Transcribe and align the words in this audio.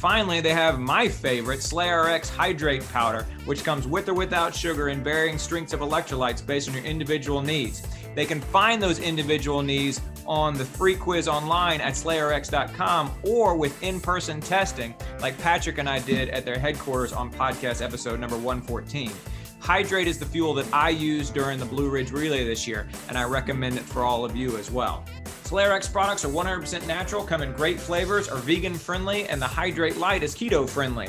Finally, 0.00 0.40
they 0.40 0.54
have 0.54 0.80
my 0.80 1.06
favorite, 1.06 1.60
SlayRx 1.60 2.30
Hydrate 2.30 2.88
Powder, 2.88 3.26
which 3.44 3.64
comes 3.64 3.86
with 3.86 4.08
or 4.08 4.14
without 4.14 4.54
sugar 4.54 4.88
in 4.88 5.04
varying 5.04 5.36
strengths 5.36 5.74
of 5.74 5.80
electrolytes 5.80 6.44
based 6.44 6.70
on 6.70 6.74
your 6.74 6.84
individual 6.84 7.42
needs. 7.42 7.86
They 8.14 8.24
can 8.24 8.40
find 8.40 8.82
those 8.82 8.98
individual 8.98 9.62
needs 9.62 10.00
on 10.24 10.54
the 10.54 10.64
free 10.64 10.94
quiz 10.96 11.28
online 11.28 11.82
at 11.82 11.92
slayrx.com 11.92 13.10
or 13.24 13.54
with 13.58 13.82
in 13.82 14.00
person 14.00 14.40
testing, 14.40 14.94
like 15.20 15.38
Patrick 15.40 15.76
and 15.76 15.86
I 15.86 15.98
did 15.98 16.30
at 16.30 16.46
their 16.46 16.58
headquarters 16.58 17.12
on 17.12 17.30
podcast 17.30 17.84
episode 17.84 18.18
number 18.18 18.36
114. 18.36 19.12
Hydrate 19.58 20.08
is 20.08 20.18
the 20.18 20.24
fuel 20.24 20.54
that 20.54 20.72
I 20.72 20.88
used 20.88 21.34
during 21.34 21.58
the 21.58 21.66
Blue 21.66 21.90
Ridge 21.90 22.10
Relay 22.10 22.42
this 22.44 22.66
year, 22.66 22.88
and 23.10 23.18
I 23.18 23.24
recommend 23.24 23.76
it 23.76 23.84
for 23.84 24.04
all 24.04 24.24
of 24.24 24.34
you 24.34 24.56
as 24.56 24.70
well. 24.70 25.04
SlayRx 25.50 25.90
products 25.90 26.24
are 26.24 26.28
100% 26.28 26.86
natural, 26.86 27.24
come 27.24 27.42
in 27.42 27.50
great 27.54 27.80
flavors, 27.80 28.28
are 28.28 28.38
vegan 28.38 28.72
friendly, 28.72 29.26
and 29.26 29.42
the 29.42 29.48
Hydrate 29.48 29.96
Light 29.96 30.22
is 30.22 30.32
keto 30.32 30.70
friendly. 30.70 31.08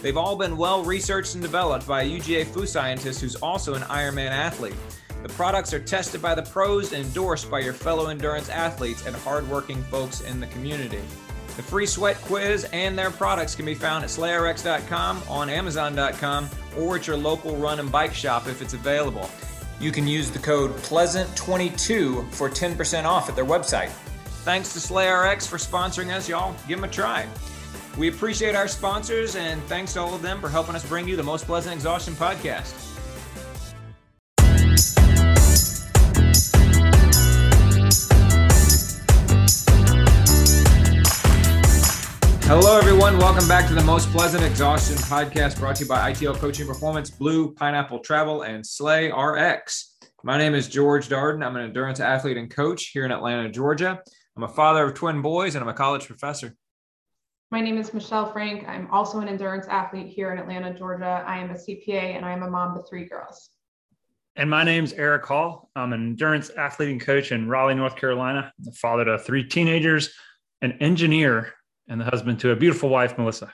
They've 0.00 0.16
all 0.16 0.34
been 0.34 0.56
well 0.56 0.82
researched 0.82 1.34
and 1.34 1.42
developed 1.42 1.86
by 1.86 2.00
a 2.00 2.10
UGA 2.10 2.46
food 2.46 2.70
scientist 2.70 3.20
who's 3.20 3.34
also 3.34 3.74
an 3.74 3.82
Ironman 3.82 4.30
athlete. 4.30 4.72
The 5.22 5.28
products 5.28 5.74
are 5.74 5.78
tested 5.78 6.22
by 6.22 6.34
the 6.34 6.40
pros 6.40 6.94
and 6.94 7.04
endorsed 7.04 7.50
by 7.50 7.58
your 7.58 7.74
fellow 7.74 8.06
endurance 8.06 8.48
athletes 8.48 9.04
and 9.04 9.14
hardworking 9.14 9.82
folks 9.82 10.22
in 10.22 10.40
the 10.40 10.46
community. 10.46 11.02
The 11.56 11.62
free 11.62 11.84
sweat 11.84 12.16
quiz 12.22 12.64
and 12.72 12.98
their 12.98 13.10
products 13.10 13.54
can 13.54 13.66
be 13.66 13.74
found 13.74 14.04
at 14.04 14.10
slayrx.com, 14.10 15.22
on 15.28 15.50
amazon.com, 15.50 16.48
or 16.78 16.96
at 16.96 17.06
your 17.06 17.18
local 17.18 17.56
run 17.56 17.78
and 17.78 17.92
bike 17.92 18.14
shop 18.14 18.46
if 18.46 18.62
it's 18.62 18.72
available. 18.72 19.28
You 19.82 19.90
can 19.90 20.06
use 20.06 20.30
the 20.30 20.38
code 20.38 20.70
PLEASANT22 20.76 22.30
for 22.30 22.48
10% 22.48 23.04
off 23.04 23.28
at 23.28 23.34
their 23.34 23.44
website. 23.44 23.88
Thanks 24.44 24.72
to 24.74 24.78
SlayRx 24.78 25.48
for 25.48 25.56
sponsoring 25.56 26.14
us, 26.14 26.28
y'all. 26.28 26.54
Give 26.68 26.78
them 26.78 26.88
a 26.88 26.92
try. 26.92 27.26
We 27.98 28.06
appreciate 28.08 28.54
our 28.54 28.68
sponsors 28.68 29.34
and 29.34 29.60
thanks 29.64 29.94
to 29.94 30.00
all 30.00 30.14
of 30.14 30.22
them 30.22 30.40
for 30.40 30.48
helping 30.48 30.76
us 30.76 30.88
bring 30.88 31.08
you 31.08 31.16
the 31.16 31.22
Most 31.24 31.46
Pleasant 31.46 31.74
Exhaustion 31.74 32.14
podcast. 32.14 32.91
Hello, 42.54 42.76
everyone. 42.76 43.16
Welcome 43.16 43.48
back 43.48 43.66
to 43.68 43.74
the 43.74 43.82
Most 43.82 44.10
Pleasant 44.10 44.44
Exhaustion 44.44 44.96
podcast 44.96 45.58
brought 45.58 45.76
to 45.76 45.84
you 45.84 45.88
by 45.88 46.12
ITL 46.12 46.36
Coaching 46.36 46.66
Performance, 46.66 47.08
Blue 47.08 47.54
Pineapple 47.54 48.00
Travel, 48.00 48.42
and 48.42 48.64
Slay 48.64 49.10
RX. 49.10 49.96
My 50.22 50.36
name 50.36 50.54
is 50.54 50.68
George 50.68 51.08
Darden. 51.08 51.42
I'm 51.42 51.56
an 51.56 51.64
endurance 51.64 51.98
athlete 51.98 52.36
and 52.36 52.50
coach 52.50 52.88
here 52.88 53.06
in 53.06 53.10
Atlanta, 53.10 53.50
Georgia. 53.50 54.02
I'm 54.36 54.42
a 54.42 54.48
father 54.48 54.84
of 54.84 54.92
twin 54.92 55.22
boys 55.22 55.54
and 55.54 55.62
I'm 55.62 55.70
a 55.70 55.72
college 55.72 56.06
professor. 56.06 56.54
My 57.50 57.62
name 57.62 57.78
is 57.78 57.94
Michelle 57.94 58.30
Frank. 58.30 58.68
I'm 58.68 58.86
also 58.90 59.20
an 59.20 59.28
endurance 59.28 59.66
athlete 59.68 60.08
here 60.08 60.30
in 60.30 60.38
Atlanta, 60.38 60.74
Georgia. 60.74 61.24
I 61.26 61.38
am 61.38 61.52
a 61.52 61.54
CPA 61.54 62.16
and 62.16 62.22
I 62.22 62.32
am 62.32 62.42
a 62.42 62.50
mom 62.50 62.76
to 62.76 62.82
three 62.82 63.06
girls. 63.06 63.48
And 64.36 64.50
my 64.50 64.62
name's 64.62 64.92
Eric 64.92 65.24
Hall. 65.24 65.70
I'm 65.74 65.94
an 65.94 66.02
endurance 66.02 66.50
athlete 66.50 66.90
and 66.90 67.00
coach 67.00 67.32
in 67.32 67.48
Raleigh, 67.48 67.76
North 67.76 67.96
Carolina. 67.96 68.52
I'm 68.58 68.64
the 68.66 68.72
father 68.72 69.06
to 69.06 69.18
three 69.18 69.42
teenagers, 69.42 70.12
an 70.60 70.72
engineer 70.72 71.54
and 71.88 72.00
the 72.00 72.04
husband 72.04 72.40
to 72.40 72.50
a 72.50 72.56
beautiful 72.56 72.88
wife, 72.88 73.16
Melissa. 73.18 73.52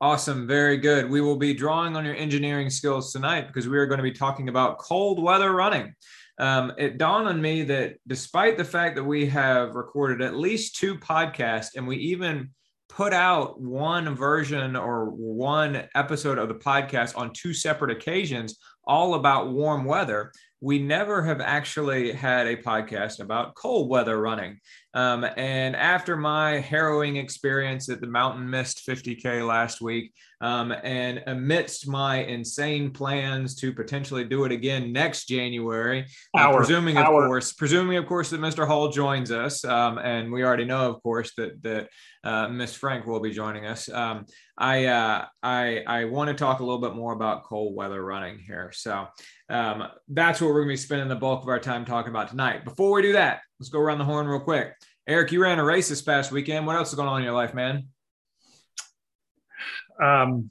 Awesome. 0.00 0.46
Very 0.46 0.76
good. 0.76 1.08
We 1.08 1.20
will 1.20 1.36
be 1.36 1.54
drawing 1.54 1.96
on 1.96 2.04
your 2.04 2.16
engineering 2.16 2.68
skills 2.68 3.12
tonight 3.12 3.46
because 3.46 3.68
we 3.68 3.78
are 3.78 3.86
going 3.86 3.98
to 3.98 4.02
be 4.02 4.12
talking 4.12 4.48
about 4.48 4.78
cold 4.78 5.22
weather 5.22 5.52
running. 5.52 5.94
Um, 6.38 6.72
it 6.76 6.98
dawned 6.98 7.28
on 7.28 7.40
me 7.40 7.62
that 7.62 7.96
despite 8.06 8.58
the 8.58 8.64
fact 8.64 8.96
that 8.96 9.04
we 9.04 9.26
have 9.26 9.74
recorded 9.74 10.20
at 10.20 10.36
least 10.36 10.76
two 10.76 10.96
podcasts 10.96 11.76
and 11.76 11.86
we 11.86 11.96
even 11.96 12.50
put 12.88 13.12
out 13.12 13.60
one 13.60 14.14
version 14.14 14.76
or 14.76 15.06
one 15.06 15.88
episode 15.94 16.38
of 16.38 16.48
the 16.48 16.54
podcast 16.54 17.16
on 17.16 17.32
two 17.32 17.54
separate 17.54 17.90
occasions, 17.90 18.58
all 18.84 19.14
about 19.14 19.52
warm 19.52 19.84
weather, 19.84 20.32
we 20.64 20.78
never 20.78 21.22
have 21.22 21.42
actually 21.42 22.10
had 22.10 22.46
a 22.46 22.56
podcast 22.56 23.20
about 23.20 23.54
cold 23.54 23.90
weather 23.90 24.18
running. 24.18 24.58
Um, 24.94 25.26
and 25.36 25.76
after 25.76 26.16
my 26.16 26.52
harrowing 26.52 27.16
experience 27.16 27.90
at 27.90 28.00
the 28.00 28.06
Mountain 28.06 28.48
Mist 28.48 28.82
50K 28.88 29.46
last 29.46 29.82
week, 29.82 30.14
um, 30.40 30.72
and 30.82 31.22
amidst 31.26 31.86
my 31.86 32.24
insane 32.24 32.90
plans 32.92 33.54
to 33.56 33.72
potentially 33.72 34.24
do 34.24 34.44
it 34.44 34.52
again 34.52 34.92
next 34.92 35.26
January, 35.26 36.06
uh, 36.36 36.52
presuming 36.54 36.96
of 36.96 37.06
course, 37.06 37.52
presuming 37.52 37.96
of 37.96 38.06
course 38.06 38.30
that 38.30 38.40
Mr. 38.40 38.66
Hall 38.66 38.88
joins 38.88 39.30
us, 39.30 39.64
um, 39.64 39.98
and 39.98 40.30
we 40.30 40.44
already 40.44 40.64
know, 40.64 40.90
of 40.90 41.02
course, 41.02 41.32
that 41.36 41.62
that 41.62 41.88
uh, 42.24 42.48
Miss 42.48 42.74
Frank 42.74 43.06
will 43.06 43.20
be 43.20 43.32
joining 43.32 43.66
us. 43.66 43.88
Um, 43.88 44.26
I 44.56 44.86
uh, 44.86 45.24
I 45.42 45.82
I 45.86 46.04
want 46.04 46.28
to 46.28 46.34
talk 46.34 46.60
a 46.60 46.64
little 46.64 46.80
bit 46.80 46.94
more 46.94 47.12
about 47.14 47.44
cold 47.44 47.74
weather 47.74 48.04
running 48.04 48.38
here, 48.38 48.70
so 48.74 49.06
um, 49.48 49.88
that's 50.08 50.40
what 50.40 50.48
we're 50.48 50.64
going 50.64 50.68
to 50.68 50.72
be 50.72 50.76
spending 50.76 51.08
the 51.08 51.16
bulk 51.16 51.42
of 51.42 51.48
our 51.48 51.60
time 51.60 51.84
talking 51.84 52.10
about 52.10 52.28
tonight. 52.28 52.64
Before 52.64 52.92
we 52.92 53.02
do 53.02 53.12
that, 53.12 53.40
let's 53.60 53.70
go 53.70 53.78
around 53.78 53.98
the 53.98 54.04
horn 54.04 54.26
real 54.26 54.40
quick. 54.40 54.72
Eric, 55.06 55.32
you 55.32 55.42
ran 55.42 55.58
a 55.58 55.64
race 55.64 55.88
this 55.88 56.02
past 56.02 56.32
weekend. 56.32 56.66
What 56.66 56.76
else 56.76 56.88
is 56.88 56.94
going 56.94 57.08
on 57.08 57.18
in 57.18 57.24
your 57.24 57.34
life, 57.34 57.54
man? 57.54 57.88
Um, 60.02 60.50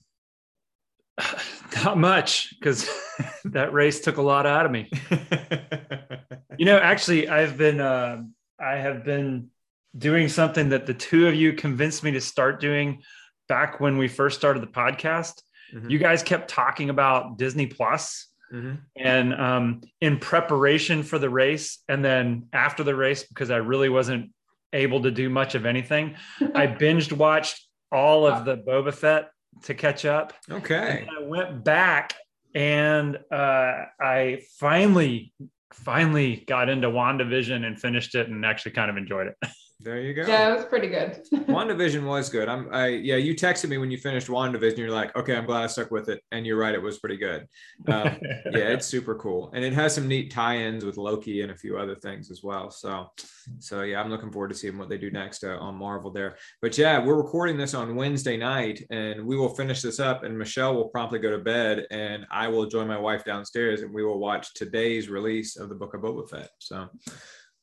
Not 1.84 1.98
much 1.98 2.54
because 2.60 2.90
that 3.46 3.74
race 3.74 4.02
took 4.02 4.18
a 4.18 4.22
lot 4.22 4.46
out 4.46 4.66
of 4.66 4.72
me. 4.72 4.90
you 6.58 6.66
know, 6.66 6.78
actually, 6.78 7.28
I've 7.28 7.58
been 7.58 7.80
uh, 7.80 8.24
I 8.60 8.76
have 8.76 9.04
been 9.04 9.50
doing 9.98 10.28
something 10.28 10.70
that 10.70 10.86
the 10.86 10.94
two 10.94 11.28
of 11.28 11.36
you 11.36 11.54
convinced 11.54 12.04
me 12.04 12.12
to 12.12 12.22
start 12.22 12.60
doing 12.60 13.02
back 13.48 13.80
when 13.80 13.98
we 13.98 14.08
first 14.08 14.38
started 14.38 14.64
the 14.64 14.68
podcast. 14.68 15.42
Mm-hmm. 15.74 15.90
You 15.90 16.00
guys 16.00 16.24
kept 16.24 16.50
talking 16.50 16.90
about 16.90 17.38
Disney 17.38 17.68
Plus. 17.68 18.28
Mm-hmm. 18.54 18.76
And 18.96 19.34
um, 19.34 19.82
in 20.00 20.20
preparation 20.20 21.04
for 21.04 21.18
the 21.18 21.30
race, 21.30 21.80
and 21.90 22.06
then 22.06 22.48
after 22.54 22.84
the 22.84 22.96
race, 22.96 23.24
because 23.24 23.50
I 23.50 23.58
really 23.58 23.90
wasn't 23.90 24.32
able 24.72 25.02
to 25.04 25.12
do 25.12 25.30
much 25.30 25.56
of 25.56 25.66
anything, 25.66 26.16
I 26.56 26.68
binged 26.68 27.12
watched 27.12 27.68
all 27.92 28.28
of 28.28 28.46
the 28.46 28.58
Boba 28.58 28.94
Fett 28.94 29.30
to 29.64 29.74
catch 29.74 30.06
up. 30.06 30.34
Okay. 30.50 31.08
I 31.10 31.24
went 31.24 31.64
back 31.64 32.16
and 32.56 33.18
uh, 33.32 33.86
I 34.00 34.42
finally, 34.60 35.34
finally 35.72 36.44
got 36.48 36.70
into 36.70 36.90
WandaVision 36.90 37.66
and 37.66 37.80
finished 37.80 38.16
it 38.16 38.30
and 38.30 38.46
actually 38.46 38.72
kind 38.72 38.90
of 38.90 38.98
enjoyed 38.98 39.28
it. 39.28 39.36
There 39.84 40.00
you 40.00 40.14
go. 40.14 40.26
Yeah, 40.26 40.50
it 40.50 40.56
was 40.56 40.66
pretty 40.66 40.88
good. 40.88 41.26
WandaVision 41.48 42.06
was 42.06 42.30
good. 42.30 42.48
I'm 42.48 42.74
I 42.74 42.88
yeah, 42.88 43.18
you 43.18 43.36
texted 43.36 43.68
me 43.68 43.78
when 43.78 43.92
you 43.92 43.98
finished 43.98 44.28
WandaVision. 44.28 44.78
You're 44.78 44.92
like, 44.92 45.14
okay, 45.18 45.36
I'm 45.36 45.46
glad 45.46 45.64
I 45.64 45.68
stuck 45.68 45.92
with 45.92 46.08
it. 46.08 46.22
And 46.32 46.46
you're 46.46 46.58
right, 46.58 46.74
it 46.74 46.82
was 46.82 47.00
pretty 47.00 47.18
good. 47.18 47.48
Um, 47.90 48.18
yeah, 48.22 48.70
it's 48.70 48.88
super 48.88 49.14
cool. 49.16 49.52
And 49.54 49.66
it 49.66 49.74
has 49.74 49.94
some 49.94 50.08
neat 50.08 50.32
tie-ins 50.32 50.86
with 50.86 50.96
Loki 50.96 51.42
and 51.42 51.52
a 51.52 51.58
few 51.58 51.78
other 51.78 51.96
things 51.96 52.32
as 52.32 52.42
well. 52.42 52.72
So 52.72 53.12
so 53.60 53.82
yeah, 53.82 54.00
I'm 54.00 54.10
looking 54.10 54.32
forward 54.32 54.50
to 54.50 54.56
seeing 54.56 54.78
what 54.78 54.88
they 54.88 54.98
do 54.98 55.12
next 55.12 55.44
uh, 55.44 55.58
on 55.60 55.76
Marvel 55.76 56.12
there. 56.12 56.38
But 56.62 56.78
yeah, 56.78 57.04
we're 57.04 57.22
recording 57.22 57.58
this 57.58 57.74
on 57.74 57.98
Wednesday 57.98 58.38
night 58.38 58.82
and 58.90 59.26
we 59.26 59.36
will 59.36 59.50
finish 59.50 59.82
this 59.82 60.00
up 60.00 60.24
and 60.24 60.38
Michelle 60.38 60.76
will 60.76 60.88
promptly 60.88 61.20
go 61.20 61.32
to 61.32 61.40
bed 61.40 61.88
and 61.92 62.26
I 62.32 62.48
will 62.48 62.68
join 62.68 62.88
my 62.88 62.98
wife 62.98 63.26
downstairs 63.26 63.82
and 63.82 63.94
we 63.94 64.06
will 64.06 64.20
watch 64.20 64.54
today's 64.54 65.10
release 65.10 65.58
of 65.58 65.68
the 65.68 65.76
book 65.76 65.94
of 65.94 66.02
Boba 66.02 66.30
Fett. 66.30 66.52
So 66.60 66.88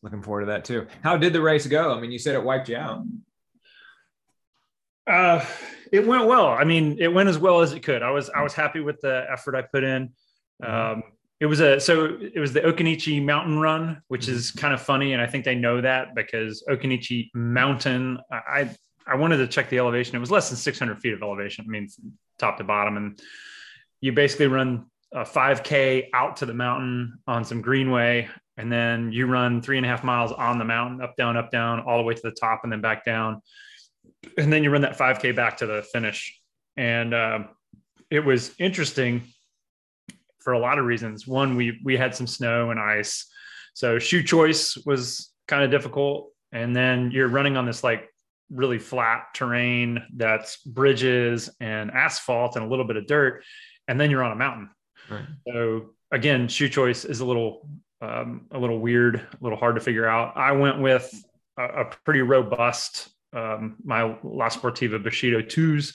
looking 0.03 0.23
forward 0.23 0.41
to 0.41 0.47
that 0.47 0.65
too. 0.65 0.87
How 1.03 1.17
did 1.17 1.33
the 1.33 1.43
race 1.43 1.67
go? 1.67 1.95
I 1.95 2.01
mean, 2.01 2.11
you 2.11 2.19
said 2.19 2.35
it 2.35 2.43
wiped 2.43 2.69
you 2.69 2.77
out. 2.77 3.05
Uh, 5.07 5.45
it 5.93 6.07
went 6.07 6.27
well. 6.27 6.49
I 6.49 6.65
mean, 6.65 6.97
it 6.99 7.13
went 7.13 7.29
as 7.29 7.39
well 7.39 7.61
as 7.61 7.73
it 7.73 7.81
could. 7.83 8.03
I 8.03 8.11
was 8.11 8.31
I 8.31 8.43
was 8.43 8.55
happy 8.55 8.81
with 8.81 9.01
the 9.01 9.27
effort 9.31 9.55
I 9.55 9.63
put 9.63 9.85
in. 9.85 10.11
Mm-hmm. 10.63 10.99
Um, 10.99 11.03
it 11.41 11.47
was 11.47 11.61
a 11.61 11.81
so 11.81 12.19
it 12.21 12.39
was 12.39 12.53
the 12.53 12.61
Occoneechee 12.61 13.25
Mountain 13.25 13.59
Run, 13.59 14.03
which 14.09 14.27
mm-hmm. 14.27 14.37
is 14.37 14.51
kind 14.51 14.75
of 14.75 14.81
funny, 14.81 15.15
and 15.15 15.23
I 15.23 15.27
think 15.27 15.45
they 15.45 15.55
know 15.55 15.81
that 15.81 16.15
because 16.15 16.63
Occoneechee 16.69 17.31
Mountain. 17.35 18.19
I 18.31 18.71
I 19.07 19.17
wanted 19.17 19.39
to 19.39 19.49
check 19.49 19.71
the 19.71 19.79
elevation. 19.79 20.15
It 20.15 20.21
was 20.21 20.31
less 20.31 20.51
than 20.51 20.57
600 20.57 21.01
feet 21.01 21.15
of 21.15 21.23
elevation. 21.23 21.65
I 21.67 21.71
mean, 21.71 21.89
top 22.39 22.59
to 22.59 22.65
bottom, 22.65 22.97
and 22.97 23.21
you 24.01 24.13
basically 24.13 24.47
run 24.47 24.87
a 25.13 25.23
5K 25.23 26.11
out 26.15 26.37
to 26.37 26.47
the 26.47 26.55
mountain 26.55 27.19
on 27.27 27.45
some 27.45 27.61
greenway, 27.63 28.29
and 28.61 28.71
then 28.71 29.11
you 29.11 29.27
run 29.27 29.63
three 29.63 29.79
and 29.79 29.87
a 29.87 29.89
half 29.89 30.05
miles 30.05 30.33
on 30.33 30.59
the 30.59 30.67
mountain, 30.67 31.01
up, 31.01 31.17
down, 31.17 31.35
up, 31.35 31.51
down, 31.51 31.81
all 31.81 31.97
the 31.97 32.03
way 32.03 32.13
to 32.13 32.21
the 32.23 32.31
top, 32.31 32.61
and 32.63 32.71
then 32.71 32.83
back 32.83 33.07
down. 33.07 33.41
And 34.37 34.53
then 34.53 34.63
you 34.63 34.71
run 34.71 34.83
that 34.83 34.99
5K 34.99 35.35
back 35.35 35.57
to 35.59 35.67
the 35.67 35.83
finish. 35.83 36.39
And 36.77 37.15
uh, 37.15 37.39
it 38.11 38.23
was 38.23 38.55
interesting 38.59 39.23
for 40.41 40.53
a 40.53 40.59
lot 40.59 40.79
of 40.79 40.85
reasons. 40.85 41.27
One, 41.27 41.57
we 41.57 41.81
we 41.83 41.97
had 41.97 42.15
some 42.15 42.27
snow 42.27 42.71
and 42.71 42.79
ice, 42.79 43.27
so 43.73 43.99
shoe 43.99 44.23
choice 44.23 44.77
was 44.85 45.33
kind 45.49 45.65
of 45.65 45.71
difficult. 45.71 46.31
And 46.53 46.77
then 46.77 47.13
you're 47.13 47.29
running 47.29 47.57
on 47.57 47.65
this 47.65 47.83
like 47.83 48.13
really 48.51 48.79
flat 48.79 49.29
terrain 49.33 50.03
that's 50.15 50.59
bridges 50.65 51.49
and 51.61 51.91
asphalt 51.93 52.57
and 52.57 52.65
a 52.67 52.69
little 52.69 52.85
bit 52.85 52.99
of 52.99 53.07
dirt, 53.07 53.43
and 53.89 53.99
then 53.99 54.11
you're 54.11 54.23
on 54.23 54.33
a 54.33 54.37
mountain. 54.37 54.69
Right. 55.11 55.25
So 55.49 55.95
again, 56.13 56.47
shoe 56.47 56.69
choice 56.69 57.07
is 57.07 57.21
a 57.21 57.25
little 57.25 57.67
um, 58.01 58.47
a 58.51 58.59
little 58.59 58.79
weird, 58.79 59.17
a 59.17 59.39
little 59.41 59.59
hard 59.59 59.75
to 59.75 59.81
figure 59.81 60.07
out. 60.07 60.37
I 60.37 60.53
went 60.53 60.81
with 60.81 61.13
a, 61.59 61.65
a 61.65 61.85
pretty 62.05 62.23
robust 62.23 63.11
um, 63.33 63.77
my 63.85 64.03
La 64.23 64.49
Sportiva 64.49 65.03
Bushido 65.03 65.41
twos 65.41 65.95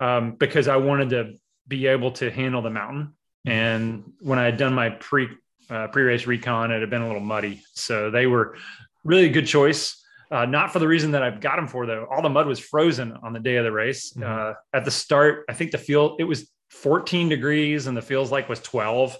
um, 0.00 0.32
because 0.32 0.68
I 0.68 0.76
wanted 0.76 1.10
to 1.10 1.34
be 1.66 1.86
able 1.86 2.12
to 2.12 2.30
handle 2.30 2.62
the 2.62 2.70
mountain. 2.70 3.14
And 3.44 4.12
when 4.20 4.38
I 4.38 4.44
had 4.44 4.56
done 4.56 4.74
my 4.74 4.90
pre 4.90 5.28
uh, 5.70 5.88
pre 5.88 6.02
race 6.02 6.26
recon, 6.26 6.70
it 6.70 6.80
had 6.80 6.90
been 6.90 7.02
a 7.02 7.06
little 7.06 7.20
muddy, 7.20 7.62
so 7.74 8.10
they 8.10 8.26
were 8.26 8.56
really 9.04 9.26
a 9.26 9.30
good 9.30 9.46
choice. 9.46 10.02
Uh, 10.30 10.44
not 10.44 10.72
for 10.72 10.78
the 10.78 10.88
reason 10.88 11.12
that 11.12 11.22
I've 11.22 11.40
got 11.40 11.56
them 11.56 11.66
for 11.66 11.86
though. 11.86 12.06
All 12.10 12.20
the 12.20 12.28
mud 12.28 12.46
was 12.46 12.58
frozen 12.58 13.12
on 13.22 13.32
the 13.32 13.40
day 13.40 13.56
of 13.56 13.64
the 13.64 13.72
race. 13.72 14.12
Mm-hmm. 14.12 14.50
Uh, 14.50 14.54
at 14.74 14.84
the 14.84 14.90
start, 14.90 15.44
I 15.48 15.54
think 15.54 15.70
the 15.70 15.78
field 15.78 16.20
it 16.20 16.24
was 16.24 16.50
14 16.70 17.30
degrees 17.30 17.86
and 17.86 17.96
the 17.96 18.02
feels 18.02 18.30
like 18.30 18.48
was 18.48 18.60
12. 18.60 19.16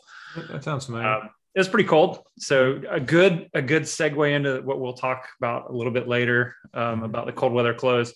That 0.51 0.65
sounds 0.65 0.85
familiar. 0.85 1.31
It 1.59 1.63
was 1.63 1.69
pretty 1.69 1.89
cold. 1.89 2.21
So 2.39 2.81
a 2.89 3.01
good 3.01 3.51
a 3.53 3.61
good 3.61 3.83
segue 3.83 4.33
into 4.33 4.63
what 4.63 4.79
we'll 4.79 4.93
talk 4.93 5.29
about 5.41 5.69
a 5.69 5.73
little 5.73 5.93
bit 5.93 6.07
later 6.07 6.55
um, 6.73 7.03
about 7.03 7.27
the 7.27 7.33
cold 7.33 7.53
weather 7.53 7.75
clothes. 7.75 8.15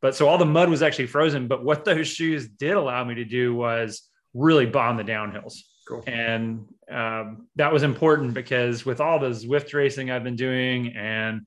But 0.00 0.16
so 0.16 0.26
all 0.26 0.38
the 0.38 0.46
mud 0.46 0.70
was 0.70 0.80
actually 0.80 1.08
frozen. 1.08 1.48
But 1.48 1.62
what 1.62 1.84
those 1.84 2.08
shoes 2.08 2.48
did 2.48 2.72
allow 2.72 3.04
me 3.04 3.16
to 3.16 3.26
do 3.26 3.54
was 3.54 4.08
really 4.32 4.64
bomb 4.64 4.96
the 4.96 5.04
downhills. 5.04 5.56
Cool. 5.86 6.02
And 6.06 6.64
um, 6.90 7.48
that 7.56 7.70
was 7.70 7.82
important 7.82 8.32
because 8.32 8.86
with 8.86 9.02
all 9.02 9.18
the 9.18 9.32
Zwift 9.32 9.74
racing 9.74 10.10
I've 10.10 10.24
been 10.24 10.34
doing 10.34 10.96
and 10.96 11.42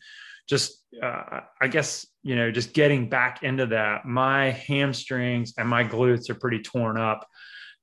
just 0.47 0.85
uh, 1.01 1.39
I 1.59 1.69
guess 1.69 2.05
you 2.21 2.35
know 2.35 2.51
just 2.51 2.71
getting 2.71 3.09
back 3.09 3.41
into 3.41 3.65
that, 3.65 4.05
my 4.05 4.51
hamstrings 4.51 5.55
and 5.57 5.67
my 5.67 5.83
glutes 5.85 6.29
are 6.29 6.35
pretty 6.35 6.59
torn 6.59 6.99
up 6.99 7.27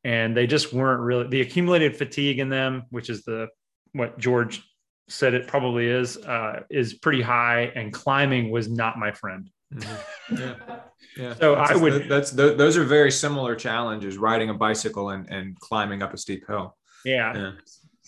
and 0.08 0.34
they 0.34 0.46
just 0.46 0.72
weren't 0.72 1.02
really 1.02 1.28
the 1.28 1.42
accumulated 1.42 1.94
fatigue 1.94 2.38
in 2.38 2.48
them, 2.48 2.84
which 2.88 3.10
is 3.10 3.24
the 3.24 3.48
what 3.92 4.18
George 4.18 4.62
said 5.06 5.34
it 5.34 5.46
probably 5.46 5.86
is, 5.86 6.16
uh, 6.16 6.62
is 6.70 6.94
pretty 6.94 7.20
high, 7.20 7.70
and 7.74 7.92
climbing 7.92 8.50
was 8.50 8.70
not 8.70 8.98
my 8.98 9.12
friend. 9.12 9.50
Mm-hmm. 9.72 10.36
Yeah. 10.36 10.54
Yeah. 11.16 11.34
So 11.34 11.56
that's, 11.56 11.70
I 11.72 11.76
would, 11.76 12.08
that's, 12.08 12.30
those 12.30 12.76
are 12.76 12.84
very 12.84 13.10
similar 13.10 13.56
challenges 13.56 14.18
riding 14.18 14.50
a 14.50 14.54
bicycle 14.54 15.10
and, 15.10 15.28
and 15.30 15.58
climbing 15.58 16.00
up 16.00 16.14
a 16.14 16.16
steep 16.16 16.46
hill. 16.46 16.76
Yeah. 17.04 17.34
yeah. 17.34 17.52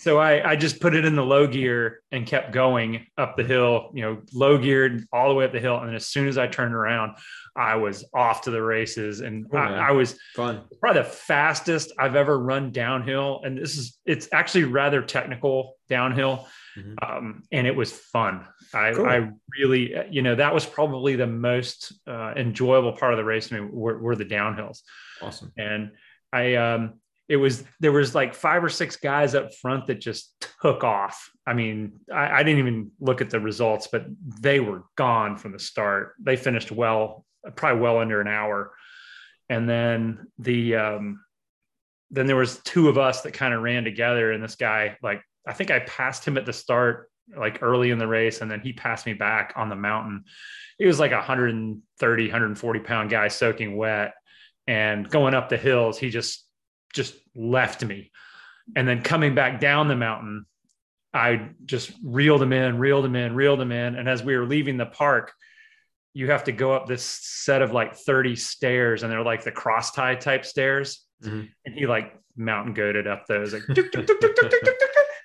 So 0.00 0.16
I, 0.16 0.52
I 0.52 0.56
just 0.56 0.80
put 0.80 0.94
it 0.94 1.04
in 1.04 1.14
the 1.14 1.22
low 1.22 1.46
gear 1.46 2.00
and 2.10 2.26
kept 2.26 2.52
going 2.52 3.06
up 3.18 3.36
the 3.36 3.44
hill, 3.44 3.90
you 3.92 4.00
know, 4.00 4.22
low 4.32 4.56
geared 4.56 5.04
all 5.12 5.28
the 5.28 5.34
way 5.34 5.44
up 5.44 5.52
the 5.52 5.60
hill. 5.60 5.76
And 5.76 5.88
then 5.88 5.94
as 5.94 6.06
soon 6.06 6.26
as 6.26 6.38
I 6.38 6.46
turned 6.46 6.74
around, 6.74 7.18
I 7.54 7.74
was 7.74 8.02
off 8.14 8.40
to 8.42 8.50
the 8.50 8.62
races 8.62 9.20
and 9.20 9.46
oh, 9.52 9.58
I, 9.58 9.88
I, 9.88 9.90
was 9.90 10.18
fun. 10.34 10.62
Probably 10.80 11.02
the 11.02 11.08
fastest 11.08 11.92
I've 11.98 12.16
ever 12.16 12.38
run 12.38 12.72
downhill. 12.72 13.42
And 13.44 13.58
this 13.58 13.76
is, 13.76 13.98
it's 14.06 14.26
actually 14.32 14.64
rather 14.64 15.02
technical 15.02 15.76
downhill. 15.90 16.48
Mm-hmm. 16.78 16.94
Um, 17.02 17.42
and 17.52 17.66
it 17.66 17.76
was 17.76 17.92
fun. 17.92 18.46
I, 18.72 18.94
cool. 18.94 19.04
I, 19.04 19.28
really, 19.58 19.94
you 20.10 20.22
know, 20.22 20.34
that 20.34 20.54
was 20.54 20.64
probably 20.64 21.16
the 21.16 21.26
most 21.26 21.92
uh, 22.06 22.32
enjoyable 22.38 22.92
part 22.92 23.12
of 23.12 23.18
the 23.18 23.24
race. 23.24 23.52
I 23.52 23.60
mean, 23.60 23.70
were, 23.70 23.98
were 23.98 24.16
the 24.16 24.24
downhills. 24.24 24.78
Awesome. 25.20 25.52
And 25.58 25.90
I, 26.32 26.54
um, 26.54 26.99
it 27.30 27.36
was 27.36 27.62
there 27.78 27.92
was 27.92 28.12
like 28.12 28.34
five 28.34 28.64
or 28.64 28.68
six 28.68 28.96
guys 28.96 29.36
up 29.36 29.54
front 29.54 29.86
that 29.86 30.00
just 30.00 30.34
took 30.60 30.82
off. 30.82 31.30
I 31.46 31.54
mean, 31.54 32.00
I, 32.12 32.40
I, 32.40 32.42
didn't 32.42 32.58
even 32.58 32.90
look 32.98 33.20
at 33.20 33.30
the 33.30 33.38
results, 33.38 33.86
but 33.86 34.04
they 34.40 34.58
were 34.58 34.82
gone 34.96 35.36
from 35.36 35.52
the 35.52 35.60
start. 35.60 36.14
They 36.20 36.34
finished 36.34 36.72
well, 36.72 37.24
probably 37.54 37.80
well 37.80 37.98
under 37.98 38.20
an 38.20 38.26
hour, 38.26 38.72
and 39.48 39.68
then 39.68 40.26
the 40.40 40.74
um, 40.74 41.24
then 42.10 42.26
there 42.26 42.34
was 42.34 42.58
two 42.64 42.88
of 42.88 42.98
us 42.98 43.20
that 43.20 43.32
kind 43.32 43.54
of 43.54 43.62
ran 43.62 43.84
together, 43.84 44.32
and 44.32 44.42
this 44.42 44.56
guy 44.56 44.96
like 45.00 45.22
I 45.46 45.52
think 45.52 45.70
I 45.70 45.78
passed 45.78 46.26
him 46.26 46.36
at 46.36 46.46
the 46.46 46.52
start 46.52 47.12
like 47.38 47.62
early 47.62 47.92
in 47.92 47.98
the 48.00 48.08
race, 48.08 48.40
and 48.40 48.50
then 48.50 48.58
he 48.58 48.72
passed 48.72 49.06
me 49.06 49.12
back 49.12 49.52
on 49.54 49.68
the 49.68 49.76
mountain. 49.76 50.24
He 50.78 50.86
was 50.86 50.98
like 50.98 51.12
a 51.12 51.18
130, 51.18 52.24
140 52.24 52.80
pound 52.80 53.08
guy 53.08 53.28
soaking 53.28 53.76
wet 53.76 54.14
and 54.66 55.08
going 55.08 55.34
up 55.34 55.48
the 55.48 55.56
hills. 55.56 55.96
He 55.96 56.10
just 56.10 56.44
just 56.94 57.14
left 57.34 57.84
me. 57.84 58.10
And 58.76 58.86
then 58.86 59.02
coming 59.02 59.34
back 59.34 59.60
down 59.60 59.88
the 59.88 59.96
mountain, 59.96 60.46
I 61.12 61.50
just 61.64 61.92
reeled 62.04 62.42
him 62.42 62.52
in, 62.52 62.78
reeled 62.78 63.04
him 63.04 63.16
in, 63.16 63.34
reeled 63.34 63.60
him 63.60 63.72
in. 63.72 63.96
And 63.96 64.08
as 64.08 64.22
we 64.22 64.36
were 64.36 64.46
leaving 64.46 64.76
the 64.76 64.86
park, 64.86 65.32
you 66.12 66.30
have 66.30 66.44
to 66.44 66.52
go 66.52 66.72
up 66.72 66.86
this 66.86 67.04
set 67.04 67.62
of 67.62 67.72
like 67.72 67.94
30 67.94 68.36
stairs, 68.36 69.02
and 69.02 69.10
they're 69.10 69.22
like 69.22 69.44
the 69.44 69.52
cross 69.52 69.92
tie 69.92 70.14
type 70.14 70.44
stairs. 70.44 71.04
Mm-hmm. 71.22 71.42
And 71.66 71.74
he 71.74 71.86
like 71.86 72.14
mountain 72.36 72.74
goaded 72.74 73.06
up 73.06 73.26
those, 73.26 73.52
like, 73.52 73.62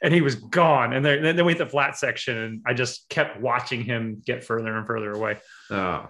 and 0.01 0.13
he 0.13 0.21
was 0.21 0.35
gone. 0.35 0.93
And 0.93 1.05
then, 1.05 1.35
then 1.35 1.45
we 1.45 1.53
hit 1.53 1.59
the 1.59 1.65
flat 1.65 1.97
section, 1.97 2.37
and 2.37 2.61
I 2.65 2.73
just 2.73 3.09
kept 3.09 3.39
watching 3.39 3.83
him 3.83 4.21
get 4.25 4.43
further 4.43 4.75
and 4.75 4.85
further 4.85 5.11
away. 5.11 5.37
Oh. 5.71 6.09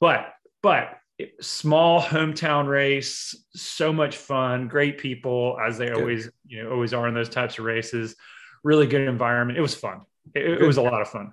But, 0.00 0.32
but 0.62 0.98
small 1.40 2.00
hometown 2.00 2.68
race 2.68 3.34
so 3.54 3.92
much 3.92 4.16
fun 4.16 4.68
great 4.68 4.98
people 4.98 5.56
as 5.64 5.78
they 5.78 5.86
good. 5.86 5.96
always 5.96 6.30
you 6.46 6.62
know 6.62 6.70
always 6.70 6.92
are 6.92 7.08
in 7.08 7.14
those 7.14 7.28
types 7.28 7.58
of 7.58 7.64
races. 7.64 8.16
Really 8.62 8.86
good 8.86 9.08
environment. 9.08 9.58
It 9.58 9.62
was 9.62 9.74
fun. 9.74 10.02
It, 10.34 10.62
it, 10.62 10.66
was 10.66 10.76
a 10.76 10.82
lot 10.82 11.00
of 11.00 11.08
fun. 11.08 11.32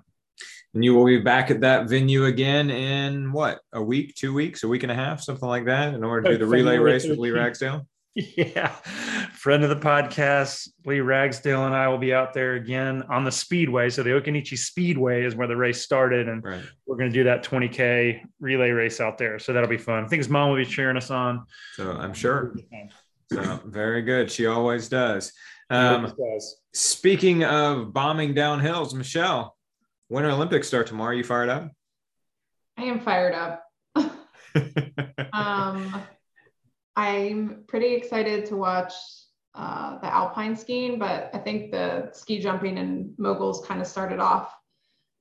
And 0.74 0.84
you 0.84 0.94
will 0.94 1.04
be 1.04 1.20
back 1.20 1.50
at 1.50 1.60
that 1.60 1.88
venue 1.88 2.24
again 2.24 2.70
in 2.70 3.32
what 3.32 3.60
a 3.72 3.82
week 3.82 4.14
two 4.14 4.32
weeks 4.32 4.62
a 4.62 4.68
week 4.68 4.82
and 4.82 4.92
a 4.92 4.94
half 4.94 5.20
something 5.20 5.48
like 5.48 5.66
that 5.66 5.94
in 5.94 6.04
order 6.04 6.22
to 6.22 6.38
do 6.38 6.38
the 6.38 6.50
relay 6.50 6.78
race 6.78 7.06
with 7.06 7.18
lee 7.18 7.30
ragsdale 7.30 7.86
Yeah. 8.36 8.68
Friend 9.32 9.62
of 9.62 9.70
the 9.70 9.76
podcast, 9.76 10.68
Lee 10.84 10.98
Ragsdale 11.00 11.66
and 11.66 11.74
I 11.74 11.86
will 11.86 11.98
be 11.98 12.12
out 12.12 12.32
there 12.34 12.54
again 12.54 13.04
on 13.08 13.22
the 13.22 13.30
Speedway. 13.30 13.90
So 13.90 14.02
the 14.02 14.10
Occoneechee 14.10 14.58
Speedway 14.58 15.24
is 15.24 15.36
where 15.36 15.46
the 15.46 15.56
race 15.56 15.82
started. 15.82 16.28
And 16.28 16.42
Right. 16.42 16.62
we're 16.86 16.96
going 16.96 17.10
to 17.10 17.14
do 17.14 17.22
that 17.24 17.44
20K 17.44 18.22
relay 18.40 18.70
race 18.70 19.00
out 19.00 19.18
there. 19.18 19.38
So 19.38 19.52
that'll 19.52 19.68
be 19.68 19.78
fun. 19.78 20.04
I 20.04 20.08
think 20.08 20.18
his 20.18 20.28
mom 20.28 20.50
will 20.50 20.56
be 20.56 20.64
cheering 20.64 20.96
us 20.96 21.10
on. 21.12 21.44
So 21.74 21.92
I'm 21.92 22.12
sure. 22.12 22.56
So 23.32 23.60
very 23.66 24.02
good. 24.02 24.30
She 24.32 24.46
always 24.46 24.88
does. 24.88 25.32
Um, 25.70 26.12
speaking 26.72 27.44
of 27.44 27.92
bombing 27.92 28.34
down 28.34 28.58
hills, 28.58 28.94
Michelle, 28.94 29.56
Winter 30.08 30.30
Olympics 30.30 30.66
start 30.66 30.86
tomorrow. 30.88 31.14
You 31.14 31.22
fired 31.22 31.50
up? 31.50 31.70
I 32.76 32.82
am 32.84 33.00
fired 33.00 33.34
up. 33.34 33.64
um, 35.32 36.02
I'm 36.98 37.62
pretty 37.68 37.94
excited 37.94 38.44
to 38.46 38.56
watch 38.56 38.92
uh, 39.54 40.00
the 40.00 40.12
alpine 40.12 40.56
skiing, 40.56 40.98
but 40.98 41.30
I 41.32 41.38
think 41.38 41.70
the 41.70 42.10
ski 42.12 42.40
jumping 42.40 42.76
and 42.76 43.14
moguls 43.18 43.64
kind 43.64 43.80
of 43.80 43.86
started 43.86 44.18
off. 44.18 44.52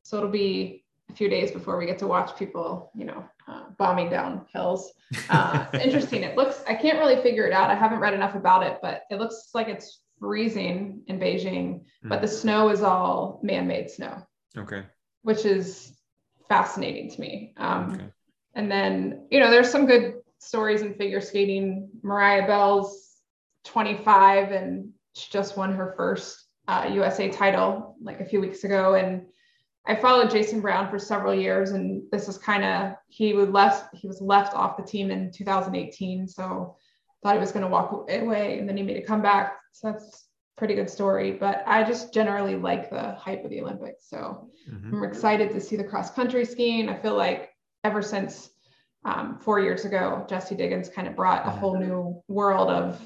So 0.02 0.18
it'll 0.18 0.30
be 0.30 0.86
a 1.12 1.14
few 1.14 1.30
days 1.30 1.52
before 1.52 1.78
we 1.78 1.86
get 1.86 2.00
to 2.00 2.08
watch 2.08 2.36
people, 2.36 2.90
you 2.96 3.06
know, 3.06 3.24
uh, 3.48 3.66
bombing 3.78 4.10
down 4.10 4.48
hills. 4.52 4.92
Uh, 5.30 5.66
it's 5.72 5.86
interesting. 5.86 6.24
It 6.24 6.36
looks, 6.36 6.64
I 6.68 6.74
can't 6.74 7.00
really 7.00 7.22
figure 7.22 7.46
it 7.46 7.54
out. 7.54 7.70
I 7.70 7.76
haven't 7.76 8.00
read 8.00 8.14
enough 8.14 8.36
about 8.36 8.62
it, 8.64 8.80
but 8.82 9.04
it 9.10 9.20
looks 9.20 9.52
like 9.54 9.70
it's 9.70 10.02
freezing 10.20 11.02
in 11.08 11.18
Beijing, 11.18 11.84
but 12.04 12.22
the 12.22 12.28
snow 12.28 12.70
is 12.70 12.82
all 12.82 13.40
man 13.42 13.68
made 13.68 13.90
snow 13.90 14.22
okay. 14.58 14.84
which 15.22 15.46
is 15.46 15.94
fascinating 16.50 17.10
to 17.12 17.22
me. 17.22 17.54
Um, 17.56 17.94
Okay. 17.94 18.06
And 18.56 18.72
then, 18.72 19.28
you 19.30 19.40
know, 19.40 19.52
there's 19.52 19.70
some 19.70 19.86
good 19.86 20.16
stories 20.40 20.82
in 20.82 20.94
figure 20.94 21.22
skating. 21.22 21.90
Mariah 22.04 22.48
Bell's 22.48 23.16
25 23.66 24.52
and 24.52 24.92
she 25.14 25.32
just 25.32 25.58
won 25.58 25.74
her 25.74 25.94
first 25.98 26.46
uh, 26.68 26.90
USA 26.92 27.30
title 27.30 27.96
like 28.02 28.20
a 28.20 28.26
few 28.26 28.42
weeks 28.42 28.64
ago. 28.64 28.96
And 28.96 29.26
I 29.86 29.96
followed 29.96 30.30
Jason 30.30 30.60
Brown 30.60 30.90
for 30.90 31.00
several 31.00 31.34
years, 31.34 31.72
and 31.72 32.04
this 32.12 32.28
is 32.28 32.38
kind 32.38 32.66
of 32.66 32.96
he 33.08 33.34
would 33.34 33.54
left 33.54 33.96
he 33.96 34.06
was 34.06 34.22
left 34.22 34.54
off 34.54 34.76
the 34.76 34.84
team 34.84 35.12
in 35.12 35.32
2018, 35.32 36.28
so 36.28 36.76
thought 37.24 37.34
he 37.34 37.40
was 37.40 37.54
going 37.54 37.64
to 37.64 37.72
walk 37.72 37.92
away, 38.10 38.60
and 38.60 38.68
then 38.68 38.76
he 38.76 38.84
made 38.84 38.98
a 38.98 39.06
comeback. 39.06 39.58
So 39.72 39.92
that's 39.92 40.26
pretty 40.58 40.76
good 40.76 40.90
story. 40.90 41.32
But 41.32 41.64
I 41.66 41.84
just 41.86 42.14
generally 42.14 42.58
like 42.58 42.90
the 42.90 43.14
hype 43.14 43.46
of 43.46 43.50
the 43.50 43.62
Olympics, 43.62 44.10
so 44.10 44.50
Mhm. 44.70 44.94
I'm 44.94 45.04
excited 45.06 45.52
to 45.52 45.62
see 45.62 45.78
the 45.78 45.86
cross 45.86 46.12
country 46.12 46.44
skiing. 46.44 46.90
I 46.90 46.98
feel 47.00 47.16
like 47.16 47.50
ever 47.86 48.02
since 48.02 48.50
um, 49.08 49.40
four 49.40 49.60
years 49.60 49.86
ago, 49.86 50.26
Jessie 50.30 50.56
Diggins 50.56 50.90
kind 50.90 51.08
of 51.08 51.16
brought 51.16 51.48
a 51.48 51.50
whole 51.50 51.78
new 51.80 52.22
world 52.28 52.70
of 52.70 53.02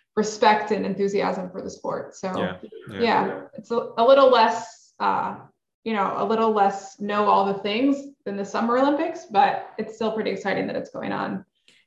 respect 0.16 0.72
and 0.72 0.84
enthusiasm 0.84 1.48
for 1.50 1.62
the 1.62 1.70
sport. 1.70 2.16
So 2.16 2.28
Yeah. 2.36 2.56
yeah, 3.00 3.40
it's 3.54 3.70
a, 3.70 3.78
a 3.96 4.04
little 4.04 4.30
less, 4.30 4.92
uh, 4.98 5.36
you 5.84 5.92
know, 5.92 6.14
a 6.16 6.24
little 6.24 6.50
less 6.52 6.98
know 7.00 7.26
all 7.28 7.44
the 7.52 7.60
things 7.60 7.94
than 8.24 8.36
the 8.36 8.44
Summer 8.44 8.78
Olympics, 8.78 9.26
but 9.30 9.70
it's 9.78 9.94
still 9.94 10.10
pretty 10.12 10.30
exciting 10.30 10.66
that 10.66 10.74
it's 10.76 10.90
going 10.90 11.12
on. 11.12 11.44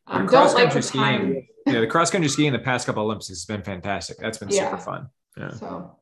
Um, 0.08 0.26
The 0.26 0.32
don't 0.32 0.54
like 0.54 0.70
the 0.70 0.80
cross-country 0.80 0.82
time. 1.00 1.20
skiing- 1.22 1.48
Yeah. 1.68 1.82
The 1.82 1.88
cross 1.88 2.10
country 2.10 2.30
skiing 2.30 2.54
the 2.54 2.60
past 2.60 2.86
couple 2.88 3.04
Olympics 3.04 3.28
has 3.28 3.46
been 3.46 3.64
fantastic. 3.64 4.18
That's 4.18 4.38
been 4.38 4.50
Yeah. 4.50 4.70
super 4.72 4.82
fun. 4.82 5.10
Yeah. 5.38 5.50
So, 5.52 5.98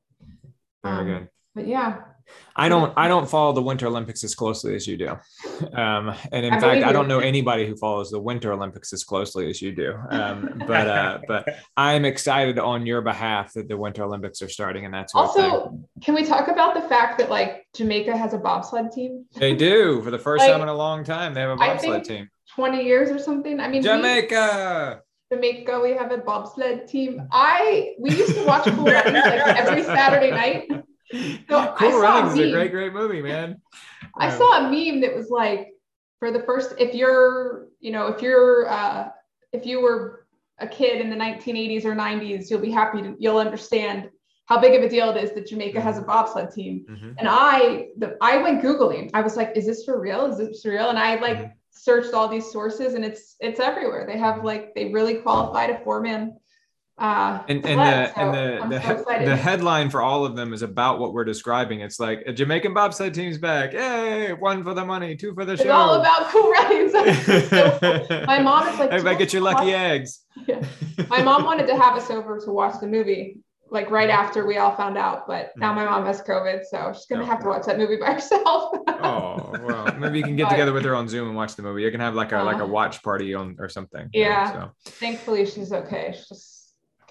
Very 0.84 0.98
um, 1.00 1.06
good. 1.08 1.29
but 1.56 1.68
yeah, 1.68 2.01
I 2.55 2.67
don't 2.67 2.93
I 2.98 3.07
don't 3.07 3.29
follow 3.29 3.53
the 3.53 3.62
Winter 3.62 3.88
Olympics 3.88 4.24
as 4.24 4.36
closely 4.36 4.75
as 4.75 4.86
you 4.88 4.98
do. 4.98 5.09
Um, 5.74 6.13
and 6.31 6.45
in 6.45 6.53
I 6.53 6.59
fact, 6.59 6.83
I 6.83 6.91
don't 6.91 7.07
know 7.07 7.19
anybody 7.19 7.65
who 7.65 7.75
follows 7.77 8.09
the 8.12 8.19
Winter 8.19 8.51
Olympics 8.51 8.91
as 8.91 9.03
closely 9.03 9.50
as 9.50 9.62
you 9.62 9.74
do. 9.74 9.93
Um, 10.09 10.62
but 10.67 10.88
uh, 10.88 11.19
but 11.27 11.48
I'm 11.77 12.05
excited 12.05 12.59
on 12.59 12.86
your 12.86 13.01
behalf 13.01 13.53
that 13.53 13.67
the 13.69 13.77
Winter 13.77 14.03
Olympics 14.03 14.41
are 14.41 14.50
starting, 14.50 14.86
and 14.86 14.93
that's 14.93 15.13
what 15.13 15.27
also, 15.27 15.79
can 16.03 16.15
we 16.15 16.25
talk 16.25 16.48
about 16.50 16.74
the 16.75 16.81
fact 16.89 17.17
that 17.19 17.29
like 17.29 17.65
Jamaica 17.75 18.15
has 18.17 18.33
a 18.33 18.38
bobsled 18.38 18.91
team? 18.91 19.25
they 19.36 19.55
do 19.55 20.01
for 20.01 20.12
the 20.12 20.19
first 20.19 20.41
Like, 20.41 20.51
time 20.51 20.62
in 20.62 20.67
a 20.67 20.75
long 20.75 21.03
time. 21.03 21.33
They 21.33 21.41
have 21.41 21.51
a 21.51 21.55
bobsled 21.55 22.05
think 22.05 22.19
team. 22.19 22.29
20 22.55 22.83
years 22.83 23.09
or 23.12 23.19
something. 23.19 23.59
I 23.59 23.67
mean, 23.67 23.81
we- 23.81 23.88
Jamaica. 23.88 25.01
Jamaica, 25.31 25.79
we 25.79 25.91
have 25.91 26.12
a 26.12 26.17
bobsled 26.17 26.88
team. 26.88 27.27
I 27.31 27.93
we 28.00 28.09
used 28.09 28.33
to 28.33 28.43
watch 28.45 28.63
Cool 28.63 28.86
like 28.86 29.05
every 29.05 29.83
Saturday 29.83 30.31
night. 30.31 30.78
I 31.50 31.74
cool 31.78 31.98
a 31.98 32.00
Runnings 32.01 32.34
is 32.39 32.50
a 32.50 32.51
great, 32.51 32.72
great 32.72 32.94
movie, 32.94 33.22
man. 33.22 33.62
I 34.18 34.28
Um, 34.30 34.38
saw 34.38 34.58
a 34.60 34.62
meme 34.63 35.01
that 35.01 35.16
was 35.16 35.30
like, 35.30 35.74
for 36.20 36.32
the 36.32 36.42
first, 36.44 36.74
if 36.78 36.94
you're, 36.94 37.68
you 37.80 37.92
know, 37.92 38.08
if 38.08 38.22
you're, 38.22 38.68
uh, 38.70 39.10
if 39.54 39.66
you 39.66 39.82
were 39.82 40.25
a 40.60 40.68
kid 40.68 41.00
in 41.01 41.10
the 41.10 41.16
1980s 41.16 41.86
or 41.86 41.96
90s, 41.96 42.50
you'll 42.50 42.60
be 42.60 42.72
happy 42.72 43.01
to, 43.01 43.16
you'll 43.20 43.38
understand 43.38 44.10
how 44.46 44.60
big 44.60 44.74
of 44.75 44.84
a 44.84 44.89
deal 44.89 45.10
it 45.12 45.24
is 45.24 45.32
that 45.34 45.48
Jamaica 45.48 45.80
has 45.80 45.98
a 45.98 46.01
bobsled 46.01 46.51
team. 46.51 46.86
mhm. 46.89 47.16
And 47.18 47.28
I, 47.30 47.88
the, 47.98 48.18
I 48.22 48.38
went 48.42 48.62
googling. 48.62 49.10
I 49.13 49.22
was 49.22 49.38
like, 49.38 49.56
is 49.56 49.66
this 49.66 49.86
for 49.86 50.00
real? 50.00 50.25
Is 50.25 50.38
this 50.38 50.62
for 50.62 50.72
real? 50.72 50.89
And 50.89 51.00
I 51.00 51.16
like 51.16 51.38
Mhm. 51.38 51.51
searched 51.72 52.13
all 52.13 52.28
these 52.28 52.51
sources, 52.51 52.96
and 52.96 53.06
it's 53.06 53.36
it's 53.39 53.60
everywhere. 53.60 54.06
They 54.06 54.18
have 54.18 54.44
like 54.44 54.74
they 54.75 54.92
really 54.92 55.16
qualified 55.18 55.70
a 55.70 55.80
four 55.84 56.01
man. 56.01 56.36
Uh, 57.00 57.41
And, 57.48 57.65
and 57.65 57.79
the 57.79 58.13
so 58.13 58.22
and 58.22 58.34
the 58.34 58.77
the, 58.77 58.82
so 59.06 59.20
he- 59.20 59.25
the 59.25 59.36
headline 59.36 59.89
for 59.89 60.01
all 60.01 60.25
of 60.25 60.36
them 60.36 60.53
is 60.53 60.62
about 60.62 61.00
what 61.00 61.13
we're 61.13 61.24
describing. 61.24 61.79
It's 61.82 62.00
like 62.00 62.24
a 62.27 62.34
Jamaican 62.34 62.74
bobsled 62.74 63.13
team's 63.13 63.38
back. 63.38 63.72
Yay! 63.74 64.34
One 64.34 64.63
for 64.63 64.74
the 64.74 64.84
money, 64.86 65.15
two 65.15 65.34
for 65.34 65.46
the 65.46 65.53
it's 65.53 65.63
show. 65.63 65.72
all 65.72 65.94
about 66.01 66.29
cool 66.29 66.51
runnings. 66.51 66.91
So 66.91 68.24
my 68.27 68.39
mom 68.41 68.68
is 68.68 68.79
like, 68.79 68.89
Everybody 68.91 69.18
get 69.18 69.34
your 69.34 69.41
lucky 69.41 69.68
"Watch-" 69.68 69.75
eggs. 69.75 70.25
Yeah. 70.48 70.62
My 71.10 71.22
mom 71.24 71.44
wanted 71.46 71.68
to 71.68 71.77
have 71.77 71.96
us 71.96 72.10
over 72.12 72.39
to 72.39 72.51
watch 72.51 72.79
the 72.82 72.88
movie, 72.88 73.39
like 73.72 73.89
right 73.91 74.10
after 74.10 74.46
we 74.46 74.58
all 74.58 74.75
found 74.75 74.98
out. 74.98 75.25
But 75.27 75.51
now 75.56 75.72
my 75.74 75.86
mom 75.86 76.06
has 76.06 76.22
COVID, 76.22 76.63
so 76.70 76.91
she's 76.94 77.06
gonna 77.06 77.24
Oh. 77.24 77.25
have 77.27 77.39
to 77.44 77.48
watch 77.48 77.65
that 77.65 77.77
movie 77.77 77.98
by 77.98 78.13
herself. 78.13 78.74
Oh 79.01 79.56
well, 79.63 79.96
maybe 79.98 80.18
you 80.18 80.25
can 80.25 80.36
get 80.36 80.50
together 80.50 80.74
with 80.74 80.84
her 80.84 80.94
on 80.94 81.08
Zoom 81.08 81.27
and 81.29 81.36
watch 81.38 81.56
the 81.56 81.62
movie. 81.63 81.84
You 81.84 81.89
can 81.91 82.01
have 82.01 82.15
like 82.15 82.34
a 82.34 82.44
like 82.44 82.58
a 82.60 82.65
Uh, 82.65 82.68
watch 82.68 83.01
party 83.01 83.34
on 83.34 83.56
or 83.58 83.70
something. 83.70 84.10
you 84.13 84.24
know, 84.25 84.29
Yeah. 84.29 84.51
so 84.51 84.70
Thankfully, 84.88 85.46
she's 85.46 85.72
okay. 85.72 86.13
She's 86.18 86.27
just 86.27 86.59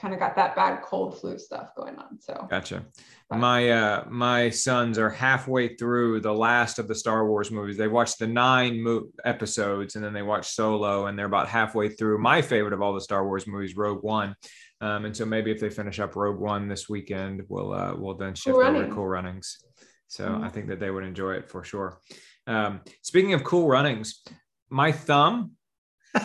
kind 0.00 0.14
of 0.14 0.20
got 0.20 0.36
that 0.36 0.54
bad 0.56 0.80
cold 0.82 1.18
flu 1.18 1.38
stuff 1.38 1.74
going 1.76 1.96
on. 1.96 2.20
So 2.20 2.46
gotcha. 2.50 2.84
But- 3.28 3.38
My 3.38 3.70
uh 3.70 4.04
my 4.08 4.50
sons 4.50 4.98
are 4.98 5.10
halfway 5.10 5.76
through 5.76 6.20
the 6.20 6.32
last 6.32 6.78
of 6.78 6.88
the 6.88 6.94
Star 6.94 7.26
Wars 7.26 7.50
movies. 7.50 7.76
They 7.76 7.88
watched 7.88 8.18
the 8.18 8.26
nine 8.26 8.80
mo- 8.82 9.08
episodes 9.24 9.96
and 9.96 10.04
then 10.04 10.12
they 10.12 10.22
watched 10.22 10.50
Solo 10.52 11.06
and 11.06 11.18
they're 11.18 11.26
about 11.26 11.48
halfway 11.48 11.88
through 11.88 12.18
my 12.18 12.40
favorite 12.42 12.72
of 12.72 12.80
all 12.82 12.94
the 12.94 13.00
Star 13.00 13.26
Wars 13.26 13.46
movies, 13.46 13.76
Rogue 13.76 14.02
One. 14.02 14.34
Um, 14.80 15.04
and 15.06 15.16
so 15.16 15.24
maybe 15.26 15.50
if 15.50 15.58
they 15.60 15.70
finish 15.70 15.98
up 15.98 16.14
Rogue 16.14 16.38
One 16.38 16.68
this 16.68 16.88
weekend, 16.88 17.42
we'll 17.48 17.72
uh, 17.72 17.94
we'll 17.96 18.14
then 18.16 18.34
shift 18.34 18.56
over 18.56 18.86
to. 18.86 18.92
Cool 18.94 19.08
Runnings. 19.08 19.58
So 20.06 20.24
Mhm. 20.28 20.44
I 20.44 20.48
think 20.48 20.68
that 20.68 20.78
they 20.80 20.90
would 20.90 21.04
enjoy 21.04 21.32
it 21.32 21.50
for 21.50 21.64
sure. 21.64 21.98
Um, 22.46 22.80
speaking 23.02 23.34
of 23.34 23.42
Cool 23.44 23.66
Runnings, 23.68 24.22
my 24.70 24.92
thumb. 24.92 25.52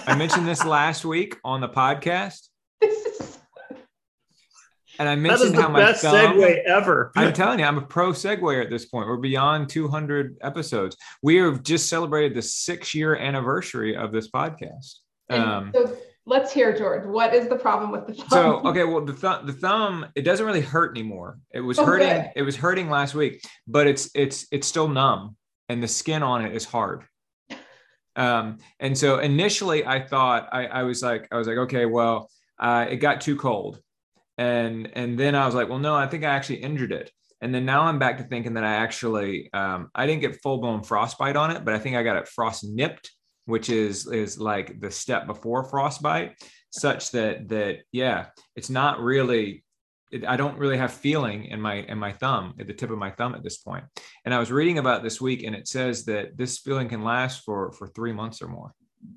I 0.07 0.15
mentioned 0.15 0.47
this 0.47 0.63
last 0.77 1.03
week 1.03 1.35
on 1.43 1.59
the 1.59 1.67
podcast, 1.67 2.47
and 4.99 5.09
I 5.09 5.15
That 5.15 5.19
is 5.19 5.23
mentioned 5.41 5.55
the 5.57 5.61
how 5.61 5.69
my 5.69 5.79
best 5.79 6.01
thumb. 6.01 6.37
segue 6.37 6.63
ever. 6.65 7.11
I'm 7.15 7.33
telling 7.33 7.59
you, 7.59 7.65
I'm 7.65 7.77
a 7.77 7.81
pro 7.85 8.11
segwayer 8.11 8.63
at 8.63 8.69
this 8.69 8.85
point. 8.85 9.07
We're 9.07 9.17
beyond 9.17 9.69
200 9.69 10.37
episodes. 10.41 10.95
We 11.21 11.37
have 11.37 11.63
just 11.63 11.89
celebrated 11.89 12.35
the 12.35 12.41
six 12.41 12.93
year 12.93 13.15
anniversary 13.15 13.95
of 13.95 14.11
this 14.11 14.29
podcast. 14.29 14.95
Um, 15.29 15.71
so 15.73 15.97
let's 16.25 16.51
hear 16.53 16.77
George. 16.77 17.05
What 17.05 17.33
is 17.33 17.47
the 17.47 17.55
problem 17.55 17.91
with 17.91 18.07
the 18.07 18.13
thumb? 18.13 18.27
so 18.29 18.59
okay, 18.69 18.83
well 18.83 19.03
the 19.03 19.13
thumb 19.13 19.45
the 19.47 19.53
thumb 19.53 20.05
it 20.15 20.21
doesn't 20.23 20.45
really 20.45 20.61
hurt 20.61 20.91
anymore. 20.97 21.39
It 21.51 21.61
was 21.61 21.79
Oh, 21.79 21.85
hurting. 21.85 22.07
good. 22.09 22.31
It 22.35 22.41
was 22.43 22.55
hurting 22.55 22.89
last 22.89 23.15
week, 23.15 23.41
but 23.67 23.87
it's 23.87 24.09
it's 24.13 24.45
it's 24.51 24.67
still 24.67 24.87
numb, 24.87 25.35
and 25.69 25.81
the 25.81 25.87
skin 25.87 26.21
on 26.21 26.45
it 26.45 26.53
is 26.55 26.65
hard. 26.65 27.03
Um, 28.15 28.59
and 28.79 28.95
so 28.95 29.19
initially, 29.19 29.85
I 29.87 30.05
thought 30.05 30.49
I, 30.51 30.67
I 30.67 30.83
was 30.83 31.01
like 31.01 31.27
I 31.31 31.37
was 31.37 31.47
like 31.47 31.57
okay, 31.57 31.85
well, 31.85 32.29
uh, 32.59 32.85
it 32.89 32.97
got 32.97 33.21
too 33.21 33.35
cold, 33.35 33.79
and 34.37 34.89
and 34.93 35.17
then 35.17 35.35
I 35.35 35.45
was 35.45 35.55
like, 35.55 35.69
well, 35.69 35.79
no, 35.79 35.95
I 35.95 36.07
think 36.07 36.23
I 36.23 36.29
actually 36.29 36.57
injured 36.57 36.91
it. 36.91 37.11
And 37.41 37.53
then 37.53 37.65
now 37.65 37.83
I'm 37.83 37.99
back 37.99 38.17
to 38.17 38.23
thinking 38.23 38.53
that 38.53 38.63
I 38.63 38.75
actually 38.75 39.51
um, 39.53 39.89
I 39.93 40.07
didn't 40.07 40.21
get 40.21 40.41
full 40.41 40.59
blown 40.59 40.83
frostbite 40.83 41.35
on 41.35 41.51
it, 41.51 41.65
but 41.65 41.73
I 41.73 41.79
think 41.79 41.95
I 41.95 42.03
got 42.03 42.17
it 42.17 42.27
frost 42.27 42.63
nipped, 42.63 43.11
which 43.45 43.69
is 43.69 44.07
is 44.07 44.39
like 44.39 44.79
the 44.79 44.91
step 44.91 45.27
before 45.27 45.63
frostbite, 45.65 46.35
such 46.69 47.11
that 47.11 47.49
that 47.49 47.79
yeah, 47.91 48.27
it's 48.55 48.69
not 48.69 48.99
really. 48.99 49.63
It, 50.11 50.27
I 50.27 50.37
don't 50.37 50.59
really 50.59 50.77
have 50.77 50.93
feeling 50.93 51.45
in 51.45 51.59
my 51.59 51.75
in 51.75 51.97
my 51.97 52.13
thumb 52.13 52.53
at 52.59 52.67
the 52.67 52.73
tip 52.73 52.91
of 52.91 52.99
my 52.99 53.09
thumb 53.11 53.33
at 53.33 53.43
this 53.43 53.57
point. 53.57 53.83
And 54.25 54.33
I 54.33 54.39
was 54.39 54.51
reading 54.51 54.77
about 54.77 55.01
this 55.01 55.19
week, 55.19 55.43
and 55.43 55.55
it 55.55 55.67
says 55.67 56.05
that 56.05 56.37
this 56.37 56.59
feeling 56.59 56.87
can 56.87 57.03
last 57.03 57.43
for 57.43 57.71
for 57.73 57.87
three 57.87 58.13
months 58.13 58.41
or 58.41 58.47
more. 58.47 58.73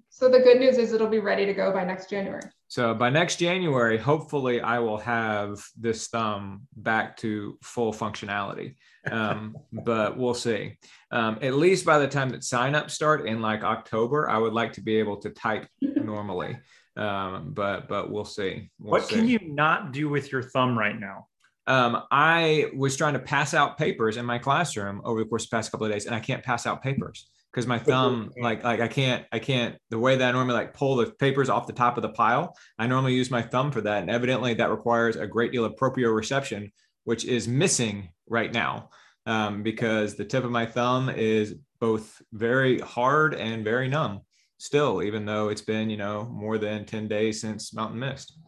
So 0.09 0.31
the 0.31 0.41
good 0.41 0.59
news 0.59 0.79
is 0.79 0.95
it'll 0.95 1.09
be 1.09 1.19
ready 1.19 1.45
to 1.45 1.53
go 1.53 1.73
by 1.73 1.85
next 1.85 2.09
January. 2.09 2.41
So 2.69 2.95
by 2.95 3.11
next 3.11 3.37
January, 3.37 3.99
hopefully, 3.99 4.63
I 4.63 4.79
will 4.79 4.97
have 4.97 5.63
this 5.79 6.09
thumb 6.09 6.63
back 6.75 7.19
to 7.19 7.59
full 7.63 7.93
functionality. 7.93 8.77
Um, 9.11 9.57
but 9.85 10.17
we'll 10.17 10.33
see. 10.33 10.79
Um, 11.11 11.39
at 11.43 11.55
least 11.55 11.85
by 11.85 11.99
the 11.99 12.09
time 12.09 12.31
that 12.31 12.41
signups 12.41 12.93
start 12.93 13.27
in 13.27 13.43
like 13.43 13.63
October, 13.63 14.29
I 14.29 14.39
would 14.39 14.55
like 14.55 14.73
to 14.75 14.81
be 14.81 14.97
able 14.97 15.19
to 15.19 15.31
type 15.31 15.69
normally. 15.81 16.59
Um, 16.97 17.53
but 17.53 17.87
but 17.87 18.11
we'll 18.11 18.25
see. 18.25 18.71
We'll 18.81 18.93
what 18.93 19.07
see. 19.07 19.17
can 19.17 19.29
you 19.29 19.39
not 19.43 19.93
do 19.93 20.09
with 20.09 20.33
your 20.33 20.43
thumb 20.43 20.79
right 20.79 20.99
now? 20.99 21.27
Um, 21.67 22.05
I 22.11 22.71
was 22.75 22.97
trying 22.97 23.15
to 23.15 23.19
pass 23.19 23.53
out 23.53 23.77
papers 23.77 24.17
in 24.17 24.25
my 24.25 24.39
classroom 24.39 25.03
over 25.05 25.21
the 25.21 25.27
course 25.27 25.45
of 25.45 25.51
the 25.51 25.57
past 25.57 25.73
couple 25.73 25.87
of 25.87 25.93
days, 25.93 26.07
and 26.07 26.15
I 26.15 26.21
can't 26.21 26.43
pass 26.43 26.67
out 26.67 26.83
papers 26.83 27.29
because 27.57 27.67
my 27.67 27.79
thumb, 27.79 28.31
like 28.39 28.63
like 28.63 28.81
I 28.81 28.89
can't 28.89 29.25
I 29.33 29.39
can't 29.39 29.77
the 29.89 29.99
way 29.99 30.15
that 30.15 30.29
I 30.29 30.33
normally 30.33 30.53
like 30.53 30.75
pull 30.75 30.97
the 30.97 31.07
papers 31.07 31.49
off 31.49 31.67
the 31.67 31.73
top 31.73 31.97
of 31.97 32.03
the 32.03 32.11
pile. 32.11 32.55
I 32.79 32.87
normally 32.87 33.15
use 33.15 33.31
my 33.31 33.41
thumb 33.41 33.73
for 33.73 33.81
that, 33.81 34.03
and 34.03 34.11
evidently 34.11 34.53
that 34.55 34.71
requires 34.71 35.17
a 35.17 35.27
great 35.27 35.53
deal 35.53 35.65
of 35.65 35.75
proprioception, 35.77 36.71
which 37.05 37.25
is 37.25 37.49
missing 37.49 38.11
right 38.29 38.53
now 38.53 38.91
um, 39.25 39.63
because 39.63 40.17
the 40.17 40.25
tip 40.27 40.45
of 40.45 40.51
my 40.51 40.67
thumb 40.67 41.09
is 41.09 41.55
both 41.81 42.21
very 42.31 42.79
hard 42.81 43.33
and 43.33 43.65
very 43.65 43.89
numb 43.89 44.21
still, 44.59 45.03
even 45.03 45.25
though 45.25 45.49
it's 45.49 45.63
been, 45.63 45.89
you 45.89 45.97
know, 45.97 46.25
more 46.25 46.59
than 46.59 46.85
10 46.85 47.09
days 47.09 47.41
since 47.41 47.73
Mountain 47.73 47.99
Mist. 47.99 48.39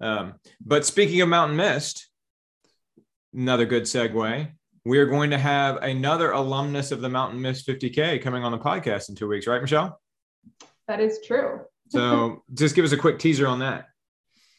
Um, 0.00 0.34
but 0.60 0.84
speaking 0.84 1.20
of 1.20 1.28
Mountain 1.28 1.56
Mist, 1.56 2.08
another 3.32 3.66
good 3.66 3.84
segue. 3.84 4.50
We 4.88 4.96
are 4.96 5.04
going 5.04 5.28
to 5.32 5.38
have 5.38 5.82
another 5.82 6.30
alumnus 6.30 6.92
of 6.92 7.02
the 7.02 7.10
Mountain 7.10 7.42
Mist 7.42 7.66
50K 7.66 8.22
coming 8.22 8.42
on 8.42 8.52
the 8.52 8.58
podcast 8.58 9.10
in 9.10 9.16
two 9.16 9.28
weeks, 9.28 9.46
right, 9.46 9.60
Michelle? 9.60 10.00
That 10.86 10.98
is 10.98 11.20
true. 11.26 11.60
So 11.90 12.42
just 12.52 12.74
give 12.74 12.84
us 12.84 12.92
a 12.92 12.98
quick 12.98 13.18
teaser 13.18 13.46
on 13.46 13.60
that. 13.60 13.86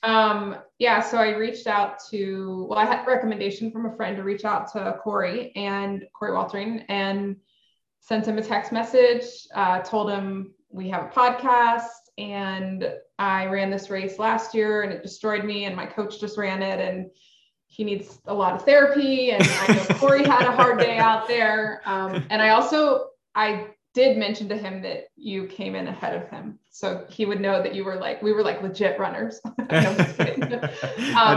Um, 0.02 0.56
yeah, 0.80 1.00
so 1.00 1.20
I 1.20 1.36
reached 1.36 1.68
out 1.68 2.00
to, 2.10 2.66
well, 2.68 2.80
I 2.80 2.86
had 2.86 3.04
a 3.04 3.08
recommendation 3.08 3.72
from 3.72 3.86
a 3.86 3.96
friend 3.96 4.18
to 4.18 4.24
reach 4.24 4.46
out 4.46 4.72
to 4.72 4.98
Coree 5.06 5.52
and 5.56 6.06
Coree 6.20 6.34
Woltering 6.34 6.86
and 6.90 7.36
sent 8.00 8.28
him 8.28 8.40
a 8.40 8.42
text 8.42 8.72
message, 8.72 9.26
uh, 9.54 9.82
told 9.82 10.10
him 10.10 10.56
we 10.72 10.90
have 10.90 11.04
a 11.04 11.10
podcast 11.10 11.84
and 12.18 12.92
I 13.20 13.46
ran 13.46 13.70
this 13.70 13.92
race 13.92 14.18
last 14.18 14.56
year 14.56 14.82
and 14.82 14.92
it 14.92 15.04
destroyed 15.04 15.44
me 15.44 15.66
and 15.66 15.76
my 15.76 15.86
coach 15.86 16.20
just 16.20 16.36
ran 16.36 16.64
it 16.64 16.80
and 16.80 17.12
he 17.70 17.84
needs 17.84 18.20
a 18.26 18.34
lot 18.34 18.54
of 18.54 18.64
therapy 18.64 19.32
and 19.32 19.44
I 19.44 19.74
know 19.74 19.84
Coree 20.00 20.26
had 20.26 20.42
a 20.42 20.52
hard 20.52 20.80
day 20.80 20.98
out 20.98 21.28
there. 21.28 21.82
Um, 21.86 22.26
and 22.30 22.42
I 22.42 22.50
also, 22.50 23.10
I 23.36 23.68
did 23.94 24.18
mention 24.18 24.50
to 24.50 24.58
him 24.58 24.82
that 24.82 25.06
you 25.16 25.48
came 25.48 25.76
in 25.76 25.88
ahead 25.88 26.16
of 26.16 26.30
him, 26.30 26.60
so 26.70 27.06
he 27.10 27.26
would 27.26 27.42
know 27.42 27.62
that 27.62 27.76
you 27.76 27.84
were 27.84 27.96
like 27.96 28.22
we 28.22 28.34
were 28.34 28.44
like 28.44 28.62
legit 28.62 29.00
runners. 29.00 29.40
um, 29.46 29.56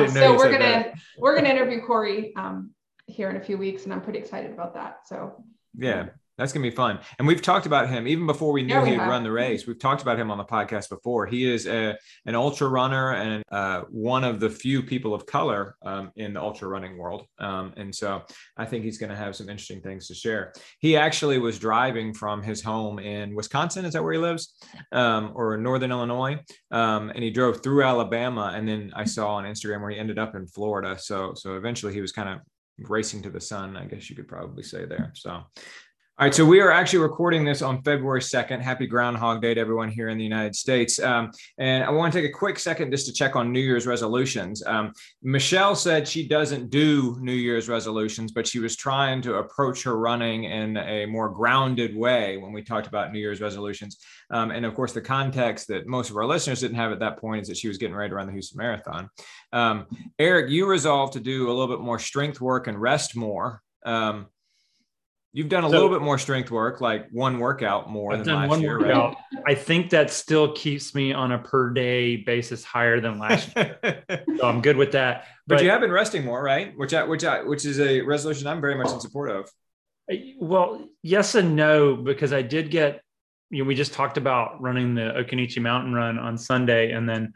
so 0.08 0.36
we're 0.36 0.50
gonna 0.50 0.58
that. 0.58 0.94
we're 1.18 1.34
gonna 1.34 1.48
interview 1.48 1.84
Coree 1.84 2.36
um, 2.36 2.70
here 3.06 3.30
in 3.30 3.36
a 3.36 3.40
few 3.40 3.56
weeks, 3.56 3.84
and 3.84 3.92
I'm 3.92 4.02
pretty 4.02 4.18
excited 4.18 4.52
about 4.52 4.74
that. 4.74 5.06
So 5.06 5.42
yeah, 5.76 6.08
that's 6.38 6.52
gonna 6.52 6.62
be 6.62 6.74
fun. 6.74 6.98
And 7.18 7.26
we've 7.26 7.42
talked 7.42 7.66
about 7.66 7.88
him 7.88 8.06
even 8.06 8.26
before 8.26 8.52
we 8.52 8.62
knew 8.62 8.74
yeah, 8.74 8.82
we 8.82 8.90
he'd 8.90 8.98
have. 8.98 9.08
run 9.08 9.22
the 9.22 9.32
race. 9.32 9.66
We've 9.66 9.78
talked 9.78 10.02
about 10.02 10.18
him 10.18 10.30
on 10.30 10.38
the 10.38 10.44
podcast 10.44 10.88
before. 10.88 11.26
He 11.26 11.50
is 11.50 11.66
a, 11.66 11.96
an 12.26 12.34
ultra 12.34 12.68
runner 12.68 13.12
and 13.14 13.42
uh, 13.50 13.82
one 13.90 14.24
of 14.24 14.40
the 14.40 14.50
few 14.50 14.82
people 14.82 15.14
of 15.14 15.26
color 15.26 15.76
um, 15.82 16.10
in 16.16 16.34
the 16.34 16.40
ultra 16.40 16.68
running 16.68 16.96
world. 16.96 17.26
Um, 17.38 17.72
and 17.76 17.94
so 17.94 18.22
I 18.56 18.64
think 18.64 18.84
he's 18.84 18.98
going 18.98 19.10
to 19.10 19.16
have 19.16 19.36
some 19.36 19.48
interesting 19.48 19.80
things 19.80 20.08
to 20.08 20.14
share. 20.14 20.52
He 20.80 20.96
actually 20.96 21.38
was 21.38 21.58
driving 21.58 22.14
from 22.14 22.42
his 22.42 22.62
home 22.62 22.98
in 22.98 23.34
Wisconsin. 23.34 23.84
Is 23.84 23.92
that 23.92 24.02
where 24.02 24.12
he 24.12 24.18
lives? 24.18 24.54
Um, 24.92 25.32
or 25.34 25.56
Northern 25.56 25.90
Illinois? 25.90 26.38
Um, 26.70 27.10
and 27.10 27.22
he 27.22 27.30
drove 27.30 27.62
through 27.62 27.82
Alabama. 27.82 28.52
And 28.54 28.66
then 28.66 28.92
I 28.94 29.04
saw 29.04 29.34
on 29.34 29.44
Instagram 29.44 29.80
where 29.80 29.90
he 29.90 29.98
ended 29.98 30.18
up 30.18 30.34
in 30.34 30.46
Florida. 30.46 30.98
So 30.98 31.34
so 31.34 31.56
eventually 31.56 31.92
he 31.92 32.00
was 32.00 32.12
kind 32.12 32.28
of 32.28 32.38
racing 32.78 33.22
to 33.22 33.30
the 33.30 33.40
sun, 33.40 33.76
I 33.76 33.84
guess 33.84 34.08
you 34.08 34.16
could 34.16 34.28
probably 34.28 34.62
say 34.62 34.84
there. 34.86 35.12
So 35.14 35.42
all 36.18 36.26
right, 36.26 36.34
so 36.34 36.44
we 36.44 36.60
are 36.60 36.70
actually 36.70 36.98
recording 36.98 37.42
this 37.42 37.62
on 37.62 37.82
February 37.82 38.20
2nd. 38.20 38.60
Happy 38.60 38.86
Groundhog 38.86 39.40
Day 39.40 39.54
to 39.54 39.60
everyone 39.60 39.88
here 39.88 40.10
in 40.10 40.18
the 40.18 40.22
United 40.22 40.54
States. 40.54 41.00
Um, 41.00 41.30
and 41.56 41.82
I 41.82 41.90
want 41.90 42.12
to 42.12 42.20
take 42.20 42.28
a 42.28 42.32
quick 42.32 42.58
second 42.58 42.90
just 42.90 43.06
to 43.06 43.14
check 43.14 43.34
on 43.34 43.50
New 43.50 43.60
Year's 43.60 43.86
resolutions. 43.86 44.62
Um, 44.66 44.92
Michelle 45.22 45.74
said 45.74 46.06
she 46.06 46.28
doesn't 46.28 46.68
do 46.68 47.16
New 47.22 47.32
Year's 47.32 47.66
resolutions, 47.66 48.30
but 48.30 48.46
she 48.46 48.58
was 48.58 48.76
trying 48.76 49.22
to 49.22 49.36
approach 49.36 49.84
her 49.84 49.98
running 49.98 50.44
in 50.44 50.76
a 50.76 51.06
more 51.06 51.30
grounded 51.30 51.96
way 51.96 52.36
when 52.36 52.52
we 52.52 52.62
talked 52.62 52.86
about 52.86 53.10
New 53.10 53.18
Year's 53.18 53.40
resolutions. 53.40 53.96
Um, 54.30 54.50
and 54.50 54.66
of 54.66 54.74
course, 54.74 54.92
the 54.92 55.00
context 55.00 55.66
that 55.68 55.86
most 55.86 56.10
of 56.10 56.18
our 56.18 56.26
listeners 56.26 56.60
didn't 56.60 56.76
have 56.76 56.92
at 56.92 57.00
that 57.00 57.20
point 57.20 57.40
is 57.40 57.48
that 57.48 57.56
she 57.56 57.68
was 57.68 57.78
getting 57.78 57.96
ready 57.96 58.10
to 58.10 58.16
run 58.16 58.26
the 58.26 58.34
Houston 58.34 58.58
Marathon. 58.58 59.08
Um, 59.54 59.86
Eric, 60.18 60.50
you 60.50 60.66
resolved 60.66 61.14
to 61.14 61.20
do 61.20 61.48
a 61.48 61.52
little 61.54 61.74
bit 61.74 61.82
more 61.82 61.98
strength 61.98 62.38
work 62.38 62.66
and 62.66 62.78
rest 62.78 63.16
more. 63.16 63.62
Um, 63.86 64.26
You've 65.34 65.48
done 65.48 65.64
a 65.64 65.68
so, 65.68 65.72
little 65.72 65.88
bit 65.88 66.02
more 66.02 66.18
strength 66.18 66.50
work, 66.50 66.82
like 66.82 67.08
one 67.10 67.38
workout 67.38 67.90
more 67.90 68.12
I've 68.12 68.24
than 68.24 68.34
last 68.34 68.60
year, 68.60 68.78
workout. 68.78 69.16
right? 69.32 69.42
I 69.46 69.54
think 69.54 69.88
that 69.90 70.10
still 70.10 70.52
keeps 70.52 70.94
me 70.94 71.14
on 71.14 71.32
a 71.32 71.38
per 71.38 71.70
day 71.70 72.16
basis 72.16 72.62
higher 72.62 73.00
than 73.00 73.18
last 73.18 73.56
year. 73.56 73.78
so 74.36 74.46
I'm 74.46 74.60
good 74.60 74.76
with 74.76 74.92
that. 74.92 75.26
But, 75.46 75.56
but, 75.56 75.64
you 75.64 75.70
have 75.70 75.80
been 75.80 75.90
resting 75.90 76.22
more, 76.22 76.42
right? 76.42 76.76
Which 76.76 76.92
I, 76.92 77.04
which 77.04 77.24
I, 77.24 77.42
which 77.42 77.64
is 77.64 77.80
a 77.80 78.02
resolution 78.02 78.46
I'm 78.46 78.60
very 78.60 78.74
much 78.74 78.90
in 78.90 79.00
support 79.00 79.30
of. 79.30 79.50
Well, 80.38 80.88
yes 81.02 81.34
and 81.34 81.56
no, 81.56 81.96
because 81.96 82.34
I 82.34 82.42
did 82.42 82.70
get, 82.70 83.00
you 83.48 83.62
know, 83.62 83.68
we 83.68 83.74
just 83.74 83.94
talked 83.94 84.18
about 84.18 84.60
running 84.60 84.94
the 84.94 85.14
Occoneechee 85.16 85.62
Mountain 85.62 85.94
Run 85.94 86.18
on 86.18 86.36
Sunday, 86.36 86.92
and 86.92 87.08
then 87.08 87.32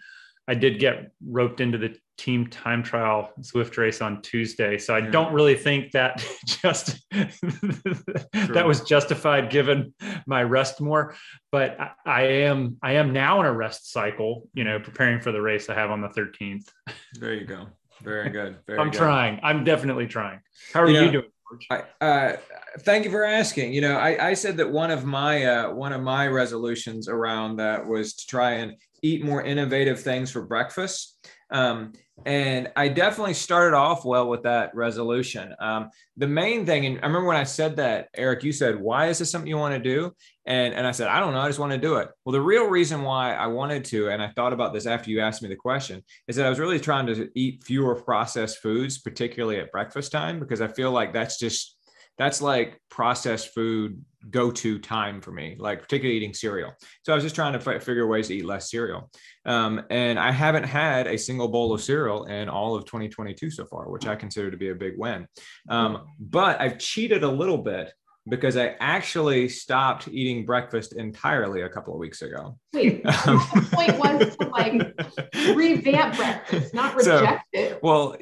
I 0.46 0.54
did 0.54 0.78
get 0.78 1.12
roped 1.26 1.62
into 1.62 1.78
the 1.78 1.96
team 2.16 2.46
time 2.46 2.82
trial 2.82 3.30
Zwift 3.40 3.76
race 3.76 4.00
on 4.00 4.22
Tuesday. 4.22 4.78
So 4.78 4.94
I 4.94 4.98
yeah. 4.98 5.10
don't 5.10 5.32
really 5.32 5.54
think 5.54 5.92
that 5.92 6.24
just 6.46 6.98
that 7.10 8.64
was 8.66 8.80
justified 8.82 9.50
given 9.50 9.94
my 10.26 10.42
rest 10.42 10.80
more. 10.80 11.14
But 11.52 11.78
I, 11.78 11.90
I, 12.04 12.22
am 12.22 12.78
I 12.82 12.92
am 12.92 13.12
now 13.12 13.40
in 13.40 13.46
a 13.46 13.52
rest 13.52 13.92
cycle, 13.92 14.48
you 14.54 14.64
know, 14.64 14.78
preparing 14.78 15.20
for 15.20 15.32
the 15.32 15.40
race 15.40 15.68
I 15.68 15.74
have 15.74 15.90
on 15.90 16.00
the 16.00 16.08
13th. 16.08 16.68
There 17.14 17.34
you 17.34 17.44
go. 17.44 17.66
Very 18.02 18.30
good. 18.30 18.58
Very 18.66 18.78
I'm 18.78 18.90
good. 18.90 18.98
trying. 18.98 19.40
I'm 19.42 19.64
definitely 19.64 20.06
trying. 20.06 20.40
How 20.72 20.82
are 20.82 20.88
you, 20.88 20.94
you 20.94 21.04
know, 21.06 21.10
doing? 21.12 21.24
I, 21.70 21.82
uh, 22.00 22.36
thank 22.80 23.04
you 23.04 23.10
for 23.10 23.24
asking. 23.24 23.72
You 23.72 23.80
know, 23.80 23.96
I, 23.96 24.30
I 24.30 24.34
said 24.34 24.56
that 24.56 24.70
one 24.70 24.90
of 24.90 25.04
my 25.04 25.44
uh, 25.44 25.72
one 25.72 25.92
of 25.92 26.02
my 26.02 26.26
resolutions 26.26 27.08
around 27.08 27.56
that 27.56 27.86
was 27.86 28.14
to 28.14 28.26
try 28.26 28.54
and 28.54 28.74
eat 29.02 29.24
more 29.24 29.42
innovative 29.42 30.00
things 30.00 30.30
for 30.30 30.42
breakfast. 30.42 31.28
Um, 31.50 31.92
and 32.24 32.72
I 32.76 32.88
definitely 32.88 33.34
started 33.34 33.76
off 33.76 34.04
well 34.04 34.28
with 34.28 34.42
that 34.44 34.74
resolution. 34.74 35.54
Um, 35.60 35.90
the 36.16 36.26
main 36.26 36.64
thing, 36.64 36.86
and 36.86 36.98
I 37.02 37.06
remember 37.06 37.28
when 37.28 37.36
I 37.36 37.44
said 37.44 37.76
that, 37.76 38.08
Eric, 38.16 38.42
you 38.42 38.52
said, 38.52 38.80
"Why 38.80 39.08
is 39.08 39.18
this 39.18 39.30
something 39.30 39.48
you 39.48 39.58
want 39.58 39.74
to 39.74 39.80
do?" 39.80 40.12
And 40.46 40.74
and 40.74 40.86
I 40.86 40.92
said, 40.92 41.08
"I 41.08 41.20
don't 41.20 41.34
know. 41.34 41.40
I 41.40 41.48
just 41.48 41.58
want 41.58 41.72
to 41.72 41.78
do 41.78 41.96
it." 41.96 42.08
Well, 42.24 42.32
the 42.32 42.40
real 42.40 42.66
reason 42.68 43.02
why 43.02 43.34
I 43.34 43.46
wanted 43.48 43.84
to, 43.86 44.08
and 44.08 44.22
I 44.22 44.28
thought 44.28 44.54
about 44.54 44.72
this 44.72 44.86
after 44.86 45.10
you 45.10 45.20
asked 45.20 45.42
me 45.42 45.48
the 45.48 45.56
question, 45.56 46.02
is 46.26 46.36
that 46.36 46.46
I 46.46 46.50
was 46.50 46.58
really 46.58 46.80
trying 46.80 47.06
to 47.06 47.28
eat 47.34 47.62
fewer 47.64 47.94
processed 47.94 48.58
foods, 48.58 48.98
particularly 48.98 49.60
at 49.60 49.70
breakfast 49.70 50.10
time, 50.10 50.40
because 50.40 50.60
I 50.60 50.68
feel 50.68 50.90
like 50.90 51.12
that's 51.12 51.38
just 51.38 51.75
that's 52.18 52.40
like 52.40 52.80
processed 52.90 53.54
food 53.54 54.02
go-to 54.30 54.78
time 54.78 55.20
for 55.20 55.30
me 55.30 55.56
like 55.58 55.80
particularly 55.80 56.16
eating 56.16 56.34
cereal 56.34 56.72
so 57.02 57.12
i 57.12 57.14
was 57.14 57.22
just 57.22 57.36
trying 57.36 57.52
to 57.52 57.74
f- 57.74 57.82
figure 57.82 58.06
ways 58.06 58.26
to 58.28 58.34
eat 58.34 58.44
less 58.44 58.70
cereal 58.70 59.08
um, 59.44 59.82
and 59.90 60.18
i 60.18 60.32
haven't 60.32 60.64
had 60.64 61.06
a 61.06 61.16
single 61.16 61.48
bowl 61.48 61.72
of 61.72 61.80
cereal 61.80 62.24
in 62.24 62.48
all 62.48 62.74
of 62.74 62.84
2022 62.86 63.50
so 63.50 63.64
far 63.66 63.88
which 63.88 64.06
i 64.06 64.16
consider 64.16 64.50
to 64.50 64.56
be 64.56 64.70
a 64.70 64.74
big 64.74 64.94
win 64.96 65.26
um, 65.68 66.04
but 66.18 66.60
i've 66.60 66.78
cheated 66.78 67.22
a 67.22 67.28
little 67.28 67.58
bit 67.58 67.92
because 68.28 68.56
I 68.56 68.74
actually 68.80 69.48
stopped 69.48 70.08
eating 70.08 70.44
breakfast 70.44 70.94
entirely 70.94 71.62
a 71.62 71.68
couple 71.68 71.94
of 71.94 72.00
weeks 72.00 72.22
ago. 72.22 72.58
Wait, 72.72 73.06
um, 73.26 73.38
the 73.54 73.68
point 73.72 73.98
was 73.98 74.36
to 74.36 74.48
like 74.48 75.56
revamp 75.56 76.16
breakfast, 76.16 76.74
not 76.74 76.96
reject 76.96 77.44
so, 77.54 77.60
it. 77.60 77.82
Well, 77.82 78.16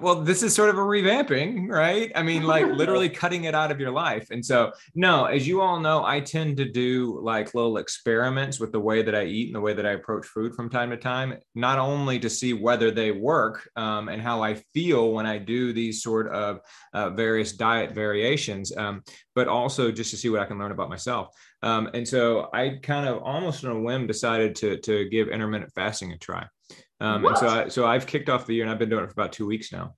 well, 0.00 0.16
this 0.22 0.42
is 0.42 0.54
sort 0.54 0.70
of 0.70 0.78
a 0.78 0.82
revamping, 0.82 1.68
right? 1.68 2.10
I 2.14 2.22
mean, 2.22 2.42
like 2.42 2.66
literally 2.72 3.08
cutting 3.08 3.44
it 3.44 3.54
out 3.54 3.70
of 3.70 3.80
your 3.80 3.90
life. 3.90 4.28
And 4.30 4.44
so, 4.44 4.72
no, 4.94 5.26
as 5.26 5.46
you 5.46 5.60
all 5.60 5.78
know, 5.80 6.04
I 6.04 6.20
tend 6.20 6.56
to 6.58 6.64
do 6.64 7.20
like 7.22 7.54
little 7.54 7.78
experiments 7.78 8.60
with 8.60 8.72
the 8.72 8.80
way 8.80 9.02
that 9.02 9.14
I 9.14 9.24
eat 9.24 9.48
and 9.48 9.54
the 9.54 9.60
way 9.60 9.74
that 9.74 9.86
I 9.86 9.92
approach 9.92 10.26
food 10.26 10.54
from 10.54 10.68
time 10.68 10.90
to 10.90 10.96
time, 10.96 11.38
not 11.54 11.78
only 11.78 12.18
to 12.20 12.30
see 12.30 12.52
whether 12.52 12.90
they 12.90 13.10
work 13.10 13.68
um, 13.76 14.08
and 14.08 14.20
how 14.20 14.42
I 14.42 14.54
feel 14.74 15.12
when 15.12 15.26
I 15.26 15.38
do 15.38 15.72
these 15.72 16.02
sort 16.02 16.28
of 16.32 16.60
uh, 16.92 17.10
various 17.10 17.52
diet 17.52 17.92
variations, 17.92 18.76
um, 18.76 19.02
but 19.34 19.48
also 19.48 19.90
just 19.90 20.10
to 20.10 20.16
see 20.16 20.28
what 20.28 20.40
I 20.40 20.46
can 20.46 20.58
learn 20.58 20.72
about 20.72 20.90
myself. 20.90 21.34
Um, 21.62 21.90
and 21.94 22.06
so 22.06 22.48
I 22.52 22.78
kind 22.82 23.08
of 23.08 23.22
almost 23.22 23.64
on 23.64 23.76
a 23.76 23.80
whim 23.80 24.06
decided 24.06 24.54
to, 24.56 24.78
to 24.78 25.08
give 25.08 25.28
intermittent 25.28 25.72
fasting 25.74 26.12
a 26.12 26.18
try. 26.18 26.46
Um, 27.00 27.24
and 27.24 27.38
so, 27.38 27.48
I, 27.48 27.68
so 27.68 27.86
I've 27.86 28.06
kicked 28.06 28.28
off 28.28 28.46
the 28.46 28.54
year 28.54 28.64
and 28.64 28.70
I've 28.70 28.78
been 28.78 28.88
doing 28.88 29.04
it 29.04 29.06
for 29.06 29.12
about 29.12 29.32
two 29.32 29.46
weeks 29.46 29.72
now. 29.72 29.94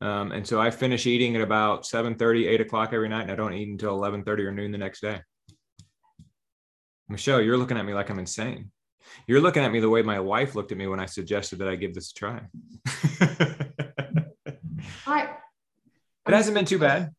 Um, 0.00 0.32
and 0.32 0.46
so 0.46 0.60
I 0.60 0.70
finish 0.70 1.06
eating 1.06 1.34
at 1.36 1.42
about 1.42 1.86
7 1.86 2.14
30, 2.14 2.46
8 2.46 2.60
o'clock 2.60 2.90
every 2.92 3.08
night. 3.08 3.22
And 3.22 3.32
I 3.32 3.36
don't 3.36 3.54
eat 3.54 3.68
until 3.68 3.94
11 3.94 4.24
30 4.24 4.44
or 4.44 4.52
noon 4.52 4.72
the 4.72 4.78
next 4.78 5.00
day. 5.00 5.20
Michelle, 7.08 7.40
you're 7.40 7.58
looking 7.58 7.76
at 7.76 7.84
me 7.84 7.94
like 7.94 8.10
I'm 8.10 8.18
insane. 8.18 8.70
You're 9.26 9.40
looking 9.40 9.62
at 9.62 9.72
me 9.72 9.80
the 9.80 9.90
way 9.90 10.02
my 10.02 10.20
wife 10.20 10.54
looked 10.54 10.72
at 10.72 10.78
me 10.78 10.86
when 10.86 11.00
I 11.00 11.06
suggested 11.06 11.58
that 11.58 11.68
I 11.68 11.76
give 11.76 11.94
this 11.94 12.10
a 12.10 12.14
try. 12.14 12.40
I, 15.06 15.28
it 16.26 16.32
hasn't 16.32 16.54
been 16.54 16.64
too 16.64 16.78
bad. 16.78 17.10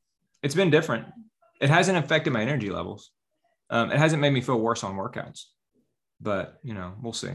It's 0.42 0.56
been 0.56 0.72
different. 0.72 1.08
It 1.62 1.70
hasn't 1.70 1.98
affected 1.98 2.34
my 2.34 2.42
energy 2.42 2.70
levels. 2.70 3.12
Um, 3.70 3.92
it 3.92 3.98
hasn't 3.98 4.22
made 4.22 4.34
me 4.34 4.42
feel 4.42 4.60
worse 4.60 4.84
on 4.84 4.96
workouts, 4.96 5.46
but 6.20 6.60
you 6.64 6.74
know, 6.74 6.94
we'll 7.02 7.14
see. 7.14 7.32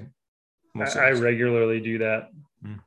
We'll 0.75 0.89
I, 0.89 1.09
I, 1.09 1.11
regularly 1.13 1.81
do 1.81 1.99
that. 1.99 2.31
Mm. 2.65 2.81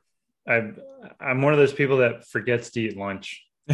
I 0.48 0.72
I'm 1.20 1.42
one 1.42 1.52
of 1.52 1.58
those 1.58 1.72
people 1.72 1.98
that 1.98 2.26
forgets 2.26 2.70
to 2.72 2.80
eat 2.80 2.96
lunch. 2.96 3.42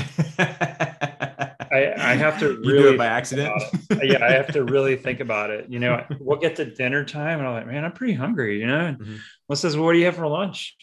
I, 1.72 1.94
I 1.96 2.14
have 2.14 2.38
to 2.40 2.48
really 2.48 2.68
you 2.68 2.82
do 2.82 2.88
it 2.94 2.98
by 2.98 3.06
accident. 3.06 3.62
It. 3.90 4.12
Yeah, 4.12 4.24
I 4.24 4.32
have 4.32 4.52
to 4.52 4.64
really 4.64 4.96
think 4.96 5.20
about 5.20 5.50
it. 5.50 5.66
You 5.68 5.78
know, 5.78 6.04
we'll 6.20 6.38
get 6.38 6.56
to 6.56 6.64
dinner 6.64 7.04
time 7.04 7.38
and 7.38 7.48
I'm 7.48 7.54
like, 7.54 7.66
man, 7.66 7.84
I'm 7.84 7.92
pretty 7.92 8.14
hungry. 8.14 8.60
You 8.60 8.66
know, 8.66 8.96
mm-hmm. 8.98 9.16
what 9.46 9.56
says, 9.56 9.76
well, 9.76 9.86
what 9.86 9.92
do 9.92 9.98
you 9.98 10.06
have 10.06 10.16
for 10.16 10.26
lunch? 10.26 10.76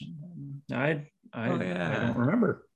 I 0.72 1.08
I, 1.34 1.50
oh, 1.50 1.62
yeah. 1.62 1.98
I 1.98 2.00
don't 2.08 2.18
remember. 2.18 2.68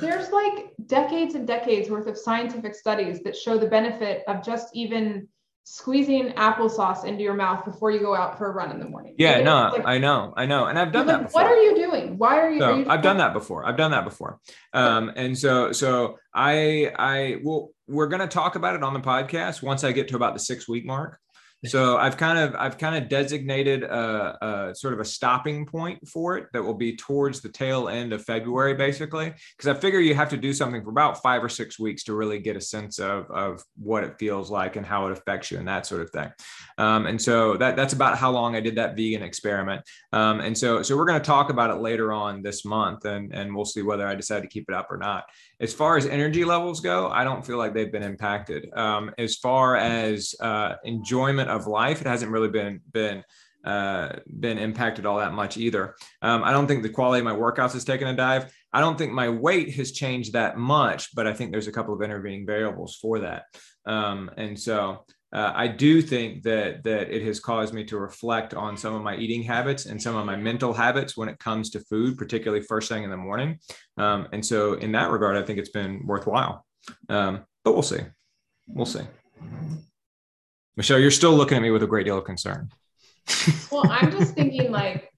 There's 0.00 0.30
like 0.30 0.72
decades 0.86 1.34
and 1.34 1.46
decades 1.46 1.90
worth 1.90 2.06
of 2.06 2.18
scientific 2.18 2.74
studies 2.74 3.20
that 3.22 3.36
show 3.36 3.56
the 3.58 3.66
benefit 3.66 4.24
of 4.26 4.44
just 4.44 4.74
even 4.74 5.28
squeezing 5.64 6.28
applesauce 6.32 7.04
into 7.04 7.22
your 7.22 7.34
mouth 7.34 7.64
before 7.64 7.90
you 7.90 7.98
go 7.98 8.14
out 8.14 8.38
for 8.38 8.50
a 8.50 8.52
run 8.52 8.70
in 8.70 8.78
the 8.78 8.88
morning. 8.88 9.14
Yeah, 9.18 9.40
no, 9.40 9.70
like, 9.72 9.86
I 9.86 9.98
know, 9.98 10.32
I 10.36 10.46
know, 10.46 10.66
and 10.66 10.78
I've 10.78 10.92
done 10.92 11.06
that. 11.06 11.24
Before. 11.24 11.42
What 11.42 11.50
are 11.50 11.56
you 11.56 11.74
doing? 11.74 12.18
Why 12.18 12.38
are 12.38 12.50
you? 12.50 12.60
So 12.60 12.72
are 12.72 12.78
you 12.78 12.86
I've 12.88 13.02
done 13.02 13.16
that 13.18 13.32
before. 13.32 13.66
I've 13.66 13.76
done 13.76 13.90
that 13.90 14.04
before, 14.04 14.38
um, 14.72 15.10
and 15.16 15.36
so 15.36 15.72
so 15.72 16.18
I 16.34 16.92
I 16.96 17.36
will. 17.42 17.72
We're 17.86 18.08
going 18.08 18.22
to 18.22 18.28
talk 18.28 18.56
about 18.56 18.76
it 18.76 18.82
on 18.82 18.94
the 18.94 19.00
podcast 19.00 19.62
once 19.62 19.84
I 19.84 19.92
get 19.92 20.08
to 20.08 20.16
about 20.16 20.32
the 20.32 20.40
six 20.40 20.66
week 20.66 20.86
mark 20.86 21.20
so 21.66 21.96
I've 21.96 22.16
kind 22.16 22.38
of 22.38 22.54
I've 22.56 22.78
kind 22.78 22.96
of 22.96 23.08
designated 23.08 23.82
a, 23.84 24.70
a, 24.70 24.74
sort 24.74 24.94
of 24.94 25.00
a 25.00 25.04
stopping 25.04 25.66
point 25.66 26.06
for 26.08 26.36
it 26.36 26.48
that 26.52 26.62
will 26.62 26.74
be 26.74 26.96
towards 26.96 27.40
the 27.40 27.48
tail 27.48 27.88
end 27.88 28.12
of 28.12 28.24
February, 28.24 28.74
basically, 28.74 29.32
because 29.56 29.74
I 29.74 29.78
figure 29.78 30.00
you 30.00 30.14
have 30.14 30.28
to 30.30 30.36
do 30.36 30.52
something 30.52 30.82
for 30.82 30.90
about 30.90 31.22
five 31.22 31.42
or 31.42 31.48
six 31.48 31.78
weeks 31.78 32.04
to 32.04 32.14
really 32.14 32.38
get 32.38 32.56
a 32.56 32.60
sense 32.60 32.98
of 32.98 33.30
of 33.30 33.62
what 33.76 34.04
it 34.04 34.18
feels 34.18 34.50
like 34.50 34.76
and 34.76 34.84
how 34.84 35.06
it 35.06 35.12
affects 35.12 35.50
you 35.50 35.58
and 35.58 35.68
that 35.68 35.86
sort 35.86 36.02
of 36.02 36.10
thing. 36.10 36.30
Um, 36.78 37.06
and 37.06 37.20
so 37.20 37.56
that 37.56 37.76
that's 37.76 37.92
about 37.92 38.18
how 38.18 38.30
long 38.30 38.56
I 38.56 38.60
did 38.60 38.76
that 38.76 38.96
vegan 38.96 39.22
experiment. 39.22 39.82
Um, 40.12 40.40
and 40.40 40.56
so 40.56 40.82
so 40.82 40.96
we're 40.96 41.06
going 41.06 41.20
to 41.20 41.26
talk 41.26 41.50
about 41.50 41.70
it 41.70 41.80
later 41.80 42.12
on 42.12 42.42
this 42.42 42.64
month, 42.64 43.04
and 43.04 43.34
and 43.34 43.54
we'll 43.54 43.64
see 43.64 43.82
whether 43.82 44.06
I 44.06 44.14
decide 44.14 44.42
to 44.42 44.48
keep 44.48 44.66
it 44.68 44.74
up 44.74 44.90
or 44.90 44.96
not. 44.96 45.24
As 45.64 45.72
far 45.72 45.96
as 45.96 46.04
energy 46.04 46.44
levels 46.44 46.80
go, 46.80 47.08
I 47.08 47.24
don't 47.24 47.44
feel 47.44 47.56
like 47.56 47.72
they've 47.72 47.90
been 47.90 48.02
impacted. 48.02 48.68
Um, 48.74 49.10
as 49.16 49.36
far 49.36 49.76
as 49.76 50.34
uh, 50.38 50.74
enjoyment 50.84 51.48
of 51.48 51.66
life, 51.66 52.02
it 52.02 52.06
hasn't 52.06 52.30
really 52.30 52.50
been 52.50 52.82
been 52.92 53.24
uh, 53.64 54.16
been 54.40 54.58
impacted 54.58 55.06
all 55.06 55.16
that 55.16 55.32
much 55.32 55.56
either. 55.56 55.94
Um, 56.20 56.44
I 56.44 56.52
don't 56.52 56.66
think 56.66 56.82
the 56.82 56.90
quality 56.90 57.20
of 57.20 57.24
my 57.24 57.32
workouts 57.32 57.72
has 57.72 57.82
taken 57.82 58.08
a 58.08 58.14
dive. 58.14 58.52
I 58.74 58.80
don't 58.80 58.98
think 58.98 59.12
my 59.12 59.30
weight 59.30 59.72
has 59.76 59.92
changed 59.92 60.34
that 60.34 60.58
much, 60.58 61.14
but 61.14 61.26
I 61.26 61.32
think 61.32 61.50
there's 61.50 61.66
a 61.66 61.72
couple 61.72 61.94
of 61.94 62.02
intervening 62.02 62.44
variables 62.44 62.96
for 63.00 63.20
that. 63.20 63.44
Um, 63.86 64.30
and 64.36 64.60
so 64.60 65.06
uh, 65.34 65.52
I 65.52 65.66
do 65.66 66.00
think 66.00 66.44
that 66.44 66.84
that 66.84 67.14
it 67.14 67.22
has 67.24 67.40
caused 67.40 67.74
me 67.74 67.82
to 67.86 67.98
reflect 67.98 68.54
on 68.54 68.76
some 68.76 68.94
of 68.94 69.02
my 69.02 69.16
eating 69.16 69.42
habits 69.42 69.86
and 69.86 70.00
some 70.00 70.14
of 70.14 70.24
my 70.24 70.36
mental 70.36 70.72
habits 70.72 71.16
when 71.16 71.28
it 71.28 71.40
comes 71.40 71.70
to 71.70 71.80
food, 71.80 72.16
particularly 72.16 72.64
first 72.64 72.88
thing 72.88 73.02
in 73.02 73.10
the 73.10 73.16
morning. 73.16 73.58
Um, 73.96 74.28
and 74.32 74.46
so, 74.46 74.74
in 74.74 74.92
that 74.92 75.10
regard, 75.10 75.36
I 75.36 75.42
think 75.42 75.58
it's 75.58 75.70
been 75.70 76.06
worthwhile. 76.06 76.64
Um, 77.08 77.44
but 77.64 77.72
we'll 77.72 77.82
see. 77.82 78.00
We'll 78.68 78.86
see. 78.86 79.02
Michelle, 80.76 81.00
you're 81.00 81.10
still 81.10 81.34
looking 81.34 81.56
at 81.56 81.62
me 81.62 81.72
with 81.72 81.82
a 81.82 81.86
great 81.88 82.04
deal 82.06 82.18
of 82.18 82.24
concern. 82.24 82.70
well, 83.72 83.90
I'm 83.90 84.12
just 84.12 84.34
thinking 84.34 84.70
like 84.70 85.12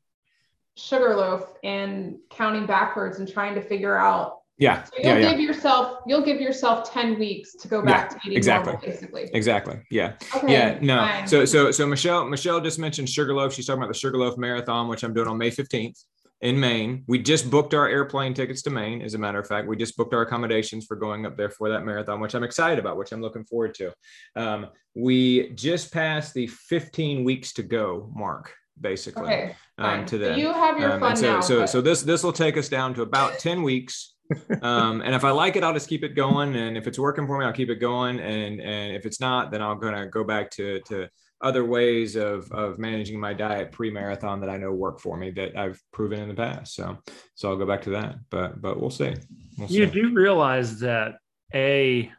Sugarloaf 0.77 1.45
and 1.63 2.17
counting 2.31 2.65
backwards 2.65 3.19
and 3.19 3.31
trying 3.31 3.55
to 3.57 3.63
figure 3.63 3.97
out. 3.97 4.39
Yeah. 4.59 4.85
So 4.85 4.93
you'll 4.97 5.07
yeah, 5.07 5.31
give 5.31 5.41
yeah. 5.41 5.47
yourself 5.47 5.99
you'll 6.07 6.25
give 6.25 6.41
yourself 6.41 6.91
10 6.91 7.19
weeks 7.19 7.55
to 7.57 7.69
go 7.69 7.83
back 7.83 8.13
yeah, 8.13 8.19
to 8.19 8.27
eating 8.27 8.39
exactly. 8.39 8.73
normal, 8.73 8.89
basically. 8.89 9.31
Exactly. 9.35 9.81
Yeah. 9.91 10.15
Okay, 10.35 10.53
yeah. 10.53 10.79
No. 10.81 10.99
Fine. 10.99 11.27
So 11.27 11.45
so 11.45 11.71
so 11.71 11.87
Michelle 11.87 12.27
Michelle 12.27 12.61
just 12.61 12.79
mentioned 12.79 13.09
Sugarloaf. 13.09 13.53
She's 13.53 13.67
talking 13.67 13.83
about 13.83 13.93
the 13.93 13.99
Sugarloaf 13.99 14.39
Marathon, 14.39 14.89
which 14.89 15.03
I'm 15.05 15.13
doing 15.13 15.29
on 15.29 15.37
May 15.37 15.51
15th 15.51 16.03
in 16.41 16.59
Maine. 16.59 17.05
We 17.07 17.19
just 17.19 17.51
booked 17.51 17.75
our 17.75 17.89
airplane 17.89 18.35
tickets 18.35 18.63
to 18.63 18.71
Maine, 18.71 19.03
as 19.03 19.15
a 19.15 19.19
matter 19.19 19.39
of 19.39 19.47
fact. 19.47 19.67
We 19.67 19.77
just 19.77 19.97
booked 19.97 20.15
our 20.15 20.23
accommodations 20.23 20.85
for 20.87 20.97
going 20.97 21.27
up 21.27 21.37
there 21.37 21.51
for 21.51 21.69
that 21.71 21.85
marathon, 21.85 22.21
which 22.21 22.35
I'm 22.35 22.45
excited 22.45 22.79
about, 22.79 22.97
which 22.97 23.13
I'm 23.13 23.23
looking 23.23 23.45
forward 23.45 23.75
to. 23.77 23.93
Um, 24.37 24.69
we 24.95 25.51
just 25.51 25.93
passed 25.93 26.35
the 26.35 26.47
15 26.47 27.25
weeks 27.25 27.53
to 27.55 27.63
go 27.63 28.11
mark, 28.15 28.53
basically. 28.81 29.25
Okay, 29.25 29.57
um, 29.79 30.05
to 30.07 30.19
that. 30.19 30.39
You 30.39 30.53
have 30.53 30.79
your 30.79 30.93
um, 30.93 31.01
fun 31.01 31.17
so, 31.17 31.33
now. 31.33 31.41
So, 31.41 31.61
but... 31.61 31.67
so 31.67 31.81
this 31.81 32.03
this 32.03 32.23
will 32.23 32.33
take 32.33 32.57
us 32.57 32.69
down 32.69 32.95
to 32.95 33.03
about 33.03 33.39
10 33.39 33.63
weeks. 33.63 34.16
Um, 34.63 35.01
and 35.03 35.15
if 35.15 35.25
I 35.25 35.31
like 35.31 35.57
it, 35.57 35.65
I'll 35.65 35.73
just 35.73 35.89
keep 35.89 36.05
it 36.05 36.15
going. 36.15 36.55
And 36.57 36.77
if 36.77 36.87
it's 36.87 36.99
working 36.99 37.27
for 37.27 37.39
me, 37.39 37.45
I'll 37.45 37.53
keep 37.53 37.71
it 37.71 37.77
going. 37.77 38.21
And 38.21 38.61
and 38.61 38.97
if 38.97 39.07
it's 39.07 39.21
not, 39.21 39.51
then 39.51 39.63
I'm 39.63 39.79
gonna 39.79 40.07
go 40.07 40.25
back 40.25 40.51
to 40.53 40.81
to 40.83 41.09
other 41.41 41.65
ways 41.65 42.17
of 42.17 42.51
of 42.53 42.79
managing 42.79 43.21
my 43.21 43.35
diet 43.35 43.73
pre-marathon 43.73 44.41
that 44.41 44.51
I 44.51 44.57
know 44.57 44.73
work 44.73 45.01
for 45.01 45.17
me 45.17 45.31
that 45.33 45.57
I've 45.57 45.81
proven 45.93 46.21
in 46.21 46.29
the 46.29 46.35
past. 46.35 46.75
So 46.75 46.99
so 47.35 47.51
I'll 47.51 47.57
go 47.57 47.67
back 47.67 47.83
to 47.83 47.91
that. 47.91 48.17
But 48.31 48.61
but 48.61 48.81
we'll 48.81 48.91
see. 48.91 49.15
We'll 49.59 49.69
you 49.69 49.87
do 49.87 50.13
realize 50.13 50.81
that 50.81 51.19
a 51.55 52.11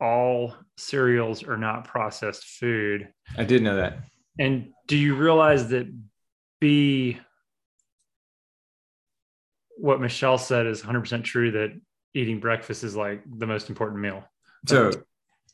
all 0.00 0.54
cereals 0.76 1.42
are 1.42 1.58
not 1.58 1.84
processed 1.84 2.44
food. 2.44 3.08
I 3.36 3.44
did 3.44 3.62
know 3.62 3.76
that. 3.76 3.98
And 4.38 4.72
do 4.86 4.96
you 4.96 5.14
realize 5.14 5.68
that 5.68 5.86
B 6.60 7.18
what 9.80 10.00
Michelle 10.00 10.38
said 10.38 10.66
is 10.66 10.82
100% 10.82 11.24
true 11.24 11.50
that 11.52 11.78
eating 12.14 12.40
breakfast 12.40 12.84
is 12.84 12.96
like 12.96 13.22
the 13.38 13.46
most 13.46 13.68
important 13.68 14.00
meal. 14.00 14.24
So 14.66 14.90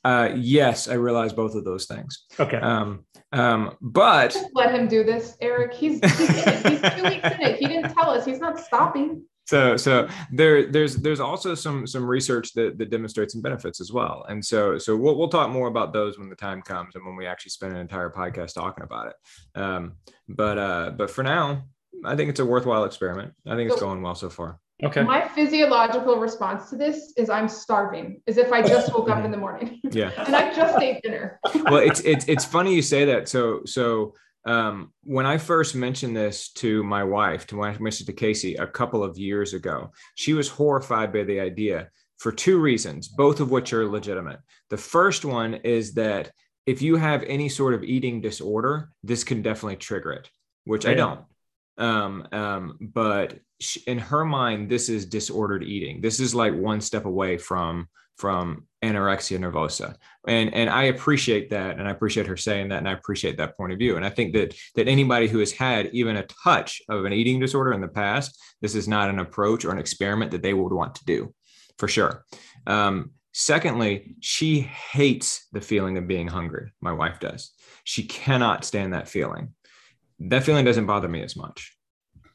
uh, 0.04 0.30
yes, 0.36 0.88
I 0.88 0.94
realize 0.94 1.32
both 1.32 1.54
of 1.54 1.64
those 1.64 1.86
things. 1.86 2.26
Okay. 2.38 2.58
Um, 2.58 3.04
um, 3.32 3.76
but 3.80 4.32
Just 4.32 4.50
let 4.54 4.74
him 4.74 4.88
do 4.88 5.04
this, 5.04 5.36
Eric. 5.40 5.74
He's 5.74 6.00
he's, 6.00 6.18
he's 6.18 6.80
two 6.94 7.02
weeks 7.02 7.28
in 7.28 7.42
it. 7.42 7.58
He 7.58 7.66
didn't 7.66 7.92
tell 7.94 8.10
us. 8.10 8.24
He's 8.24 8.38
not 8.38 8.58
stopping. 8.58 9.24
So 9.46 9.76
so 9.76 10.08
there 10.32 10.70
there's 10.70 10.96
there's 10.96 11.20
also 11.20 11.54
some 11.54 11.86
some 11.86 12.04
research 12.04 12.52
that, 12.54 12.78
that 12.78 12.90
demonstrates 12.90 13.32
some 13.32 13.42
benefits 13.42 13.80
as 13.80 13.92
well. 13.92 14.24
And 14.28 14.44
so 14.44 14.78
so 14.78 14.96
we'll 14.96 15.16
we'll 15.16 15.28
talk 15.28 15.50
more 15.50 15.68
about 15.68 15.92
those 15.92 16.18
when 16.18 16.28
the 16.28 16.36
time 16.36 16.62
comes 16.62 16.94
and 16.94 17.04
when 17.04 17.16
we 17.16 17.26
actually 17.26 17.50
spend 17.50 17.72
an 17.72 17.78
entire 17.78 18.10
podcast 18.10 18.54
talking 18.54 18.84
about 18.84 19.08
it. 19.08 19.60
Um, 19.60 19.96
but 20.28 20.58
uh, 20.58 20.90
but 20.96 21.10
for 21.10 21.22
now, 21.22 21.64
I 22.04 22.16
think 22.16 22.30
it's 22.30 22.40
a 22.40 22.44
worthwhile 22.44 22.84
experiment. 22.84 23.34
I 23.46 23.56
think 23.56 23.70
it's 23.70 23.80
going 23.80 24.02
well 24.02 24.14
so 24.14 24.30
far. 24.30 24.58
Okay. 24.84 25.02
My 25.02 25.26
physiological 25.26 26.16
response 26.16 26.68
to 26.70 26.76
this 26.76 27.14
is 27.16 27.30
I'm 27.30 27.48
starving, 27.48 28.20
as 28.26 28.36
if 28.36 28.52
I 28.52 28.60
just 28.60 28.92
woke 28.92 29.08
up 29.08 29.24
in 29.24 29.30
the 29.30 29.36
morning. 29.36 29.80
Yeah. 29.90 30.10
and 30.26 30.34
I 30.34 30.52
just 30.52 30.78
ate 30.82 31.02
dinner. 31.02 31.40
well, 31.64 31.76
it's 31.76 32.00
it's 32.00 32.26
it's 32.28 32.44
funny 32.44 32.74
you 32.74 32.82
say 32.82 33.06
that. 33.06 33.28
So 33.28 33.62
so 33.64 34.14
um, 34.44 34.92
when 35.04 35.24
I 35.24 35.38
first 35.38 35.74
mentioned 35.74 36.16
this 36.16 36.50
to 36.54 36.82
my 36.82 37.02
wife, 37.02 37.46
to 37.46 37.56
when 37.56 37.74
I 37.74 37.78
mentioned 37.78 38.08
to 38.08 38.12
Casey 38.12 38.56
a 38.56 38.66
couple 38.66 39.02
of 39.02 39.16
years 39.16 39.54
ago, 39.54 39.92
she 40.16 40.34
was 40.34 40.48
horrified 40.48 41.12
by 41.12 41.22
the 41.24 41.40
idea 41.40 41.88
for 42.18 42.32
two 42.32 42.58
reasons, 42.60 43.08
both 43.08 43.40
of 43.40 43.50
which 43.50 43.72
are 43.72 43.88
legitimate. 43.88 44.40
The 44.70 44.76
first 44.76 45.24
one 45.24 45.54
is 45.54 45.94
that 45.94 46.32
if 46.66 46.82
you 46.82 46.96
have 46.96 47.22
any 47.22 47.48
sort 47.48 47.74
of 47.74 47.84
eating 47.84 48.20
disorder, 48.20 48.90
this 49.02 49.24
can 49.24 49.40
definitely 49.40 49.76
trigger 49.76 50.12
it, 50.12 50.28
which 50.64 50.84
yeah. 50.84 50.90
I 50.90 50.94
don't. 50.94 51.20
Um, 51.78 52.26
um, 52.32 52.78
but 52.80 53.38
in 53.86 53.98
her 53.98 54.24
mind, 54.24 54.68
this 54.68 54.88
is 54.88 55.06
disordered 55.06 55.62
eating. 55.62 56.00
This 56.00 56.20
is 56.20 56.34
like 56.34 56.54
one 56.54 56.80
step 56.80 57.04
away 57.04 57.38
from 57.38 57.88
from 58.16 58.66
anorexia 58.82 59.38
nervosa. 59.38 59.94
And 60.26 60.52
and 60.54 60.70
i 60.70 60.84
appreciate 60.84 61.50
that 61.50 61.78
and 61.78 61.86
i 61.86 61.90
appreciate 61.90 62.26
her 62.26 62.36
saying 62.36 62.68
that 62.68 62.78
and 62.78 62.88
i 62.88 62.92
appreciate 62.92 63.36
that 63.36 63.56
point 63.56 63.72
of 63.72 63.78
view. 63.78 63.96
And 63.96 64.04
i 64.04 64.10
think 64.10 64.32
that 64.34 64.54
that 64.74 64.88
anybody 64.88 65.28
who 65.28 65.38
has 65.38 65.52
had 65.52 65.90
even 65.92 66.16
a 66.16 66.26
touch 66.44 66.80
of 66.88 67.04
an 67.04 67.12
eating 67.12 67.40
disorder 67.40 67.72
in 67.72 67.80
the 67.80 67.88
past 67.88 68.38
this 68.60 68.74
is 68.74 68.88
not 68.88 69.10
an 69.10 69.18
approach 69.18 69.64
or 69.64 69.70
an 69.70 69.78
experiment 69.78 70.30
that 70.30 70.42
they 70.42 70.54
would 70.54 70.72
want 70.72 70.94
to 70.96 71.04
do 71.04 71.34
for 71.78 71.88
sure. 71.88 72.24
Um, 72.66 73.10
secondly 73.32 74.16
she 74.20 74.60
hates 74.60 75.46
the 75.52 75.60
feeling 75.60 75.98
of 75.98 76.08
being 76.08 76.28
hungry. 76.28 76.72
My 76.80 76.92
wife 76.92 77.20
does. 77.20 77.52
She 77.84 78.04
cannot 78.04 78.64
stand 78.64 78.94
that 78.94 79.08
feeling 79.08 79.54
that 80.20 80.44
feeling 80.44 80.64
doesn't 80.64 80.86
bother 80.86 81.08
me 81.08 81.22
as 81.22 81.36
much. 81.36 81.76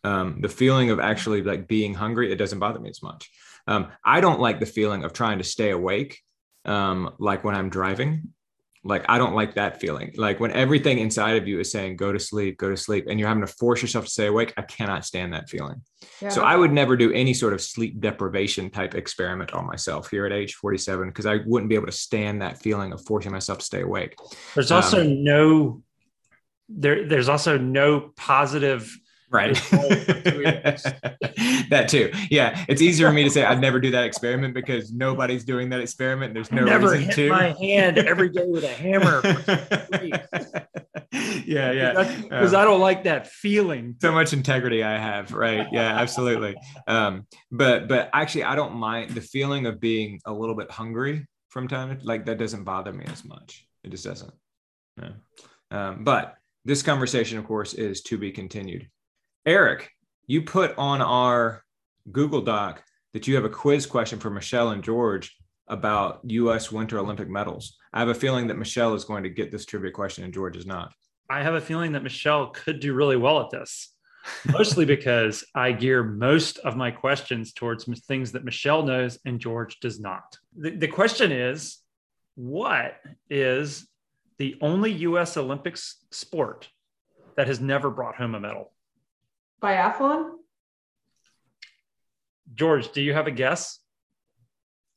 Um, 0.03 0.41
the 0.41 0.49
feeling 0.49 0.89
of 0.89 0.99
actually 0.99 1.43
like 1.43 1.67
being 1.67 1.93
hungry, 1.93 2.31
it 2.31 2.37
doesn't 2.37 2.59
bother 2.59 2.79
me 2.79 2.89
as 2.89 3.03
much. 3.03 3.29
Um, 3.67 3.89
I 4.03 4.21
don't 4.21 4.39
like 4.39 4.59
the 4.59 4.65
feeling 4.65 5.03
of 5.03 5.13
trying 5.13 5.37
to 5.37 5.43
stay 5.43 5.69
awake, 5.69 6.19
um, 6.65 7.13
like 7.19 7.43
when 7.43 7.55
I'm 7.55 7.69
driving. 7.69 8.33
Like 8.83 9.05
I 9.07 9.19
don't 9.19 9.35
like 9.35 9.55
that 9.55 9.79
feeling. 9.79 10.13
Like 10.15 10.39
when 10.39 10.51
everything 10.53 10.97
inside 10.97 11.37
of 11.37 11.47
you 11.47 11.59
is 11.59 11.71
saying 11.71 11.97
"go 11.97 12.11
to 12.11 12.19
sleep, 12.19 12.57
go 12.57 12.71
to 12.71 12.77
sleep," 12.77 13.05
and 13.07 13.19
you're 13.19 13.29
having 13.29 13.45
to 13.45 13.53
force 13.53 13.79
yourself 13.79 14.05
to 14.05 14.11
stay 14.11 14.25
awake. 14.25 14.55
I 14.57 14.63
cannot 14.63 15.05
stand 15.05 15.33
that 15.33 15.49
feeling. 15.49 15.83
Yeah. 16.19 16.29
So 16.29 16.41
I 16.41 16.55
would 16.55 16.71
never 16.71 16.97
do 16.97 17.13
any 17.13 17.35
sort 17.35 17.53
of 17.53 17.61
sleep 17.61 17.99
deprivation 18.01 18.71
type 18.71 18.95
experiment 18.95 19.53
on 19.53 19.67
myself 19.67 20.09
here 20.09 20.25
at 20.25 20.31
age 20.31 20.55
47 20.55 21.09
because 21.09 21.27
I 21.27 21.41
wouldn't 21.45 21.69
be 21.69 21.75
able 21.75 21.85
to 21.85 21.91
stand 21.91 22.41
that 22.41 22.59
feeling 22.59 22.91
of 22.91 23.05
forcing 23.05 23.31
myself 23.31 23.59
to 23.59 23.65
stay 23.65 23.81
awake. 23.81 24.15
There's 24.55 24.71
also 24.71 25.01
um, 25.01 25.23
no 25.23 25.83
there 26.77 27.07
there's 27.07 27.29
also 27.29 27.57
no 27.57 28.11
positive 28.15 28.95
Right. 29.31 29.55
that 31.69 31.85
too. 31.87 32.11
Yeah. 32.29 32.65
It's 32.67 32.81
easier 32.81 33.07
for 33.07 33.13
me 33.13 33.23
to 33.23 33.29
say 33.29 33.45
I'd 33.45 33.61
never 33.61 33.79
do 33.79 33.91
that 33.91 34.03
experiment 34.03 34.53
because 34.53 34.91
nobody's 34.91 35.45
doing 35.45 35.69
that 35.69 35.79
experiment. 35.79 36.33
There's 36.33 36.51
no 36.51 36.65
never 36.65 36.89
reason 36.89 37.05
hit 37.05 37.15
to. 37.15 37.29
my 37.29 37.55
hand 37.57 37.97
every 37.97 38.27
day 38.27 38.45
with 38.45 38.65
a 38.65 38.67
hammer 38.67 39.21
yeah, 41.45 41.71
yeah. 41.71 42.19
because 42.23 42.53
I 42.53 42.65
don't 42.65 42.81
like 42.81 43.05
that 43.05 43.27
feeling. 43.27 43.95
so 44.01 44.11
much 44.11 44.33
integrity 44.33 44.83
I 44.83 44.97
have. 44.97 45.31
Right. 45.31 45.65
Yeah, 45.71 45.97
absolutely. 45.97 46.57
Um, 46.85 47.25
but 47.51 47.87
but 47.87 48.09
actually 48.11 48.43
I 48.43 48.55
don't 48.55 48.75
mind 48.75 49.11
the 49.11 49.21
feeling 49.21 49.65
of 49.65 49.79
being 49.79 50.19
a 50.25 50.33
little 50.33 50.55
bit 50.55 50.69
hungry 50.69 51.25
from 51.47 51.69
time 51.69 51.97
to 51.97 52.05
like 52.05 52.25
that 52.25 52.37
doesn't 52.37 52.65
bother 52.65 52.91
me 52.91 53.05
as 53.07 53.23
much. 53.23 53.65
It 53.85 53.91
just 53.91 54.03
doesn't. 54.03 54.33
No. 54.97 55.13
Um, 55.71 56.03
but 56.03 56.35
this 56.65 56.83
conversation, 56.83 57.37
of 57.37 57.45
course, 57.45 57.73
is 57.73 58.01
to 58.03 58.17
be 58.17 58.31
continued. 58.31 58.87
Eric, 59.45 59.91
you 60.27 60.43
put 60.43 60.77
on 60.77 61.01
our 61.01 61.63
Google 62.11 62.41
Doc 62.41 62.83
that 63.13 63.27
you 63.27 63.35
have 63.35 63.45
a 63.45 63.49
quiz 63.49 63.85
question 63.85 64.19
for 64.19 64.29
Michelle 64.29 64.69
and 64.69 64.83
George 64.83 65.35
about 65.67 66.19
U.S. 66.23 66.71
Winter 66.71 66.99
Olympic 66.99 67.29
medals. 67.29 67.77
I 67.93 67.99
have 67.99 68.09
a 68.09 68.13
feeling 68.13 68.47
that 68.47 68.57
Michelle 68.57 68.93
is 68.93 69.05
going 69.05 69.23
to 69.23 69.29
get 69.29 69.51
this 69.51 69.65
trivia 69.65 69.91
question 69.91 70.23
and 70.23 70.33
George 70.33 70.57
is 70.57 70.65
not. 70.65 70.93
I 71.29 71.43
have 71.43 71.53
a 71.53 71.61
feeling 71.61 71.93
that 71.93 72.03
Michelle 72.03 72.47
could 72.47 72.79
do 72.79 72.93
really 72.93 73.15
well 73.15 73.39
at 73.41 73.49
this, 73.49 73.93
mostly 74.51 74.85
because 74.95 75.45
I 75.55 75.71
gear 75.71 76.03
most 76.03 76.59
of 76.59 76.75
my 76.75 76.91
questions 76.91 77.53
towards 77.53 77.85
things 78.05 78.33
that 78.33 78.43
Michelle 78.43 78.83
knows 78.83 79.17
and 79.25 79.39
George 79.39 79.79
does 79.79 79.99
not. 79.99 80.37
The, 80.57 80.71
the 80.71 80.87
question 80.87 81.31
is 81.31 81.79
what 82.35 82.95
is 83.29 83.87
the 84.41 84.57
only 84.59 84.91
US 85.05 85.37
Olympics 85.37 85.97
sport 86.09 86.67
that 87.37 87.45
has 87.45 87.61
never 87.61 87.91
brought 87.91 88.15
home 88.15 88.33
a 88.33 88.39
medal? 88.39 88.71
Biathlon? 89.61 90.31
George, 92.55 92.91
do 92.91 93.03
you 93.03 93.13
have 93.13 93.27
a 93.27 93.31
guess? 93.31 93.77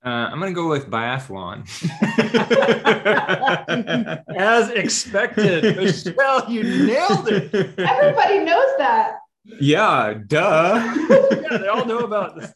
Uh, 0.02 0.08
I'm 0.08 0.40
going 0.40 0.50
to 0.50 0.54
go 0.54 0.70
with 0.70 0.88
biathlon. 0.88 1.68
As 4.34 4.70
expected, 4.70 5.76
Michelle, 5.76 6.50
you 6.50 6.62
nailed 6.86 7.28
it. 7.28 7.54
Everybody 7.78 8.38
knows 8.38 8.72
that. 8.78 9.18
yeah, 9.60 10.14
duh. 10.26 10.94
Yeah, 11.10 11.58
they 11.58 11.68
all 11.68 11.84
know 11.84 11.98
about 11.98 12.40
this. 12.40 12.54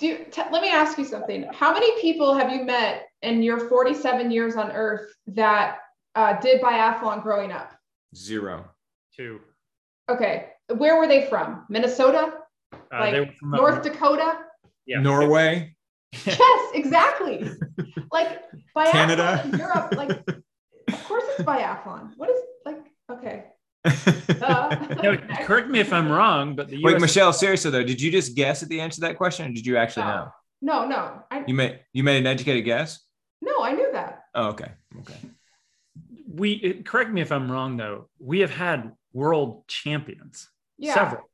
Do 0.00 0.06
you, 0.06 0.24
t- 0.30 0.42
let 0.50 0.62
me 0.62 0.70
ask 0.70 0.96
you 0.96 1.04
something. 1.04 1.42
How 1.52 1.74
many 1.74 2.00
people 2.00 2.32
have 2.34 2.50
you 2.50 2.64
met 2.64 3.08
in 3.20 3.42
your 3.42 3.68
47 3.68 4.30
years 4.30 4.56
on 4.56 4.70
Earth 4.72 5.12
that 5.26 5.80
uh, 6.14 6.40
did 6.40 6.62
biathlon 6.62 7.22
growing 7.22 7.52
up? 7.52 7.74
Zero. 8.16 8.70
Two. 9.14 9.40
Okay, 10.08 10.46
where 10.74 10.96
were 10.98 11.06
they 11.06 11.26
from? 11.26 11.66
Minnesota? 11.68 12.32
Uh, 12.72 12.76
Like 12.90 13.12
they 13.12 13.20
were 13.20 13.32
from 13.38 13.52
up 13.54 13.60
North 13.60 13.82
Dakota? 13.82 14.38
Yeah. 14.86 15.00
Norway. 15.00 15.76
Yes, 16.26 16.70
exactly. 16.74 17.48
like 18.12 18.40
biathlon 18.76 18.90
Canada. 18.90 19.42
in 19.44 19.58
Europe, 19.58 19.94
like 19.94 20.10
of 20.10 21.04
course 21.04 21.22
it's 21.28 21.42
biathlon. 21.42 22.10
What 22.16 22.30
is 22.30 22.40
like 22.66 22.78
okay. 23.08 23.44
No, 23.84 25.16
correct 25.44 25.68
me 25.68 25.80
if 25.80 25.92
I'm 25.92 26.10
wrong, 26.10 26.54
but 26.54 26.68
the 26.68 26.82
Wait, 26.82 26.94
US 26.96 27.00
Michelle, 27.00 27.32
seriously 27.32 27.70
though, 27.70 27.82
did 27.84 28.00
you 28.00 28.10
just 28.10 28.34
guess 28.36 28.62
at 28.62 28.68
the 28.68 28.80
answer 28.80 28.96
to 28.96 29.00
that 29.02 29.16
question 29.16 29.46
or 29.50 29.54
did 29.54 29.66
you 29.66 29.76
actually 29.76 30.04
No. 30.04 30.08
know? 30.16 30.30
no, 30.62 30.88
no. 30.88 31.22
I 31.30 31.44
You 31.46 31.54
made 31.54 31.80
you 31.92 32.02
made 32.04 32.18
an 32.18 32.26
educated 32.26 32.64
guess? 32.64 33.00
no, 33.40 33.62
I 33.62 33.72
knew 33.72 33.90
that. 33.92 34.24
Oh, 34.34 34.48
okay. 34.48 34.72
Okay. 35.00 35.14
we 36.32 36.52
it- 36.52 36.84
correct 36.86 37.10
me 37.10 37.20
if 37.20 37.32
I'm 37.32 37.50
wrong 37.50 37.76
though. 37.76 38.08
We 38.18 38.40
have 38.40 38.50
had 38.50 38.92
world 39.12 39.66
champions, 39.66 40.48
Yeah. 40.78 40.94
several. 40.94 41.28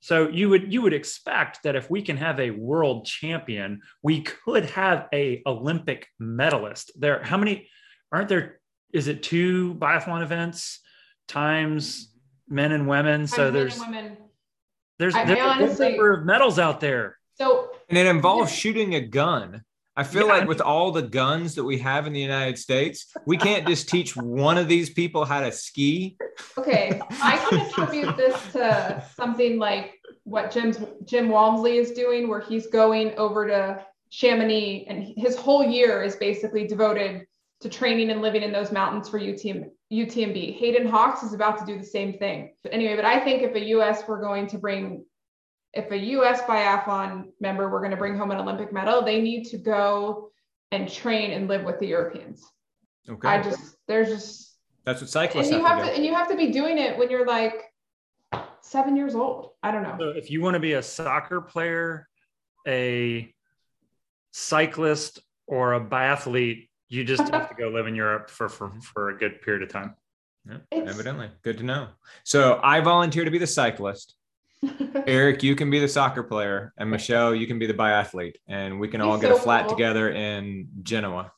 So 0.00 0.28
you 0.28 0.48
would 0.50 0.72
you 0.72 0.82
would 0.82 0.92
expect 0.92 1.64
that 1.64 1.74
if 1.74 1.90
we 1.90 2.02
can 2.02 2.16
have 2.18 2.38
a 2.38 2.50
world 2.52 3.04
champion, 3.06 3.82
we 4.02 4.22
could 4.22 4.66
have 4.70 5.08
a 5.12 5.42
Olympic 5.44 6.06
medalist. 6.20 6.92
There, 6.98 7.22
how 7.24 7.36
many 7.36 7.68
aren't 8.12 8.28
there? 8.28 8.60
Is 8.92 9.08
it 9.08 9.22
two 9.24 9.74
biathlon 9.74 10.22
events 10.22 10.80
times 11.28 12.12
men 12.48 12.72
and 12.72 12.88
women? 12.88 13.26
So 13.26 13.36
Times 13.36 13.52
men 13.52 13.52
there's 13.54 13.78
women. 13.80 14.16
there's, 14.98 15.14
I- 15.14 15.22
I 15.22 15.24
there's 15.58 15.74
a 15.80 15.84
good 15.84 15.90
number 15.90 16.12
of 16.14 16.24
medals 16.26 16.58
out 16.58 16.80
there. 16.80 17.16
So 17.36 17.70
And 17.88 17.96
it 17.96 18.06
involves 18.06 18.50
shooting 18.52 18.94
a 18.96 19.00
gun. 19.00 19.62
I 19.96 20.04
feel 20.04 20.26
Yeah. 20.26 20.34
like 20.34 20.48
with 20.48 20.60
all 20.60 20.92
the 20.92 21.02
guns 21.02 21.54
that 21.56 21.64
we 21.64 21.78
have 21.78 22.06
in 22.06 22.12
the 22.12 22.20
United 22.20 22.56
States, 22.58 23.12
we 23.26 23.36
can't 23.36 23.66
just 23.66 23.88
teach 23.88 24.16
one 24.16 24.56
of 24.56 24.68
these 24.68 24.90
people 24.90 25.24
how 25.24 25.40
to 25.40 25.50
ski. 25.52 26.16
okay, 26.56 27.00
I 27.22 27.36
can 27.36 27.60
attribute 27.66 28.16
this 28.16 28.52
to 28.52 29.02
something 29.16 29.58
like 29.58 29.94
what 30.22 30.50
Jim's 30.52 30.78
Jim 31.04 31.28
Walmsley 31.30 31.78
is 31.78 31.90
doing, 31.92 32.28
where 32.28 32.40
he's 32.40 32.68
going 32.68 33.16
over 33.18 33.46
to 33.48 33.84
Chamonix, 34.10 34.84
and 34.88 35.02
his 35.16 35.36
whole 35.36 35.64
year 35.64 36.02
is 36.04 36.14
basically 36.16 36.66
devoted 36.66 37.26
to 37.60 37.68
training 37.68 38.10
and 38.10 38.22
living 38.22 38.42
in 38.44 38.52
those 38.52 38.70
mountains 38.70 39.08
for 39.08 39.18
UTM, 39.18 39.68
UTMB. 39.92 40.58
Hayden 40.58 40.86
Hawks 40.86 41.22
is 41.22 41.32
about 41.32 41.58
to 41.58 41.64
do 41.64 41.78
the 41.78 41.86
same 41.86 42.18
thing. 42.18 42.54
But 42.62 42.72
anyway, 42.72 42.96
but 42.96 43.04
I 43.04 43.20
think 43.20 43.42
if 43.42 43.54
a 43.54 43.64
US 43.76 44.06
were 44.06 44.20
going 44.20 44.46
to 44.48 44.58
bring, 44.58 45.04
if 45.72 45.90
a 45.90 45.96
US 45.96 46.42
biathlon 46.42 47.28
member 47.40 47.68
were 47.68 47.78
going 47.78 47.92
to 47.92 47.96
bring 47.96 48.16
home 48.16 48.30
an 48.30 48.38
Olympic 48.38 48.72
medal, 48.72 49.02
they 49.02 49.20
need 49.20 49.44
to 49.46 49.58
go 49.58 50.30
and 50.70 50.90
train 50.90 51.30
and 51.30 51.48
live 51.48 51.64
with 51.64 51.78
the 51.78 51.86
Europeans. 51.86 52.44
Okay. 53.08 53.28
I 53.28 53.42
just, 53.42 53.76
there's 53.86 54.08
just, 54.08 54.58
That's 54.84 55.00
what 55.00 55.08
cyclists 55.08 55.48
and 55.48 55.56
you 55.56 55.64
have, 55.64 55.78
have 55.78 55.86
to 55.86 55.90
to 55.92 55.96
and 55.96 56.04
you 56.04 56.14
have 56.14 56.28
to 56.28 56.36
be 56.36 56.50
doing 56.50 56.76
it 56.76 56.98
when 56.98 57.10
you're 57.10 57.26
like 57.26 57.54
seven 58.60 58.96
years 58.96 59.14
old 59.14 59.52
i 59.62 59.70
don't 59.70 59.82
know 59.82 59.96
So 59.98 60.10
if 60.10 60.30
you 60.30 60.42
want 60.42 60.54
to 60.54 60.60
be 60.60 60.74
a 60.74 60.82
soccer 60.82 61.40
player, 61.40 62.06
a 62.66 63.32
cyclist, 64.30 65.20
or 65.46 65.72
a 65.72 65.80
biathlete, 65.80 66.67
you 66.88 67.04
just 67.04 67.28
have 67.32 67.48
to 67.50 67.54
go 67.54 67.68
live 67.68 67.86
in 67.86 67.94
Europe 67.94 68.30
for, 68.30 68.48
for, 68.48 68.72
for 68.80 69.10
a 69.10 69.18
good 69.18 69.42
period 69.42 69.62
of 69.62 69.68
time. 69.70 69.94
Yeah, 70.48 70.56
It's- 70.70 70.88
evidently. 70.94 71.30
Good 71.42 71.58
to 71.58 71.64
know. 71.64 71.88
So 72.24 72.60
I 72.62 72.80
volunteer 72.80 73.24
to 73.24 73.30
be 73.30 73.38
the 73.38 73.46
cyclist. 73.46 74.14
Eric, 75.06 75.42
you 75.42 75.54
can 75.54 75.70
be 75.70 75.78
the 75.78 75.86
soccer 75.88 76.22
player, 76.22 76.72
and 76.78 76.90
Michelle, 76.90 77.34
you 77.34 77.46
can 77.46 77.58
be 77.58 77.66
the 77.66 77.74
biathlete, 77.74 78.34
and 78.48 78.80
we 78.80 78.88
can 78.88 79.00
all 79.00 79.16
Be 79.16 79.22
get 79.22 79.30
a 79.32 79.38
flat 79.38 79.66
cool. 79.66 79.76
together 79.76 80.10
in 80.10 80.68
Genoa. 80.82 81.30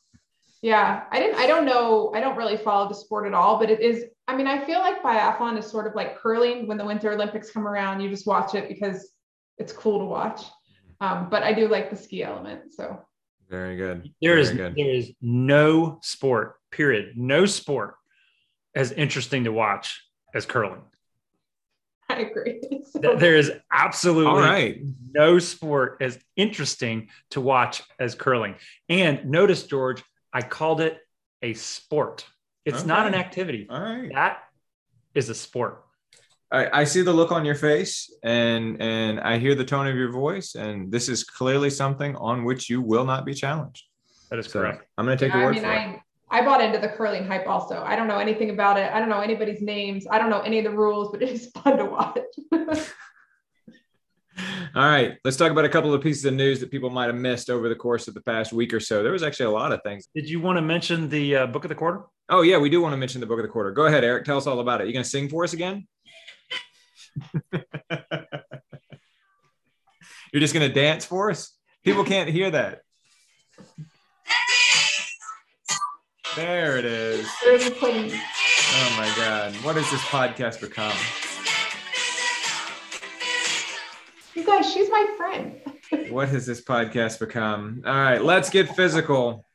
yeah 0.63 1.03
i 1.11 1.19
didn't 1.19 1.35
i 1.39 1.45
don't 1.47 1.65
know 1.65 2.11
i 2.15 2.19
don't 2.19 2.37
really 2.37 2.55
follow 2.57 2.87
the 2.87 2.93
sport 2.93 3.25
at 3.25 3.33
all 3.33 3.57
but 3.57 3.69
it 3.71 3.79
is 3.79 4.05
i 4.27 4.35
mean 4.35 4.45
i 4.45 4.63
feel 4.63 4.77
like 4.79 5.01
biathlon 5.01 5.57
is 5.57 5.65
sort 5.65 5.87
of 5.87 5.95
like 5.95 6.15
curling 6.19 6.67
when 6.67 6.77
the 6.77 6.85
winter 6.85 7.11
olympics 7.11 7.49
come 7.49 7.67
around 7.67 7.99
you 7.99 8.09
just 8.09 8.27
watch 8.27 8.53
it 8.53 8.67
because 8.67 9.11
it's 9.57 9.73
cool 9.73 9.97
to 9.97 10.05
watch 10.05 10.41
um, 10.99 11.29
but 11.31 11.41
i 11.41 11.51
do 11.51 11.67
like 11.67 11.89
the 11.89 11.95
ski 11.95 12.21
element 12.23 12.71
so 12.77 12.83
Very 13.51 13.75
good. 13.75 14.09
There 14.21 14.31
Very 14.35 14.41
is 14.41 14.51
good. 14.51 14.75
there 14.77 14.89
is 14.89 15.11
no 15.21 15.99
sport, 16.01 16.55
period, 16.71 17.17
no 17.17 17.45
sport 17.45 17.95
as 18.73 18.93
interesting 18.93 19.43
to 19.43 19.51
watch 19.51 20.01
as 20.33 20.45
curling. 20.45 20.81
i 22.09 22.21
agree 22.21 22.61
So- 22.85 23.17
There 23.17 23.35
is 23.35 23.51
absolutely 23.71 24.31
All 24.31 24.39
right. 24.39 24.81
no 25.11 25.37
sport 25.39 25.97
as 25.99 26.17
interesting 26.37 27.09
to 27.31 27.41
watch 27.41 27.83
as 27.99 28.15
curling. 28.15 28.55
And 28.87 29.25
notice, 29.25 29.63
George, 29.63 30.01
I 30.31 30.41
called 30.41 30.79
it 30.79 30.97
a 31.41 31.53
sport. 31.53 32.25
It's 32.63 32.85
not 32.85 33.05
an 33.07 33.15
activity. 33.15 33.67
All 33.69 33.81
right. 33.81 34.11
That 34.13 34.43
is 35.13 35.27
a 35.29 35.35
sport. 35.35 35.83
I, 36.51 36.81
I 36.81 36.83
see 36.83 37.01
the 37.01 37.13
look 37.13 37.31
on 37.31 37.45
your 37.45 37.55
face 37.55 38.13
and 38.23 38.81
and 38.81 39.19
I 39.21 39.37
hear 39.37 39.55
the 39.55 39.63
tone 39.63 39.87
of 39.87 39.95
your 39.95 40.11
voice, 40.11 40.55
and 40.55 40.91
this 40.91 41.07
is 41.07 41.23
clearly 41.23 41.69
something 41.69 42.15
on 42.17 42.43
which 42.43 42.69
you 42.69 42.81
will 42.81 43.05
not 43.05 43.25
be 43.25 43.33
challenged. 43.33 43.85
That 44.29 44.39
is 44.39 44.47
So 44.47 44.59
correct. 44.59 44.85
I'm 44.97 45.05
going 45.05 45.17
to 45.17 45.25
take 45.25 45.33
Yeah, 45.33 45.39
your 45.39 45.43
I 45.43 45.47
word 45.47 45.55
mean, 45.55 45.63
for 45.63 45.71
it. 45.71 45.99
I 46.29 46.39
I 46.39 46.45
bought 46.45 46.61
into 46.61 46.79
the 46.79 46.87
curling 46.89 47.25
hype 47.25 47.47
also. 47.47 47.81
I 47.83 47.95
don't 47.95 48.07
know 48.07 48.17
anything 48.17 48.49
about 48.49 48.77
it. 48.77 48.91
I 48.91 48.99
don't 48.99 49.09
know 49.09 49.19
anybody's 49.19 49.61
names. 49.61 50.05
I 50.09 50.17
don't 50.17 50.29
know 50.29 50.39
any 50.41 50.59
of 50.59 50.63
the 50.63 50.71
rules, 50.71 51.11
but 51.11 51.21
it 51.21 51.29
is 51.29 51.51
fun 51.63 51.77
to 51.77 51.85
watch. 51.85 52.17
All 54.73 54.87
right, 54.89 55.17
let's 55.25 55.35
talk 55.35 55.51
about 55.51 55.65
a 55.65 55.69
couple 55.69 55.93
of 55.93 56.01
pieces 56.01 56.23
of 56.23 56.33
news 56.33 56.61
that 56.61 56.71
people 56.71 56.89
might 56.89 57.07
have 57.07 57.15
missed 57.15 57.49
over 57.49 57.67
the 57.67 57.75
course 57.75 58.07
of 58.07 58.13
the 58.13 58.21
past 58.21 58.53
week 58.53 58.73
or 58.73 58.79
so. 58.79 59.03
There 59.03 59.11
was 59.11 59.23
actually 59.23 59.47
a 59.47 59.51
lot 59.51 59.73
of 59.73 59.81
things. 59.83 60.07
Did 60.15 60.29
you 60.29 60.39
want 60.39 60.57
to 60.57 60.61
mention 60.61 61.09
the 61.09 61.35
uh, 61.35 61.47
book 61.47 61.65
of 61.65 61.69
the 61.69 61.75
quarter? 61.75 62.03
Oh 62.29 62.41
yeah, 62.41 62.57
we 62.57 62.69
do 62.69 62.81
want 62.81 62.93
to 62.93 62.97
mention 62.97 63.19
the 63.19 63.27
book 63.27 63.39
of 63.39 63.43
the 63.43 63.51
quarter. 63.51 63.71
Go 63.71 63.87
ahead, 63.87 64.05
Eric. 64.05 64.23
Tell 64.23 64.37
us 64.37 64.47
all 64.47 64.61
about 64.61 64.79
it. 64.79 64.87
You 64.87 64.93
going 64.93 65.03
to 65.03 65.09
sing 65.09 65.27
for 65.27 65.43
us 65.43 65.51
again? 65.51 65.85
You're 70.31 70.39
just 70.39 70.53
to 70.67 70.73
dance 70.73 71.05
for 71.05 71.29
us? 71.31 71.57
People 71.83 72.03
can't 72.03 72.29
hear 72.29 72.51
that. 72.51 72.81
There 76.35 76.77
it 76.77 76.85
is. 76.85 77.27
Oh 77.43 78.95
my 78.97 79.11
God. 79.17 79.53
What 79.63 79.75
has 79.75 79.91
this 79.91 80.01
podcast 80.03 80.61
become? 80.61 80.95
You 84.33 84.45
guys, 84.45 84.71
she's 84.71 84.89
my 84.89 85.05
friend. 85.17 85.59
What 86.09 86.29
has 86.29 86.45
this 86.45 86.63
podcast 86.63 87.19
become? 87.19 87.83
All 87.85 87.93
right, 87.93 88.23
let's 88.23 88.49
get 88.49 88.73
physical. 88.75 89.45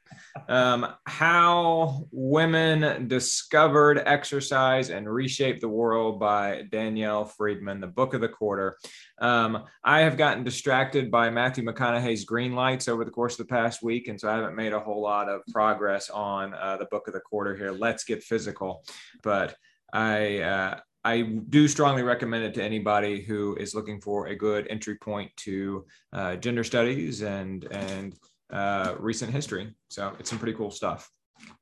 Um, 0.48 0.86
How 1.06 2.06
Women 2.10 3.08
Discovered 3.08 4.02
Exercise 4.04 4.90
and 4.90 5.12
Reshaped 5.12 5.60
the 5.60 5.68
World 5.68 6.20
by 6.20 6.64
Danielle 6.70 7.24
Friedman, 7.24 7.80
the 7.80 7.86
book 7.86 8.14
of 8.14 8.20
the 8.20 8.28
quarter. 8.28 8.76
Um, 9.20 9.64
I 9.84 10.00
have 10.00 10.16
gotten 10.16 10.44
distracted 10.44 11.10
by 11.10 11.30
Matthew 11.30 11.64
McConaughey's 11.64 12.24
green 12.24 12.54
lights 12.54 12.88
over 12.88 13.04
the 13.04 13.10
course 13.10 13.38
of 13.38 13.46
the 13.46 13.54
past 13.54 13.82
week, 13.82 14.08
and 14.08 14.20
so 14.20 14.30
I 14.30 14.36
haven't 14.36 14.56
made 14.56 14.72
a 14.72 14.80
whole 14.80 15.02
lot 15.02 15.28
of 15.28 15.42
progress 15.52 16.10
on 16.10 16.54
uh, 16.54 16.76
the 16.76 16.86
book 16.86 17.08
of 17.08 17.14
the 17.14 17.20
quarter 17.20 17.54
here. 17.54 17.72
Let's 17.72 18.04
get 18.04 18.22
physical. 18.22 18.84
But 19.22 19.56
I, 19.92 20.38
uh, 20.38 20.80
I 21.04 21.22
do 21.22 21.68
strongly 21.68 22.02
recommend 22.02 22.44
it 22.44 22.54
to 22.54 22.64
anybody 22.64 23.22
who 23.22 23.54
is 23.56 23.74
looking 23.74 24.00
for 24.00 24.26
a 24.26 24.34
good 24.34 24.66
entry 24.68 24.96
point 24.96 25.30
to 25.36 25.86
uh, 26.12 26.36
gender 26.36 26.64
studies 26.64 27.22
and 27.22 27.64
and 27.70 28.16
uh, 28.50 28.94
recent 28.98 29.32
history. 29.32 29.74
So 29.88 30.14
it's 30.18 30.30
some 30.30 30.38
pretty 30.38 30.56
cool 30.56 30.70
stuff. 30.70 31.10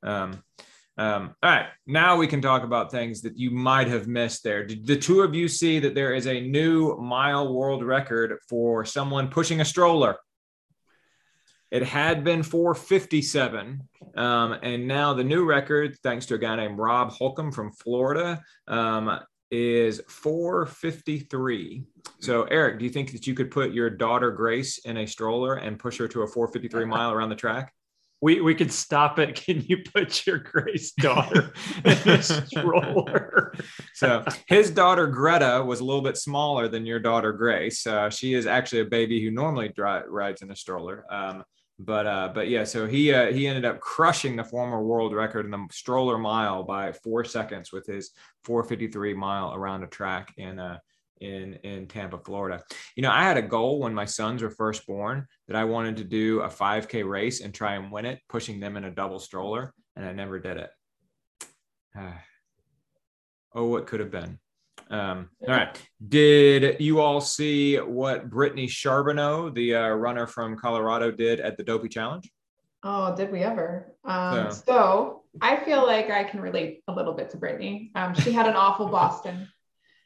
Um, 0.03 0.43
um, 0.97 1.35
all 1.43 1.49
right, 1.49 1.67
now 1.85 2.15
we 2.15 2.27
can 2.27 2.41
talk 2.41 2.63
about 2.63 2.89
things 2.89 3.21
that 3.23 3.37
you 3.37 3.51
might 3.51 3.87
have 3.87 4.07
missed 4.07 4.43
there. 4.43 4.65
Did 4.65 4.87
the 4.87 4.95
two 4.95 5.21
of 5.21 5.35
you 5.35 5.49
see 5.49 5.79
that 5.79 5.93
there 5.93 6.13
is 6.13 6.25
a 6.25 6.39
new 6.39 6.95
mile 6.97 7.53
world 7.53 7.83
record 7.83 8.37
for 8.47 8.85
someone 8.85 9.27
pushing 9.27 9.59
a 9.59 9.65
stroller? 9.65 10.15
It 11.71 11.83
had 11.83 12.23
been 12.23 12.43
457. 12.43 13.81
Um, 14.15 14.55
and 14.63 14.87
now 14.87 15.13
the 15.13 15.25
new 15.25 15.43
record, 15.43 15.97
thanks 16.01 16.25
to 16.27 16.35
a 16.35 16.37
guy 16.37 16.55
named 16.55 16.77
Rob 16.77 17.11
Holcomb 17.11 17.51
from 17.51 17.73
Florida, 17.73 18.41
um, 18.67 19.19
is 19.51 20.01
453. 20.07 21.83
So, 22.19 22.43
Eric, 22.43 22.79
do 22.79 22.85
you 22.85 22.91
think 22.91 23.11
that 23.11 23.27
you 23.27 23.33
could 23.33 23.51
put 23.51 23.71
your 23.71 23.89
daughter 23.89 24.31
Grace 24.31 24.79
in 24.79 24.97
a 24.97 25.07
stroller 25.07 25.55
and 25.55 25.79
push 25.79 25.97
her 25.97 26.07
to 26.09 26.23
a 26.23 26.27
453 26.27 26.85
mile 26.85 27.11
around 27.11 27.29
the 27.29 27.35
track? 27.35 27.73
We, 28.21 28.41
we 28.41 28.55
could 28.55 28.71
stop 28.71 29.19
it. 29.19 29.35
Can 29.45 29.61
you 29.67 29.77
put 29.93 30.25
your 30.25 30.39
Grace 30.39 30.93
daughter 30.93 31.51
in 31.83 32.09
a 32.09 32.23
stroller? 32.23 33.53
so 33.93 34.23
his 34.47 34.71
daughter 34.71 35.07
Greta 35.07 35.63
was 35.63 35.79
a 35.79 35.85
little 35.85 36.01
bit 36.01 36.17
smaller 36.17 36.67
than 36.67 36.85
your 36.85 36.99
daughter 36.99 37.33
Grace. 37.33 37.85
Uh, 37.85 38.09
she 38.09 38.33
is 38.33 38.47
actually 38.47 38.81
a 38.81 38.85
baby 38.85 39.23
who 39.23 39.31
normally 39.31 39.69
dri- 39.69 40.07
rides 40.07 40.41
in 40.41 40.51
a 40.51 40.55
stroller. 40.55 41.05
Um, 41.11 41.43
but 41.77 42.07
uh, 42.07 42.31
but 42.33 42.47
yeah, 42.47 42.63
so 42.63 42.87
he 42.87 43.13
uh, 43.13 43.31
he 43.33 43.47
ended 43.47 43.65
up 43.65 43.79
crushing 43.79 44.35
the 44.35 44.43
former 44.43 44.81
world 44.81 45.13
record 45.13 45.45
in 45.45 45.51
the 45.51 45.67
stroller 45.71 46.17
mile 46.17 46.63
by 46.63 46.93
four 46.93 47.25
seconds 47.25 47.71
with 47.71 47.85
his 47.85 48.11
453 48.45 49.13
mile 49.13 49.53
around 49.53 49.83
a 49.83 49.87
track 49.87 50.33
in 50.37 50.57
uh, 50.57 50.77
in 51.19 51.55
in 51.63 51.87
Tampa, 51.87 52.17
Florida. 52.17 52.63
You 52.95 53.03
know, 53.03 53.11
I 53.11 53.23
had 53.23 53.37
a 53.37 53.41
goal 53.41 53.79
when 53.79 53.93
my 53.93 54.05
sons 54.05 54.41
were 54.41 54.49
first 54.49 54.87
born 54.87 55.27
that 55.47 55.57
I 55.57 55.65
wanted 55.65 55.97
to 55.97 56.05
do 56.05 56.41
a 56.41 56.47
5K 56.47 57.07
race 57.07 57.41
and 57.41 57.53
try 57.53 57.75
and 57.75 57.91
win 57.91 58.05
it, 58.05 58.21
pushing 58.29 58.59
them 58.61 58.77
in 58.77 58.85
a 58.85 58.91
double 58.91 59.19
stroller, 59.19 59.73
and 59.97 60.05
I 60.05 60.13
never 60.13 60.39
did 60.39 60.57
it. 60.57 60.69
oh, 63.53 63.65
what 63.65 63.87
could 63.87 63.99
have 63.99 64.11
been. 64.11 64.39
Um, 64.89 65.29
all 65.47 65.55
right. 65.55 65.81
Did 66.07 66.79
you 66.79 66.99
all 66.99 67.21
see 67.21 67.77
what 67.77 68.29
Brittany 68.29 68.67
Charboneau, 68.67 69.53
the 69.53 69.75
uh, 69.75 69.89
runner 69.89 70.27
from 70.27 70.57
Colorado, 70.57 71.11
did 71.11 71.39
at 71.39 71.57
the 71.57 71.63
Dopey 71.63 71.89
Challenge? 71.89 72.29
Oh, 72.83 73.15
did 73.15 73.31
we 73.31 73.41
ever? 73.41 73.95
Um, 74.03 74.51
so. 74.51 74.61
so. 74.65 75.21
I 75.41 75.57
feel 75.57 75.85
like 75.85 76.09
I 76.09 76.23
can 76.23 76.39
relate 76.39 76.83
a 76.87 76.93
little 76.93 77.13
bit 77.13 77.29
to 77.31 77.37
Brittany. 77.37 77.91
Um, 77.95 78.13
she 78.13 78.31
had 78.31 78.47
an 78.47 78.55
awful 78.55 78.87
Boston. 78.89 79.49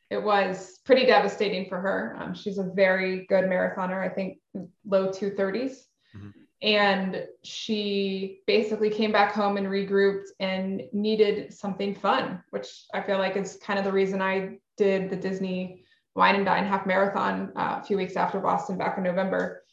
It 0.10 0.24
was 0.24 0.80
pretty 0.86 1.06
devastating 1.06 1.70
for 1.70 1.80
her. 1.80 2.18
Um, 2.20 2.34
she's 2.34 2.58
a 2.58 2.64
very 2.64 3.28
good 3.28 3.46
marathoner, 3.46 4.04
I 4.04 4.10
think 4.10 4.40
low 4.86 5.10
230s. 5.10 5.74
Mm-hmm. 6.16 6.30
And 6.62 7.26
she 7.44 8.42
basically 8.46 8.90
came 8.90 9.12
back 9.12 9.34
home 9.34 9.58
and 9.58 9.68
regrouped 9.68 10.28
and 10.40 10.84
needed 10.92 11.54
something 11.54 11.96
fun, 11.96 12.44
which 12.50 12.86
I 12.94 13.02
feel 13.02 13.18
like 13.18 13.38
is 13.38 13.58
kind 13.64 13.80
of 13.80 13.86
the 13.86 13.92
reason 13.92 14.22
I 14.22 14.60
did 14.78 15.10
the 15.10 15.16
Disney 15.16 15.86
Wine 16.16 16.36
and 16.36 16.46
Dine 16.46 16.66
half 16.66 16.86
marathon 16.86 17.54
uh, 17.56 17.80
a 17.82 17.84
few 17.84 17.96
weeks 17.96 18.18
after 18.18 18.40
Boston 18.40 18.78
back 18.78 18.98
in 18.98 19.04
November. 19.04 19.64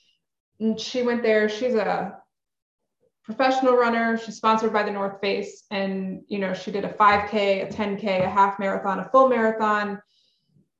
And 0.60 0.78
she 0.78 1.02
went 1.02 1.22
there. 1.22 1.48
She's 1.48 1.74
a 1.74 2.18
professional 3.24 3.74
runner. 3.74 4.16
She's 4.16 4.36
sponsored 4.36 4.72
by 4.72 4.84
the 4.84 4.92
North 4.92 5.20
Face, 5.20 5.64
and 5.70 6.22
you 6.28 6.38
know 6.38 6.54
she 6.54 6.70
did 6.70 6.84
a 6.84 6.92
5K, 6.92 7.64
a 7.64 7.72
10K, 7.72 8.24
a 8.24 8.30
half 8.30 8.58
marathon, 8.58 9.00
a 9.00 9.08
full 9.10 9.28
marathon. 9.28 10.00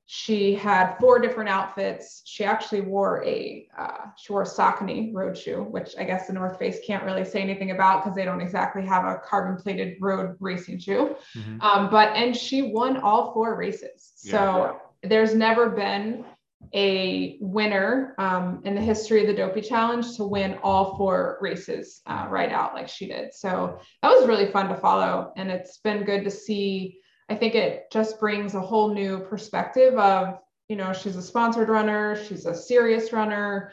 She 0.09 0.55
had 0.55 0.95
four 0.99 1.19
different 1.19 1.51
outfits. 1.51 2.23
She 2.25 2.45
actually 2.45 2.81
wore 2.81 3.25
a 3.25 3.67
uh, 3.77 4.07
she 4.17 4.33
wore 4.33 4.43
a 4.43 4.47
Saucony 4.47 5.13
road 5.13 5.37
shoe, 5.37 5.65
which 5.65 5.95
I 5.99 6.05
guess 6.05 6.29
the 6.29 6.33
North 6.33 6.61
Face 6.61 6.79
can't 6.87 7.03
really 7.03 7.25
say 7.25 7.41
anything 7.41 7.73
about 7.73 8.05
because 8.05 8.15
they 8.15 8.25
don't 8.25 8.41
exactly 8.41 8.87
have 8.87 9.05
a 9.05 9.21
carbon 9.25 9.61
plated 9.61 9.97
road 10.01 10.37
racing 10.39 10.79
shoe. 10.79 11.17
Mm-hmm. 11.37 11.61
Um, 11.61 11.91
but 11.91 12.15
and 12.15 12.37
she 12.37 12.63
won 12.63 12.99
all 12.99 13.33
four 13.35 13.57
races. 13.57 14.13
So 14.15 14.79
yeah. 15.03 15.09
there's 15.09 15.35
never 15.35 15.71
been 15.71 16.25
a 16.73 17.37
winner 17.41 18.15
um, 18.19 18.63
in 18.65 18.77
the 18.77 18.81
history 18.81 19.23
of 19.23 19.27
the 19.27 19.35
Dopey 19.35 19.61
Challenge 19.61 20.17
to 20.17 20.25
win 20.25 20.57
all 20.63 20.97
four 20.97 21.39
races 21.41 22.03
uh, 22.07 22.27
right 22.31 22.53
out 22.53 22.75
like 22.75 22.89
she 22.89 23.09
did. 23.09 23.35
So 23.35 23.81
that 24.03 24.11
was 24.11 24.29
really 24.29 24.53
fun 24.53 24.69
to 24.69 24.77
follow, 24.77 25.33
and 25.37 25.51
it's 25.51 25.79
been 25.79 26.05
good 26.05 26.23
to 26.23 26.31
see 26.31 27.01
I 27.29 27.35
think 27.35 27.55
it 27.55 27.91
just 27.93 28.21
brings 28.21 28.55
a 28.55 28.61
whole 28.61 28.95
new 28.95 29.21
perspective 29.21 29.95
of, 29.99 30.39
you 30.69 30.77
know, 30.77 30.93
she's 30.93 31.17
a 31.17 31.23
sponsored 31.23 31.69
runner, 31.69 32.17
she's 32.25 32.47
a 32.47 32.55
serious 32.55 33.13
runner. 33.13 33.73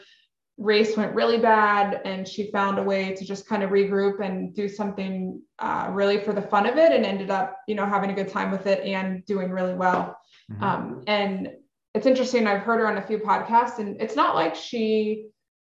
Race 0.56 0.96
went 0.96 1.14
really 1.16 1.38
bad, 1.38 2.00
and 2.04 2.28
she 2.28 2.52
found 2.52 2.78
a 2.78 2.82
way 2.82 3.12
to 3.12 3.24
just 3.24 3.48
kind 3.48 3.64
of 3.64 3.70
regroup 3.70 4.20
and 4.20 4.54
do 4.54 4.68
something 4.68 5.42
uh, 5.58 5.88
really 5.90 6.20
for 6.20 6.32
the 6.32 6.42
fun 6.42 6.66
of 6.66 6.76
it, 6.76 6.92
and 6.92 7.04
ended 7.04 7.28
up, 7.28 7.58
you 7.66 7.74
know, 7.74 7.84
having 7.84 8.10
a 8.10 8.14
good 8.14 8.28
time 8.28 8.52
with 8.52 8.68
it 8.68 8.80
and 8.84 9.24
doing 9.26 9.50
really 9.50 9.74
well. 9.74 10.16
Mm-hmm. 10.52 10.62
Um, 10.62 11.02
and 11.08 11.48
it's 11.92 12.06
interesting. 12.06 12.46
I've 12.46 12.62
heard 12.62 12.78
her 12.78 12.86
on 12.86 12.98
a 12.98 13.06
few 13.06 13.18
podcasts, 13.18 13.80
and 13.80 14.00
it's 14.00 14.14
not 14.14 14.36
like 14.36 14.54
she 14.54 15.26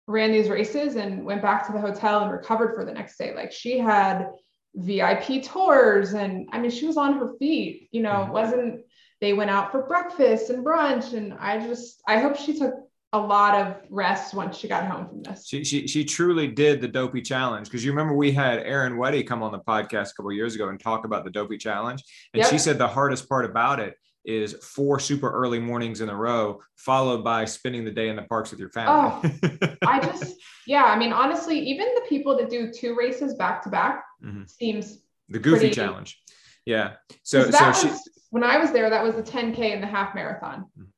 ran 0.07 0.31
these 0.31 0.49
races 0.49 0.97
and 0.97 1.25
went 1.25 1.41
back 1.41 1.65
to 1.65 1.73
the 1.73 1.81
hotel 1.81 2.21
and 2.21 2.31
recovered 2.31 2.75
for 2.75 2.85
the 2.85 2.93
next 2.93 3.17
day. 3.17 3.33
Like 3.33 3.51
she 3.51 3.79
had 3.79 4.27
VIP 4.75 5.43
tours. 5.43 6.13
And 6.13 6.47
I 6.51 6.59
mean, 6.59 6.71
she 6.71 6.85
was 6.87 6.97
on 6.97 7.17
her 7.17 7.33
feet, 7.39 7.89
you 7.91 8.01
know, 8.01 8.21
it 8.21 8.25
mm-hmm. 8.25 8.33
wasn't, 8.33 8.81
they 9.21 9.33
went 9.33 9.49
out 9.49 9.71
for 9.71 9.83
breakfast 9.83 10.49
and 10.49 10.65
brunch. 10.65 11.13
And 11.13 11.33
I 11.33 11.59
just, 11.59 12.01
I 12.07 12.19
hope 12.19 12.35
she 12.35 12.57
took 12.57 12.73
a 13.13 13.19
lot 13.19 13.55
of 13.55 13.77
rest 13.89 14.33
once 14.33 14.57
she 14.57 14.67
got 14.67 14.85
home 14.85 15.07
from 15.07 15.23
this. 15.23 15.47
She 15.47 15.63
she, 15.63 15.87
she 15.87 16.03
truly 16.03 16.47
did 16.47 16.81
the 16.81 16.87
dopey 16.87 17.21
challenge 17.21 17.67
because 17.67 17.83
you 17.83 17.91
remember 17.91 18.13
we 18.13 18.33
had 18.33 18.59
Erin 18.59 18.93
Weddy 18.93 19.25
come 19.25 19.41
on 19.41 19.53
the 19.53 19.59
podcast 19.59 20.11
a 20.11 20.13
couple 20.15 20.33
years 20.33 20.53
ago 20.53 20.67
and 20.67 20.77
talk 20.77 21.05
about 21.05 21.23
the 21.23 21.29
dopey 21.31 21.57
challenge, 21.57 22.03
and 22.33 22.41
yep. 22.41 22.49
she 22.49 22.57
said 22.57 22.77
the 22.77 22.87
hardest 22.87 23.29
part 23.29 23.45
about 23.45 23.79
it 23.79 23.95
is 24.25 24.53
four 24.61 24.99
super 24.99 25.31
early 25.31 25.59
mornings 25.59 26.01
in 26.01 26.09
a 26.09 26.15
row, 26.15 26.59
followed 26.75 27.23
by 27.23 27.45
spending 27.45 27.85
the 27.85 27.91
day 27.91 28.09
in 28.09 28.15
the 28.15 28.23
parks 28.23 28.51
with 28.51 28.59
your 28.59 28.69
family. 28.69 29.39
Oh, 29.43 29.75
I 29.87 29.99
just, 30.03 30.35
yeah, 30.67 30.85
I 30.85 30.97
mean, 30.97 31.13
honestly, 31.13 31.59
even 31.59 31.87
the 31.95 32.05
people 32.07 32.37
that 32.37 32.49
do 32.49 32.71
two 32.71 32.95
races 32.95 33.35
back 33.35 33.61
to 33.63 33.69
back 33.69 34.03
mm-hmm. 34.23 34.43
seems 34.45 34.99
the 35.29 35.39
goofy 35.39 35.59
pretty, 35.59 35.75
challenge. 35.75 36.21
Yeah. 36.65 36.93
So, 37.23 37.49
so 37.51 37.67
was, 37.67 37.81
she, 37.81 38.11
when 38.31 38.43
I 38.43 38.57
was 38.57 38.71
there, 38.71 38.89
that 38.89 39.03
was 39.03 39.15
the 39.15 39.23
10K 39.23 39.73
and 39.73 39.81
the 39.81 39.87
half 39.87 40.15
marathon. 40.15 40.65
Mm-hmm. 40.77 40.89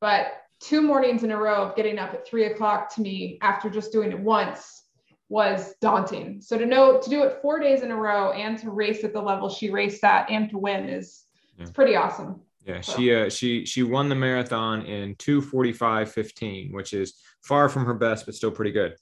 But 0.00 0.32
two 0.60 0.82
mornings 0.82 1.22
in 1.22 1.30
a 1.30 1.36
row 1.36 1.62
of 1.62 1.76
getting 1.76 1.98
up 1.98 2.14
at 2.14 2.26
three 2.26 2.46
o'clock 2.46 2.94
to 2.94 3.00
me 3.00 3.38
after 3.42 3.68
just 3.70 3.92
doing 3.92 4.10
it 4.10 4.18
once 4.18 4.84
was 5.28 5.74
daunting. 5.80 6.40
So 6.40 6.56
to 6.56 6.66
know 6.66 7.00
to 7.00 7.10
do 7.10 7.24
it 7.24 7.38
four 7.42 7.58
days 7.58 7.82
in 7.82 7.90
a 7.90 7.96
row 7.96 8.32
and 8.32 8.58
to 8.58 8.70
race 8.70 9.02
at 9.04 9.12
the 9.12 9.20
level 9.20 9.48
she 9.48 9.70
raced 9.70 10.04
at 10.04 10.30
and 10.30 10.48
to 10.50 10.58
win 10.58 10.88
is 10.88 11.24
yeah. 11.56 11.62
it's 11.62 11.72
pretty 11.72 11.96
awesome. 11.96 12.40
Yeah, 12.66 12.80
she 12.80 13.14
uh, 13.14 13.30
she 13.30 13.64
she 13.64 13.84
won 13.84 14.08
the 14.08 14.16
marathon 14.16 14.82
in 14.82 15.14
245.15, 15.16 16.72
which 16.72 16.92
is 16.92 17.14
far 17.42 17.68
from 17.68 17.84
her 17.84 17.94
best, 17.94 18.26
but 18.26 18.34
still 18.34 18.50
pretty 18.50 18.72
good. 18.72 18.96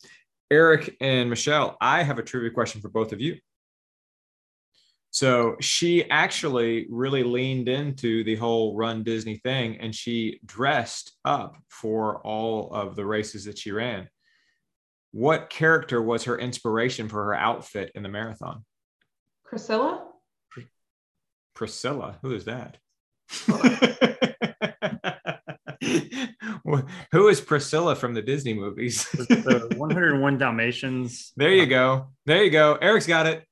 Eric 0.51 0.95
and 1.01 1.31
Michelle, 1.31 1.79
I 1.81 2.03
have 2.03 2.19
a 2.19 2.23
trivia 2.23 2.51
question 2.51 2.83
for 2.83 2.91
both 2.91 3.13
of 3.13 3.23
you. 3.23 3.39
So 5.11 5.57
she 5.61 6.11
actually 6.11 6.87
really 6.91 7.23
leaned 7.23 7.69
into 7.69 8.25
the 8.25 8.35
whole 8.35 8.77
run 8.77 9.05
Disney 9.05 9.37
thing 9.37 9.79
and 9.81 9.95
she 9.95 10.41
dressed 10.45 11.13
up 11.25 11.57
for 11.69 12.21
all 12.27 12.73
of 12.73 12.97
the 12.97 13.07
races 13.07 13.45
that 13.45 13.57
she 13.57 13.71
ran. 13.71 14.09
What 15.13 15.51
character 15.51 16.03
was 16.03 16.25
her 16.25 16.37
inspiration 16.37 17.09
for 17.09 17.25
her 17.27 17.35
outfit 17.35 17.93
in 17.95 18.03
the 18.03 18.09
marathon? 18.09 18.65
Priscilla? 19.45 20.05
Priscilla? 21.55 22.19
Who 22.23 22.35
is 22.35 22.47
that? 22.47 22.79
Who 27.13 27.29
is 27.29 27.41
Priscilla 27.41 27.95
from 27.95 28.15
the 28.15 28.23
Disney 28.23 28.55
movies? 28.55 29.05
the 29.13 29.75
101 29.77 30.39
Dalmatians. 30.39 31.33
There 31.37 31.53
you 31.53 31.67
go. 31.67 32.09
There 32.27 32.43
you 32.43 32.51
go. 32.51 32.77
Eric's 32.77 33.07
got 33.07 33.27
it. 33.27 33.45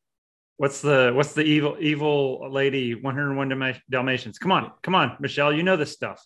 What's 0.56 0.80
the 0.80 1.12
what's 1.14 1.32
the 1.32 1.42
evil 1.42 1.76
evil 1.80 2.50
lady 2.50 2.94
101 2.94 3.80
Dalmatians? 3.90 4.38
Come 4.38 4.52
on, 4.52 4.70
come 4.82 4.94
on, 4.94 5.16
Michelle. 5.18 5.52
You 5.52 5.62
know 5.62 5.76
this 5.76 5.92
stuff. 5.92 6.24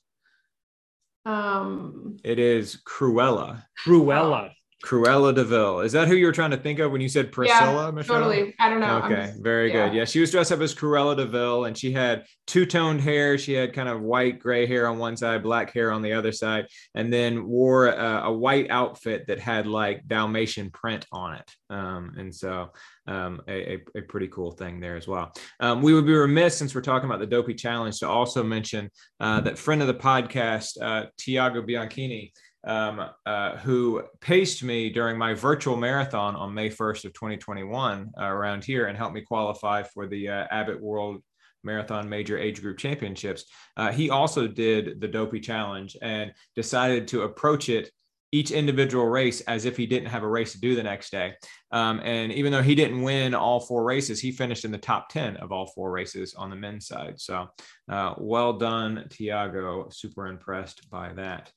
Um, 1.25 2.19
it 2.23 2.39
is 2.39 2.81
Cruella. 2.87 3.65
Cruella. 3.85 4.53
Cruella 4.85 5.35
de 5.35 5.43
Vil. 5.43 5.81
Is 5.81 5.93
that 5.93 6.07
who 6.07 6.15
you 6.15 6.27
were 6.27 6.33
trying 6.33 6.51
to 6.51 6.57
think 6.57 6.79
of 6.79 6.93
when 6.93 7.01
you 7.01 7.09
said 7.09 7.33
Priscilla? 7.33 7.87
Yeah, 7.87 7.91
Michelle? 7.91 8.17
totally. 8.17 8.55
I 8.61 8.69
don't 8.69 8.81
know. 8.81 8.99
Okay, 9.05 9.27
just, 9.27 9.43
very 9.43 9.73
yeah. 9.73 9.89
good. 9.89 9.97
Yeah, 9.97 10.05
she 10.05 10.21
was 10.21 10.31
dressed 10.31 10.53
up 10.53 10.61
as 10.61 10.75
Cruella 10.75 11.17
de 11.17 11.25
Vil, 11.25 11.65
and 11.65 11.77
she 11.77 11.93
had 11.93 12.25
two-toned 12.47 13.01
hair. 13.01 13.39
She 13.39 13.55
had 13.55 13.73
kind 13.73 13.89
of 13.89 14.03
white, 14.03 14.39
gray 14.39 14.67
hair 14.67 14.87
on 14.87 14.99
one 14.99 15.17
side, 15.17 15.43
black 15.43 15.73
hair 15.73 15.91
on 15.91 16.03
the 16.03 16.13
other 16.13 16.31
side, 16.31 16.67
and 16.95 17.13
then 17.13 17.47
wore 17.47 17.89
a, 17.89 18.25
a 18.25 18.33
white 18.33 18.71
outfit 18.71 19.27
that 19.29 19.41
had 19.41 19.67
like 19.67 20.07
Dalmatian 20.07 20.71
print 20.71 21.07
on 21.11 21.35
it. 21.35 21.51
Um, 21.71 22.13
and 22.19 22.35
so, 22.35 22.71
um, 23.07 23.41
a, 23.49 23.75
a, 23.75 23.79
a, 23.97 24.03
pretty 24.03 24.29
cool 24.29 24.51
thing 24.53 24.81
there 24.81 24.97
as 24.97 25.07
well. 25.07 25.33
Um, 25.61 25.83
we 25.83 25.95
would 25.95 26.07
be 26.07 26.13
remiss 26.13 26.57
since 26.57 26.75
we're 26.75 26.81
talking 26.81 27.09
about 27.09 27.21
the 27.21 27.27
Dopey 27.27 27.55
Challenge 27.55 27.97
to 28.01 28.09
also 28.09 28.43
mention 28.43 28.91
uh, 29.21 29.41
that 29.43 29.59
friend 29.59 29.81
of 29.81 29.89
the 29.89 29.95
podcast, 29.95 30.81
uh, 30.81 31.07
Tiago 31.17 31.63
Bianchini 31.63 32.33
um, 32.67 33.09
uh, 33.25 33.57
who 33.59 34.03
paced 34.21 34.63
me 34.63 34.91
during 34.91 35.17
my 35.17 35.33
virtual 35.35 35.77
marathon 35.77 36.35
on 36.35 36.53
May 36.53 36.69
1st 36.69 37.07
of 37.07 37.13
2021 37.15 38.11
uh, 38.19 38.25
around 38.25 38.65
here 38.65 38.87
and 38.87 38.99
helped 38.99 39.15
me 39.15 39.23
qualify 39.23 39.85
for 39.85 40.07
the 40.07 40.29
uh, 40.29 40.47
Abbott 40.51 40.81
World 40.81 41.23
Marathon 41.63 42.09
Major 42.09 42.39
Age 42.39 42.61
Group 42.61 42.79
Championships. 42.79 43.45
Uh, 43.77 43.93
he 43.93 44.11
also 44.11 44.47
did 44.47 45.01
the 45.01 45.09
Dopey 45.09 45.41
Challenge 45.41 45.97
and 46.03 46.33
decided 46.55 47.09
to 47.09 47.23
approach 47.23 47.69
it 47.69 47.91
each 48.33 48.51
individual 48.51 49.07
race 49.07 49.41
as 49.43 49.65
if 49.65 49.77
he 49.77 49.87
didn't 49.87 50.09
have 50.09 50.23
a 50.23 50.29
race 50.29 50.53
to 50.53 50.61
do 50.61 50.75
the 50.75 50.83
next 50.83 51.11
day. 51.11 51.35
Um, 51.71 52.01
and 52.01 52.33
even 52.33 52.53
though 52.53 52.63
he 52.63 52.75
didn't 52.75 53.03
win 53.03 53.35
all 53.35 53.61
four 53.61 53.85
races, 53.85 54.21
he 54.21 54.33
finished 54.33 54.65
in 54.65 54.73
the 54.73 54.79
top 54.79 55.09
10 55.09 55.37
of 55.37 55.53
all 55.53 55.67
four 55.75 55.91
races 55.91 56.35
on 56.35 56.51
the 56.51 56.57
men's 56.57 56.87
side. 56.87 57.21
So 57.21 57.49
uh, 57.91 58.15
well 58.19 58.55
done, 58.55 59.07
Tiago. 59.11 59.89
Super 59.91 60.27
impressed 60.27 60.91
by 60.91 61.13
that. 61.15 61.51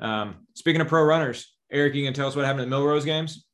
Um, 0.00 0.46
speaking 0.54 0.80
of 0.80 0.88
pro 0.88 1.02
runners, 1.02 1.54
Eric, 1.70 1.94
you 1.94 2.04
can 2.04 2.14
tell 2.14 2.28
us 2.28 2.36
what 2.36 2.44
happened 2.44 2.72
at 2.72 2.78
Millrose 2.78 3.04
Games? 3.04 3.46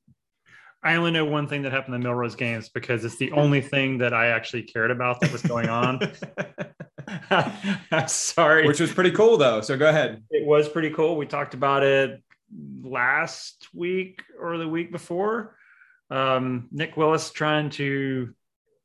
I 0.83 0.95
only 0.95 1.11
know 1.11 1.25
one 1.25 1.49
thing 1.49 1.63
that 1.63 1.73
happened 1.73 1.97
in 1.97 2.03
Millrose 2.03 2.37
Games 2.37 2.69
because 2.69 3.05
it's 3.05 3.17
the 3.17 3.33
only 3.33 3.61
thing 3.61 3.99
that 3.99 4.15
I 4.15 4.29
actually 4.29 4.63
cared 4.63 4.93
about 4.93 5.21
that 5.21 5.33
was 5.33 5.43
going 5.43 5.69
on. 5.69 6.01
I'm 7.31 8.09
sorry. 8.09 8.67
Which 8.69 8.79
was 8.79 8.93
pretty 8.93 9.11
cool, 9.11 9.37
though. 9.37 9.61
So 9.61 9.77
go 9.77 9.89
ahead. 9.89 10.23
It 10.31 10.47
was 10.47 10.69
pretty 10.69 10.91
cool. 10.91 11.17
We 11.17 11.27
talked 11.27 11.55
about 11.55 11.83
it 11.83 12.23
last 12.83 13.69
week 13.75 14.23
or 14.41 14.59
the 14.59 14.69
week 14.69 14.93
before. 14.93 15.57
Um, 16.11 16.69
Nick 16.71 16.97
Willis 16.97 17.31
trying 17.31 17.71
to 17.71 18.35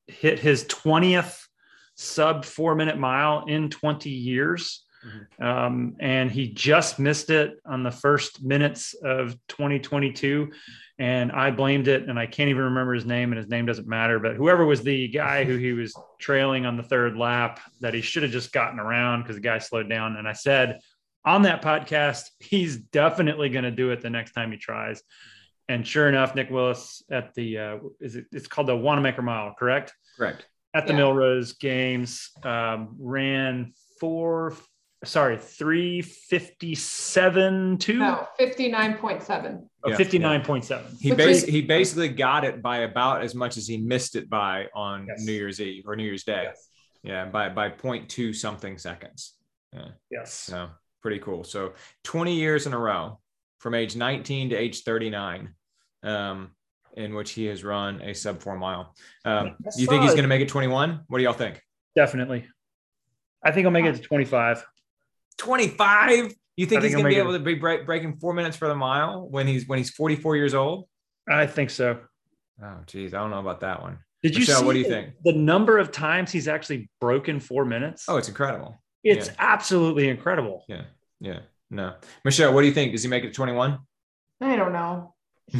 hit 0.07 0.39
his 0.39 0.65
20th 0.65 1.47
sub 1.95 2.43
four 2.45 2.75
minute 2.75 2.97
mile 2.97 3.45
in 3.45 3.69
20 3.69 4.09
years. 4.09 4.83
Mm-hmm. 5.05 5.43
Um, 5.43 5.95
and 5.99 6.31
he 6.31 6.47
just 6.47 6.97
missed 6.99 7.29
it 7.29 7.59
on 7.65 7.83
the 7.83 7.91
first 7.91 8.43
minutes 8.43 8.93
of 8.93 9.35
2022. 9.49 10.51
And 10.99 11.31
I 11.31 11.51
blamed 11.51 11.87
it, 11.87 12.07
and 12.07 12.19
I 12.19 12.25
can't 12.27 12.49
even 12.49 12.63
remember 12.63 12.93
his 12.93 13.05
name, 13.05 13.31
and 13.31 13.37
his 13.37 13.49
name 13.49 13.65
doesn't 13.65 13.87
matter. 13.87 14.19
But 14.19 14.35
whoever 14.35 14.63
was 14.63 14.83
the 14.83 15.07
guy 15.07 15.43
who 15.43 15.57
he 15.57 15.73
was 15.73 15.93
trailing 16.19 16.65
on 16.65 16.77
the 16.77 16.83
third 16.83 17.17
lap, 17.17 17.59
that 17.81 17.93
he 17.93 18.01
should 18.01 18.23
have 18.23 18.31
just 18.31 18.53
gotten 18.53 18.79
around 18.79 19.23
because 19.23 19.35
the 19.35 19.41
guy 19.41 19.57
slowed 19.57 19.89
down. 19.89 20.17
And 20.17 20.27
I 20.27 20.33
said 20.33 20.79
on 21.25 21.43
that 21.43 21.61
podcast, 21.61 22.23
he's 22.39 22.77
definitely 22.77 23.49
going 23.49 23.63
to 23.63 23.71
do 23.71 23.91
it 23.91 24.01
the 24.01 24.09
next 24.09 24.33
time 24.33 24.51
he 24.51 24.57
tries. 24.57 25.01
And 25.69 25.87
sure 25.87 26.09
enough, 26.09 26.35
Nick 26.35 26.49
Willis 26.49 27.03
at 27.09 27.33
the 27.35 27.57
uh, 27.57 27.77
is 28.01 28.17
it? 28.17 28.25
It's 28.33 28.47
called 28.47 28.67
the 28.67 28.75
Wanamaker 28.75 29.21
Mile, 29.21 29.55
correct? 29.57 29.93
Correct. 30.17 30.45
At 30.73 30.87
the 30.87 30.93
yeah. 30.93 30.99
Millrose 30.99 31.57
Games, 31.57 32.31
um, 32.43 32.95
ran 32.99 33.73
four 33.99 34.53
sorry, 35.03 35.37
357 35.37 37.77
2? 37.77 37.97
No, 37.97 38.27
59.7. 38.39 39.67
Oh, 39.83 39.89
yeah, 39.89 39.97
59.7. 39.97 40.69
Yeah. 40.69 40.81
He, 40.99 41.11
bas- 41.13 41.43
he 41.43 41.61
basically 41.61 42.09
got 42.09 42.43
it 42.45 42.61
by 42.61 42.77
about 42.79 43.23
as 43.23 43.33
much 43.35 43.57
as 43.57 43.67
he 43.67 43.77
missed 43.77 44.15
it 44.15 44.29
by 44.29 44.67
on 44.73 45.07
yes. 45.07 45.25
New 45.25 45.33
Year's 45.33 45.59
Eve 45.59 45.83
or 45.87 45.95
New 45.95 46.03
Year's 46.03 46.23
Day. 46.23 46.43
Yes. 46.45 46.69
Yeah, 47.03 47.25
by, 47.25 47.49
by 47.49 47.69
0.2 47.69 48.33
something 48.33 48.77
seconds. 48.77 49.33
Yeah. 49.73 49.89
Yes. 50.09 50.33
So 50.33 50.69
pretty 51.03 51.19
cool. 51.19 51.43
So 51.43 51.73
20 52.05 52.33
years 52.33 52.65
in 52.65 52.73
a 52.73 52.79
row 52.79 53.19
from 53.59 53.75
age 53.75 53.95
19 53.95 54.49
to 54.49 54.55
age 54.55 54.81
39. 54.81 55.53
Um, 56.01 56.51
in 56.95 57.15
which 57.15 57.31
he 57.31 57.45
has 57.45 57.63
run 57.63 58.01
a 58.01 58.13
sub 58.13 58.41
four 58.41 58.57
mile. 58.57 58.95
Um, 59.25 59.55
you 59.77 59.87
think 59.87 60.03
he's 60.03 60.11
going 60.11 60.23
to 60.23 60.27
make 60.27 60.41
it 60.41 60.49
21? 60.49 61.01
What 61.07 61.17
do 61.17 61.23
y'all 61.23 61.33
think? 61.33 61.61
Definitely. 61.95 62.45
I 63.43 63.51
think 63.51 63.65
I'll 63.65 63.71
make 63.71 63.85
it 63.85 63.95
to 63.95 64.01
25. 64.01 64.65
25. 65.37 66.33
You 66.55 66.65
think 66.65 66.83
he's 66.83 66.93
going 66.93 67.03
to 67.03 67.09
be 67.09 67.15
able 67.15 67.33
to 67.33 67.39
be 67.39 67.55
break, 67.55 67.85
breaking 67.85 68.17
four 68.17 68.33
minutes 68.33 68.55
for 68.55 68.67
the 68.67 68.75
mile 68.75 69.27
when 69.27 69.47
he's 69.47 69.67
when 69.67 69.79
he's 69.79 69.89
44 69.89 70.35
years 70.35 70.53
old? 70.53 70.87
I 71.27 71.47
think 71.47 71.69
so. 71.71 71.99
Oh, 72.63 72.77
geez, 72.85 73.13
I 73.13 73.17
don't 73.19 73.31
know 73.31 73.39
about 73.39 73.61
that 73.61 73.81
one. 73.81 73.97
Did 74.21 74.37
you 74.37 74.45
see? 74.45 74.63
What 74.63 74.73
do 74.73 74.79
you 74.79 74.85
think? 74.85 75.15
The 75.23 75.33
number 75.33 75.79
of 75.79 75.91
times 75.91 76.31
he's 76.31 76.47
actually 76.47 76.89
broken 77.01 77.39
four 77.39 77.65
minutes. 77.65 78.05
Oh, 78.07 78.17
it's 78.17 78.29
incredible. 78.29 78.81
It's 79.03 79.27
yeah. 79.27 79.33
absolutely 79.37 80.09
incredible. 80.09 80.63
Yeah, 80.67 80.83
yeah. 81.19 81.39
No, 81.69 81.95
Michelle, 82.23 82.53
what 82.53 82.61
do 82.61 82.67
you 82.67 82.73
think? 82.73 82.91
Does 82.91 83.03
he 83.03 83.09
make 83.09 83.23
it 83.23 83.33
21? 83.33 83.79
I 84.41 84.55
don't 84.55 84.73
know. 84.73 85.13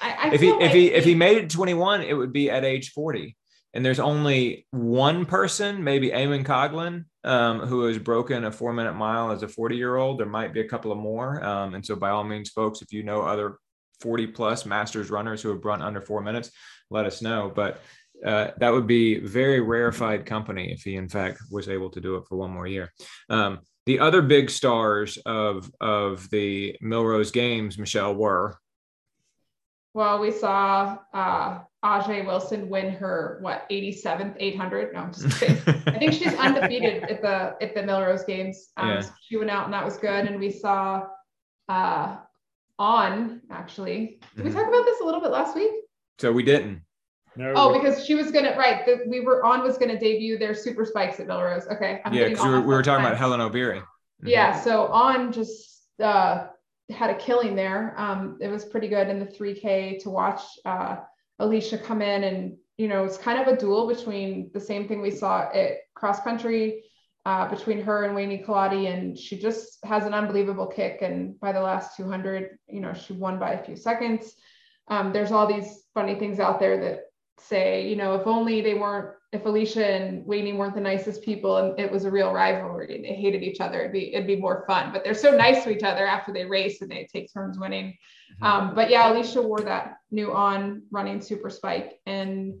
I, 0.00 0.30
I 0.30 0.30
if 0.32 0.40
he 0.40 0.52
like 0.52 0.62
if 0.62 0.72
he 0.72 0.92
if 0.92 1.04
he 1.04 1.14
made 1.14 1.38
it 1.38 1.50
21, 1.50 2.02
it 2.02 2.14
would 2.14 2.32
be 2.32 2.50
at 2.50 2.64
age 2.64 2.90
40 2.92 3.36
and 3.74 3.84
there's 3.84 4.00
only 4.00 4.66
one 4.70 5.26
person, 5.26 5.84
maybe 5.84 6.10
Eamonn 6.10 6.44
Coghlan, 6.44 7.04
um, 7.24 7.60
who 7.60 7.84
has 7.84 7.98
broken 7.98 8.44
a 8.44 8.52
four 8.52 8.72
minute 8.72 8.94
mile 8.94 9.30
as 9.30 9.42
a 9.42 9.48
40 9.48 9.76
year 9.76 9.96
old. 9.96 10.18
There 10.18 10.26
might 10.26 10.54
be 10.54 10.60
a 10.60 10.68
couple 10.68 10.90
of 10.90 10.98
more. 10.98 11.44
Um, 11.44 11.74
and 11.74 11.84
so, 11.84 11.94
by 11.94 12.10
all 12.10 12.24
means, 12.24 12.50
folks, 12.50 12.82
if 12.82 12.92
you 12.92 13.02
know 13.02 13.22
other 13.22 13.58
40 14.00 14.28
plus 14.28 14.64
masters 14.64 15.10
runners 15.10 15.42
who 15.42 15.50
have 15.50 15.64
run 15.64 15.82
under 15.82 16.00
four 16.00 16.22
minutes, 16.22 16.50
let 16.90 17.04
us 17.04 17.20
know. 17.20 17.52
But 17.54 17.80
uh, 18.24 18.48
that 18.58 18.72
would 18.72 18.86
be 18.86 19.18
very 19.20 19.60
rarefied 19.60 20.26
company 20.26 20.72
if 20.72 20.82
he, 20.82 20.96
in 20.96 21.08
fact, 21.08 21.38
was 21.50 21.68
able 21.68 21.90
to 21.90 22.00
do 22.00 22.16
it 22.16 22.24
for 22.28 22.36
one 22.36 22.50
more 22.50 22.66
year. 22.66 22.92
Um, 23.28 23.60
the 23.86 24.00
other 24.00 24.20
big 24.22 24.50
stars 24.50 25.16
of 25.24 25.70
of 25.80 26.28
the 26.30 26.76
Millrose 26.82 27.32
Games, 27.32 27.78
Michelle, 27.78 28.14
were. 28.14 28.58
Well, 29.94 30.20
we 30.20 30.30
saw 30.30 30.98
uh, 31.14 31.60
Ajeé 31.84 32.26
Wilson 32.26 32.68
win 32.68 32.92
her 32.92 33.38
what 33.40 33.68
87th 33.70 34.36
800. 34.38 34.92
No, 34.92 35.00
I'm 35.00 35.12
just 35.12 35.40
kidding. 35.40 35.56
I 35.86 35.98
think 35.98 36.12
she's 36.12 36.34
undefeated 36.38 37.04
at 37.04 37.22
the 37.22 37.56
at 37.62 37.74
the 37.74 37.82
Millrose 37.82 38.26
Games. 38.26 38.68
Um, 38.76 38.88
yeah. 38.88 39.00
so 39.00 39.10
she 39.22 39.36
went 39.36 39.50
out 39.50 39.64
and 39.64 39.72
that 39.72 39.84
was 39.84 39.96
good. 39.96 40.26
And 40.26 40.38
we 40.38 40.50
saw 40.50 41.06
uh, 41.68 42.16
on 42.78 43.40
actually. 43.50 44.20
Did 44.36 44.44
we 44.44 44.50
mm-hmm. 44.50 44.58
talk 44.58 44.68
about 44.68 44.84
this 44.84 45.00
a 45.00 45.04
little 45.04 45.20
bit 45.20 45.30
last 45.30 45.56
week? 45.56 45.72
So 46.18 46.32
we 46.32 46.42
didn't. 46.42 46.82
No, 47.38 47.52
oh, 47.54 47.72
because 47.72 48.04
she 48.04 48.16
was 48.16 48.32
gonna 48.32 48.56
right. 48.56 48.84
The, 48.84 49.04
we 49.06 49.20
were 49.20 49.44
on 49.44 49.62
was 49.62 49.78
gonna 49.78 49.98
debut 49.98 50.38
their 50.38 50.54
super 50.54 50.84
spikes 50.84 51.20
at 51.20 51.28
Millrose. 51.28 51.72
Okay. 51.72 52.00
I'm 52.04 52.12
yeah, 52.12 52.28
because 52.28 52.44
we, 52.44 52.50
we 52.58 52.66
were, 52.66 52.82
talking 52.82 53.04
time. 53.04 53.12
about 53.12 53.16
Hellen 53.16 53.38
Obiri. 53.38 53.78
Mm-hmm. 53.78 54.26
Yeah. 54.26 54.60
So 54.60 54.86
on 54.88 55.30
just 55.30 55.84
uh, 56.02 56.48
had 56.90 57.10
a 57.10 57.14
killing 57.14 57.54
there. 57.54 57.94
Um, 57.96 58.38
it 58.40 58.48
was 58.48 58.64
pretty 58.64 58.88
good 58.88 59.08
in 59.08 59.20
the 59.20 59.26
3K 59.26 60.02
to 60.02 60.10
watch. 60.10 60.42
Uh, 60.64 60.96
Alicia 61.38 61.78
come 61.78 62.02
in 62.02 62.24
and 62.24 62.56
you 62.76 62.88
know 62.88 63.04
it's 63.04 63.16
kind 63.16 63.40
of 63.40 63.46
a 63.46 63.56
duel 63.56 63.86
between 63.86 64.50
the 64.52 64.58
same 64.58 64.88
thing 64.88 65.00
we 65.00 65.12
saw 65.12 65.48
at 65.54 65.74
cross 65.94 66.20
country 66.22 66.82
uh, 67.24 67.48
between 67.48 67.80
her 67.80 68.02
and 68.02 68.16
Weini 68.16 68.44
Kelati 68.44 68.92
and 68.92 69.16
she 69.16 69.38
just 69.38 69.78
has 69.84 70.06
an 70.06 70.14
unbelievable 70.14 70.66
kick 70.66 71.02
and 71.02 71.38
by 71.38 71.52
the 71.52 71.60
last 71.60 71.96
200 71.96 72.58
you 72.66 72.80
know 72.80 72.92
she 72.92 73.12
won 73.12 73.38
by 73.38 73.52
a 73.52 73.64
few 73.64 73.76
seconds 73.76 74.34
um, 74.88 75.12
there's 75.12 75.30
all 75.30 75.46
these 75.46 75.84
funny 75.94 76.16
things 76.16 76.40
out 76.40 76.58
there 76.58 76.80
that 76.80 77.02
say 77.40 77.88
you 77.88 77.96
know 77.96 78.14
if 78.14 78.26
only 78.26 78.60
they 78.60 78.74
weren't 78.74 79.14
if 79.30 79.44
Alicia 79.44 79.86
and 79.86 80.24
Weini 80.24 80.56
weren't 80.56 80.74
the 80.74 80.80
nicest 80.80 81.22
people 81.22 81.58
and 81.58 81.78
it 81.78 81.90
was 81.92 82.04
a 82.04 82.10
real 82.10 82.32
rivalry 82.32 82.96
and 82.96 83.04
they 83.04 83.14
hated 83.14 83.42
each 83.42 83.60
other, 83.60 83.80
it'd 83.80 83.92
be 83.92 84.14
it'd 84.14 84.26
be 84.26 84.36
more 84.36 84.64
fun. 84.66 84.90
But 84.92 85.04
they're 85.04 85.14
so 85.14 85.30
nice 85.30 85.64
to 85.64 85.70
each 85.70 85.82
other 85.82 86.06
after 86.06 86.32
they 86.32 86.46
race 86.46 86.80
and 86.80 86.90
they 86.90 87.06
take 87.12 87.32
turns 87.32 87.58
winning. 87.58 87.98
Mm-hmm. 88.34 88.44
Um, 88.44 88.74
but 88.74 88.88
yeah, 88.88 89.12
Alicia 89.12 89.42
wore 89.42 89.60
that 89.60 89.98
new 90.10 90.32
on 90.32 90.82
running 90.90 91.20
super 91.20 91.50
spike. 91.50 92.00
And 92.06 92.60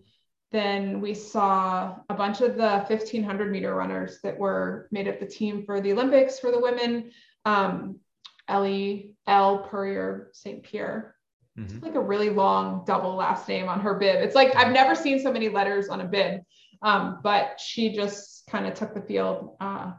then 0.52 1.00
we 1.00 1.14
saw 1.14 1.96
a 2.10 2.14
bunch 2.14 2.42
of 2.42 2.56
the 2.56 2.84
1500 2.86 3.50
meter 3.50 3.74
runners 3.74 4.18
that 4.22 4.38
were 4.38 4.88
made 4.90 5.08
up 5.08 5.20
the 5.20 5.26
team 5.26 5.64
for 5.64 5.80
the 5.80 5.92
Olympics 5.92 6.38
for 6.38 6.50
the 6.50 6.60
women. 6.60 7.12
Um, 7.46 8.00
Ellie 8.46 9.14
L. 9.26 9.60
Purrier 9.60 10.30
St. 10.32 10.62
Pierre. 10.62 11.14
Mm-hmm. 11.58 11.76
It's 11.76 11.84
like 11.84 11.94
a 11.96 12.00
really 12.00 12.30
long 12.30 12.84
double 12.86 13.16
last 13.16 13.48
name 13.48 13.68
on 13.68 13.80
her 13.80 13.94
bib. 13.94 14.22
It's 14.22 14.34
like 14.34 14.54
I've 14.54 14.72
never 14.72 14.94
seen 14.94 15.20
so 15.20 15.32
many 15.32 15.48
letters 15.48 15.88
on 15.88 16.00
a 16.00 16.04
bib. 16.04 16.42
Um, 16.82 17.18
but 17.22 17.58
she 17.60 17.92
just 17.92 18.46
kind 18.48 18.66
of 18.66 18.74
took 18.74 18.94
the 18.94 19.00
field 19.00 19.56
uh, 19.60 19.92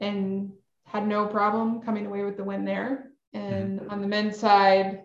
and 0.00 0.52
had 0.84 1.06
no 1.06 1.26
problem 1.26 1.82
coming 1.82 2.06
away 2.06 2.22
with 2.22 2.36
the 2.36 2.44
win 2.44 2.64
there. 2.64 3.10
And 3.32 3.80
mm-hmm. 3.80 3.90
on 3.90 4.00
the 4.00 4.06
men's 4.06 4.38
side, 4.38 5.00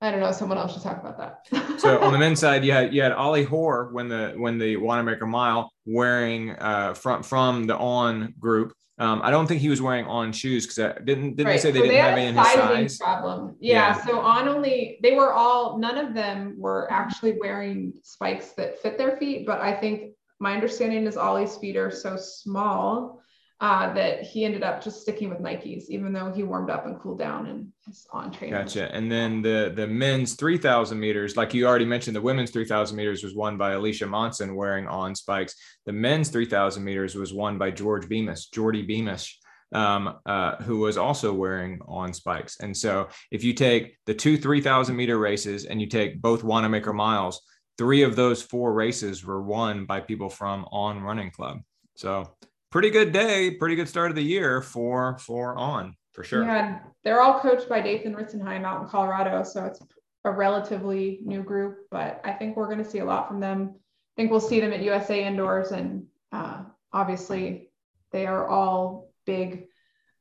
I 0.00 0.10
don't 0.10 0.20
know. 0.20 0.32
Someone 0.32 0.58
else 0.58 0.74
should 0.74 0.82
talk 0.82 1.00
about 1.00 1.16
that. 1.18 1.80
so 1.80 1.98
on 2.00 2.12
the 2.12 2.18
men's 2.18 2.40
side, 2.40 2.64
you 2.64 2.72
had 2.72 2.92
you 2.92 3.00
had 3.00 3.12
Ollie 3.12 3.44
Hoare 3.44 3.88
when 3.92 4.08
the 4.08 4.34
when 4.36 4.58
the 4.58 4.76
Wanamaker 4.76 5.26
Mile 5.26 5.72
wearing 5.86 6.50
uh, 6.50 6.92
from 6.92 7.22
from 7.22 7.64
the 7.64 7.76
on 7.76 8.34
group. 8.38 8.74
Um, 8.96 9.20
I 9.24 9.30
don't 9.32 9.48
think 9.48 9.60
he 9.60 9.68
was 9.68 9.82
wearing 9.82 10.06
on 10.06 10.32
shoes 10.32 10.66
because 10.66 10.78
I 10.78 10.98
didn't 11.00 11.34
didn't 11.34 11.46
right. 11.46 11.52
they 11.54 11.58
say 11.58 11.70
they 11.72 11.80
so 11.80 11.84
didn't 11.84 11.96
they 11.96 12.00
have 12.00 12.16
any 12.16 12.26
in 12.28 12.36
his 12.36 12.52
size 12.52 12.98
problem? 12.98 13.56
Yeah, 13.58 13.96
yeah, 13.96 14.06
So 14.06 14.20
on 14.20 14.46
only 14.46 14.98
they 15.02 15.14
were 15.14 15.32
all 15.32 15.78
none 15.78 15.98
of 15.98 16.14
them 16.14 16.54
were 16.58 16.90
actually 16.92 17.36
wearing 17.40 17.92
spikes 18.04 18.52
that 18.52 18.78
fit 18.78 18.96
their 18.96 19.16
feet, 19.16 19.46
but 19.46 19.60
I 19.60 19.74
think 19.74 20.12
my 20.38 20.54
understanding 20.54 21.06
is 21.06 21.16
Ollie's 21.16 21.56
feet 21.56 21.76
are 21.76 21.90
so 21.90 22.16
small 22.16 23.20
uh, 23.60 23.92
that 23.94 24.22
he 24.22 24.44
ended 24.44 24.62
up 24.62 24.82
just 24.82 25.00
sticking 25.02 25.30
with 25.30 25.38
Nikes, 25.38 25.84
even 25.88 26.12
though 26.12 26.32
he 26.32 26.42
warmed 26.42 26.70
up 26.70 26.86
and 26.86 26.98
cooled 26.98 27.20
down 27.20 27.46
and 27.46 27.68
is 27.88 28.06
on 28.12 28.32
training. 28.32 28.58
Gotcha. 28.58 28.92
And 28.94 29.10
then 29.10 29.42
the 29.42 29.72
the 29.74 29.86
men's 29.86 30.34
3,000 30.34 30.98
meters, 30.98 31.36
like 31.36 31.54
you 31.54 31.66
already 31.66 31.84
mentioned, 31.84 32.16
the 32.16 32.20
women's 32.20 32.50
3,000 32.50 32.96
meters 32.96 33.22
was 33.22 33.34
won 33.34 33.56
by 33.56 33.72
Alicia 33.72 34.06
Monson 34.06 34.56
wearing 34.56 34.88
on 34.88 35.14
spikes. 35.14 35.54
The 35.86 35.92
men's 35.92 36.30
3,000 36.30 36.82
meters 36.82 37.14
was 37.14 37.32
won 37.32 37.56
by 37.56 37.70
George 37.70 38.08
Beamish, 38.08 38.46
Geordie 38.50 38.82
Beamish. 38.82 39.38
Um, 39.72 40.18
uh, 40.24 40.56
who 40.62 40.78
was 40.78 40.96
also 40.96 41.32
wearing 41.32 41.80
on 41.88 42.12
spikes. 42.12 42.60
And 42.60 42.76
so 42.76 43.08
if 43.32 43.42
you 43.42 43.54
take 43.54 43.96
the 44.06 44.14
two 44.14 44.36
3,000 44.36 44.94
meter 44.94 45.18
races 45.18 45.64
and 45.64 45.80
you 45.80 45.88
take 45.88 46.22
both 46.22 46.44
Wanamaker 46.44 46.92
miles, 46.92 47.42
three 47.76 48.02
of 48.02 48.14
those 48.14 48.40
four 48.40 48.72
races 48.72 49.24
were 49.24 49.42
won 49.42 49.84
by 49.84 49.98
people 50.00 50.28
from 50.28 50.64
On 50.70 51.00
Running 51.00 51.32
Club. 51.32 51.58
So 51.96 52.36
pretty 52.74 52.90
good 52.90 53.12
day, 53.12 53.52
pretty 53.52 53.76
good 53.76 53.88
start 53.88 54.10
of 54.10 54.16
the 54.16 54.22
year 54.22 54.60
for 54.60 55.16
for 55.18 55.56
On 55.56 55.94
for 56.10 56.24
sure. 56.24 56.44
Yeah, 56.44 56.80
they're 57.04 57.20
all 57.20 57.38
coached 57.38 57.68
by 57.68 57.80
Dathan 57.80 58.16
Ritzenheim 58.16 58.64
out 58.64 58.82
in 58.82 58.88
Colorado, 58.88 59.44
so 59.44 59.64
it's 59.64 59.80
a 60.24 60.32
relatively 60.32 61.20
new 61.22 61.44
group, 61.44 61.86
but 61.92 62.20
I 62.24 62.32
think 62.32 62.56
we're 62.56 62.66
going 62.66 62.82
to 62.82 62.90
see 62.90 62.98
a 62.98 63.04
lot 63.04 63.28
from 63.28 63.38
them. 63.38 63.76
I 63.76 64.12
think 64.16 64.32
we'll 64.32 64.40
see 64.40 64.58
them 64.58 64.72
at 64.72 64.82
USA 64.82 65.24
Indoors, 65.24 65.70
and 65.70 66.06
uh, 66.32 66.64
obviously 66.92 67.70
they 68.10 68.26
are 68.26 68.48
all 68.48 69.12
big 69.24 69.66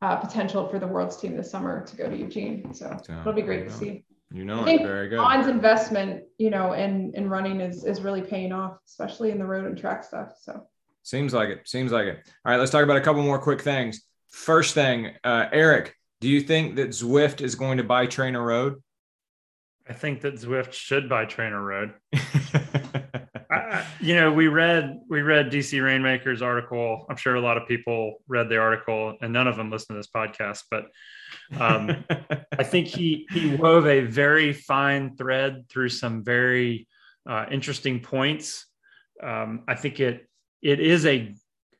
uh, 0.03 0.17
potential 0.17 0.67
for 0.69 0.77
the 0.77 0.87
world's 0.87 1.17
team 1.17 1.35
this 1.35 1.49
summer 1.49 1.83
to 1.87 1.95
go 1.95 2.07
to 2.07 2.15
Eugene. 2.15 2.71
So, 2.71 2.95
so 3.03 3.19
it'll 3.19 3.33
be 3.33 3.41
great 3.41 3.67
to 3.67 3.73
see. 3.73 4.05
You 4.31 4.45
know, 4.45 4.61
I 4.61 4.65
think 4.65 4.83
very 4.83 5.09
good. 5.09 5.17
On's 5.17 5.47
investment, 5.47 6.25
you 6.37 6.51
know, 6.51 6.73
in 6.73 7.13
in 7.15 7.29
running 7.29 7.61
is 7.61 7.83
is 7.83 8.01
really 8.01 8.21
paying 8.21 8.51
off, 8.51 8.77
especially 8.87 9.31
in 9.31 9.39
the 9.39 9.45
road 9.45 9.65
and 9.65 9.75
track 9.75 10.03
stuff. 10.03 10.33
So 10.39 10.67
Seems 11.03 11.33
like 11.33 11.49
it. 11.49 11.67
Seems 11.67 11.91
like 11.91 12.07
it. 12.07 12.19
All 12.45 12.51
right, 12.51 12.57
let's 12.57 12.71
talk 12.71 12.83
about 12.83 12.97
a 12.97 13.01
couple 13.01 13.21
more 13.21 13.39
quick 13.39 13.61
things. 13.61 14.01
First 14.29 14.73
thing, 14.73 15.11
uh, 15.23 15.45
Eric, 15.51 15.95
do 16.21 16.27
you 16.27 16.41
think 16.41 16.77
that 16.77 16.89
Zwift 16.89 17.41
is 17.41 17.55
going 17.55 17.77
to 17.77 17.83
buy 17.83 18.07
Trainer 18.07 18.43
Road? 18.43 18.81
I 19.87 19.93
think 19.93 20.21
that 20.21 20.35
Zwift 20.35 20.71
should 20.71 21.09
buy 21.09 21.25
TrainerRoad. 21.25 21.93
I, 23.51 23.85
you 23.99 24.15
know, 24.15 24.31
we 24.31 24.47
read 24.47 24.97
we 25.09 25.21
read 25.21 25.51
DC 25.51 25.83
Rainmaker's 25.83 26.41
article. 26.41 27.05
I'm 27.09 27.17
sure 27.17 27.35
a 27.35 27.41
lot 27.41 27.57
of 27.57 27.67
people 27.67 28.21
read 28.27 28.47
the 28.47 28.57
article, 28.57 29.17
and 29.21 29.33
none 29.33 29.47
of 29.47 29.57
them 29.57 29.69
listen 29.69 29.95
to 29.95 29.99
this 29.99 30.07
podcast. 30.07 30.63
But 30.71 30.85
um, 31.59 32.05
I 32.57 32.63
think 32.63 32.87
he 32.87 33.27
he 33.31 33.55
wove 33.55 33.85
a 33.85 34.01
very 34.01 34.53
fine 34.53 35.17
thread 35.17 35.65
through 35.69 35.89
some 35.89 36.23
very 36.23 36.87
uh, 37.29 37.45
interesting 37.51 37.99
points. 37.99 38.65
Um, 39.21 39.63
I 39.67 39.75
think 39.75 39.99
it 39.99 40.29
it 40.63 40.79
is 40.79 41.05
a 41.05 41.35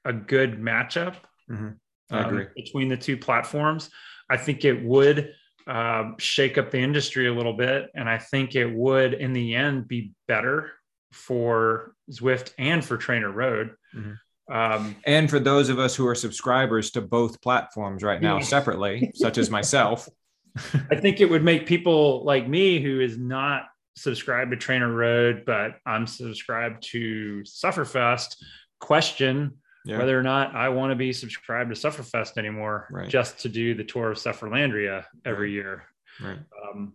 a 0.06 0.14
good 0.14 0.60
matchup 0.60 1.16
mm-hmm. 1.50 1.70
um, 2.16 2.48
between 2.56 2.90
the 2.90 2.98
two 2.98 3.18
platforms. 3.18 3.90
I 4.30 4.38
think 4.38 4.66
it 4.66 4.84
would 4.84 5.34
uh, 5.68 6.12
shake 6.18 6.58
up 6.58 6.72
the 6.72 6.80
industry 6.80 7.28
a 7.28 7.34
little 7.34 7.54
bit, 7.54 7.90
and 7.96 8.10
I 8.10 8.18
think 8.18 8.56
it 8.56 8.68
would, 8.68 9.14
in 9.14 9.34
the 9.34 9.56
end, 9.56 9.88
be 9.88 10.12
better 10.28 10.72
for 11.12 11.96
Zwift 12.12 12.52
and 12.58 12.84
for 12.84 12.98
TrainerRoad. 12.98 13.72
Mm-hmm. 13.96 14.54
Um, 14.54 14.96
and 15.06 15.30
for 15.30 15.40
those 15.40 15.70
of 15.70 15.80
us 15.80 15.96
who 15.96 16.06
are 16.06 16.16
subscribers 16.16 16.92
to 16.92 17.02
both 17.02 17.42
platforms 17.42 18.04
right 18.04 18.22
now, 18.22 18.38
yeah. 18.38 18.44
separately, 18.44 19.12
such 19.16 19.38
as 19.38 19.50
myself, 19.50 20.10
I 20.92 20.96
think 20.96 21.22
it 21.22 21.30
would 21.30 21.44
make 21.44 21.66
people 21.66 22.24
like 22.26 22.48
me 22.48 22.82
who 22.82 23.00
is 23.00 23.18
not 23.18 23.64
subscribed 23.96 24.52
to 24.52 24.58
Trainer 24.58 24.92
Road, 24.92 25.44
but 25.46 25.78
I'm 25.86 26.08
subscribed 26.08 26.84
to 26.92 27.44
Sufferfest 27.46 28.36
question 28.84 29.54
yeah. 29.86 29.98
whether 29.98 30.18
or 30.18 30.24
not 30.24 30.56
I 30.56 30.70
want 30.70 30.92
to 30.92 30.96
be 30.96 31.12
subscribed 31.14 31.74
to 31.74 31.76
Sufferfest 31.76 32.38
anymore, 32.38 32.88
right. 32.92 33.10
just 33.10 33.40
to 33.40 33.50
do 33.50 33.74
the 33.74 33.84
tour 33.84 34.12
of 34.12 34.18
Sufferlandria 34.18 35.06
every 35.26 35.50
right. 35.50 35.54
year. 35.54 35.84
Right. 36.22 36.40
Um, 36.64 36.94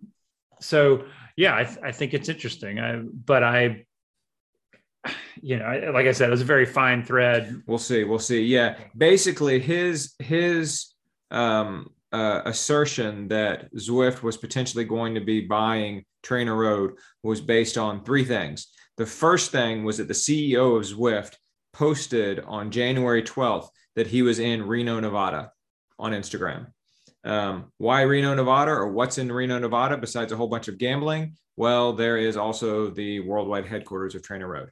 so 0.60 1.04
yeah, 1.36 1.56
I, 1.56 1.64
th- 1.64 1.78
I, 1.82 1.92
think 1.92 2.14
it's 2.14 2.28
interesting. 2.28 2.80
I, 2.80 2.96
but 2.96 3.42
I, 3.42 3.84
you 5.40 5.58
know, 5.58 5.64
I, 5.64 5.90
like 5.90 6.06
I 6.06 6.12
said, 6.12 6.28
it 6.28 6.30
was 6.30 6.40
a 6.40 6.46
very 6.46 6.66
fine 6.66 7.04
thread. 7.04 7.62
We'll 7.66 7.78
see. 7.78 8.04
We'll 8.04 8.18
see. 8.18 8.42
Yeah. 8.42 8.76
Basically 8.96 9.60
his, 9.60 10.14
his, 10.18 10.86
um, 11.30 11.90
uh, 12.10 12.40
assertion 12.46 13.28
that 13.28 13.70
Zwift 13.74 14.22
was 14.22 14.38
potentially 14.38 14.84
going 14.84 15.14
to 15.14 15.20
be 15.20 15.42
buying 15.42 16.06
Trainer 16.22 16.56
Road 16.56 16.92
was 17.22 17.42
based 17.42 17.76
on 17.76 18.02
three 18.02 18.24
things. 18.24 18.68
The 18.96 19.04
first 19.04 19.52
thing 19.52 19.84
was 19.84 19.98
that 19.98 20.08
the 20.08 20.14
CEO 20.14 20.78
of 20.78 20.84
Zwift 20.84 21.34
posted 21.72 22.40
on 22.40 22.70
January 22.70 23.22
12th 23.22 23.68
that 23.96 24.06
he 24.06 24.22
was 24.22 24.38
in 24.38 24.66
Reno, 24.66 25.00
Nevada 25.00 25.52
on 25.98 26.12
Instagram. 26.12 26.68
Um, 27.24 27.72
why 27.78 28.02
Reno, 28.02 28.34
Nevada, 28.34 28.72
or 28.72 28.88
what's 28.88 29.18
in 29.18 29.30
Reno, 29.30 29.58
Nevada, 29.58 29.96
besides 29.96 30.32
a 30.32 30.36
whole 30.36 30.48
bunch 30.48 30.68
of 30.68 30.78
gambling? 30.78 31.36
Well, 31.56 31.92
there 31.92 32.16
is 32.16 32.36
also 32.36 32.90
the 32.90 33.20
worldwide 33.20 33.66
headquarters 33.66 34.14
of 34.14 34.22
Trainer 34.22 34.48
Road. 34.48 34.70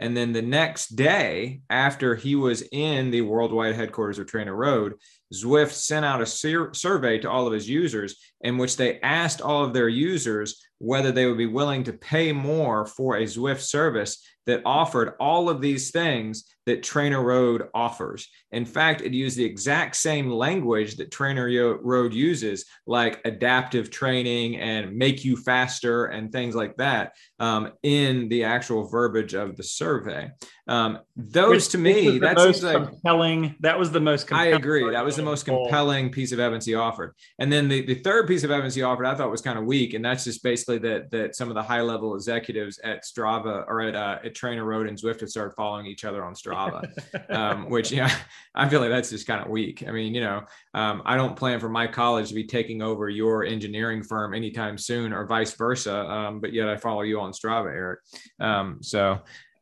And 0.00 0.16
then 0.16 0.32
the 0.32 0.42
next 0.42 0.96
day, 0.96 1.60
after 1.70 2.14
he 2.14 2.34
was 2.34 2.62
in 2.72 3.10
the 3.10 3.20
worldwide 3.20 3.76
headquarters 3.76 4.18
of 4.18 4.26
TrainerRoad, 4.26 4.94
Zwift 5.32 5.72
sent 5.72 6.04
out 6.04 6.20
a 6.20 6.26
sur- 6.26 6.74
survey 6.74 7.18
to 7.18 7.30
all 7.30 7.46
of 7.46 7.52
his 7.52 7.68
users 7.68 8.16
in 8.40 8.58
which 8.58 8.76
they 8.76 9.00
asked 9.00 9.40
all 9.40 9.64
of 9.64 9.72
their 9.72 9.88
users 9.88 10.60
whether 10.78 11.12
they 11.12 11.26
would 11.26 11.38
be 11.38 11.46
willing 11.46 11.82
to 11.84 11.92
pay 11.92 12.32
more 12.32 12.86
for 12.86 13.16
a 13.16 13.22
Zwift 13.24 13.60
service 13.60 14.22
that 14.46 14.62
offered 14.66 15.14
all 15.18 15.48
of 15.48 15.60
these 15.60 15.90
things 15.90 16.44
that 16.66 16.82
TrainerRoad 16.82 17.68
offers. 17.74 18.28
In 18.52 18.66
fact, 18.66 19.00
it 19.00 19.12
used 19.12 19.38
the 19.38 19.44
exact 19.44 19.96
same 19.96 20.30
language 20.30 20.96
that 20.96 21.10
TrainerRoad 21.10 22.12
uses, 22.12 22.66
like 22.86 23.22
adaptive 23.24 23.90
training 23.90 24.56
and 24.56 24.94
make 24.94 25.24
you 25.24 25.36
faster 25.36 26.06
and 26.06 26.30
things 26.30 26.54
like 26.54 26.76
that, 26.76 27.12
um, 27.38 27.72
in 27.82 28.28
the 28.28 28.44
actual 28.44 28.86
verbiage 28.86 29.34
of 29.34 29.56
the 29.56 29.62
survey. 29.62 30.30
Um, 30.66 31.00
those 31.14 31.50
Which, 31.50 31.68
to 31.70 31.78
me, 31.78 32.18
that 32.20 32.38
seems 32.38 32.62
like 32.62 32.88
compelling. 32.88 33.54
That 33.60 33.78
was 33.78 33.90
the 33.90 34.00
most. 34.00 34.32
I 34.32 34.46
agree. 34.46 34.90
That 34.90 35.04
was 35.04 35.16
the 35.16 35.22
most 35.22 35.44
compelling 35.44 36.10
piece 36.10 36.32
of 36.32 36.40
evidence 36.40 36.64
he 36.64 36.74
offered. 36.74 37.14
And 37.38 37.52
then 37.52 37.68
the, 37.68 37.84
the 37.84 37.96
third 37.96 38.26
piece 38.26 38.44
of 38.44 38.50
evidence 38.50 38.74
he 38.74 38.82
offered, 38.82 39.04
I 39.04 39.14
thought 39.14 39.30
was 39.30 39.42
kind 39.42 39.58
of 39.58 39.66
weak, 39.66 39.92
and 39.92 40.02
that's 40.02 40.24
just 40.24 40.42
basically 40.42 40.78
that 40.78 41.10
that 41.10 41.36
some 41.36 41.48
of 41.48 41.54
the 41.54 41.62
high 41.62 41.82
level 41.82 42.14
executives 42.14 42.78
at 42.78 43.04
Strava 43.04 43.64
or 43.68 43.82
at, 43.82 43.94
uh, 43.94 44.18
at 44.24 44.34
Trainer 44.34 44.64
Road 44.64 44.88
and 44.88 44.98
Zwift 44.98 45.20
have 45.20 45.28
started 45.28 45.54
following 45.54 45.84
each 45.86 46.04
other 46.04 46.24
on 46.24 46.32
Strava, 46.34 46.88
um, 47.30 47.68
which 47.68 47.92
yeah, 47.92 48.10
I 48.54 48.68
feel 48.68 48.80
like 48.80 48.90
that's 48.90 49.10
just 49.10 49.26
kind 49.26 49.42
of 49.42 49.50
weak. 49.50 49.84
I 49.86 49.90
mean, 49.90 50.14
you 50.14 50.22
know, 50.22 50.44
um, 50.72 51.02
I 51.04 51.16
don't 51.16 51.36
plan 51.36 51.60
for 51.60 51.68
my 51.68 51.86
college 51.86 52.30
to 52.30 52.34
be 52.34 52.44
taking 52.44 52.80
over 52.80 53.10
your 53.10 53.44
engineering 53.44 54.02
firm 54.02 54.32
anytime 54.32 54.78
soon, 54.78 55.12
or 55.12 55.26
vice 55.26 55.52
versa. 55.52 55.94
Um, 55.94 56.40
but 56.40 56.54
yet 56.54 56.70
I 56.70 56.78
follow 56.78 57.02
you 57.02 57.20
on 57.20 57.32
Strava, 57.32 57.66
Eric. 57.66 58.00
Um, 58.40 58.78
so 58.80 59.20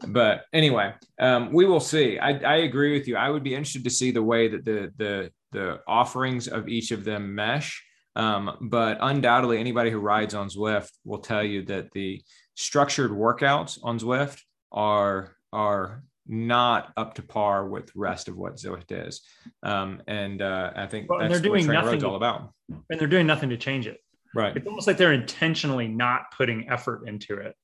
but 0.08 0.44
anyway, 0.52 0.94
um, 1.18 1.52
we 1.52 1.66
will 1.66 1.80
see. 1.80 2.18
I, 2.18 2.30
I 2.38 2.56
agree 2.56 2.92
with 2.92 3.08
you. 3.08 3.16
I 3.16 3.30
would 3.30 3.42
be 3.42 3.54
interested 3.54 3.84
to 3.84 3.90
see 3.90 4.10
the 4.10 4.22
way 4.22 4.48
that 4.48 4.64
the 4.64 4.92
the 4.96 5.30
the 5.52 5.80
offerings 5.86 6.48
of 6.48 6.68
each 6.68 6.90
of 6.90 7.04
them 7.04 7.34
mesh. 7.34 7.82
Um, 8.14 8.58
but 8.60 8.98
undoubtedly, 9.00 9.58
anybody 9.58 9.90
who 9.90 9.98
rides 9.98 10.34
on 10.34 10.48
Zwift 10.48 10.90
will 11.04 11.18
tell 11.18 11.42
you 11.42 11.62
that 11.66 11.92
the 11.92 12.22
structured 12.54 13.10
workouts 13.10 13.78
on 13.82 13.98
Zwift 13.98 14.40
are 14.70 15.36
are 15.52 16.02
not 16.26 16.92
up 16.96 17.14
to 17.14 17.22
par 17.22 17.68
with 17.68 17.86
the 17.86 17.92
rest 17.96 18.28
of 18.28 18.36
what 18.36 18.56
Zwift 18.56 18.90
is. 18.90 19.22
Um, 19.62 20.02
and 20.06 20.40
uh, 20.40 20.72
I 20.76 20.86
think 20.86 21.10
well, 21.10 21.28
they're 21.28 21.40
doing 21.40 21.66
nothing 21.66 22.04
all 22.04 22.16
about. 22.16 22.52
And 22.68 23.00
they're 23.00 23.08
doing 23.08 23.26
nothing 23.26 23.50
to 23.50 23.56
change 23.56 23.86
it. 23.86 23.98
Right. 24.34 24.56
It's 24.56 24.66
almost 24.66 24.86
like 24.86 24.96
they're 24.96 25.12
intentionally 25.12 25.88
not 25.88 26.30
putting 26.36 26.68
effort 26.70 27.06
into 27.06 27.36
it. 27.36 27.54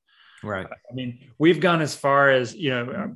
Right. 0.43 0.65
I 0.67 0.93
mean, 0.93 1.19
we've 1.37 1.59
gone 1.59 1.81
as 1.81 1.95
far 1.95 2.29
as, 2.29 2.55
you 2.55 2.69
know, 2.69 2.85
our 2.85 3.13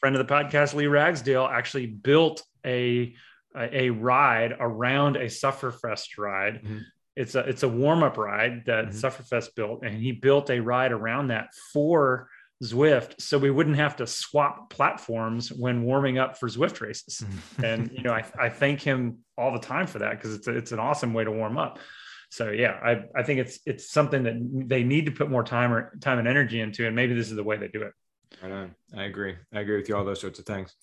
friend 0.00 0.16
of 0.16 0.26
the 0.26 0.32
podcast, 0.32 0.74
Lee 0.74 0.86
Ragsdale, 0.86 1.46
actually 1.46 1.86
built 1.86 2.42
a 2.64 3.14
a 3.56 3.90
ride 3.90 4.52
around 4.58 5.16
a 5.16 5.26
Sufferfest 5.26 6.18
ride. 6.18 6.62
Mm-hmm. 6.62 6.78
It's 7.16 7.34
a 7.34 7.40
it's 7.40 7.62
a 7.62 7.68
warm 7.68 8.02
up 8.02 8.16
ride 8.16 8.64
that 8.66 8.86
mm-hmm. 8.86 8.98
Sufferfest 8.98 9.54
built, 9.54 9.84
and 9.84 9.96
he 9.96 10.12
built 10.12 10.50
a 10.50 10.60
ride 10.60 10.92
around 10.92 11.28
that 11.28 11.50
for 11.72 12.28
Zwift, 12.62 13.20
so 13.20 13.38
we 13.38 13.50
wouldn't 13.50 13.76
have 13.76 13.96
to 13.96 14.06
swap 14.06 14.70
platforms 14.70 15.52
when 15.52 15.84
warming 15.84 16.18
up 16.18 16.38
for 16.38 16.48
Zwift 16.48 16.80
races. 16.80 17.22
Mm-hmm. 17.22 17.64
and 17.64 17.90
you 17.92 18.02
know, 18.02 18.12
I, 18.12 18.24
I 18.40 18.48
thank 18.48 18.80
him 18.80 19.18
all 19.36 19.52
the 19.52 19.58
time 19.58 19.86
for 19.86 20.00
that 20.00 20.10
because 20.12 20.34
it's 20.34 20.46
a, 20.46 20.56
it's 20.56 20.72
an 20.72 20.78
awesome 20.78 21.12
way 21.12 21.24
to 21.24 21.30
warm 21.30 21.58
up. 21.58 21.78
So 22.34 22.50
yeah, 22.50 22.80
I, 22.82 23.04
I 23.14 23.22
think 23.22 23.38
it's 23.38 23.60
it's 23.64 23.88
something 23.88 24.24
that 24.24 24.34
they 24.66 24.82
need 24.82 25.06
to 25.06 25.12
put 25.12 25.30
more 25.30 25.44
time 25.44 25.72
or 25.72 25.96
time 26.00 26.18
and 26.18 26.26
energy 26.26 26.60
into, 26.60 26.84
and 26.84 26.96
maybe 26.96 27.14
this 27.14 27.30
is 27.30 27.36
the 27.36 27.44
way 27.44 27.56
they 27.58 27.68
do 27.68 27.82
it. 27.82 27.92
Right 28.42 28.52
on. 28.52 28.74
I 28.96 29.04
agree. 29.04 29.34
I 29.52 29.60
agree 29.60 29.76
with 29.76 29.88
you 29.88 29.96
all 29.96 30.04
those 30.04 30.20
sorts 30.20 30.38
of 30.38 30.46
things. 30.46 30.74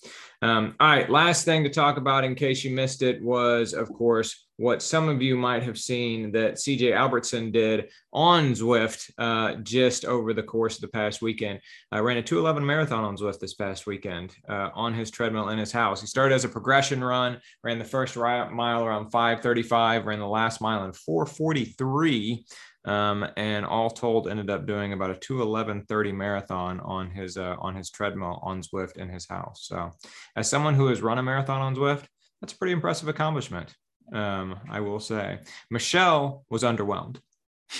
Um, 0.42 0.74
all 0.80 0.88
right. 0.88 1.08
Last 1.08 1.44
thing 1.44 1.64
to 1.64 1.70
talk 1.70 1.96
about, 1.96 2.24
in 2.24 2.34
case 2.34 2.64
you 2.64 2.74
missed 2.74 3.02
it, 3.02 3.22
was 3.22 3.72
of 3.72 3.92
course 3.92 4.46
what 4.56 4.82
some 4.82 5.08
of 5.08 5.22
you 5.22 5.36
might 5.36 5.62
have 5.62 5.78
seen 5.78 6.30
that 6.32 6.54
CJ 6.54 6.96
Albertson 6.96 7.50
did 7.50 7.88
on 8.12 8.52
Zwift 8.52 9.10
uh, 9.18 9.56
just 9.62 10.04
over 10.04 10.32
the 10.32 10.42
course 10.42 10.76
of 10.76 10.82
the 10.82 10.88
past 10.88 11.22
weekend. 11.22 11.60
I 11.90 11.98
uh, 11.98 12.02
ran 12.02 12.18
a 12.18 12.22
211 12.22 12.64
marathon 12.64 13.02
on 13.02 13.16
Zwift 13.16 13.40
this 13.40 13.54
past 13.54 13.86
weekend 13.86 14.34
uh, 14.48 14.68
on 14.74 14.94
his 14.94 15.10
treadmill 15.10 15.48
in 15.48 15.58
his 15.58 15.72
house. 15.72 16.00
He 16.00 16.06
started 16.06 16.34
as 16.34 16.44
a 16.44 16.48
progression 16.48 17.02
run, 17.02 17.40
ran 17.64 17.78
the 17.78 17.84
first 17.84 18.16
mile 18.16 18.84
around 18.84 19.10
535, 19.10 20.06
ran 20.06 20.18
the 20.18 20.26
last 20.26 20.60
mile 20.60 20.84
in 20.84 20.92
443 20.92 22.44
um, 22.84 23.26
and 23.36 23.64
all 23.64 23.90
told 23.90 24.28
ended 24.28 24.50
up 24.50 24.66
doing 24.66 24.92
about 24.92 25.10
a 25.10 25.14
211.30 25.14 26.14
marathon 26.14 26.80
on 26.80 27.10
his 27.10 27.36
uh, 27.36 27.56
on 27.60 27.74
his 27.74 27.90
treadmill 27.90 28.40
on 28.42 28.62
Zwift 28.62 28.96
in 28.96 29.08
his 29.08 29.26
house. 29.26 29.66
So, 29.68 29.90
as 30.36 30.50
someone 30.50 30.74
who 30.74 30.86
has 30.88 31.02
run 31.02 31.18
a 31.18 31.22
marathon 31.22 31.60
on 31.60 31.76
Zwift, 31.76 32.04
that's 32.40 32.52
a 32.52 32.56
pretty 32.56 32.72
impressive 32.72 33.08
accomplishment. 33.08 33.74
Um, 34.12 34.58
I 34.68 34.80
will 34.80 35.00
say. 35.00 35.38
Michelle 35.70 36.44
was 36.50 36.64
underwhelmed. 36.64 37.18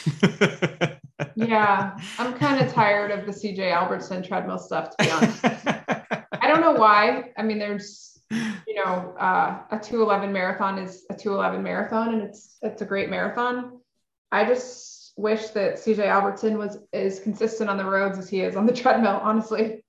yeah, 1.34 1.98
I'm 2.18 2.32
kind 2.34 2.64
of 2.64 2.72
tired 2.72 3.10
of 3.10 3.26
the 3.26 3.32
CJ 3.32 3.72
Albertson 3.72 4.22
treadmill 4.22 4.58
stuff. 4.58 4.90
To 4.90 5.04
be 5.04 5.10
honest, 5.10 5.40
I 5.44 6.48
don't 6.48 6.60
know 6.60 6.72
why. 6.72 7.32
I 7.36 7.42
mean, 7.42 7.58
there's 7.58 8.20
you 8.30 8.74
know 8.74 9.14
uh, 9.18 9.62
a 9.70 9.78
211 9.78 10.32
marathon 10.32 10.78
is 10.78 11.04
a 11.10 11.14
211 11.14 11.62
marathon, 11.62 12.14
and 12.14 12.22
it's 12.22 12.56
it's 12.62 12.82
a 12.82 12.86
great 12.86 13.10
marathon. 13.10 13.80
I 14.30 14.46
just 14.46 14.91
wish 15.16 15.48
that 15.48 15.76
CJ 15.76 16.06
Albertson 16.06 16.58
was 16.58 16.78
as 16.92 17.20
consistent 17.20 17.68
on 17.68 17.76
the 17.76 17.84
roads 17.84 18.18
as 18.18 18.28
he 18.28 18.40
is 18.40 18.56
on 18.56 18.66
the 18.66 18.72
treadmill, 18.82 19.20
honestly. 19.22 19.84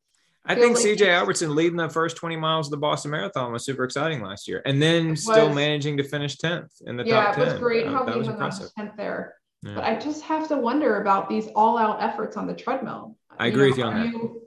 I 0.45 0.55
think 0.55 0.75
like 0.75 0.85
CJ 0.85 1.07
Albertson 1.07 1.55
leading 1.55 1.77
the 1.77 1.89
first 1.89 2.17
20 2.17 2.35
miles 2.35 2.67
of 2.67 2.71
the 2.71 2.77
Boston 2.77 3.11
Marathon 3.11 3.53
was 3.53 3.63
super 3.63 3.85
exciting 3.85 4.21
last 4.21 4.47
year. 4.47 4.61
And 4.65 4.81
then 4.81 5.11
was, 5.11 5.23
still 5.23 5.53
managing 5.53 5.97
to 5.97 6.03
finish 6.03 6.35
10th 6.37 6.81
in 6.85 6.97
the 6.97 7.05
yeah, 7.05 7.25
top 7.25 7.35
10. 7.35 7.43
Yeah, 7.43 7.49
it 7.49 7.53
was 7.53 7.61
great 7.61 7.87
uh, 7.87 7.91
how 7.91 8.05
he 8.05 8.25
hung 8.25 8.41
on 8.41 8.51
10th 8.51 8.97
there. 8.97 9.35
Yeah. 9.61 9.75
But 9.75 9.85
I 9.85 9.95
just 9.95 10.23
have 10.23 10.49
to 10.49 10.57
wonder 10.57 11.01
about 11.01 11.29
these 11.29 11.47
all 11.55 11.77
out 11.77 12.03
efforts 12.03 12.35
on 12.35 12.47
the 12.47 12.53
treadmill. 12.53 13.15
I 13.39 13.47
agree 13.47 13.63
know, 13.63 13.69
with 13.69 13.77
you 13.77 13.83
on 13.85 13.93
that. 13.93 14.05
You, 14.07 14.41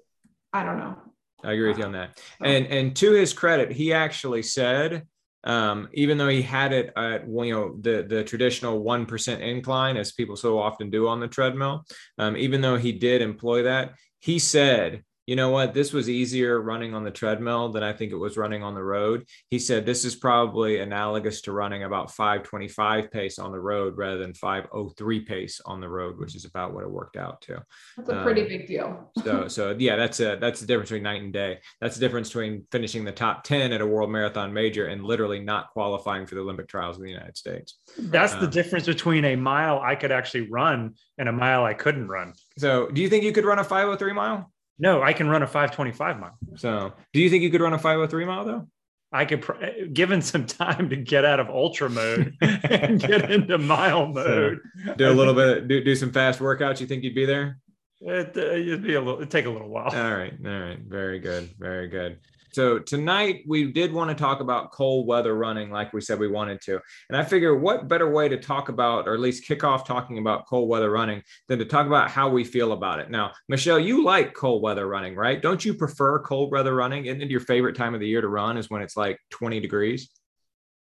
I 0.52 0.64
don't 0.64 0.78
know. 0.78 0.98
I 1.42 1.52
agree 1.52 1.68
with 1.68 1.78
you 1.78 1.84
on 1.84 1.92
that. 1.92 2.20
And 2.42 2.66
and 2.66 2.96
to 2.96 3.12
his 3.12 3.32
credit, 3.32 3.72
he 3.72 3.92
actually 3.92 4.42
said 4.42 5.06
um, 5.46 5.88
even 5.94 6.18
though 6.18 6.28
he 6.28 6.42
had 6.42 6.72
it 6.72 6.92
at 6.96 7.26
you 7.28 7.54
know 7.54 7.76
the 7.80 8.02
the 8.02 8.24
traditional 8.24 8.80
one 8.80 9.06
percent 9.06 9.42
incline 9.42 9.96
as 9.96 10.12
people 10.12 10.36
so 10.36 10.58
often 10.58 10.90
do 10.90 11.08
on 11.08 11.20
the 11.20 11.28
treadmill, 11.28 11.84
um, 12.18 12.36
even 12.36 12.60
though 12.60 12.76
he 12.76 12.92
did 12.92 13.22
employ 13.22 13.62
that, 13.62 13.94
he 14.20 14.38
said 14.38 15.02
you 15.26 15.34
know 15.34 15.50
what, 15.50 15.74
this 15.74 15.92
was 15.92 16.08
easier 16.08 16.60
running 16.60 16.94
on 16.94 17.02
the 17.02 17.10
treadmill 17.10 17.70
than 17.70 17.82
I 17.82 17.92
think 17.92 18.12
it 18.12 18.16
was 18.16 18.36
running 18.36 18.62
on 18.62 18.74
the 18.74 18.82
road. 18.82 19.26
He 19.50 19.58
said 19.58 19.84
this 19.84 20.04
is 20.04 20.14
probably 20.14 20.78
analogous 20.78 21.40
to 21.42 21.52
running 21.52 21.82
about 21.82 22.12
525 22.12 23.10
pace 23.10 23.38
on 23.38 23.50
the 23.50 23.58
road 23.58 23.96
rather 23.96 24.18
than 24.18 24.34
503 24.34 25.20
pace 25.20 25.60
on 25.64 25.80
the 25.80 25.88
road, 25.88 26.18
which 26.18 26.36
is 26.36 26.44
about 26.44 26.72
what 26.72 26.84
it 26.84 26.90
worked 26.90 27.16
out 27.16 27.40
to. 27.42 27.62
That's 27.96 28.08
a 28.08 28.22
pretty 28.22 28.42
um, 28.42 28.48
big 28.48 28.66
deal. 28.68 29.10
so, 29.24 29.48
so 29.48 29.74
yeah, 29.76 29.96
that's 29.96 30.20
a 30.20 30.36
that's 30.40 30.60
the 30.60 30.66
difference 30.66 30.90
between 30.90 31.02
night 31.02 31.22
and 31.22 31.32
day. 31.32 31.58
That's 31.80 31.96
the 31.96 32.00
difference 32.00 32.28
between 32.28 32.64
finishing 32.70 33.04
the 33.04 33.12
top 33.12 33.42
10 33.42 33.72
at 33.72 33.80
a 33.80 33.86
world 33.86 34.10
marathon 34.10 34.52
major 34.52 34.86
and 34.86 35.04
literally 35.04 35.40
not 35.40 35.70
qualifying 35.70 36.26
for 36.26 36.36
the 36.36 36.40
Olympic 36.40 36.68
trials 36.68 36.98
in 36.98 37.02
the 37.02 37.10
United 37.10 37.36
States. 37.36 37.78
That's 37.98 38.34
um, 38.34 38.40
the 38.40 38.46
difference 38.46 38.86
between 38.86 39.24
a 39.24 39.34
mile 39.34 39.80
I 39.80 39.96
could 39.96 40.12
actually 40.12 40.48
run 40.48 40.94
and 41.18 41.28
a 41.28 41.32
mile 41.32 41.64
I 41.64 41.74
couldn't 41.74 42.06
run. 42.06 42.34
So, 42.58 42.88
do 42.88 43.02
you 43.02 43.08
think 43.08 43.24
you 43.24 43.32
could 43.32 43.44
run 43.44 43.58
a 43.58 43.64
503 43.64 44.12
mile? 44.12 44.52
No, 44.78 45.02
I 45.02 45.12
can 45.12 45.28
run 45.28 45.42
a 45.42 45.46
525 45.46 46.20
mile. 46.20 46.38
So, 46.56 46.92
do 47.12 47.20
you 47.20 47.30
think 47.30 47.42
you 47.42 47.50
could 47.50 47.60
run 47.60 47.72
a 47.72 47.78
503 47.78 48.24
mile 48.24 48.44
though? 48.44 48.68
I 49.12 49.24
could, 49.24 49.44
given 49.92 50.20
some 50.20 50.46
time 50.46 50.90
to 50.90 50.96
get 50.96 51.24
out 51.24 51.40
of 51.40 51.48
ultra 51.48 51.88
mode 51.88 52.34
and 52.40 53.00
get 53.00 53.30
into 53.30 53.56
mile 53.58 54.06
mode. 54.06 54.60
So 54.84 54.94
do 54.94 55.08
a 55.08 55.12
little 55.12 55.34
bit, 55.34 55.68
do, 55.68 55.82
do 55.82 55.94
some 55.94 56.12
fast 56.12 56.40
workouts. 56.40 56.80
You 56.80 56.86
think 56.86 57.04
you'd 57.04 57.14
be 57.14 57.24
there? 57.24 57.58
It, 58.00 58.36
uh, 58.36 58.40
it'd 58.40 58.82
be 58.82 58.94
a 58.94 59.00
little, 59.00 59.16
it'd 59.16 59.30
take 59.30 59.46
a 59.46 59.50
little 59.50 59.68
while. 59.68 59.88
All 59.88 60.16
right. 60.16 60.34
All 60.44 60.60
right. 60.60 60.78
Very 60.78 61.18
good. 61.18 61.50
Very 61.58 61.88
good. 61.88 62.18
So 62.56 62.78
tonight 62.78 63.42
we 63.46 63.70
did 63.70 63.92
want 63.92 64.08
to 64.08 64.14
talk 64.14 64.40
about 64.40 64.72
cold 64.72 65.06
weather 65.06 65.36
running, 65.36 65.70
like 65.70 65.92
we 65.92 66.00
said 66.00 66.18
we 66.18 66.26
wanted 66.26 66.62
to. 66.62 66.80
And 67.10 67.18
I 67.18 67.22
figure 67.22 67.54
what 67.54 67.86
better 67.86 68.10
way 68.10 68.30
to 68.30 68.38
talk 68.38 68.70
about, 68.70 69.06
or 69.06 69.12
at 69.12 69.20
least 69.20 69.44
kick 69.44 69.62
off 69.62 69.86
talking 69.86 70.16
about 70.16 70.46
cold 70.46 70.66
weather 70.66 70.90
running, 70.90 71.22
than 71.48 71.58
to 71.58 71.66
talk 71.66 71.86
about 71.86 72.10
how 72.10 72.30
we 72.30 72.44
feel 72.44 72.72
about 72.72 72.98
it. 72.98 73.10
Now, 73.10 73.32
Michelle, 73.50 73.78
you 73.78 74.02
like 74.02 74.32
cold 74.32 74.62
weather 74.62 74.88
running, 74.88 75.14
right? 75.14 75.42
Don't 75.42 75.62
you 75.66 75.74
prefer 75.74 76.18
cold 76.20 76.50
weather 76.50 76.74
running? 76.74 77.04
Isn't 77.04 77.20
it 77.20 77.30
your 77.30 77.40
favorite 77.40 77.76
time 77.76 77.92
of 77.92 78.00
the 78.00 78.08
year 78.08 78.22
to 78.22 78.28
run 78.28 78.56
is 78.56 78.70
when 78.70 78.80
it's 78.80 78.96
like 78.96 79.20
20 79.32 79.60
degrees? 79.60 80.08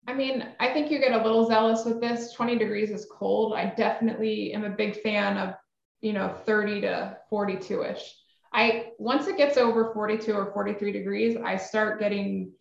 I 0.06 0.14
mean, 0.14 0.48
I 0.60 0.72
think 0.72 0.90
you 0.90 0.98
get 0.98 1.12
a 1.12 1.22
little 1.22 1.46
zealous 1.46 1.84
with 1.84 2.00
this. 2.00 2.32
20 2.32 2.56
degrees 2.56 2.88
is 2.88 3.06
cold. 3.12 3.52
I 3.52 3.74
definitely 3.76 4.54
am 4.54 4.64
a 4.64 4.70
big 4.70 5.02
fan 5.02 5.36
of, 5.36 5.54
you 6.00 6.14
know, 6.14 6.34
30 6.46 6.80
to 6.80 7.18
42 7.28 7.82
ish. 7.82 8.17
I 8.53 8.92
once 8.99 9.26
it 9.26 9.36
gets 9.36 9.57
over 9.57 9.92
42 9.92 10.32
or 10.32 10.53
43 10.53 10.92
degrees, 10.92 11.36
I 11.36 11.57
start 11.57 12.01
getting 12.01 12.53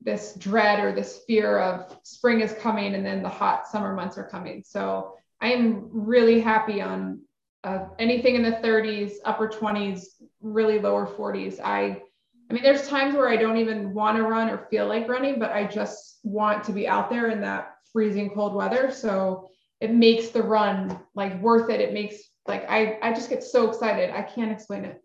this 0.00 0.34
dread 0.34 0.80
or 0.80 0.92
this 0.92 1.20
fear 1.26 1.58
of 1.58 1.96
spring 2.02 2.40
is 2.40 2.52
coming 2.54 2.94
and 2.94 3.04
then 3.06 3.22
the 3.22 3.28
hot 3.28 3.66
summer 3.66 3.94
months 3.94 4.18
are 4.18 4.28
coming. 4.28 4.62
So 4.66 5.14
I 5.40 5.52
am 5.52 5.88
really 5.92 6.40
happy 6.40 6.80
on 6.80 7.20
uh, 7.64 7.86
anything 7.98 8.34
in 8.34 8.42
the 8.42 8.52
30s, 8.52 9.12
upper 9.24 9.48
20s, 9.48 10.04
really 10.40 10.78
lower 10.78 11.06
40s. 11.06 11.60
I 11.62 12.02
I 12.50 12.54
mean, 12.54 12.64
there's 12.64 12.86
times 12.86 13.14
where 13.14 13.30
I 13.30 13.36
don't 13.36 13.56
even 13.56 13.94
want 13.94 14.18
to 14.18 14.24
run 14.24 14.50
or 14.50 14.66
feel 14.68 14.86
like 14.86 15.08
running, 15.08 15.38
but 15.38 15.52
I 15.52 15.66
just 15.66 16.18
want 16.22 16.64
to 16.64 16.72
be 16.72 16.86
out 16.86 17.08
there 17.08 17.30
in 17.30 17.40
that 17.40 17.76
freezing 17.94 18.28
cold 18.28 18.54
weather. 18.54 18.90
So 18.90 19.48
it 19.80 19.94
makes 19.94 20.28
the 20.28 20.42
run 20.42 21.00
like 21.14 21.40
worth 21.40 21.70
it. 21.70 21.80
It 21.80 21.94
makes 21.94 22.16
like 22.46 22.68
I 22.70 22.98
I 23.00 23.14
just 23.14 23.30
get 23.30 23.42
so 23.42 23.70
excited. 23.70 24.10
I 24.10 24.22
can't 24.22 24.52
explain 24.52 24.84
it. 24.84 25.02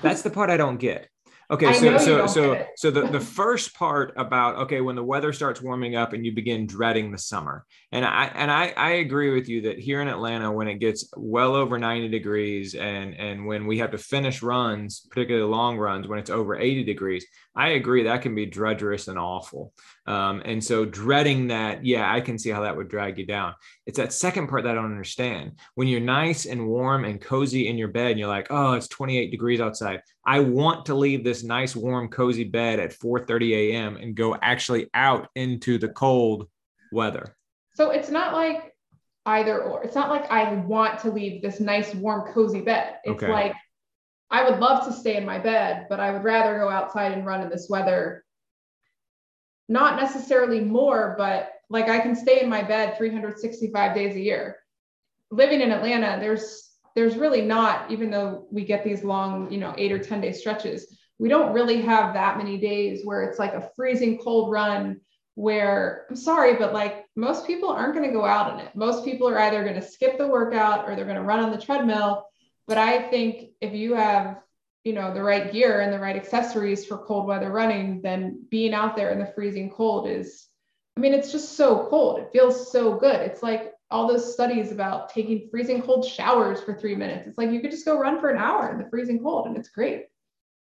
That's 0.00 0.22
the 0.22 0.30
part 0.30 0.50
I 0.50 0.56
don't 0.56 0.78
get. 0.78 1.08
Okay, 1.52 1.74
so 1.74 1.98
so 1.98 2.26
so 2.26 2.66
so 2.76 2.90
the, 2.90 3.02
the 3.08 3.20
first 3.20 3.74
part 3.74 4.14
about 4.16 4.56
okay 4.56 4.80
when 4.80 4.96
the 4.96 5.04
weather 5.04 5.34
starts 5.34 5.60
warming 5.60 5.96
up 5.96 6.14
and 6.14 6.24
you 6.24 6.32
begin 6.32 6.66
dreading 6.66 7.12
the 7.12 7.18
summer. 7.18 7.66
And 7.90 8.06
I 8.06 8.30
and 8.34 8.50
I, 8.50 8.72
I 8.74 8.90
agree 8.92 9.34
with 9.34 9.50
you 9.50 9.60
that 9.62 9.78
here 9.78 10.00
in 10.00 10.08
Atlanta 10.08 10.50
when 10.50 10.66
it 10.66 10.76
gets 10.76 11.12
well 11.14 11.54
over 11.54 11.78
90 11.78 12.08
degrees 12.08 12.74
and 12.74 13.14
and 13.14 13.44
when 13.44 13.66
we 13.66 13.76
have 13.78 13.90
to 13.90 13.98
finish 13.98 14.42
runs, 14.42 15.06
particularly 15.10 15.46
long 15.46 15.76
runs 15.76 16.08
when 16.08 16.18
it's 16.18 16.30
over 16.30 16.56
80 16.56 16.84
degrees, 16.84 17.26
I 17.54 17.70
agree 17.70 18.04
that 18.04 18.22
can 18.22 18.34
be 18.34 18.46
drudgerous 18.46 19.08
and 19.08 19.18
awful. 19.18 19.74
Um, 20.06 20.42
and 20.44 20.62
so 20.62 20.84
dreading 20.84 21.48
that, 21.48 21.84
yeah, 21.84 22.12
I 22.12 22.20
can 22.20 22.38
see 22.38 22.50
how 22.50 22.62
that 22.62 22.76
would 22.76 22.88
drag 22.88 23.18
you 23.18 23.26
down. 23.26 23.54
It's 23.86 23.98
that 23.98 24.12
second 24.12 24.48
part 24.48 24.64
that 24.64 24.72
I 24.72 24.74
don't 24.74 24.86
understand. 24.86 25.52
When 25.76 25.86
you're 25.86 26.00
nice 26.00 26.46
and 26.46 26.66
warm 26.66 27.04
and 27.04 27.20
cozy 27.20 27.68
in 27.68 27.78
your 27.78 27.88
bed, 27.88 28.12
and 28.12 28.18
you're 28.18 28.28
like, 28.28 28.48
oh, 28.50 28.72
it's 28.72 28.88
28 28.88 29.30
degrees 29.30 29.60
outside. 29.60 30.02
I 30.26 30.40
want 30.40 30.86
to 30.86 30.94
leave 30.94 31.22
this 31.22 31.44
nice, 31.44 31.76
warm, 31.76 32.08
cozy 32.08 32.44
bed 32.44 32.80
at 32.80 32.92
4:30 32.92 33.52
a.m. 33.54 33.96
and 33.96 34.14
go 34.14 34.36
actually 34.42 34.88
out 34.94 35.28
into 35.34 35.78
the 35.78 35.88
cold 35.88 36.48
weather. 36.92 37.36
So 37.74 37.90
it's 37.90 38.10
not 38.10 38.32
like 38.32 38.74
either 39.26 39.62
or. 39.62 39.84
It's 39.84 39.94
not 39.94 40.10
like 40.10 40.30
I 40.30 40.54
want 40.54 40.98
to 41.00 41.10
leave 41.10 41.42
this 41.42 41.60
nice, 41.60 41.94
warm, 41.94 42.32
cozy 42.32 42.60
bed. 42.60 42.96
It's 43.04 43.22
okay. 43.22 43.32
like 43.32 43.54
I 44.30 44.48
would 44.48 44.60
love 44.60 44.86
to 44.86 44.92
stay 44.92 45.16
in 45.16 45.26
my 45.26 45.38
bed, 45.38 45.86
but 45.88 46.00
I 46.00 46.10
would 46.10 46.24
rather 46.24 46.58
go 46.58 46.70
outside 46.70 47.12
and 47.12 47.26
run 47.26 47.42
in 47.42 47.50
this 47.50 47.68
weather. 47.68 48.24
Not 49.72 50.00
necessarily 50.00 50.60
more, 50.60 51.14
but 51.16 51.50
like 51.70 51.88
I 51.88 51.98
can 52.00 52.14
stay 52.14 52.42
in 52.42 52.48
my 52.48 52.62
bed 52.62 52.96
365 52.98 53.94
days 53.94 54.14
a 54.14 54.20
year. 54.20 54.58
Living 55.30 55.60
in 55.60 55.72
Atlanta, 55.72 56.20
there's 56.20 56.68
there's 56.94 57.16
really 57.16 57.40
not, 57.40 57.90
even 57.90 58.10
though 58.10 58.46
we 58.50 58.66
get 58.66 58.84
these 58.84 59.02
long, 59.02 59.50
you 59.50 59.58
know, 59.58 59.74
eight 59.78 59.92
or 59.92 59.98
10 59.98 60.20
day 60.20 60.32
stretches, 60.32 60.98
we 61.18 61.30
don't 61.30 61.54
really 61.54 61.80
have 61.80 62.12
that 62.12 62.36
many 62.36 62.58
days 62.58 63.00
where 63.04 63.22
it's 63.22 63.38
like 63.38 63.54
a 63.54 63.70
freezing 63.74 64.18
cold 64.18 64.50
run 64.50 65.00
where 65.34 66.04
I'm 66.10 66.16
sorry, 66.16 66.56
but 66.56 66.74
like 66.74 67.06
most 67.16 67.46
people 67.46 67.70
aren't 67.70 67.94
going 67.94 68.06
to 68.06 68.12
go 68.12 68.26
out 68.26 68.52
in 68.52 68.60
it. 68.60 68.76
Most 68.76 69.06
people 69.06 69.26
are 69.26 69.38
either 69.38 69.62
going 69.62 69.80
to 69.80 69.88
skip 69.94 70.18
the 70.18 70.28
workout 70.28 70.86
or 70.86 70.94
they're 70.94 71.06
going 71.06 71.16
to 71.16 71.22
run 71.22 71.40
on 71.40 71.50
the 71.50 71.56
treadmill 71.56 72.26
but 72.66 72.78
I 72.78 73.08
think 73.10 73.50
if 73.60 73.74
you 73.74 73.94
have, 73.94 74.38
you 74.84 74.92
know, 74.92 75.14
the 75.14 75.22
right 75.22 75.52
gear 75.52 75.80
and 75.80 75.92
the 75.92 75.98
right 75.98 76.16
accessories 76.16 76.84
for 76.84 76.98
cold 76.98 77.26
weather 77.26 77.50
running, 77.50 78.02
then 78.02 78.44
being 78.50 78.74
out 78.74 78.96
there 78.96 79.10
in 79.10 79.18
the 79.18 79.32
freezing 79.34 79.70
cold 79.70 80.08
is, 80.08 80.48
I 80.96 81.00
mean, 81.00 81.14
it's 81.14 81.30
just 81.30 81.56
so 81.56 81.86
cold. 81.88 82.18
It 82.18 82.30
feels 82.32 82.70
so 82.72 82.96
good. 82.96 83.20
It's 83.20 83.42
like 83.42 83.72
all 83.90 84.08
those 84.08 84.32
studies 84.32 84.72
about 84.72 85.10
taking 85.10 85.48
freezing 85.50 85.82
cold 85.82 86.04
showers 86.04 86.62
for 86.62 86.74
three 86.74 86.96
minutes. 86.96 87.28
It's 87.28 87.38
like 87.38 87.50
you 87.50 87.60
could 87.60 87.70
just 87.70 87.84
go 87.84 87.98
run 87.98 88.18
for 88.18 88.30
an 88.30 88.38
hour 88.38 88.70
in 88.72 88.78
the 88.78 88.88
freezing 88.90 89.22
cold 89.22 89.46
and 89.46 89.56
it's 89.56 89.68
great. 89.68 90.06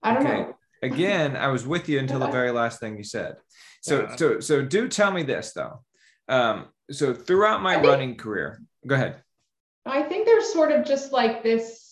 I 0.03 0.15
don't 0.15 0.27
okay. 0.27 0.37
know. 0.43 0.57
Again, 0.83 1.37
I 1.37 1.49
was 1.49 1.67
with 1.67 1.89
you 1.89 1.99
until 1.99 2.21
the 2.21 2.29
very 2.29 2.51
last 2.51 2.81
thing 2.81 2.97
you 2.97 3.05
said. 3.05 3.37
So, 3.81 4.03
yeah. 4.03 4.17
so, 4.17 4.41
so 4.41 4.63
do 4.63 4.89
tell 4.89 5.11
me 5.11 5.23
this 5.23 5.53
though. 5.53 5.83
Um, 6.29 6.67
so 6.91 7.13
throughout 7.15 7.63
my 7.63 7.75
think, 7.75 7.87
running 7.87 8.17
career, 8.17 8.63
go 8.87 8.95
ahead. 8.95 9.23
I 9.85 10.03
think 10.03 10.27
there's 10.27 10.53
sort 10.53 10.73
of 10.73 10.85
just 10.85 11.13
like 11.13 11.43
this, 11.43 11.86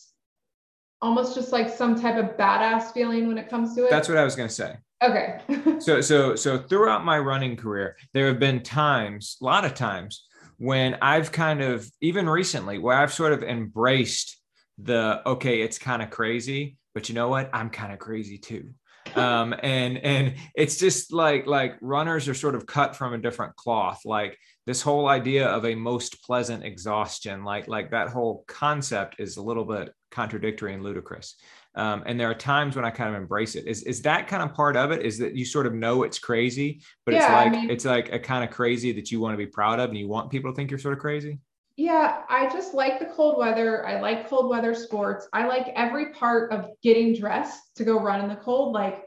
almost 1.04 1.34
just 1.34 1.52
like 1.52 1.68
some 1.68 2.00
type 2.00 2.16
of 2.16 2.36
badass 2.38 2.92
feeling 2.92 3.28
when 3.28 3.36
it 3.36 3.48
comes 3.50 3.74
to 3.76 3.84
it. 3.84 3.90
That's 3.90 4.08
what 4.08 4.16
I 4.16 4.24
was 4.24 4.34
going 4.34 4.48
to 4.48 4.54
say. 4.54 4.76
Okay. 5.02 5.38
so 5.80 6.00
so 6.00 6.34
so 6.34 6.58
throughout 6.58 7.04
my 7.04 7.18
running 7.18 7.56
career, 7.56 7.96
there 8.14 8.26
have 8.28 8.38
been 8.38 8.62
times, 8.62 9.36
a 9.40 9.44
lot 9.44 9.64
of 9.66 9.74
times, 9.74 10.24
when 10.56 10.96
I've 11.02 11.30
kind 11.30 11.60
of 11.62 11.86
even 12.00 12.26
recently 12.28 12.78
where 12.78 12.96
I've 12.96 13.12
sort 13.12 13.32
of 13.34 13.42
embraced 13.42 14.40
the 14.78 15.20
okay, 15.26 15.60
it's 15.60 15.78
kind 15.78 16.02
of 16.02 16.08
crazy, 16.10 16.78
but 16.94 17.08
you 17.08 17.14
know 17.14 17.28
what? 17.28 17.50
I'm 17.52 17.68
kind 17.68 17.92
of 17.92 17.98
crazy 17.98 18.38
too. 18.38 18.70
um 19.14 19.54
and 19.62 19.98
and 19.98 20.34
it's 20.54 20.78
just 20.78 21.12
like 21.12 21.46
like 21.46 21.76
runners 21.82 22.28
are 22.28 22.34
sort 22.34 22.54
of 22.54 22.64
cut 22.64 22.96
from 22.96 23.12
a 23.12 23.18
different 23.18 23.54
cloth 23.56 24.00
like 24.06 24.38
this 24.64 24.80
whole 24.80 25.06
idea 25.08 25.46
of 25.46 25.66
a 25.66 25.74
most 25.74 26.22
pleasant 26.24 26.64
exhaustion 26.64 27.44
like 27.44 27.68
like 27.68 27.90
that 27.90 28.08
whole 28.08 28.44
concept 28.48 29.16
is 29.18 29.36
a 29.36 29.42
little 29.42 29.66
bit 29.66 29.92
contradictory 30.14 30.72
and 30.72 30.82
ludicrous 30.82 31.36
um, 31.76 32.04
and 32.06 32.18
there 32.18 32.30
are 32.30 32.34
times 32.34 32.76
when 32.76 32.84
I 32.84 32.90
kind 32.90 33.14
of 33.14 33.20
embrace 33.20 33.56
it. 33.56 33.66
Is 33.66 33.82
is 33.82 34.02
that 34.02 34.28
kind 34.28 34.42
of 34.42 34.54
part 34.54 34.76
of 34.76 34.92
it? 34.92 35.04
Is 35.04 35.18
that 35.18 35.34
you 35.34 35.44
sort 35.44 35.66
of 35.66 35.74
know 35.74 36.04
it's 36.04 36.18
crazy, 36.18 36.82
but 37.04 37.14
yeah, 37.14 37.24
it's 37.24 37.32
like 37.32 37.46
I 37.46 37.50
mean, 37.50 37.70
it's 37.70 37.84
like 37.84 38.12
a 38.12 38.18
kind 38.18 38.44
of 38.44 38.50
crazy 38.50 38.92
that 38.92 39.10
you 39.10 39.20
want 39.20 39.34
to 39.34 39.38
be 39.38 39.46
proud 39.46 39.80
of, 39.80 39.90
and 39.90 39.98
you 39.98 40.08
want 40.08 40.30
people 40.30 40.50
to 40.52 40.54
think 40.54 40.70
you're 40.70 40.78
sort 40.78 40.94
of 40.94 41.00
crazy. 41.00 41.40
Yeah, 41.76 42.22
I 42.28 42.48
just 42.50 42.74
like 42.74 43.00
the 43.00 43.06
cold 43.06 43.38
weather. 43.38 43.84
I 43.86 44.00
like 44.00 44.28
cold 44.28 44.48
weather 44.48 44.74
sports. 44.74 45.26
I 45.32 45.48
like 45.48 45.66
every 45.74 46.12
part 46.12 46.52
of 46.52 46.68
getting 46.84 47.14
dressed 47.16 47.60
to 47.76 47.84
go 47.84 47.98
run 47.98 48.20
in 48.20 48.28
the 48.28 48.36
cold. 48.36 48.72
Like, 48.72 49.02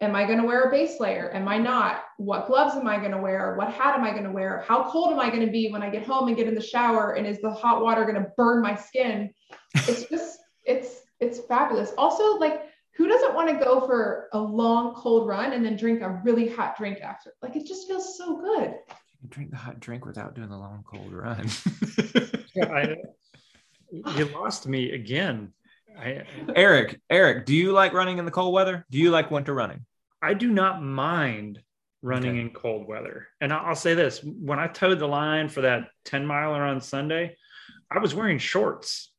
am 0.00 0.16
I 0.16 0.24
going 0.24 0.38
to 0.38 0.46
wear 0.46 0.62
a 0.62 0.70
base 0.70 0.98
layer? 0.98 1.30
Am 1.34 1.46
I 1.46 1.58
not? 1.58 2.04
What 2.16 2.46
gloves 2.46 2.74
am 2.74 2.88
I 2.88 2.96
going 2.96 3.10
to 3.10 3.18
wear? 3.18 3.54
What 3.58 3.70
hat 3.70 3.94
am 3.98 4.02
I 4.02 4.12
going 4.12 4.24
to 4.24 4.32
wear? 4.32 4.64
How 4.66 4.90
cold 4.90 5.12
am 5.12 5.20
I 5.20 5.28
going 5.28 5.44
to 5.44 5.52
be 5.52 5.68
when 5.68 5.82
I 5.82 5.90
get 5.90 6.06
home 6.06 6.28
and 6.28 6.36
get 6.38 6.48
in 6.48 6.54
the 6.54 6.62
shower? 6.62 7.16
And 7.16 7.26
is 7.26 7.42
the 7.42 7.50
hot 7.50 7.82
water 7.82 8.06
going 8.06 8.14
to 8.14 8.32
burn 8.38 8.62
my 8.62 8.74
skin? 8.74 9.28
It's 9.74 10.04
just, 10.04 10.38
it's 10.66 11.02
it's 11.20 11.40
fabulous. 11.40 11.92
Also, 11.96 12.36
like 12.36 12.62
who 12.96 13.08
doesn't 13.08 13.34
want 13.34 13.48
to 13.50 13.62
go 13.62 13.86
for 13.86 14.28
a 14.32 14.38
long 14.38 14.94
cold 14.94 15.28
run 15.28 15.52
and 15.52 15.64
then 15.64 15.76
drink 15.76 16.00
a 16.00 16.20
really 16.24 16.48
hot 16.48 16.76
drink 16.76 17.00
after? 17.00 17.32
Like 17.42 17.56
it 17.56 17.66
just 17.66 17.86
feels 17.86 18.16
so 18.16 18.38
good. 18.38 18.70
You 18.88 19.18
can 19.20 19.28
drink 19.28 19.50
the 19.50 19.56
hot 19.56 19.80
drink 19.80 20.06
without 20.06 20.34
doing 20.34 20.48
the 20.48 20.56
long 20.56 20.82
cold 20.86 21.12
run. 21.12 21.48
yeah, 22.54 22.72
I, 22.72 22.96
you 24.16 24.24
lost 24.26 24.66
me 24.66 24.92
again. 24.92 25.52
I, 25.98 26.24
Eric, 26.54 27.00
Eric, 27.08 27.46
do 27.46 27.54
you 27.54 27.72
like 27.72 27.92
running 27.92 28.18
in 28.18 28.24
the 28.24 28.30
cold 28.30 28.52
weather? 28.52 28.84
Do 28.90 28.98
you 28.98 29.10
like 29.10 29.30
winter 29.30 29.54
running? 29.54 29.84
I 30.22 30.34
do 30.34 30.50
not 30.50 30.82
mind 30.82 31.60
running 32.02 32.32
okay. 32.32 32.40
in 32.40 32.50
cold 32.50 32.86
weather. 32.86 33.28
And 33.40 33.52
I'll 33.52 33.74
say 33.74 33.94
this 33.94 34.22
when 34.22 34.58
I 34.58 34.68
towed 34.68 34.98
the 34.98 35.08
line 35.08 35.48
for 35.48 35.62
that 35.62 35.88
10 36.04 36.26
miler 36.26 36.62
on 36.62 36.80
Sunday, 36.80 37.36
I 37.90 37.98
was 37.98 38.14
wearing 38.14 38.38
shorts, 38.38 39.10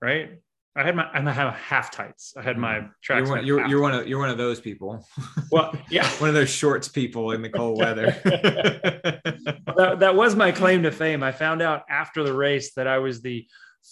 right? 0.00 0.40
I 0.76 0.84
had 0.84 0.94
my 0.94 1.08
I 1.12 1.32
have 1.32 1.54
half 1.54 1.90
tights. 1.90 2.34
I 2.36 2.42
had 2.42 2.56
my 2.56 2.86
tracks. 3.02 3.26
You're, 3.26 3.36
one, 3.36 3.46
you're, 3.46 3.66
you're 3.66 3.80
one 3.80 3.94
of 3.94 4.06
you're 4.06 4.18
one 4.18 4.30
of 4.30 4.38
those 4.38 4.60
people. 4.60 5.04
Well, 5.50 5.74
yeah, 5.90 6.08
one 6.18 6.28
of 6.28 6.34
those 6.34 6.50
shorts 6.50 6.88
people 6.88 7.32
in 7.32 7.42
the 7.42 7.48
cold 7.48 7.78
weather. 7.78 8.16
that, 8.24 9.96
that 9.98 10.14
was 10.14 10.36
my 10.36 10.52
claim 10.52 10.84
to 10.84 10.92
fame. 10.92 11.22
I 11.22 11.32
found 11.32 11.62
out 11.62 11.82
after 11.90 12.22
the 12.22 12.32
race 12.32 12.74
that 12.74 12.86
I 12.86 12.98
was 12.98 13.22
the 13.22 13.46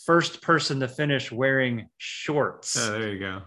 first 0.04 0.42
person 0.42 0.80
to 0.80 0.88
finish 0.88 1.32
wearing 1.32 1.88
shorts. 1.96 2.76
Oh, 2.78 2.92
there 2.92 3.12
you 3.12 3.18
go. 3.18 3.42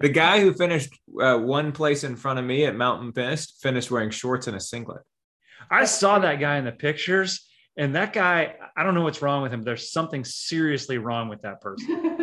the 0.00 0.08
guy 0.08 0.40
who 0.40 0.52
finished 0.52 0.92
uh, 1.20 1.38
one 1.38 1.72
place 1.72 2.04
in 2.04 2.16
front 2.16 2.38
of 2.38 2.44
me 2.44 2.66
at 2.66 2.74
Mountain 2.74 3.12
Mist 3.14 3.60
finished 3.62 3.90
wearing 3.90 4.10
shorts 4.10 4.46
and 4.48 4.56
a 4.56 4.60
singlet. 4.60 5.02
I 5.70 5.84
saw 5.86 6.18
that 6.18 6.40
guy 6.40 6.58
in 6.58 6.64
the 6.64 6.72
pictures, 6.72 7.46
and 7.76 7.94
that 7.96 8.12
guy, 8.12 8.54
I 8.76 8.82
don't 8.82 8.94
know 8.94 9.02
what's 9.02 9.22
wrong 9.22 9.42
with 9.42 9.52
him. 9.52 9.62
There's 9.62 9.90
something 9.90 10.24
seriously 10.24 10.98
wrong 10.98 11.28
with 11.28 11.42
that 11.42 11.60
person. 11.60 12.13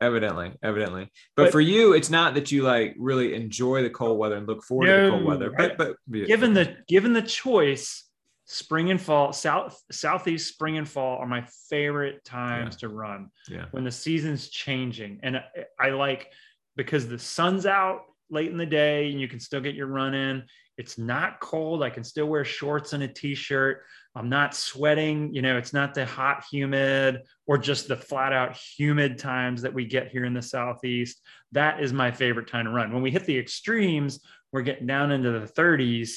Evidently, 0.00 0.52
evidently. 0.62 1.10
But, 1.36 1.44
but, 1.44 1.52
for 1.52 1.60
you, 1.60 1.92
it's 1.92 2.10
not 2.10 2.34
that 2.34 2.50
you 2.52 2.62
like 2.62 2.94
really 2.98 3.34
enjoy 3.34 3.82
the 3.82 3.90
cold 3.90 4.18
weather 4.18 4.36
and 4.36 4.46
look 4.46 4.62
forward 4.64 4.86
no, 4.86 4.96
to 4.96 5.04
the 5.04 5.10
cold 5.10 5.24
weather. 5.24 5.54
But 5.56 5.78
but 5.78 5.96
given 6.10 6.54
the 6.54 6.76
given 6.88 7.12
the 7.12 7.22
choice, 7.22 8.04
spring 8.44 8.90
and 8.90 9.00
fall, 9.00 9.32
south 9.32 9.82
southeast 9.90 10.48
spring 10.48 10.78
and 10.78 10.88
fall 10.88 11.18
are 11.18 11.26
my 11.26 11.46
favorite 11.68 12.24
times 12.24 12.76
yeah. 12.76 12.88
to 12.88 12.94
run. 12.94 13.30
Yeah. 13.48 13.66
When 13.70 13.84
the 13.84 13.92
season's 13.92 14.48
changing, 14.48 15.20
and 15.22 15.36
I, 15.36 15.42
I 15.78 15.90
like 15.90 16.32
because 16.76 17.08
the 17.08 17.18
sun's 17.18 17.66
out 17.66 18.02
late 18.30 18.50
in 18.50 18.56
the 18.56 18.66
day 18.66 19.10
and 19.10 19.20
you 19.20 19.28
can 19.28 19.40
still 19.40 19.60
get 19.60 19.74
your 19.74 19.86
run 19.88 20.14
in. 20.14 20.44
It's 20.76 20.96
not 20.96 21.40
cold. 21.40 21.82
I 21.82 21.90
can 21.90 22.04
still 22.04 22.26
wear 22.26 22.44
shorts 22.44 22.92
and 22.92 23.02
a 23.02 23.08
t-shirt. 23.08 23.82
I'm 24.14 24.28
not 24.28 24.54
sweating. 24.54 25.32
You 25.34 25.42
know, 25.42 25.58
it's 25.58 25.72
not 25.72 25.94
the 25.94 26.04
hot, 26.04 26.44
humid, 26.50 27.22
or 27.46 27.58
just 27.58 27.88
the 27.88 27.96
flat 27.96 28.32
out 28.32 28.56
humid 28.56 29.18
times 29.18 29.62
that 29.62 29.74
we 29.74 29.84
get 29.84 30.08
here 30.08 30.24
in 30.24 30.34
the 30.34 30.42
Southeast. 30.42 31.20
That 31.52 31.80
is 31.80 31.92
my 31.92 32.10
favorite 32.10 32.48
time 32.48 32.64
to 32.64 32.70
run. 32.70 32.92
When 32.92 33.02
we 33.02 33.10
hit 33.10 33.26
the 33.26 33.38
extremes, 33.38 34.20
we're 34.52 34.62
getting 34.62 34.86
down 34.86 35.12
into 35.12 35.30
the 35.30 35.46
30s 35.46 36.16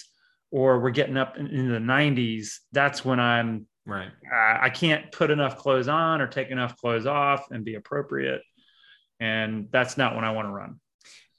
or 0.52 0.80
we're 0.80 0.92
getting 0.92 1.18
up 1.18 1.38
into 1.38 1.72
the 1.72 1.80
90s. 1.80 2.60
That's 2.72 3.06
when 3.06 3.20
I'm 3.20 3.68
right. 3.86 4.10
Uh, 4.32 4.58
I 4.62 4.70
can't 4.70 5.12
put 5.12 5.32
enough 5.32 5.58
clothes 5.58 5.88
on 5.88 6.22
or 6.22 6.28
take 6.28 6.50
enough 6.50 6.78
clothes 6.78 7.06
off 7.06 7.52
and 7.52 7.64
be 7.64 7.76
appropriate. 7.76 8.42
And 9.20 9.68
that's 9.72 9.98
not 9.98 10.16
when 10.16 10.26
I 10.26 10.32
want 10.32 10.48
to 10.48 10.52
run. 10.52 10.80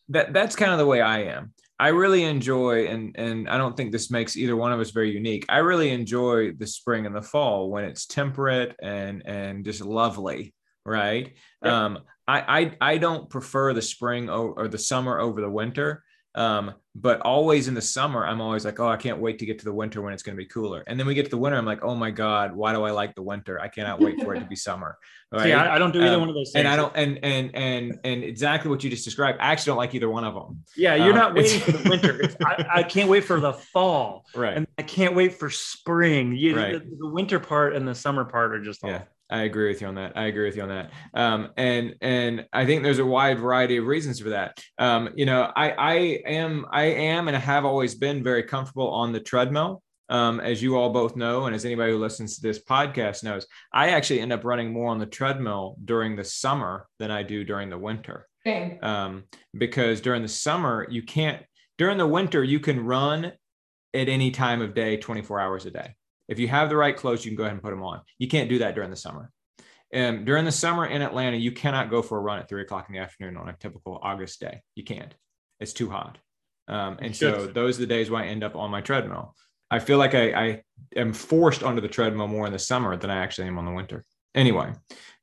That 0.09 0.33
that's 0.33 0.57
kind 0.57 0.73
of 0.73 0.79
the 0.79 0.87
way 0.87 1.01
I 1.01 1.25
am. 1.25 1.55
I 1.83 1.89
really 1.89 2.23
enjoy, 2.23 2.87
and 2.87 3.13
and 3.19 3.49
I 3.49 3.59
don't 3.59 3.77
think 3.77 3.91
this 3.91 4.09
makes 4.09 4.37
either 4.37 4.55
one 4.55 4.71
of 4.71 4.79
us 4.79 4.93
very 4.93 5.11
unique. 5.11 5.45
I 5.49 5.59
really 5.59 5.91
enjoy 5.91 6.53
the 6.53 6.65
spring 6.65 7.07
and 7.07 7.17
the 7.17 7.23
fall 7.23 7.71
when 7.71 7.83
it's 7.83 8.07
temperate 8.07 8.77
and 8.81 9.27
and 9.27 9.65
just 9.65 9.81
lovely, 9.81 10.55
right? 10.87 11.33
Um, 11.61 11.99
I, 12.29 12.39
I 12.81 12.93
I 12.93 12.99
don't 12.99 13.29
prefer 13.29 13.75
the 13.75 13.83
spring 13.83 14.31
or, 14.31 14.53
or 14.53 14.69
the 14.69 14.79
summer 14.79 15.19
over 15.19 15.41
the 15.41 15.51
winter. 15.51 16.05
Um, 16.35 16.75
but 16.95 17.21
always 17.21 17.69
in 17.69 17.75
the 17.75 17.83
summer, 17.83 18.27
I'm 18.27 18.41
always 18.41 18.65
like, 18.65 18.79
oh, 18.79 18.89
I 18.89 18.97
can't 18.97 19.19
wait 19.19 19.39
to 19.39 19.47
get 19.47 19.59
to 19.61 19.65
the 19.65 19.73
winter 19.73 20.03
when 20.03 20.13
it's 20.13 20.23
going 20.23 20.37
to 20.37 20.43
be 20.43 20.47
cooler. 20.47 20.85
And 20.87 20.99
then 20.99 21.07
we 21.07 21.15
get 21.15 21.25
to 21.25 21.31
the 21.31 21.39
winter, 21.39 21.57
I'm 21.57 21.65
like, 21.65 21.83
oh 21.83 21.95
my 21.95 22.11
god, 22.11 22.55
why 22.55 22.73
do 22.73 22.83
I 22.83 22.91
like 22.91 23.15
the 23.15 23.23
winter? 23.23 23.59
I 23.59 23.69
cannot 23.69 24.01
wait 24.01 24.23
for 24.23 24.35
it 24.35 24.41
to 24.41 24.47
be 24.47 24.57
summer. 24.57 24.99
Right? 25.31 25.49
Yeah, 25.49 25.63
I, 25.63 25.77
I 25.77 25.79
don't 25.79 25.93
do 25.93 26.03
either 26.03 26.15
um, 26.15 26.21
one 26.21 26.29
of 26.29 26.35
those. 26.35 26.53
Things. 26.53 26.61
And 26.61 26.69
I 26.69 26.77
don't, 26.77 26.95
and 26.95 27.19
and 27.25 27.55
and 27.55 27.99
and 28.05 28.23
exactly 28.23 28.71
what 28.71 28.85
you 28.85 28.91
just 28.91 29.05
described. 29.05 29.39
I 29.41 29.53
actually 29.53 29.71
don't 29.71 29.79
like 29.79 29.95
either 29.95 30.11
one 30.11 30.25
of 30.25 30.35
them. 30.35 30.63
Yeah, 30.77 30.95
you're 30.95 31.11
um, 31.11 31.15
not 31.15 31.35
waiting 31.35 31.61
for 31.61 31.73
the 31.73 31.89
winter. 31.89 32.21
I, 32.45 32.67
I, 32.81 32.83
can't 32.83 33.09
wait 33.09 33.25
for 33.25 33.41
the 33.41 33.55
fall. 33.55 34.27
Right. 34.35 34.57
And 34.57 34.67
I 34.79 34.83
can't 34.83 35.15
wait 35.15 35.35
for 35.35 35.51
spring. 35.51 36.35
You, 36.35 36.57
right. 36.57 36.73
the, 36.73 36.97
the, 36.99 37.09
winter 37.09 37.39
part 37.39 37.77
and 37.77 37.87
the 37.87 37.95
summer 37.95 38.25
part 38.25 38.55
are 38.55 38.63
just 38.63 38.83
yeah. 38.83 39.03
I 39.33 39.43
agree 39.43 39.69
with 39.69 39.81
you 39.81 39.87
on 39.87 39.95
that. 39.95 40.13
I 40.15 40.27
agree 40.27 40.45
with 40.45 40.57
you 40.57 40.63
on 40.63 40.69
that. 40.69 40.91
Um, 41.15 41.49
and 41.57 41.95
and 42.03 42.47
I 42.53 42.67
think 42.67 42.83
there's 42.83 42.99
a 42.99 43.07
wide 43.07 43.39
variety 43.39 43.79
of 43.79 43.87
reasons 43.87 44.21
for 44.21 44.29
that. 44.29 44.63
Um, 44.79 45.09
you 45.17 45.25
know, 45.25 45.51
I 45.57 45.71
I 45.71 45.95
am 46.27 46.67
I 46.71 46.83
am 46.83 47.29
and 47.29 47.37
I 47.37 47.41
have 47.41 47.65
always 47.65 47.95
been 47.95 48.23
very 48.23 48.43
comfortable 48.43 48.91
on 48.91 49.13
the 49.13 49.21
treadmill. 49.21 49.83
Um, 50.09 50.41
as 50.41 50.63
you 50.63 50.77
all 50.77 50.91
both 50.91 51.17
know, 51.17 51.47
and 51.47 51.55
as 51.55 51.65
anybody 51.65 51.93
who 51.93 51.99
listens 51.99 52.37
to 52.37 52.43
this 52.43 52.63
podcast 52.63 53.25
knows, 53.25 53.47
I 53.73 53.91
actually 53.91 54.21
end 54.21 54.33
up 54.33 54.45
running 54.45 54.71
more 54.71 54.91
on 54.91 54.99
the 54.99 55.07
treadmill 55.07 55.77
during 55.83 56.17
the 56.17 56.25
summer 56.25 56.87
than 56.99 57.11
I 57.11 57.23
do 57.23 57.45
during 57.45 57.71
the 57.71 57.79
winter. 57.79 58.29
Um, 58.83 59.25
because 59.57 60.03
during 60.03 60.21
the 60.21 60.29
summer, 60.29 60.87
you 60.91 61.03
can't, 61.03 61.43
during 61.79 61.97
the 61.97 62.07
winter, 62.07 62.45
you 62.45 62.61
can 62.61 62.85
run 62.85 63.33
at 63.95 64.09
any 64.11 64.31
time 64.31 64.61
of 64.61 64.75
day, 64.75 64.99
24 64.99 65.41
hours 65.41 65.65
a 65.65 65.71
day. 65.71 65.95
If 66.29 66.39
you 66.39 66.49
have 66.49 66.69
the 66.69 66.77
right 66.77 66.97
clothes, 66.97 67.25
you 67.25 67.31
can 67.31 67.37
go 67.37 67.45
ahead 67.45 67.55
and 67.55 67.63
put 67.63 67.71
them 67.71 67.83
on. 67.83 68.01
You 68.19 68.29
can't 68.29 68.49
do 68.49 68.59
that 68.59 68.75
during 68.75 68.91
the 68.91 68.97
summer. 68.97 69.31
Um, 69.95 70.25
during 70.25 70.45
the 70.45 70.53
summer 70.53 70.87
in 70.87 71.03
Atlanta, 71.03 71.37
you 71.37 71.53
cannot 71.53 71.91
go 71.91 72.01
for 72.01 72.17
a 72.17 72.21
run 72.21 72.39
at 72.39 72.49
three 72.49 72.63
o'clock 72.63 72.87
in 72.89 72.95
the 72.95 73.01
afternoon 73.01 73.37
on 73.37 73.49
a 73.49 73.57
typical 73.59 73.99
August 74.03 74.41
day. 74.41 74.63
You 74.75 74.85
can't. 74.85 75.15
It's 75.61 75.73
too 75.73 75.91
hot. 75.91 76.19
Um, 76.69 76.99
and 77.01 77.15
so 77.15 77.47
those 77.47 77.77
are 77.77 77.83
the 77.83 77.87
days 77.87 78.11
where 78.11 78.23
I 78.23 78.29
end 78.29 78.45
up 78.45 78.57
on 78.57 78.71
my 78.71 78.81
treadmill. 78.81 79.35
I 79.71 79.79
feel 79.79 79.99
like 79.99 80.15
I, 80.15 80.33
I 80.33 80.63
am 80.97 81.13
forced 81.13 81.63
onto 81.63 81.81
the 81.81 81.89
treadmill 81.89 82.29
more 82.29 82.47
in 82.47 82.53
the 82.53 82.59
summer 82.59 82.97
than 82.97 83.11
I 83.11 83.23
actually 83.23 83.49
am 83.49 83.59
on 83.59 83.67
the 83.67 83.73
winter. 83.73 84.05
Anyway, 84.35 84.73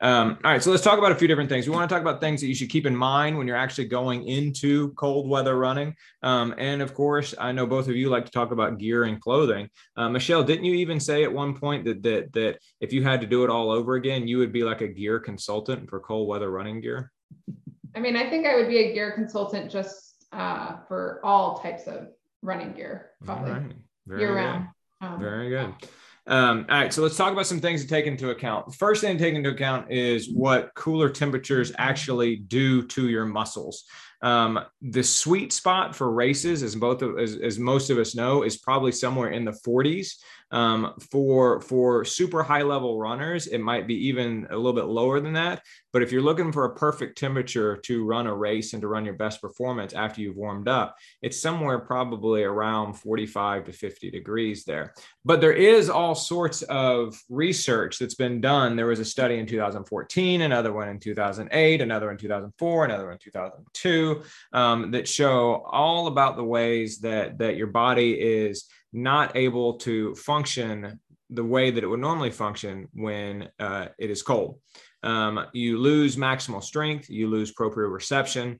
um, 0.01 0.38
all 0.43 0.51
right, 0.51 0.64
so 0.64 0.72
let's 0.72 0.84
talk 0.84 0.97
about 0.97 1.12
a 1.12 1.16
few 1.16 1.28
different 1.28 1.49
things. 1.49 1.68
We 1.68 1.76
want 1.76 1.89
to 1.89 1.93
talk 1.93 2.01
about 2.01 2.22
things 2.22 2.39
that 2.41 2.47
you 2.47 2.55
should 2.55 2.70
keep 2.70 2.86
in 2.86 2.95
mind 2.95 3.38
when 3.38 3.47
you're 3.47 3.57
actually 3.57 3.88
going 3.88 4.28
into 4.28 4.93
cold 4.93 5.28
weather 5.28 5.57
running. 5.57 5.95
Um, 6.24 6.53
and 6.57 6.82
of 6.82 6.93
course, 6.93 7.36
I 7.38 7.51
know 7.51 7.66
both 7.66 7.89
of 7.89 7.95
you 7.95 8.10
like 8.10 8.26
to 8.26 8.32
talk 8.32 8.51
about 8.51 8.78
gear 8.78 9.03
and 9.03 9.20
clothing. 9.20 9.70
Uh, 9.97 10.07
Michelle, 10.07 10.43
didn't 10.43 10.66
you 10.66 10.76
even 10.76 10.99
say 10.99 11.24
at 11.24 11.34
one 11.34 11.53
point 11.53 11.86
that 11.86 12.01
that 12.03 12.32
that 12.34 12.60
if 12.80 12.93
you 12.93 13.03
had 13.03 13.20
to 13.22 13.28
do 13.28 13.43
it 13.43 13.49
all 13.49 13.72
over 13.72 13.95
again, 13.95 14.28
you 14.28 14.38
would 14.38 14.53
be 14.53 14.64
like 14.64 14.82
a 14.82 14.88
gear 14.88 15.20
consultant 15.20 15.89
for 15.89 15.99
cold 15.99 16.28
weather 16.30 16.49
running 16.49 16.80
gear? 16.80 17.12
I 17.95 17.99
mean, 17.99 18.16
I 18.16 18.30
think 18.30 18.45
I 18.45 18.55
would 18.55 18.70
be 18.70 18.78
a 18.78 18.93
gear 18.93 19.12
consultant 19.12 19.70
just 19.70 20.28
uh, 20.32 20.78
for 20.88 21.20
all 21.24 21.57
types 21.57 21.88
of 21.88 22.10
running 22.41 22.74
gear, 22.74 23.12
probably 23.26 23.51
right. 23.51 24.20
year 24.20 24.36
round. 24.36 24.68
Um, 25.01 25.20
Very 25.20 25.49
good. 25.49 25.74
Um, 26.30 26.67
all 26.69 26.77
right, 26.77 26.93
so 26.93 27.01
let's 27.01 27.17
talk 27.17 27.34
about 27.34 27.47
some 27.47 27.59
things 27.59 27.82
to 27.82 27.88
take 27.88 28.05
into 28.05 28.30
account. 28.30 28.75
First 28.75 29.01
thing 29.01 29.17
to 29.17 29.23
take 29.23 29.34
into 29.34 29.49
account 29.49 29.91
is 29.91 30.32
what 30.32 30.71
cooler 30.75 31.09
temperatures 31.09 31.71
actually 31.80 32.36
do 32.36 32.86
to 32.86 33.09
your 33.09 33.25
muscles. 33.25 33.86
Um, 34.21 34.59
the 34.80 35.01
sweet 35.01 35.51
spot 35.51 35.95
for 35.95 36.11
races, 36.11 36.61
as 36.61 36.75
both 36.75 37.01
of, 37.01 37.17
as, 37.17 37.36
as 37.38 37.57
most 37.57 37.89
of 37.89 37.97
us 37.97 38.15
know, 38.15 38.43
is 38.43 38.57
probably 38.57 38.91
somewhere 38.91 39.32
in 39.32 39.43
the 39.43 39.57
40s. 39.65 40.17
Um, 40.52 40.95
for 41.12 41.62
for 41.62 42.04
super 42.06 42.43
high 42.43 42.64
level 42.64 43.00
runners, 43.00 43.47
it 43.47 43.60
might 43.60 43.88
be 43.88 44.08
even 44.08 44.47
a 44.50 44.56
little 44.56 44.74
bit 44.74 44.86
lower 44.86 45.20
than 45.20 45.34
that. 45.34 45.62
But 45.91 46.04
if 46.04 46.12
you're 46.12 46.22
looking 46.22 46.52
for 46.52 46.66
a 46.66 46.76
perfect 46.76 47.18
temperature 47.18 47.78
to 47.78 48.06
run 48.06 48.28
a 48.28 48.36
race 48.36 48.74
and 48.74 48.82
to 48.82 48.88
run 48.88 49.06
your 49.06 49.16
best 49.16 49.41
performance 49.41 49.93
after 49.93 50.22
you've 50.22 50.36
warmed 50.36 50.68
up, 50.68 50.95
it's 51.22 51.41
somewhere 51.41 51.80
probably 51.80 52.43
around 52.43 52.93
45 52.93 53.66
to 53.66 53.74
50 53.74 54.12
degrees 54.12 54.66
there. 54.66 54.93
But 55.26 55.41
there 55.41 55.54
is 55.54 55.89
all 55.89 56.16
sorts 56.16 56.62
of 56.64 57.20
research 57.30 57.97
that's 57.97 58.16
been 58.16 58.41
done. 58.41 58.76
There 58.76 58.86
was 58.86 59.00
a 59.00 59.06
study 59.06 59.38
in 59.38 59.45
2014, 59.45 60.41
another 60.41 60.74
one 60.74 60.89
in 60.89 61.00
2008, 61.00 61.82
another 61.82 62.12
in 62.12 62.18
2004, 62.18 62.86
another 62.86 63.06
one 63.06 63.14
in 63.14 63.20
2002 63.20 64.22
um, 64.54 64.91
that 64.91 65.08
show 65.08 65.64
all 65.70 66.08
about 66.08 66.36
the 66.36 66.43
ways 66.43 67.00
that 67.00 67.38
that 67.39 67.56
your 67.56 67.68
body 67.68 68.14
is 68.14 68.66
not 68.94 69.36
able 69.36 69.76
to 69.80 70.16
function 70.16 71.00
the 71.30 71.44
way 71.44 71.72
that 71.72 71.84
it 71.84 71.88
would 71.88 72.00
normally 72.00 72.32
function 72.32 72.88
when 72.94 73.50
uh, 73.60 73.88
it 74.00 74.10
is 74.10 74.22
cold. 74.22 74.60
Um, 75.04 75.46
you 75.54 75.78
lose 75.78 76.16
maximal 76.16 76.64
strength, 76.64 77.10
you 77.10 77.28
lose 77.28 77.54
proprioception. 77.54 78.58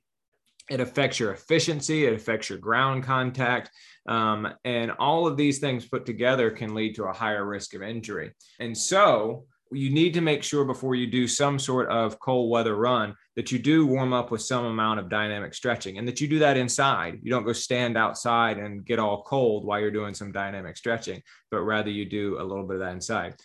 It 0.70 0.80
affects 0.80 1.18
your 1.18 1.32
efficiency, 1.32 2.06
it 2.06 2.12
affects 2.12 2.48
your 2.48 2.58
ground 2.58 3.02
contact, 3.02 3.70
um, 4.06 4.46
and 4.64 4.92
all 4.92 5.26
of 5.26 5.36
these 5.36 5.58
things 5.58 5.88
put 5.88 6.06
together 6.06 6.48
can 6.50 6.74
lead 6.74 6.94
to 6.94 7.04
a 7.04 7.12
higher 7.12 7.44
risk 7.44 7.74
of 7.74 7.82
injury. 7.82 8.32
And 8.60 8.76
so, 8.76 9.46
you 9.72 9.90
need 9.90 10.14
to 10.14 10.20
make 10.20 10.42
sure 10.42 10.64
before 10.64 10.94
you 10.94 11.06
do 11.06 11.28
some 11.28 11.58
sort 11.58 11.88
of 11.90 12.18
cold 12.18 12.50
weather 12.50 12.76
run 12.76 13.14
that 13.36 13.52
you 13.52 13.58
do 13.58 13.86
warm 13.86 14.12
up 14.12 14.30
with 14.30 14.42
some 14.42 14.64
amount 14.64 15.00
of 15.00 15.08
dynamic 15.08 15.54
stretching 15.54 15.98
and 15.98 16.06
that 16.06 16.20
you 16.20 16.28
do 16.28 16.40
that 16.40 16.56
inside. 16.56 17.18
You 17.22 17.30
don't 17.30 17.44
go 17.44 17.52
stand 17.52 17.96
outside 17.96 18.58
and 18.58 18.84
get 18.84 18.98
all 18.98 19.22
cold 19.22 19.64
while 19.64 19.80
you're 19.80 19.90
doing 19.90 20.14
some 20.14 20.32
dynamic 20.32 20.76
stretching, 20.76 21.22
but 21.50 21.62
rather 21.62 21.90
you 21.90 22.04
do 22.04 22.40
a 22.40 22.44
little 22.44 22.66
bit 22.66 22.76
of 22.76 22.80
that 22.80 22.92
inside. 22.92 23.36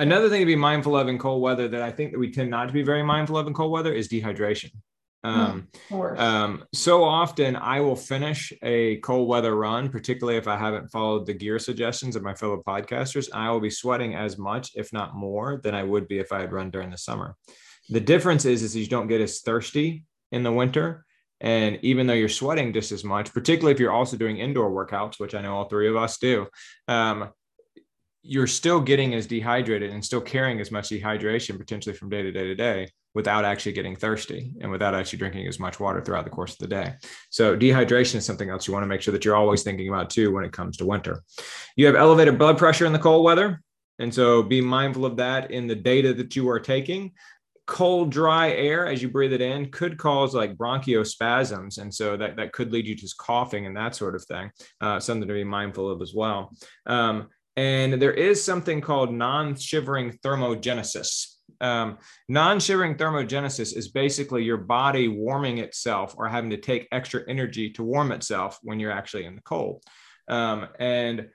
Another 0.00 0.28
thing 0.28 0.40
to 0.40 0.46
be 0.46 0.56
mindful 0.56 0.96
of 0.96 1.08
in 1.08 1.18
cold 1.18 1.42
weather 1.42 1.68
that 1.68 1.82
I 1.82 1.90
think 1.90 2.12
that 2.12 2.18
we 2.18 2.30
tend 2.30 2.50
not 2.50 2.66
to 2.66 2.72
be 2.72 2.82
very 2.82 3.02
mindful 3.02 3.36
of 3.36 3.46
in 3.46 3.54
cold 3.54 3.72
weather 3.72 3.92
is 3.92 4.08
dehydration. 4.08 4.70
Um, 5.24 5.68
um, 5.90 6.64
so 6.72 7.02
often 7.02 7.56
I 7.56 7.80
will 7.80 7.96
finish 7.96 8.52
a 8.62 8.98
cold 8.98 9.28
weather 9.28 9.56
run, 9.56 9.88
particularly 9.88 10.38
if 10.38 10.46
I 10.46 10.56
haven't 10.56 10.88
followed 10.90 11.26
the 11.26 11.34
gear 11.34 11.58
suggestions 11.58 12.14
of 12.14 12.22
my 12.22 12.34
fellow 12.34 12.62
podcasters. 12.66 13.28
I 13.32 13.50
will 13.50 13.60
be 13.60 13.70
sweating 13.70 14.14
as 14.14 14.38
much, 14.38 14.70
if 14.76 14.92
not 14.92 15.16
more, 15.16 15.60
than 15.64 15.74
I 15.74 15.82
would 15.82 16.06
be 16.06 16.18
if 16.18 16.32
I 16.32 16.40
had 16.40 16.52
run 16.52 16.70
during 16.70 16.90
the 16.90 16.98
summer. 16.98 17.34
The 17.88 18.00
difference 18.00 18.44
is, 18.44 18.62
is 18.62 18.76
you 18.76 18.86
don't 18.86 19.08
get 19.08 19.20
as 19.20 19.40
thirsty 19.40 20.04
in 20.32 20.42
the 20.42 20.52
winter. 20.52 21.04
And 21.40 21.78
even 21.82 22.06
though 22.06 22.14
you're 22.14 22.28
sweating 22.28 22.72
just 22.72 22.92
as 22.92 23.04
much, 23.04 23.32
particularly 23.32 23.72
if 23.72 23.80
you're 23.80 23.92
also 23.92 24.16
doing 24.16 24.38
indoor 24.38 24.70
workouts, 24.70 25.20
which 25.20 25.34
I 25.34 25.42
know 25.42 25.56
all 25.56 25.68
three 25.68 25.88
of 25.88 25.96
us 25.96 26.18
do, 26.18 26.48
um, 26.88 27.30
you're 28.22 28.48
still 28.48 28.80
getting 28.80 29.14
as 29.14 29.26
dehydrated 29.26 29.90
and 29.90 30.04
still 30.04 30.20
carrying 30.20 30.60
as 30.60 30.70
much 30.70 30.90
dehydration 30.90 31.56
potentially 31.56 31.94
from 31.94 32.08
day 32.08 32.22
to 32.22 32.32
day 32.32 32.44
to 32.44 32.54
day 32.54 32.88
without 33.14 33.44
actually 33.44 33.72
getting 33.72 33.96
thirsty 33.96 34.52
and 34.60 34.70
without 34.70 34.94
actually 34.94 35.18
drinking 35.18 35.46
as 35.46 35.58
much 35.58 35.80
water 35.80 36.00
throughout 36.00 36.24
the 36.24 36.30
course 36.30 36.52
of 36.52 36.58
the 36.58 36.66
day. 36.66 36.92
So 37.30 37.56
dehydration 37.56 38.16
is 38.16 38.26
something 38.26 38.50
else 38.50 38.66
you 38.66 38.74
want 38.74 38.82
to 38.82 38.88
make 38.88 39.00
sure 39.00 39.12
that 39.12 39.24
you're 39.24 39.36
always 39.36 39.62
thinking 39.62 39.88
about 39.88 40.10
too 40.10 40.32
when 40.32 40.44
it 40.44 40.52
comes 40.52 40.76
to 40.76 40.86
winter. 40.86 41.22
You 41.76 41.86
have 41.86 41.96
elevated 41.96 42.38
blood 42.38 42.58
pressure 42.58 42.84
in 42.84 42.92
the 42.92 42.98
cold 42.98 43.24
weather. 43.24 43.62
And 43.98 44.14
so 44.14 44.42
be 44.42 44.60
mindful 44.60 45.06
of 45.06 45.16
that 45.16 45.50
in 45.50 45.66
the 45.66 45.74
data 45.74 46.14
that 46.14 46.36
you 46.36 46.48
are 46.48 46.60
taking 46.60 47.12
cold, 47.68 48.10
dry 48.10 48.50
air 48.50 48.86
as 48.86 49.02
you 49.02 49.10
breathe 49.10 49.34
it 49.34 49.42
in 49.42 49.70
could 49.70 49.98
cause 49.98 50.34
like 50.34 50.56
bronchospasms. 50.56 51.78
And 51.78 51.94
so 51.94 52.16
that, 52.16 52.34
that 52.36 52.52
could 52.52 52.72
lead 52.72 52.86
you 52.86 52.96
to 52.96 53.14
coughing 53.18 53.66
and 53.66 53.76
that 53.76 53.94
sort 53.94 54.16
of 54.16 54.24
thing, 54.24 54.50
uh, 54.80 54.98
something 54.98 55.28
to 55.28 55.34
be 55.34 55.44
mindful 55.44 55.88
of 55.88 56.00
as 56.00 56.14
well. 56.14 56.56
Um, 56.86 57.28
and 57.56 58.00
there 58.00 58.14
is 58.14 58.42
something 58.42 58.80
called 58.80 59.12
non 59.12 59.54
shivering 59.54 60.18
thermogenesis. 60.24 61.34
Um, 61.60 61.98
non 62.28 62.58
shivering 62.58 62.96
thermogenesis 62.96 63.76
is 63.76 63.88
basically 63.88 64.44
your 64.44 64.56
body 64.56 65.08
warming 65.08 65.58
itself 65.58 66.14
or 66.16 66.26
having 66.26 66.50
to 66.50 66.56
take 66.56 66.88
extra 66.90 67.20
energy 67.28 67.70
to 67.72 67.82
warm 67.82 68.12
itself 68.12 68.58
when 68.62 68.80
you're 68.80 68.92
actually 68.92 69.26
in 69.26 69.34
the 69.34 69.42
cold. 69.42 69.84
Um, 70.26 70.68
and 70.78 71.28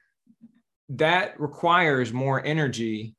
that 0.89 1.39
requires 1.39 2.11
more 2.11 2.43
energy 2.43 3.15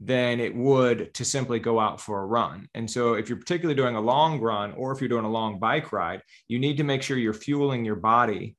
than 0.00 0.40
it 0.40 0.54
would 0.54 1.12
to 1.12 1.24
simply 1.24 1.58
go 1.58 1.78
out 1.78 2.00
for 2.00 2.22
a 2.22 2.26
run. 2.26 2.68
And 2.74 2.90
so, 2.90 3.14
if 3.14 3.28
you're 3.28 3.38
particularly 3.38 3.76
doing 3.76 3.96
a 3.96 4.00
long 4.00 4.40
run 4.40 4.72
or 4.72 4.92
if 4.92 5.00
you're 5.00 5.08
doing 5.08 5.26
a 5.26 5.30
long 5.30 5.58
bike 5.58 5.92
ride, 5.92 6.22
you 6.48 6.58
need 6.58 6.78
to 6.78 6.84
make 6.84 7.02
sure 7.02 7.18
you're 7.18 7.34
fueling 7.34 7.84
your 7.84 7.96
body 7.96 8.56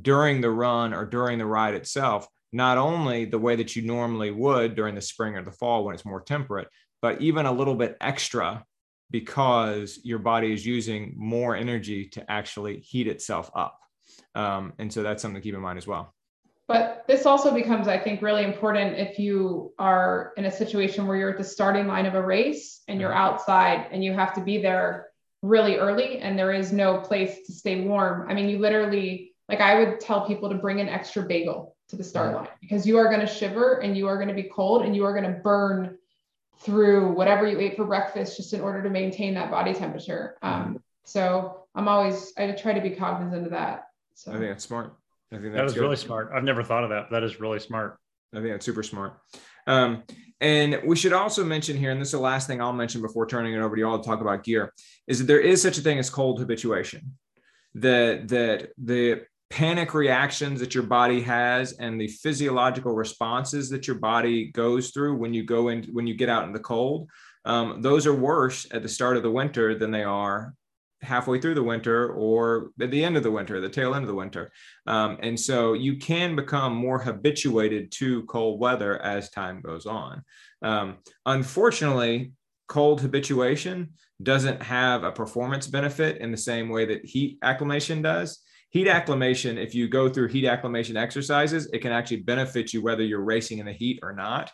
during 0.00 0.40
the 0.40 0.50
run 0.50 0.92
or 0.92 1.06
during 1.06 1.38
the 1.38 1.46
ride 1.46 1.74
itself, 1.74 2.28
not 2.52 2.76
only 2.76 3.24
the 3.24 3.38
way 3.38 3.56
that 3.56 3.74
you 3.74 3.82
normally 3.82 4.30
would 4.30 4.74
during 4.74 4.94
the 4.94 5.00
spring 5.00 5.36
or 5.36 5.42
the 5.42 5.52
fall 5.52 5.84
when 5.84 5.94
it's 5.94 6.04
more 6.04 6.20
temperate, 6.20 6.68
but 7.00 7.20
even 7.22 7.46
a 7.46 7.52
little 7.52 7.74
bit 7.74 7.96
extra 8.00 8.62
because 9.10 10.00
your 10.02 10.18
body 10.18 10.52
is 10.52 10.66
using 10.66 11.14
more 11.16 11.56
energy 11.56 12.08
to 12.08 12.30
actually 12.30 12.80
heat 12.80 13.06
itself 13.06 13.50
up. 13.54 13.78
Um, 14.34 14.74
and 14.78 14.92
so, 14.92 15.02
that's 15.02 15.22
something 15.22 15.40
to 15.40 15.46
keep 15.46 15.54
in 15.54 15.62
mind 15.62 15.78
as 15.78 15.86
well. 15.86 16.14
But 16.66 17.04
this 17.06 17.26
also 17.26 17.52
becomes, 17.52 17.88
I 17.88 17.98
think, 17.98 18.22
really 18.22 18.44
important 18.44 18.96
if 18.96 19.18
you 19.18 19.74
are 19.78 20.32
in 20.36 20.46
a 20.46 20.50
situation 20.50 21.06
where 21.06 21.16
you're 21.16 21.30
at 21.30 21.38
the 21.38 21.44
starting 21.44 21.86
line 21.86 22.06
of 22.06 22.14
a 22.14 22.22
race 22.22 22.82
and 22.88 22.98
you're 23.00 23.12
outside 23.12 23.88
and 23.92 24.02
you 24.02 24.14
have 24.14 24.32
to 24.34 24.40
be 24.40 24.58
there 24.58 25.08
really 25.42 25.76
early 25.76 26.20
and 26.20 26.38
there 26.38 26.52
is 26.52 26.72
no 26.72 27.00
place 27.00 27.46
to 27.46 27.52
stay 27.52 27.82
warm. 27.82 28.30
I 28.30 28.34
mean, 28.34 28.48
you 28.48 28.58
literally, 28.58 29.34
like, 29.48 29.60
I 29.60 29.78
would 29.78 30.00
tell 30.00 30.26
people 30.26 30.48
to 30.48 30.54
bring 30.54 30.80
an 30.80 30.88
extra 30.88 31.22
bagel 31.22 31.76
to 31.88 31.96
the 31.96 32.04
start 32.04 32.34
line 32.34 32.48
because 32.62 32.86
you 32.86 32.96
are 32.96 33.08
going 33.08 33.20
to 33.20 33.26
shiver 33.26 33.80
and 33.82 33.94
you 33.94 34.08
are 34.08 34.16
going 34.16 34.28
to 34.28 34.34
be 34.34 34.44
cold 34.44 34.86
and 34.86 34.96
you 34.96 35.04
are 35.04 35.12
going 35.12 35.30
to 35.30 35.38
burn 35.40 35.98
through 36.60 37.12
whatever 37.12 37.46
you 37.46 37.60
ate 37.60 37.76
for 37.76 37.84
breakfast 37.84 38.38
just 38.38 38.54
in 38.54 38.62
order 38.62 38.82
to 38.82 38.88
maintain 38.88 39.34
that 39.34 39.50
body 39.50 39.74
temperature. 39.74 40.38
Um, 40.40 40.82
so 41.04 41.66
I'm 41.74 41.88
always, 41.88 42.32
I 42.38 42.50
try 42.52 42.72
to 42.72 42.80
be 42.80 42.90
cognizant 42.90 43.44
of 43.44 43.50
that. 43.50 43.88
So 44.14 44.30
I 44.30 44.38
think 44.38 44.46
that's 44.46 44.64
smart. 44.64 44.94
I 45.32 45.38
think 45.38 45.54
that 45.54 45.64
is 45.64 45.76
really 45.76 45.96
smart. 45.96 46.30
I've 46.34 46.44
never 46.44 46.62
thought 46.62 46.84
of 46.84 46.90
that. 46.90 47.10
That 47.10 47.22
is 47.22 47.40
really 47.40 47.60
smart. 47.60 47.98
I 48.32 48.38
think 48.38 48.50
that's 48.50 48.66
super 48.66 48.82
smart. 48.82 49.18
Um, 49.66 50.02
and 50.40 50.80
we 50.84 50.96
should 50.96 51.12
also 51.12 51.44
mention 51.44 51.76
here, 51.76 51.90
and 51.90 52.00
this 52.00 52.08
is 52.08 52.12
the 52.12 52.18
last 52.18 52.46
thing 52.46 52.60
I'll 52.60 52.72
mention 52.72 53.00
before 53.00 53.26
turning 53.26 53.54
it 53.54 53.60
over 53.60 53.74
to 53.74 53.80
you 53.80 53.88
all 53.88 53.98
to 53.98 54.06
talk 54.06 54.20
about 54.20 54.44
gear, 54.44 54.72
is 55.06 55.18
that 55.18 55.24
there 55.24 55.40
is 55.40 55.62
such 55.62 55.78
a 55.78 55.80
thing 55.80 55.98
as 55.98 56.10
cold 56.10 56.38
habituation. 56.38 57.16
That 57.76 58.28
that 58.28 58.68
the 58.78 59.22
panic 59.50 59.94
reactions 59.94 60.60
that 60.60 60.74
your 60.74 60.84
body 60.84 61.20
has 61.22 61.72
and 61.74 62.00
the 62.00 62.08
physiological 62.08 62.92
responses 62.92 63.70
that 63.70 63.86
your 63.86 63.96
body 63.96 64.50
goes 64.50 64.90
through 64.90 65.16
when 65.16 65.32
you 65.32 65.44
go 65.44 65.68
in 65.68 65.84
when 65.92 66.06
you 66.06 66.14
get 66.14 66.28
out 66.28 66.44
in 66.44 66.52
the 66.52 66.58
cold, 66.58 67.08
um, 67.44 67.82
those 67.82 68.06
are 68.06 68.14
worse 68.14 68.66
at 68.72 68.82
the 68.82 68.88
start 68.88 69.16
of 69.16 69.22
the 69.22 69.30
winter 69.30 69.76
than 69.76 69.90
they 69.90 70.04
are 70.04 70.54
halfway 71.04 71.40
through 71.40 71.54
the 71.54 71.62
winter 71.62 72.12
or 72.12 72.70
at 72.80 72.90
the 72.90 73.04
end 73.04 73.16
of 73.16 73.22
the 73.22 73.30
winter, 73.30 73.60
the 73.60 73.68
tail 73.68 73.94
end 73.94 74.02
of 74.04 74.08
the 74.08 74.14
winter. 74.14 74.50
Um, 74.86 75.18
and 75.22 75.38
so 75.38 75.74
you 75.74 75.96
can 75.96 76.34
become 76.34 76.74
more 76.74 76.98
habituated 76.98 77.92
to 77.92 78.24
cold 78.24 78.60
weather 78.60 79.00
as 79.00 79.30
time 79.30 79.60
goes 79.60 79.86
on. 79.86 80.22
Um, 80.62 80.96
unfortunately, 81.26 82.32
cold 82.68 83.00
habituation 83.00 83.90
doesn't 84.22 84.62
have 84.62 85.04
a 85.04 85.12
performance 85.12 85.66
benefit 85.66 86.18
in 86.18 86.30
the 86.30 86.36
same 86.36 86.68
way 86.68 86.86
that 86.86 87.04
heat 87.04 87.38
acclimation 87.42 88.02
does. 88.02 88.40
Heat 88.70 88.88
acclimation, 88.88 89.56
if 89.58 89.74
you 89.74 89.88
go 89.88 90.08
through 90.08 90.28
heat 90.28 90.46
acclimation 90.46 90.96
exercises, 90.96 91.68
it 91.72 91.78
can 91.78 91.92
actually 91.92 92.22
benefit 92.22 92.72
you 92.72 92.82
whether 92.82 93.04
you're 93.04 93.20
racing 93.20 93.58
in 93.58 93.66
the 93.66 93.72
heat 93.72 94.00
or 94.02 94.12
not. 94.12 94.50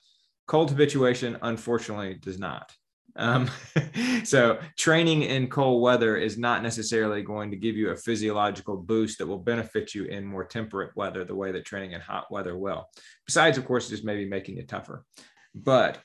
Cold 0.47 0.71
habituation, 0.71 1.39
unfortunately, 1.41 2.15
does 2.21 2.39
not. 2.39 2.71
Um, 3.17 3.51
so 4.25 4.59
training 4.77 5.23
in 5.23 5.49
cold 5.49 5.83
weather 5.83 6.17
is 6.17 6.39
not 6.39 6.63
necessarily 6.63 7.23
going 7.23 7.51
to 7.51 7.57
give 7.57 7.77
you 7.77 7.91
a 7.91 7.97
physiological 7.97 8.77
boost 8.77 9.19
that 9.19 9.27
will 9.27 9.39
benefit 9.39 9.95
you 9.95 10.05
in 10.05 10.25
more 10.25 10.45
temperate 10.45 10.97
weather 10.97 11.25
the 11.25 11.35
way 11.35 11.53
that 11.53 11.65
training 11.65 11.93
in 11.93 12.01
hot 12.01 12.31
weather 12.31 12.57
will. 12.57 12.89
Besides, 13.27 13.59
of 13.59 13.67
course, 13.67 13.89
just 13.89 14.05
maybe 14.05 14.27
making 14.27 14.59
it 14.59 14.69
tougher. 14.69 15.05
But 15.55 15.99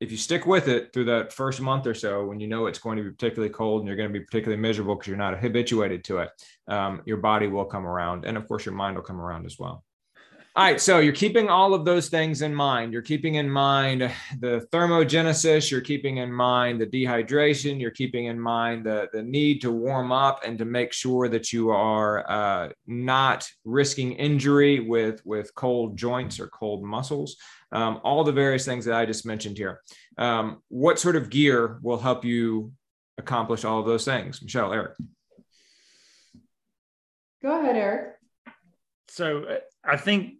if 0.00 0.10
you 0.10 0.16
stick 0.16 0.46
with 0.46 0.66
it 0.66 0.92
through 0.92 1.04
that 1.04 1.32
first 1.32 1.60
month 1.60 1.86
or 1.86 1.94
so, 1.94 2.24
when 2.24 2.40
you 2.40 2.48
know 2.48 2.66
it's 2.66 2.80
going 2.80 2.96
to 2.96 3.04
be 3.04 3.10
particularly 3.10 3.52
cold 3.52 3.80
and 3.80 3.86
you're 3.86 3.96
going 3.96 4.12
to 4.12 4.18
be 4.18 4.24
particularly 4.24 4.60
miserable 4.60 4.96
because 4.96 5.06
you're 5.06 5.16
not 5.16 5.38
habituated 5.38 6.02
to 6.04 6.18
it, 6.18 6.30
um, 6.66 7.02
your 7.06 7.18
body 7.18 7.46
will 7.46 7.64
come 7.64 7.86
around. 7.86 8.24
And 8.24 8.36
of 8.36 8.48
course, 8.48 8.66
your 8.66 8.74
mind 8.74 8.96
will 8.96 9.04
come 9.04 9.20
around 9.20 9.46
as 9.46 9.58
well. 9.60 9.84
All 10.54 10.64
right, 10.64 10.78
so 10.78 10.98
you're 10.98 11.14
keeping 11.14 11.48
all 11.48 11.72
of 11.72 11.86
those 11.86 12.10
things 12.10 12.42
in 12.42 12.54
mind. 12.54 12.92
You're 12.92 13.00
keeping 13.00 13.36
in 13.36 13.48
mind 13.48 14.12
the 14.38 14.68
thermogenesis, 14.70 15.70
you're 15.70 15.80
keeping 15.80 16.18
in 16.18 16.30
mind 16.30 16.78
the 16.78 16.86
dehydration, 16.86 17.80
you're 17.80 17.90
keeping 17.90 18.26
in 18.26 18.38
mind 18.38 18.84
the, 18.84 19.08
the 19.14 19.22
need 19.22 19.62
to 19.62 19.72
warm 19.72 20.12
up 20.12 20.44
and 20.44 20.58
to 20.58 20.66
make 20.66 20.92
sure 20.92 21.26
that 21.30 21.54
you 21.54 21.70
are 21.70 22.30
uh, 22.30 22.68
not 22.86 23.48
risking 23.64 24.12
injury 24.12 24.80
with, 24.80 25.24
with 25.24 25.54
cold 25.54 25.96
joints 25.96 26.38
or 26.38 26.48
cold 26.48 26.84
muscles. 26.84 27.38
Um, 27.72 28.02
all 28.04 28.22
the 28.22 28.30
various 28.30 28.66
things 28.66 28.84
that 28.84 28.94
I 28.94 29.06
just 29.06 29.24
mentioned 29.24 29.56
here. 29.56 29.80
Um, 30.18 30.60
what 30.68 30.98
sort 30.98 31.16
of 31.16 31.30
gear 31.30 31.78
will 31.80 31.98
help 31.98 32.26
you 32.26 32.72
accomplish 33.16 33.64
all 33.64 33.80
of 33.80 33.86
those 33.86 34.04
things? 34.04 34.42
Michelle, 34.42 34.74
Eric. 34.74 34.98
Go 37.42 37.58
ahead, 37.58 37.76
Eric. 37.76 38.16
So 39.08 39.44
uh, 39.44 39.58
I 39.82 39.96
think 39.96 40.34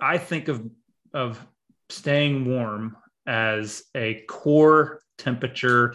I 0.00 0.18
think 0.18 0.48
of 0.48 0.68
of 1.12 1.44
staying 1.88 2.44
warm 2.44 2.96
as 3.26 3.84
a 3.94 4.24
core 4.28 5.00
temperature 5.18 5.94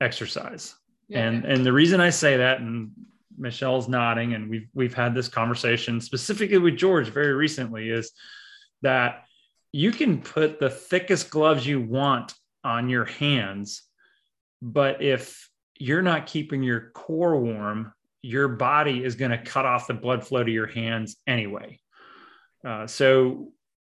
exercise. 0.00 0.74
Yeah. 1.08 1.26
And 1.26 1.44
and 1.44 1.66
the 1.66 1.72
reason 1.72 2.00
I 2.00 2.10
say 2.10 2.38
that, 2.38 2.60
and 2.60 2.90
Michelle's 3.36 3.88
nodding, 3.88 4.34
and 4.34 4.48
we've 4.48 4.68
we've 4.74 4.94
had 4.94 5.14
this 5.14 5.28
conversation 5.28 6.00
specifically 6.00 6.58
with 6.58 6.76
George 6.76 7.08
very 7.08 7.34
recently, 7.34 7.90
is 7.90 8.12
that 8.82 9.24
you 9.72 9.90
can 9.90 10.20
put 10.20 10.60
the 10.60 10.70
thickest 10.70 11.30
gloves 11.30 11.66
you 11.66 11.80
want 11.80 12.32
on 12.62 12.88
your 12.88 13.04
hands, 13.04 13.82
but 14.62 15.02
if 15.02 15.50
you're 15.78 16.02
not 16.02 16.26
keeping 16.26 16.62
your 16.62 16.90
core 16.94 17.38
warm, 17.38 17.92
your 18.22 18.48
body 18.48 19.04
is 19.04 19.16
going 19.16 19.32
to 19.32 19.42
cut 19.42 19.66
off 19.66 19.86
the 19.86 19.94
blood 19.94 20.24
flow 20.24 20.42
to 20.42 20.50
your 20.50 20.66
hands 20.66 21.16
anyway. 21.26 21.78
Uh, 22.64 22.86
so 22.86 23.52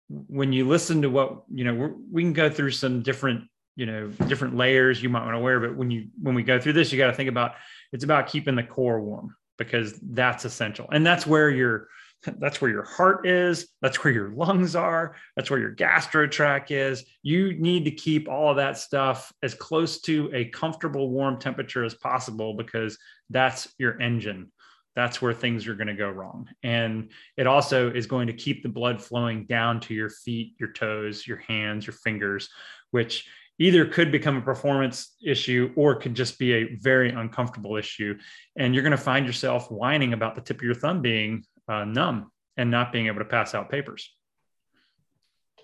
when 0.09 0.53
you 0.53 0.67
listen 0.67 1.01
to 1.01 1.09
what 1.09 1.43
you 1.53 1.63
know, 1.63 1.95
we 2.11 2.24
can 2.24 2.34
go 2.34 2.49
through 2.49 2.72
some 2.72 3.01
different 3.01 3.45
you 3.76 3.86
know 3.86 4.07
different 4.28 4.57
layers 4.57 5.01
you 5.01 5.09
might 5.09 5.24
want 5.24 5.36
to 5.36 5.39
wear, 5.39 5.59
but 5.59 5.76
when 5.76 5.89
you 5.89 6.07
when 6.22 6.36
we 6.36 6.43
go 6.43 6.59
through 6.59 6.74
this, 6.74 6.91
you 6.91 6.97
got 6.97 7.07
to 7.07 7.13
think 7.13 7.30
about 7.30 7.53
it's 7.91 8.03
about 8.03 8.28
keeping 8.28 8.55
the 8.55 8.63
core 8.63 8.99
warm 9.01 9.36
because 9.57 9.99
that's 10.01 10.45
essential, 10.45 10.88
and 10.91 11.05
that's 11.05 11.26
where 11.26 11.49
your 11.49 11.88
that's 12.39 12.61
where 12.61 12.72
your 12.72 12.84
heart 12.84 13.26
is. 13.26 13.70
That's 13.82 14.03
where 14.03 14.13
your 14.13 14.32
lungs 14.32 14.76
are. 14.76 15.15
That's 15.36 15.49
where 15.49 15.59
your 15.59 15.72
gastro 15.72 16.28
tract 16.28 16.72
is. 16.72 17.05
You 17.24 17.53
need 17.53 17.86
to 17.86 17.91
keep 17.91 18.28
all 18.28 18.49
of 18.51 18.57
that 18.57 18.78
stuff 18.78 19.32
as 19.41 19.53
close 19.53 20.01
to 20.01 20.30
a 20.34 20.45
comfortable 20.45 21.09
warm 21.09 21.39
temperature 21.39 21.84
as 21.84 21.95
possible 21.95 22.53
because 22.53 22.97
that's 23.30 23.74
your 23.78 23.99
engine 24.01 24.51
that's 24.95 25.21
where 25.21 25.33
things 25.33 25.67
are 25.67 25.75
going 25.75 25.87
to 25.87 25.93
go 25.93 26.09
wrong 26.09 26.47
and 26.63 27.09
it 27.37 27.47
also 27.47 27.91
is 27.91 28.05
going 28.05 28.27
to 28.27 28.33
keep 28.33 28.63
the 28.63 28.69
blood 28.69 29.01
flowing 29.01 29.45
down 29.45 29.79
to 29.79 29.93
your 29.93 30.09
feet 30.09 30.55
your 30.59 30.71
toes 30.71 31.25
your 31.25 31.37
hands 31.37 31.85
your 31.85 31.93
fingers 31.93 32.49
which 32.91 33.27
either 33.61 33.85
could 33.85 34.11
become 34.11 34.37
a 34.37 34.41
performance 34.41 35.15
issue 35.23 35.71
or 35.75 35.93
could 35.95 36.15
just 36.15 36.39
be 36.39 36.53
a 36.53 36.75
very 36.75 37.09
uncomfortable 37.11 37.75
issue 37.75 38.17
and 38.55 38.73
you're 38.73 38.83
going 38.83 38.91
to 38.91 38.97
find 38.97 39.25
yourself 39.25 39.69
whining 39.69 40.13
about 40.13 40.35
the 40.35 40.41
tip 40.41 40.57
of 40.57 40.63
your 40.63 40.73
thumb 40.73 41.01
being 41.01 41.43
uh, 41.69 41.85
numb 41.85 42.31
and 42.59 42.69
not 42.69 42.91
being 42.91 43.07
able 43.07 43.19
to 43.19 43.25
pass 43.25 43.55
out 43.55 43.69
papers. 43.69 44.13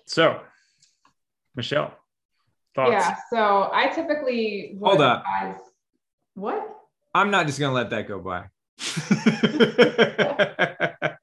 So, 0.06 0.40
Michelle, 1.54 1.94
thoughts? 2.74 2.92
Yeah. 2.92 3.16
So 3.28 3.70
I 3.72 3.88
typically 3.88 4.78
hold 4.82 5.02
up. 5.02 5.24
Advise, 5.42 5.60
what? 6.34 6.74
I'm 7.14 7.30
not 7.30 7.46
just 7.46 7.58
going 7.58 7.70
to 7.70 7.74
let 7.74 7.90
that 7.90 8.08
go 8.08 8.18
by. 8.18 8.46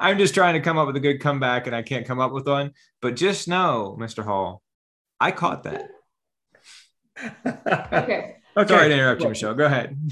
I'm 0.00 0.18
just 0.18 0.34
trying 0.34 0.54
to 0.54 0.60
come 0.60 0.78
up 0.78 0.86
with 0.86 0.96
a 0.96 1.00
good 1.00 1.20
comeback 1.20 1.66
and 1.66 1.74
I 1.74 1.82
can't 1.82 2.06
come 2.06 2.20
up 2.20 2.32
with 2.32 2.46
one. 2.46 2.72
But 3.00 3.16
just 3.16 3.48
know, 3.48 3.96
Mr. 4.00 4.24
Hall, 4.24 4.62
I 5.20 5.32
caught 5.32 5.64
that. 5.64 5.88
okay. 7.92 8.36
Okay. 8.56 8.74
Sorry 8.74 8.88
to 8.88 8.94
interrupt 8.94 9.22
you, 9.22 9.28
Michelle. 9.28 9.54
Go 9.54 9.66
ahead. 9.66 9.96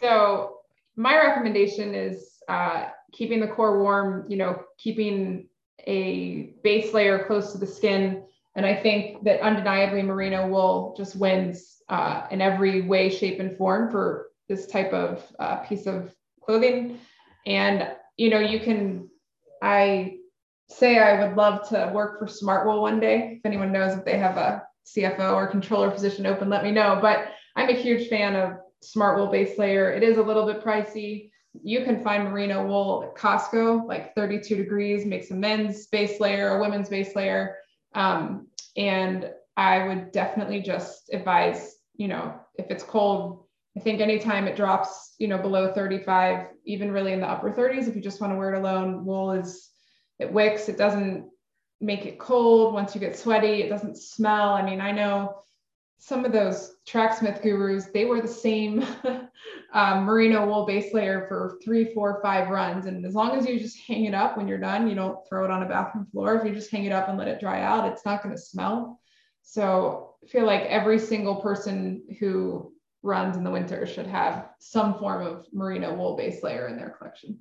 So 0.00 0.58
my 0.94 1.16
recommendation 1.16 1.92
is 1.92 2.38
uh, 2.48 2.86
keeping 3.12 3.40
the 3.40 3.48
core 3.48 3.82
warm, 3.82 4.26
you 4.28 4.36
know, 4.36 4.62
keeping 4.76 5.48
a 5.86 6.54
base 6.62 6.94
layer 6.94 7.24
close 7.24 7.52
to 7.52 7.58
the 7.58 7.66
skin. 7.66 8.22
And 8.54 8.64
I 8.64 8.76
think 8.76 9.24
that 9.24 9.40
undeniably 9.40 10.02
merino 10.02 10.46
wool 10.46 10.94
just 10.96 11.16
wins 11.16 11.82
uh, 11.88 12.28
in 12.30 12.40
every 12.40 12.82
way, 12.82 13.10
shape, 13.10 13.40
and 13.40 13.56
form 13.56 13.90
for 13.90 14.27
this 14.48 14.66
type 14.66 14.92
of 14.92 15.24
uh, 15.38 15.56
piece 15.56 15.86
of 15.86 16.14
clothing. 16.44 16.98
And, 17.46 17.88
you 18.16 18.30
know, 18.30 18.40
you 18.40 18.60
can, 18.60 19.08
I 19.62 20.16
say 20.68 20.98
I 20.98 21.26
would 21.26 21.36
love 21.36 21.68
to 21.70 21.90
work 21.94 22.18
for 22.18 22.26
Smartwool 22.26 22.80
one 22.80 23.00
day. 23.00 23.34
If 23.38 23.46
anyone 23.46 23.72
knows 23.72 23.96
if 23.96 24.04
they 24.04 24.18
have 24.18 24.36
a 24.36 24.62
CFO 24.86 25.34
or 25.34 25.46
controller 25.46 25.90
position 25.90 26.26
open, 26.26 26.48
let 26.48 26.64
me 26.64 26.70
know. 26.70 26.98
But 27.00 27.28
I'm 27.56 27.68
a 27.68 27.74
huge 27.74 28.08
fan 28.08 28.36
of 28.36 28.58
Smartwool 28.84 29.30
base 29.30 29.58
layer. 29.58 29.92
It 29.92 30.02
is 30.02 30.18
a 30.18 30.22
little 30.22 30.46
bit 30.46 30.64
pricey 30.64 31.30
you 31.62 31.84
can 31.84 32.02
find 32.02 32.24
merino 32.24 32.66
wool 32.66 33.04
at 33.04 33.20
Costco, 33.20 33.86
like 33.86 34.14
32 34.14 34.56
degrees, 34.56 35.04
makes 35.04 35.30
a 35.30 35.34
men's 35.34 35.86
base 35.86 36.20
layer, 36.20 36.56
a 36.56 36.60
women's 36.60 36.88
base 36.88 37.14
layer. 37.16 37.56
Um, 37.94 38.48
and 38.76 39.30
I 39.56 39.86
would 39.86 40.12
definitely 40.12 40.60
just 40.60 41.10
advise, 41.12 41.76
you 41.96 42.08
know, 42.08 42.34
if 42.54 42.70
it's 42.70 42.84
cold, 42.84 43.44
I 43.78 43.80
think 43.80 44.00
anytime 44.00 44.48
it 44.48 44.56
drops, 44.56 45.14
you 45.18 45.28
know, 45.28 45.38
below 45.38 45.72
35, 45.72 46.48
even 46.64 46.90
really 46.90 47.12
in 47.12 47.20
the 47.20 47.30
upper 47.30 47.52
30s, 47.52 47.86
if 47.86 47.94
you 47.94 48.02
just 48.02 48.20
want 48.20 48.32
to 48.32 48.36
wear 48.36 48.52
it 48.52 48.58
alone, 48.58 49.04
wool 49.04 49.30
is, 49.30 49.70
it 50.18 50.32
wicks, 50.32 50.68
it 50.68 50.76
doesn't 50.76 51.30
make 51.80 52.04
it 52.04 52.18
cold. 52.18 52.74
Once 52.74 52.96
you 52.96 53.00
get 53.00 53.16
sweaty, 53.16 53.62
it 53.62 53.68
doesn't 53.68 53.96
smell. 53.96 54.48
I 54.52 54.62
mean, 54.62 54.80
I 54.80 54.90
know 54.90 55.42
some 55.98 56.24
of 56.24 56.32
those 56.32 56.74
tracksmith 56.88 57.40
gurus, 57.40 57.86
they 57.94 58.04
wear 58.04 58.20
the 58.20 58.26
same 58.26 58.84
um, 59.72 60.00
merino 60.04 60.44
wool 60.44 60.66
base 60.66 60.92
layer 60.92 61.26
for 61.28 61.56
three, 61.62 61.94
four, 61.94 62.18
five 62.20 62.48
runs. 62.48 62.86
And 62.86 63.06
as 63.06 63.14
long 63.14 63.38
as 63.38 63.46
you 63.46 63.60
just 63.60 63.78
hang 63.86 64.06
it 64.06 64.14
up 64.14 64.36
when 64.36 64.48
you're 64.48 64.58
done, 64.58 64.88
you 64.88 64.96
don't 64.96 65.20
throw 65.28 65.44
it 65.44 65.52
on 65.52 65.62
a 65.62 65.68
bathroom 65.68 66.08
floor. 66.10 66.34
If 66.34 66.44
you 66.44 66.52
just 66.52 66.72
hang 66.72 66.84
it 66.84 66.92
up 66.92 67.08
and 67.08 67.16
let 67.16 67.28
it 67.28 67.38
dry 67.38 67.62
out, 67.62 67.92
it's 67.92 68.04
not 68.04 68.24
going 68.24 68.34
to 68.34 68.42
smell. 68.42 68.98
So 69.42 70.16
I 70.24 70.26
feel 70.26 70.46
like 70.46 70.62
every 70.62 70.98
single 70.98 71.36
person 71.36 72.02
who 72.18 72.72
runs 73.08 73.36
in 73.36 73.42
the 73.42 73.50
winter 73.50 73.86
should 73.86 74.06
have 74.06 74.50
some 74.60 74.98
form 74.98 75.26
of 75.26 75.46
merino 75.52 75.94
wool 75.94 76.16
base 76.16 76.42
layer 76.42 76.68
in 76.68 76.76
their 76.76 76.90
collection. 76.90 77.38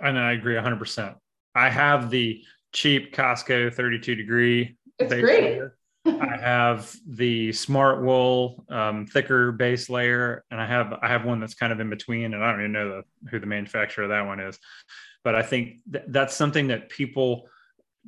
And 0.00 0.18
I 0.18 0.32
agree 0.32 0.56
100%. 0.56 1.14
I 1.54 1.70
have 1.70 2.10
the 2.10 2.42
cheap 2.72 3.14
Costco 3.14 3.72
32 3.72 4.14
degree. 4.16 4.76
It's 4.98 5.14
great. 5.14 5.44
Layer. 5.44 5.76
I 6.04 6.36
have 6.40 6.94
the 7.06 7.50
Smartwool 7.50 8.70
um, 8.70 9.06
thicker 9.06 9.52
base 9.52 9.88
layer, 9.88 10.44
and 10.50 10.60
I 10.60 10.66
have 10.66 10.92
I 11.00 11.06
have 11.06 11.24
one 11.24 11.38
that's 11.38 11.54
kind 11.54 11.72
of 11.72 11.78
in 11.78 11.88
between, 11.88 12.34
and 12.34 12.42
I 12.42 12.50
don't 12.50 12.60
even 12.60 12.72
know 12.72 12.88
the, 12.88 13.30
who 13.30 13.38
the 13.38 13.46
manufacturer 13.46 14.04
of 14.04 14.10
that 14.10 14.26
one 14.26 14.40
is, 14.40 14.58
but 15.22 15.36
I 15.36 15.42
think 15.42 15.76
th- 15.92 16.04
that's 16.08 16.34
something 16.34 16.66
that 16.68 16.88
people, 16.88 17.48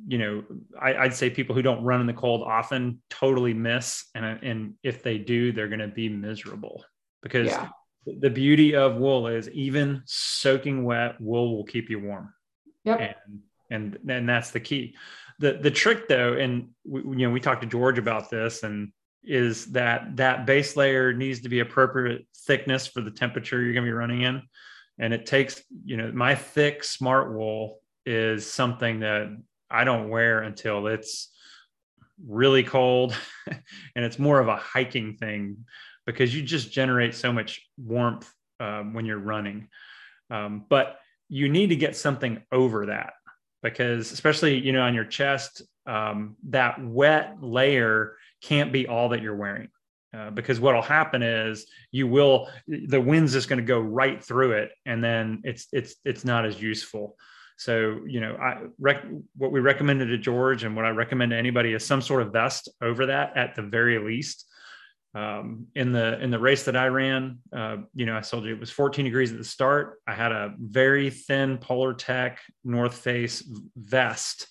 you 0.07 0.17
know, 0.17 0.43
I, 0.79 1.03
would 1.03 1.13
say 1.13 1.29
people 1.29 1.55
who 1.55 1.61
don't 1.61 1.83
run 1.83 2.01
in 2.01 2.07
the 2.07 2.13
cold 2.13 2.41
often 2.41 3.01
totally 3.09 3.53
miss, 3.53 4.05
and 4.13 4.25
uh, 4.25 4.35
and 4.41 4.73
if 4.83 5.03
they 5.03 5.17
do, 5.17 5.51
they're 5.51 5.67
going 5.67 5.79
to 5.79 5.87
be 5.87 6.09
miserable 6.09 6.83
because 7.21 7.47
yeah. 7.47 7.69
the 8.05 8.29
beauty 8.29 8.75
of 8.75 8.97
wool 8.97 9.27
is 9.27 9.49
even 9.49 10.01
soaking 10.05 10.83
wet 10.83 11.19
wool 11.19 11.55
will 11.55 11.65
keep 11.65 11.89
you 11.89 11.99
warm. 11.99 12.33
Yep. 12.83 12.99
And 12.99 13.39
and 13.71 13.97
and 14.09 14.29
that's 14.29 14.51
the 14.51 14.59
key 14.59 14.95
the 15.39 15.53
the 15.53 15.71
trick 15.71 16.07
though 16.07 16.33
and 16.33 16.69
we, 16.85 17.01
you 17.01 17.27
know 17.27 17.29
we 17.29 17.39
talked 17.39 17.61
to 17.61 17.67
george 17.67 17.97
about 17.97 18.29
this 18.29 18.63
and 18.63 18.91
is 19.23 19.71
that 19.71 20.15
that 20.15 20.45
base 20.45 20.77
layer 20.77 21.13
needs 21.13 21.41
to 21.41 21.49
be 21.49 21.59
appropriate 21.59 22.25
thickness 22.45 22.85
for 22.87 23.01
the 23.01 23.11
temperature 23.11 23.61
you're 23.61 23.73
going 23.73 23.85
to 23.85 23.89
be 23.89 23.93
running 23.93 24.21
in 24.21 24.41
and 24.99 25.13
it 25.13 25.25
takes 25.25 25.63
you 25.83 25.97
know 25.97 26.11
my 26.11 26.35
thick 26.35 26.83
Smartwool 26.83 27.75
is 28.05 28.49
something 28.49 28.99
that 28.99 29.35
i 29.75 29.83
don't 29.83 30.09
wear 30.09 30.41
until 30.41 30.87
it's 30.87 31.29
really 32.25 32.63
cold 32.63 33.15
and 33.47 34.05
it's 34.05 34.19
more 34.19 34.39
of 34.39 34.47
a 34.47 34.55
hiking 34.55 35.15
thing 35.17 35.57
because 36.05 36.35
you 36.35 36.41
just 36.41 36.71
generate 36.71 37.15
so 37.15 37.33
much 37.33 37.67
warmth 37.77 38.31
um, 38.59 38.93
when 38.93 39.05
you're 39.05 39.17
running. 39.17 39.67
Um, 40.29 40.65
but 40.69 40.99
you 41.29 41.49
need 41.49 41.67
to 41.67 41.75
get 41.75 41.95
something 41.95 42.41
over 42.51 42.87
that 42.87 43.13
because 43.63 44.11
especially 44.11 44.59
you 44.59 44.71
know 44.71 44.81
on 44.81 44.93
your 44.93 45.05
chest 45.05 45.61
um, 45.87 46.35
that 46.49 46.83
wet 46.83 47.37
layer 47.41 48.15
can't 48.41 48.71
be 48.71 48.87
all 48.87 49.09
that 49.09 49.21
you're 49.21 49.35
wearing 49.35 49.69
uh, 50.15 50.29
because 50.29 50.59
what'll 50.59 50.81
happen 50.81 51.23
is 51.23 51.65
you 51.91 52.07
will 52.07 52.47
the 52.67 53.01
wind's 53.01 53.33
just 53.33 53.49
going 53.49 53.57
to 53.57 53.65
go 53.65 53.79
right 53.79 54.23
through 54.23 54.51
it 54.51 54.71
and 54.85 55.03
then 55.03 55.41
it's 55.43 55.67
it's 55.71 55.95
it's 56.05 56.23
not 56.23 56.45
as 56.45 56.61
useful 56.61 57.17
so 57.57 57.99
you 58.05 58.19
know 58.19 58.35
i 58.35 58.61
rec- 58.79 59.05
what 59.37 59.51
we 59.51 59.59
recommended 59.59 60.07
to 60.07 60.17
george 60.17 60.63
and 60.63 60.75
what 60.75 60.85
i 60.85 60.89
recommend 60.89 61.31
to 61.31 61.37
anybody 61.37 61.73
is 61.73 61.85
some 61.85 62.01
sort 62.01 62.21
of 62.21 62.33
vest 62.33 62.69
over 62.81 63.05
that 63.05 63.35
at 63.37 63.55
the 63.55 63.61
very 63.61 63.97
least 63.99 64.45
um, 65.15 65.67
in 65.75 65.93
the 65.93 66.19
in 66.21 66.29
the 66.29 66.39
race 66.39 66.63
that 66.65 66.75
I 66.75 66.87
ran, 66.87 67.39
uh, 67.55 67.77
you 67.95 68.05
know, 68.05 68.17
I 68.17 68.19
told 68.19 68.43
you 68.43 68.53
it 68.53 68.59
was 68.59 68.69
14 68.69 69.05
degrees 69.05 69.31
at 69.31 69.37
the 69.37 69.45
start. 69.45 70.01
I 70.05 70.13
had 70.13 70.33
a 70.33 70.53
very 70.59 71.09
thin 71.09 71.57
Polartec 71.57 72.37
North 72.65 72.97
Face 72.97 73.49
vest 73.77 74.47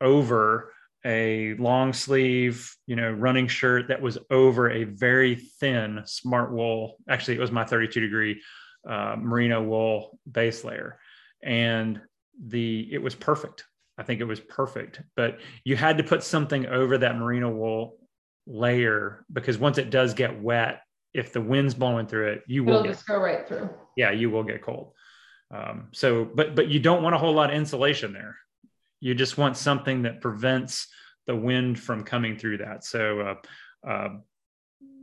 over 0.00 0.72
a 1.04 1.54
long 1.54 1.92
sleeve, 1.92 2.72
you 2.86 2.94
know, 2.94 3.10
running 3.10 3.48
shirt 3.48 3.88
that 3.88 4.00
was 4.00 4.18
over 4.30 4.70
a 4.70 4.84
very 4.84 5.34
thin 5.34 6.04
Smartwool. 6.04 6.92
Actually, 7.08 7.36
it 7.36 7.40
was 7.40 7.50
my 7.50 7.64
32 7.64 8.00
degree 8.00 8.40
uh, 8.88 9.16
merino 9.18 9.60
wool 9.62 10.20
base 10.30 10.62
layer, 10.62 11.00
and 11.42 12.00
the 12.46 12.88
it 12.92 13.02
was 13.02 13.14
perfect. 13.14 13.64
I 13.96 14.04
think 14.04 14.20
it 14.20 14.24
was 14.24 14.40
perfect, 14.40 15.02
but 15.16 15.38
you 15.64 15.76
had 15.76 15.98
to 15.98 16.04
put 16.04 16.22
something 16.22 16.66
over 16.66 16.98
that 16.98 17.16
merino 17.16 17.50
wool 17.50 17.96
layer 18.46 19.24
because 19.32 19.58
once 19.58 19.76
it 19.76 19.90
does 19.90 20.14
get 20.14 20.40
wet, 20.40 20.82
if 21.14 21.32
the 21.32 21.40
wind's 21.40 21.74
blowing 21.74 22.06
through 22.06 22.28
it, 22.28 22.42
you 22.46 22.62
It'll 22.62 22.82
will 22.82 22.88
just 22.88 23.06
get, 23.06 23.14
go 23.14 23.20
right 23.20 23.46
through. 23.46 23.70
Yeah, 23.96 24.12
you 24.12 24.30
will 24.30 24.44
get 24.44 24.62
cold. 24.62 24.92
Um, 25.50 25.88
so, 25.92 26.24
but 26.24 26.54
but 26.54 26.68
you 26.68 26.78
don't 26.78 27.02
want 27.02 27.14
a 27.14 27.18
whole 27.18 27.34
lot 27.34 27.50
of 27.50 27.56
insulation 27.56 28.12
there. 28.12 28.36
You 29.00 29.14
just 29.14 29.38
want 29.38 29.56
something 29.56 30.02
that 30.02 30.20
prevents 30.20 30.88
the 31.26 31.36
wind 31.36 31.78
from 31.78 32.04
coming 32.04 32.36
through 32.36 32.58
that. 32.58 32.84
So, 32.84 33.20
uh, 33.84 33.88
uh, 33.88 34.08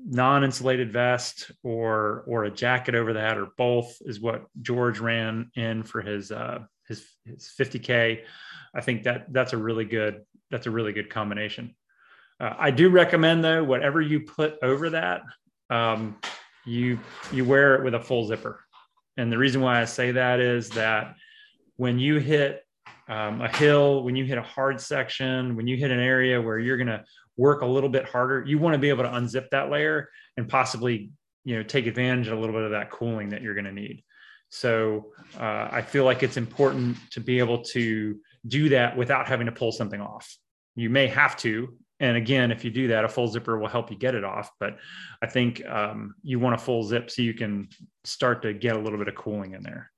non-insulated 0.08 0.94
vest 0.94 1.52
or 1.64 2.24
or 2.28 2.44
a 2.44 2.52
jacket 2.52 2.94
over 2.94 3.14
that 3.14 3.38
or 3.38 3.48
both 3.58 3.98
is 4.02 4.20
what 4.20 4.46
George 4.62 5.00
ran 5.00 5.50
in 5.56 5.84
for 5.84 6.02
his 6.02 6.32
uh, 6.32 6.60
his 6.88 7.06
his 7.26 7.52
50k. 7.60 8.22
I 8.74 8.82
think 8.82 9.04
that 9.04 9.32
that's 9.32 9.54
a 9.54 9.58
really 9.58 9.86
good 9.86 10.22
that's 10.52 10.68
a 10.68 10.72
really 10.72 10.94
good 10.94 11.10
combination. 11.10 11.76
Uh, 12.40 12.54
I 12.58 12.72
do 12.72 12.90
recommend 12.90 13.44
though, 13.44 13.64
whatever 13.64 14.02
you 14.02 14.22
put 14.22 14.58
over 14.62 14.90
that, 14.92 15.22
um, 15.70 16.18
you 16.66 17.00
you 17.32 17.46
wear 17.46 17.76
it 17.76 17.84
with 17.84 17.96
a 17.96 18.00
full 18.00 18.26
zipper. 18.28 18.62
And 19.18 19.32
the 19.32 19.38
reason 19.38 19.62
why 19.62 19.82
I 19.82 19.86
say 19.86 20.12
that 20.12 20.40
is 20.40 20.70
that 20.72 21.16
when 21.78 22.00
you 22.00 22.20
hit 22.20 22.62
um, 23.08 23.42
a 23.42 23.48
hill, 23.48 24.04
when 24.04 24.16
you 24.16 24.26
hit 24.26 24.38
a 24.38 24.44
hard 24.44 24.82
section, 24.82 25.56
when 25.56 25.68
you 25.68 25.78
hit 25.78 25.92
an 25.92 26.00
area 26.00 26.42
where 26.42 26.60
you're 26.60 26.78
going 26.78 26.88
to 26.88 27.04
work 27.38 27.62
a 27.62 27.66
little 27.66 27.90
bit 27.90 28.06
harder, 28.06 28.44
you 28.46 28.58
want 28.58 28.74
to 28.74 28.80
be 28.80 28.90
able 28.90 29.04
to 29.04 29.10
unzip 29.10 29.50
that 29.52 29.70
layer 29.70 30.10
and 30.38 30.50
possibly, 30.50 31.12
you 31.44 31.56
know, 31.56 31.64
take 31.64 31.86
advantage 31.86 32.28
of 32.28 32.38
a 32.38 32.42
little 32.42 32.56
bit 32.56 32.64
of 32.64 32.72
that 32.72 32.92
cooling 32.92 33.30
that 33.30 33.42
you're 33.42 33.54
going 33.54 33.66
to 33.66 33.72
need. 33.72 34.04
So 34.56 35.08
uh, 35.38 35.68
I 35.70 35.82
feel 35.82 36.06
like 36.06 36.24
it's 36.24 36.38
important 36.38 36.95
to 37.12 37.20
be 37.20 37.39
able 37.39 37.62
to 37.64 38.18
do 38.47 38.70
that 38.70 38.95
without 38.95 39.28
having 39.28 39.47
to 39.47 39.51
pull 39.51 39.74
something 39.74 39.99
off. 39.99 40.34
You 40.76 40.89
may 40.89 41.08
have 41.08 41.36
to. 41.38 41.78
And 41.99 42.16
again, 42.16 42.51
if 42.51 42.64
you 42.64 42.72
do 42.72 42.88
that, 42.88 43.03
a 43.03 43.10
full 43.10 43.28
zipper 43.28 43.58
will 43.58 43.68
help 43.68 43.91
you 43.91 43.97
get 43.97 44.16
it 44.16 44.24
off. 44.24 44.49
But 44.60 44.78
I 45.22 45.28
think 45.28 45.66
um, 45.66 46.16
you 46.24 46.39
want 46.39 46.56
a 46.56 46.58
full 46.58 46.84
zip 46.84 47.12
so 47.12 47.22
you 47.22 47.34
can 47.34 47.68
start 48.06 48.43
to 48.43 48.53
get 48.53 48.78
a 48.78 48.80
little 48.80 48.97
bit 48.97 49.10
of 49.10 49.16
cooling 49.16 49.56
in 49.56 49.62
there. 49.62 49.91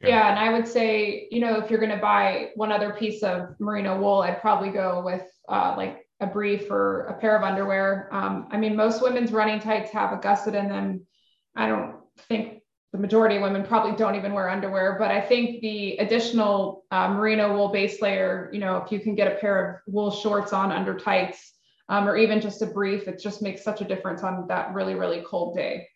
Yeah. 0.00 0.08
yeah. 0.08 0.30
and 0.30 0.38
I 0.38 0.52
would 0.52 0.68
say, 0.68 1.26
you 1.32 1.40
know, 1.40 1.58
if 1.58 1.68
you're 1.68 1.80
going 1.80 1.90
to 1.90 2.00
buy 2.00 2.50
one 2.54 2.70
other 2.70 2.92
piece 2.92 3.24
of 3.24 3.56
merino 3.58 4.00
wool, 4.00 4.20
I'd 4.20 4.40
probably 4.40 4.70
go 4.70 5.02
with 5.04 5.24
uh, 5.48 5.74
like 5.76 6.06
a 6.20 6.26
brief 6.28 6.70
or 6.70 7.06
a 7.06 7.18
pair 7.18 7.36
of 7.36 7.42
underwear. 7.42 8.08
Um, 8.12 8.46
I 8.52 8.56
mean, 8.56 8.76
most 8.76 9.02
women's 9.02 9.32
running 9.32 9.58
tights 9.58 9.90
have 9.90 10.12
a 10.12 10.20
gusset 10.20 10.54
in 10.54 10.68
them. 10.68 11.06
I 11.56 11.66
don't 11.66 11.96
think 12.28 12.62
the 12.92 12.98
majority 12.98 13.36
of 13.36 13.42
women 13.42 13.64
probably 13.64 13.94
don't 13.96 14.14
even 14.14 14.32
wear 14.32 14.48
underwear, 14.48 14.96
but 14.98 15.10
I 15.10 15.20
think 15.20 15.60
the 15.60 15.96
additional 15.98 16.84
uh, 16.90 17.08
merino 17.12 17.54
wool 17.54 17.68
base 17.68 18.00
layer, 18.00 18.48
you 18.52 18.60
know, 18.60 18.78
if 18.78 18.90
you 18.90 18.98
can 18.98 19.14
get 19.14 19.30
a 19.30 19.36
pair 19.36 19.82
of 19.86 19.92
wool 19.92 20.10
shorts 20.10 20.52
on 20.52 20.72
under 20.72 20.96
tights, 20.98 21.54
um, 21.90 22.08
or 22.08 22.16
even 22.16 22.40
just 22.40 22.62
a 22.62 22.66
brief, 22.66 23.06
it 23.06 23.20
just 23.20 23.42
makes 23.42 23.62
such 23.62 23.80
a 23.80 23.84
difference 23.84 24.22
on 24.22 24.46
that 24.48 24.72
really, 24.72 24.94
really 24.94 25.22
cold 25.22 25.54
day. 25.54 25.86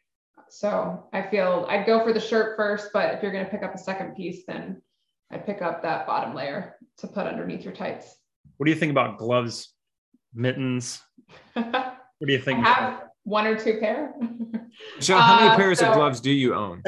So 0.49 1.09
I 1.14 1.22
feel 1.22 1.66
I'd 1.68 1.86
go 1.86 2.05
for 2.05 2.12
the 2.12 2.20
shirt 2.20 2.57
first, 2.57 2.90
but 2.93 3.14
if 3.14 3.22
you're 3.22 3.32
going 3.32 3.45
to 3.45 3.51
pick 3.51 3.62
up 3.62 3.74
a 3.74 3.78
second 3.78 4.14
piece, 4.14 4.45
then 4.47 4.82
I'd 5.30 5.47
pick 5.47 5.62
up 5.62 5.82
that 5.82 6.07
bottom 6.07 6.34
layer 6.34 6.76
to 6.99 7.07
put 7.07 7.26
underneath 7.26 7.64
your 7.64 7.72
tights. 7.72 8.16
What 8.59 8.66
do 8.66 8.70
you 8.70 8.78
think 8.78 8.90
about 8.90 9.16
gloves, 9.16 9.72
mittens? 10.34 11.01
what 11.55 11.97
do 12.26 12.32
you 12.32 12.38
think? 12.40 12.66
I 12.66 12.68
have 12.68 13.03
one 13.24 13.46
or 13.46 13.58
two 13.58 13.78
pair. 13.78 14.14
so 15.00 15.16
how 15.16 15.36
many 15.36 15.48
uh, 15.48 15.56
pairs 15.56 15.78
so, 15.78 15.88
of 15.88 15.94
gloves 15.94 16.20
do 16.20 16.30
you 16.30 16.54
own? 16.54 16.82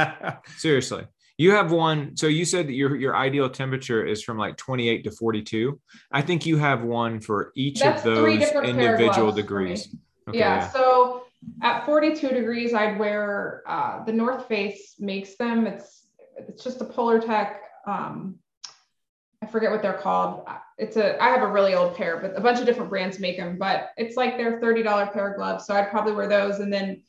Seriously. 0.56 1.06
You 1.38 1.52
have 1.52 1.70
one. 1.70 2.16
So 2.16 2.26
you 2.26 2.44
said 2.44 2.66
that 2.66 2.72
your 2.72 2.96
your 2.96 3.16
ideal 3.16 3.48
temperature 3.48 4.04
is 4.04 4.24
from 4.24 4.38
like 4.38 4.56
28 4.56 5.04
to 5.04 5.10
42. 5.12 5.80
I 6.10 6.20
think 6.20 6.46
you 6.46 6.56
have 6.56 6.82
one 6.82 7.20
for 7.20 7.52
each 7.54 7.80
of 7.80 8.02
those 8.02 8.42
individual 8.64 9.30
degrees. 9.30 9.94
Okay, 10.28 10.38
yeah, 10.38 10.56
yeah, 10.56 10.70
So 10.70 11.24
at 11.62 11.86
42 11.86 12.28
degrees, 12.30 12.74
I'd 12.74 12.98
wear 12.98 13.62
uh, 13.68 14.04
the 14.04 14.12
North 14.12 14.46
Face 14.48 14.96
makes 14.98 15.36
them. 15.36 15.66
It's 15.68 16.08
it's 16.36 16.64
just 16.64 16.80
a 16.80 16.84
Polartec. 16.84 17.54
Um, 17.86 18.40
I 19.42 19.46
forget 19.46 19.70
what 19.70 19.82
they're 19.82 19.94
called 19.94 20.46
it's 20.78 20.96
a 20.96 21.20
I 21.22 21.30
have 21.30 21.42
a 21.42 21.52
really 21.52 21.74
old 21.74 21.96
pair, 21.96 22.18
but 22.18 22.36
a 22.36 22.40
bunch 22.40 22.60
of 22.60 22.66
different 22.66 22.90
brands 22.90 23.18
make 23.18 23.36
them, 23.36 23.58
but 23.58 23.90
it's 23.96 24.16
like 24.16 24.36
their 24.36 24.60
$30 24.60 25.12
pair 25.12 25.30
of 25.30 25.36
gloves. 25.36 25.66
So 25.66 25.74
I'd 25.74 25.90
probably 25.90 26.12
wear 26.12 26.28
those. 26.28 26.60
And 26.60 26.72
then 26.72 27.02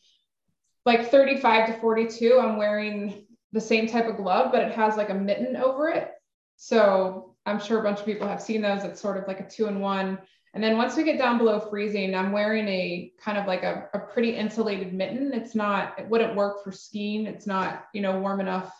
like 0.85 1.11
35 1.11 1.67
to 1.67 1.73
42, 1.73 2.39
I'm 2.39 2.57
wearing 2.57 3.25
the 3.51 3.61
same 3.61 3.87
type 3.87 4.07
of 4.07 4.17
glove, 4.17 4.51
but 4.51 4.63
it 4.63 4.73
has 4.73 4.97
like 4.97 5.11
a 5.11 5.13
mitten 5.13 5.55
over 5.55 5.87
it. 5.87 6.11
So 6.57 7.35
I'm 7.45 7.59
sure 7.59 7.79
a 7.79 7.83
bunch 7.83 7.99
of 7.99 8.05
people 8.05 8.27
have 8.27 8.41
seen 8.41 8.61
those. 8.61 8.83
It's 8.83 9.01
sort 9.01 9.17
of 9.17 9.27
like 9.27 9.39
a 9.39 9.47
two 9.47 9.67
in 9.67 9.79
one. 9.79 10.17
And 10.55 10.63
then 10.63 10.77
once 10.77 10.97
we 10.97 11.03
get 11.03 11.19
down 11.19 11.37
below 11.37 11.59
freezing, 11.59 12.15
I'm 12.15 12.31
wearing 12.31 12.67
a 12.67 13.11
kind 13.23 13.37
of 13.37 13.45
like 13.45 13.61
a, 13.61 13.87
a 13.93 13.99
pretty 13.99 14.35
insulated 14.35 14.93
mitten. 14.93 15.31
It's 15.31 15.53
not, 15.53 15.99
it 15.99 16.09
wouldn't 16.09 16.35
work 16.35 16.63
for 16.63 16.71
skiing. 16.71 17.27
It's 17.27 17.45
not, 17.45 17.85
you 17.93 18.01
know, 18.01 18.19
warm 18.19 18.39
enough 18.39 18.73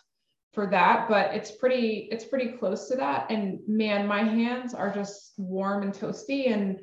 for 0.52 0.66
that, 0.66 1.08
but 1.08 1.34
it's 1.34 1.52
pretty 1.52 2.08
it's 2.10 2.24
pretty 2.24 2.52
close 2.52 2.88
to 2.88 2.96
that. 2.96 3.30
And 3.30 3.60
man, 3.68 4.06
my 4.06 4.22
hands 4.22 4.74
are 4.74 4.92
just 4.92 5.32
warm 5.36 5.82
and 5.82 5.92
toasty. 5.92 6.52
And 6.52 6.80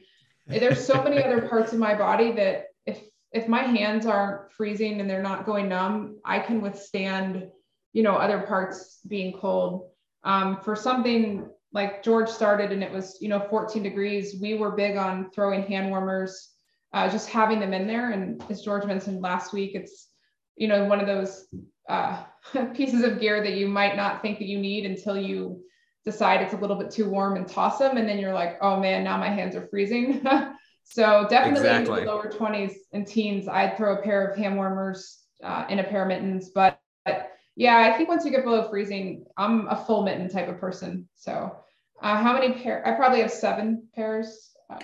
there's 0.47 0.85
so 0.85 1.03
many 1.03 1.21
other 1.21 1.41
parts 1.49 1.73
of 1.73 1.79
my 1.79 1.93
body 1.93 2.31
that 2.33 2.67
if 2.85 3.01
if 3.31 3.47
my 3.47 3.63
hands 3.63 4.05
aren't 4.05 4.51
freezing 4.53 5.01
and 5.01 5.09
they're 5.09 5.21
not 5.21 5.45
going 5.45 5.67
numb, 5.67 6.17
I 6.23 6.39
can 6.39 6.61
withstand, 6.61 7.47
you 7.93 8.03
know, 8.03 8.15
other 8.15 8.39
parts 8.41 8.99
being 9.07 9.33
cold. 9.33 9.89
Um, 10.23 10.59
for 10.61 10.75
something 10.75 11.49
like 11.73 12.03
George 12.03 12.29
started 12.29 12.71
and 12.71 12.83
it 12.83 12.91
was, 12.91 13.17
you 13.21 13.27
know, 13.27 13.45
14 13.49 13.83
degrees, 13.83 14.37
we 14.41 14.55
were 14.55 14.71
big 14.71 14.95
on 14.97 15.29
throwing 15.31 15.63
hand 15.63 15.89
warmers, 15.89 16.53
uh, 16.93 17.09
just 17.09 17.29
having 17.29 17.59
them 17.59 17.73
in 17.73 17.85
there. 17.85 18.11
And 18.11 18.41
as 18.49 18.61
George 18.61 18.85
mentioned 18.85 19.21
last 19.21 19.53
week, 19.53 19.71
it's, 19.75 20.07
you 20.55 20.67
know, 20.67 20.85
one 20.85 20.99
of 20.99 21.07
those 21.07 21.47
uh, 21.87 22.23
pieces 22.73 23.03
of 23.03 23.19
gear 23.19 23.43
that 23.43 23.53
you 23.53 23.67
might 23.67 23.95
not 23.95 24.21
think 24.21 24.39
that 24.39 24.47
you 24.47 24.59
need 24.59 24.85
until 24.85 25.17
you 25.17 25.61
decide 26.05 26.41
it's 26.41 26.53
a 26.53 26.57
little 26.57 26.77
bit 26.77 26.89
too 26.89 27.09
warm 27.09 27.35
and 27.35 27.47
toss 27.47 27.79
them. 27.79 27.97
And 27.97 28.07
then 28.07 28.17
you're 28.17 28.33
like, 28.33 28.57
oh 28.61 28.79
man, 28.79 29.03
now 29.03 29.17
my 29.17 29.29
hands 29.29 29.55
are 29.55 29.67
freezing. 29.67 30.25
so 30.83 31.27
definitely 31.29 31.67
exactly. 31.67 31.99
in 31.99 32.05
the 32.05 32.11
lower 32.11 32.31
20s 32.31 32.73
and 32.93 33.05
teens, 33.05 33.47
I'd 33.47 33.75
throw 33.75 33.97
a 33.97 34.01
pair 34.01 34.25
of 34.25 34.37
hand 34.37 34.55
warmers 34.55 35.19
uh, 35.43 35.65
and 35.69 35.79
a 35.79 35.83
pair 35.83 36.03
of 36.03 36.07
mittens. 36.07 36.49
But, 36.49 36.79
but, 37.05 37.31
yeah, 37.55 37.77
I 37.79 37.97
think 37.97 38.07
once 38.07 38.23
you 38.23 38.31
get 38.31 38.45
below 38.45 38.69
freezing, 38.69 39.25
I'm 39.35 39.67
a 39.67 39.75
full 39.75 40.03
mitten 40.03 40.29
type 40.29 40.47
of 40.47 40.59
person. 40.59 41.09
So 41.15 41.57
uh, 42.01 42.21
how 42.21 42.33
many 42.33 42.53
pair? 42.53 42.87
I 42.87 42.93
probably 42.93 43.21
have 43.21 43.31
seven 43.31 43.87
pairs 43.93 44.51
um, 44.69 44.79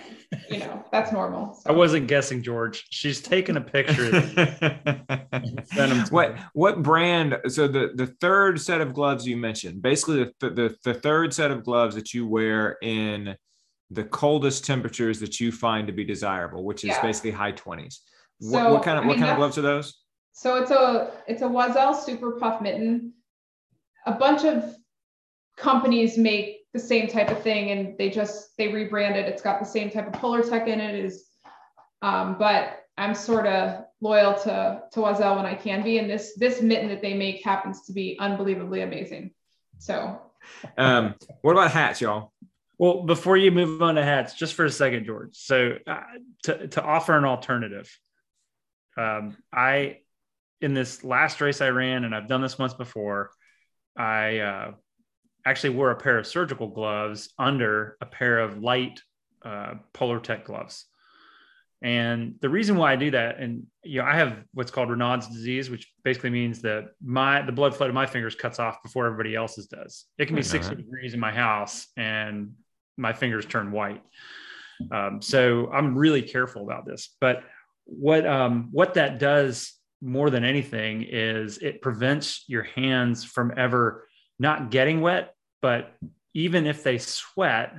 you 0.50 0.58
know, 0.58 0.82
that's 0.90 1.12
normal. 1.12 1.54
So. 1.54 1.70
I 1.70 1.72
wasn't 1.72 2.06
guessing, 2.06 2.42
George. 2.42 2.86
She's 2.90 3.20
taken 3.20 3.58
a 3.58 3.60
picture. 3.60 4.20
what 6.10 6.38
what 6.54 6.82
brand? 6.82 7.38
So 7.48 7.68
the 7.68 7.92
the 7.94 8.06
third 8.20 8.60
set 8.60 8.80
of 8.80 8.94
gloves 8.94 9.26
you 9.26 9.36
mentioned, 9.36 9.82
basically 9.82 10.32
the, 10.40 10.50
the 10.50 10.76
the 10.84 10.94
third 10.94 11.34
set 11.34 11.50
of 11.50 11.64
gloves 11.64 11.94
that 11.96 12.14
you 12.14 12.26
wear 12.26 12.78
in 12.82 13.36
the 13.90 14.04
coldest 14.04 14.64
temperatures 14.64 15.20
that 15.20 15.38
you 15.38 15.52
find 15.52 15.86
to 15.86 15.92
be 15.92 16.04
desirable, 16.04 16.64
which 16.64 16.84
is 16.84 16.90
yeah. 16.90 17.02
basically 17.02 17.32
high 17.32 17.52
twenties. 17.52 18.00
So, 18.40 18.50
what, 18.50 18.70
what, 18.70 18.82
kind 18.82 18.98
of 18.98 19.04
I 19.04 19.06
mean, 19.06 19.16
what 19.16 19.18
kind 19.18 19.30
of 19.30 19.36
gloves 19.36 19.58
are 19.58 19.62
those? 19.62 20.02
So 20.32 20.56
it's 20.56 20.70
a 20.70 21.12
it's 21.28 21.42
a 21.42 21.48
Oiselle 21.48 21.94
Super 21.94 22.32
Puff 22.32 22.62
mitten. 22.62 23.12
A 24.06 24.12
bunch 24.12 24.44
of 24.44 24.74
companies 25.56 26.18
make 26.18 26.53
the 26.74 26.80
same 26.80 27.06
type 27.06 27.30
of 27.30 27.40
thing 27.40 27.70
and 27.70 27.96
they 27.96 28.10
just 28.10 28.50
they 28.58 28.68
rebranded. 28.68 29.26
It's 29.26 29.40
got 29.40 29.60
the 29.60 29.64
same 29.64 29.90
type 29.90 30.08
of 30.08 30.20
Polartec 30.20 30.66
in 30.66 30.80
it 30.80 30.94
is 30.94 31.24
um, 32.02 32.36
but 32.38 32.80
i'm 32.96 33.14
sort 33.14 33.46
of 33.46 33.84
loyal 34.00 34.34
to 34.34 34.82
to 34.92 35.00
Oiselle 35.00 35.36
when 35.36 35.46
i 35.46 35.54
can 35.54 35.82
be 35.82 35.98
and 35.98 36.08
this 36.08 36.34
this 36.36 36.60
mitten 36.60 36.88
that 36.88 37.00
they 37.00 37.14
make 37.14 37.42
happens 37.42 37.86
to 37.86 37.92
be 37.92 38.16
unbelievably 38.20 38.82
amazing. 38.82 39.30
So 39.78 40.20
um, 40.76 41.14
what 41.40 41.52
about 41.52 41.70
hats 41.70 42.00
y'all? 42.00 42.32
Well 42.76 43.04
before 43.04 43.36
you 43.36 43.50
move 43.50 43.80
on 43.80 43.94
to 43.94 44.04
hats 44.04 44.34
just 44.34 44.54
for 44.54 44.64
a 44.64 44.70
second 44.70 45.06
george. 45.06 45.36
So 45.36 45.78
uh, 45.86 46.00
to, 46.44 46.68
to 46.68 46.82
offer 46.82 47.16
an 47.16 47.24
alternative 47.24 47.88
um, 48.98 49.36
i 49.52 49.98
in 50.60 50.74
this 50.74 51.04
last 51.04 51.40
race 51.40 51.60
i 51.60 51.68
ran 51.68 52.04
and 52.04 52.14
i've 52.14 52.28
done 52.28 52.40
this 52.40 52.58
once 52.58 52.74
before 52.74 53.30
i 53.96 54.38
uh, 54.38 54.72
actually 55.44 55.70
wore 55.70 55.90
a 55.90 55.96
pair 55.96 56.18
of 56.18 56.26
surgical 56.26 56.68
gloves 56.68 57.32
under 57.38 57.96
a 58.00 58.06
pair 58.06 58.38
of 58.40 58.62
light 58.62 59.00
uh, 59.44 59.74
Polartec 59.92 60.44
gloves. 60.44 60.86
And 61.82 62.36
the 62.40 62.48
reason 62.48 62.76
why 62.76 62.92
I 62.92 62.96
do 62.96 63.10
that, 63.10 63.38
and 63.38 63.66
you 63.82 64.00
know, 64.00 64.06
I 64.06 64.14
have 64.14 64.42
what's 64.54 64.70
called 64.70 64.88
Raynaud's 64.88 65.28
disease, 65.28 65.68
which 65.68 65.92
basically 66.02 66.30
means 66.30 66.62
that 66.62 66.86
my 67.04 67.42
the 67.42 67.52
blood 67.52 67.76
flow 67.76 67.86
to 67.86 67.92
my 67.92 68.06
fingers 68.06 68.34
cuts 68.34 68.58
off 68.58 68.82
before 68.82 69.04
everybody 69.04 69.34
else's 69.34 69.66
does. 69.66 70.06
It 70.16 70.26
can 70.26 70.36
be 70.36 70.42
60 70.42 70.76
degrees 70.76 71.12
in 71.12 71.20
my 71.20 71.30
house, 71.32 71.88
and 71.96 72.52
my 72.96 73.12
fingers 73.12 73.44
turn 73.44 73.70
white. 73.70 74.02
Um, 74.90 75.20
so 75.20 75.70
I'm 75.72 75.96
really 75.96 76.22
careful 76.22 76.62
about 76.62 76.86
this. 76.86 77.14
But 77.20 77.42
what 77.84 78.26
um, 78.26 78.68
what 78.72 78.94
that 78.94 79.18
does 79.18 79.74
more 80.00 80.30
than 80.30 80.42
anything 80.44 81.02
is 81.06 81.58
it 81.58 81.82
prevents 81.82 82.44
your 82.48 82.62
hands 82.62 83.24
from 83.24 83.52
ever 83.58 84.08
not 84.38 84.70
getting 84.70 85.02
wet 85.02 85.33
but 85.64 85.94
even 86.34 86.66
if 86.66 86.82
they 86.82 86.98
sweat, 86.98 87.72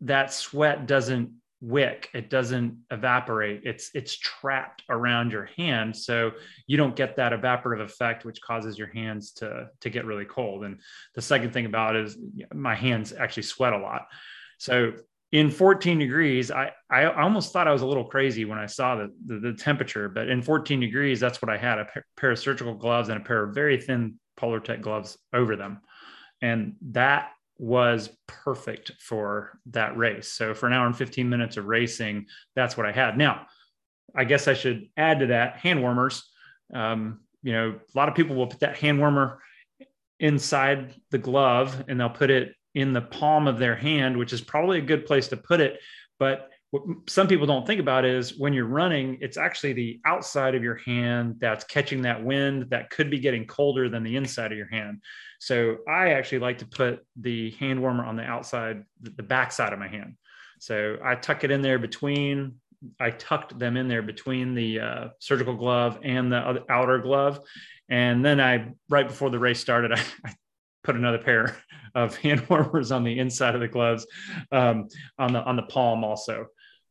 that 0.00 0.32
sweat 0.32 0.86
doesn't 0.86 1.32
wick. 1.60 2.08
It 2.14 2.30
doesn't 2.30 2.78
evaporate. 2.92 3.62
It's 3.64 3.90
it's 3.94 4.16
trapped 4.16 4.84
around 4.88 5.32
your 5.32 5.46
hand. 5.56 5.96
So 5.96 6.30
you 6.68 6.76
don't 6.76 6.94
get 6.94 7.16
that 7.16 7.32
evaporative 7.32 7.82
effect 7.82 8.24
which 8.24 8.40
causes 8.40 8.78
your 8.78 8.86
hands 8.86 9.32
to 9.38 9.70
to 9.80 9.90
get 9.90 10.04
really 10.04 10.24
cold. 10.24 10.62
And 10.62 10.80
the 11.16 11.20
second 11.20 11.52
thing 11.52 11.66
about 11.66 11.96
is 11.96 12.16
my 12.54 12.76
hands 12.76 13.12
actually 13.12 13.42
sweat 13.42 13.72
a 13.72 13.78
lot. 13.78 14.02
So 14.58 14.92
in 15.32 15.50
14 15.50 15.98
degrees 15.98 16.52
I, 16.52 16.70
I 16.88 17.06
almost 17.06 17.52
thought 17.52 17.66
i 17.66 17.72
was 17.72 17.82
a 17.82 17.86
little 17.86 18.04
crazy 18.04 18.44
when 18.44 18.60
i 18.60 18.66
saw 18.66 18.94
the, 18.94 19.12
the, 19.26 19.40
the 19.40 19.52
temperature 19.54 20.08
but 20.08 20.28
in 20.28 20.40
14 20.40 20.78
degrees 20.78 21.18
that's 21.18 21.42
what 21.42 21.50
i 21.50 21.56
had 21.56 21.80
a 21.80 21.88
pair 22.16 22.30
of 22.30 22.38
surgical 22.38 22.74
gloves 22.74 23.08
and 23.08 23.20
a 23.20 23.24
pair 23.24 23.42
of 23.42 23.52
very 23.52 23.76
thin 23.76 24.20
polartec 24.38 24.80
gloves 24.80 25.18
over 25.32 25.56
them 25.56 25.80
and 26.42 26.76
that 26.90 27.30
was 27.58 28.10
perfect 28.26 28.92
for 29.00 29.58
that 29.66 29.96
race. 29.96 30.28
So 30.32 30.54
for 30.54 30.66
an 30.66 30.72
hour 30.72 30.86
and 30.86 30.96
15 30.96 31.28
minutes 31.28 31.56
of 31.56 31.66
racing, 31.66 32.26
that's 32.54 32.76
what 32.76 32.86
I 32.86 32.92
had. 32.92 33.16
Now, 33.16 33.46
I 34.14 34.24
guess 34.24 34.48
I 34.48 34.54
should 34.54 34.88
add 34.96 35.20
to 35.20 35.26
that 35.28 35.56
hand 35.56 35.80
warmers. 35.80 36.22
Um, 36.72 37.20
you 37.42 37.52
know, 37.52 37.70
a 37.70 37.98
lot 37.98 38.08
of 38.08 38.14
people 38.14 38.36
will 38.36 38.46
put 38.46 38.60
that 38.60 38.76
hand 38.76 38.98
warmer 38.98 39.40
inside 40.20 40.94
the 41.10 41.18
glove 41.18 41.84
and 41.88 41.98
they'll 42.00 42.08
put 42.08 42.30
it 42.30 42.54
in 42.74 42.92
the 42.92 43.00
palm 43.00 43.46
of 43.48 43.58
their 43.58 43.76
hand, 43.76 44.16
which 44.16 44.32
is 44.32 44.40
probably 44.40 44.78
a 44.78 44.82
good 44.82 45.06
place 45.06 45.28
to 45.28 45.36
put 45.36 45.60
it. 45.60 45.80
But 46.18 46.50
what 46.76 47.10
some 47.10 47.28
people 47.28 47.46
don't 47.46 47.66
think 47.66 47.80
about 47.80 48.04
is 48.04 48.38
when 48.38 48.52
you're 48.52 48.66
running, 48.66 49.18
it's 49.20 49.36
actually 49.36 49.72
the 49.72 50.00
outside 50.04 50.54
of 50.54 50.62
your 50.62 50.76
hand 50.76 51.36
that's 51.38 51.64
catching 51.64 52.02
that 52.02 52.22
wind 52.22 52.70
that 52.70 52.90
could 52.90 53.10
be 53.10 53.18
getting 53.18 53.46
colder 53.46 53.88
than 53.88 54.02
the 54.02 54.16
inside 54.16 54.52
of 54.52 54.58
your 54.58 54.68
hand. 54.68 55.02
So 55.38 55.78
I 55.88 56.10
actually 56.10 56.40
like 56.40 56.58
to 56.58 56.66
put 56.66 57.04
the 57.20 57.50
hand 57.52 57.80
warmer 57.80 58.04
on 58.04 58.16
the 58.16 58.24
outside, 58.24 58.84
the 59.00 59.22
back 59.22 59.52
side 59.52 59.72
of 59.72 59.78
my 59.78 59.88
hand. 59.88 60.16
So 60.58 60.98
I 61.04 61.14
tuck 61.14 61.44
it 61.44 61.50
in 61.50 61.62
there 61.62 61.78
between, 61.78 62.56
I 63.00 63.10
tucked 63.10 63.58
them 63.58 63.76
in 63.76 63.88
there 63.88 64.02
between 64.02 64.54
the 64.54 64.80
uh, 64.80 65.08
surgical 65.18 65.54
glove 65.54 65.98
and 66.02 66.32
the 66.32 66.64
outer 66.68 66.98
glove. 66.98 67.40
And 67.88 68.24
then 68.24 68.40
I, 68.40 68.72
right 68.88 69.06
before 69.06 69.30
the 69.30 69.38
race 69.38 69.60
started, 69.60 69.92
I, 69.94 70.02
I 70.24 70.34
put 70.86 70.96
another 70.96 71.18
pair 71.18 71.56
of 71.94 72.16
hand 72.16 72.46
warmers 72.48 72.92
on 72.92 73.02
the 73.02 73.18
inside 73.18 73.54
of 73.54 73.60
the 73.60 73.68
gloves 73.68 74.06
um, 74.52 74.88
on 75.18 75.32
the 75.32 75.42
on 75.42 75.56
the 75.56 75.62
palm 75.62 76.04
also 76.04 76.46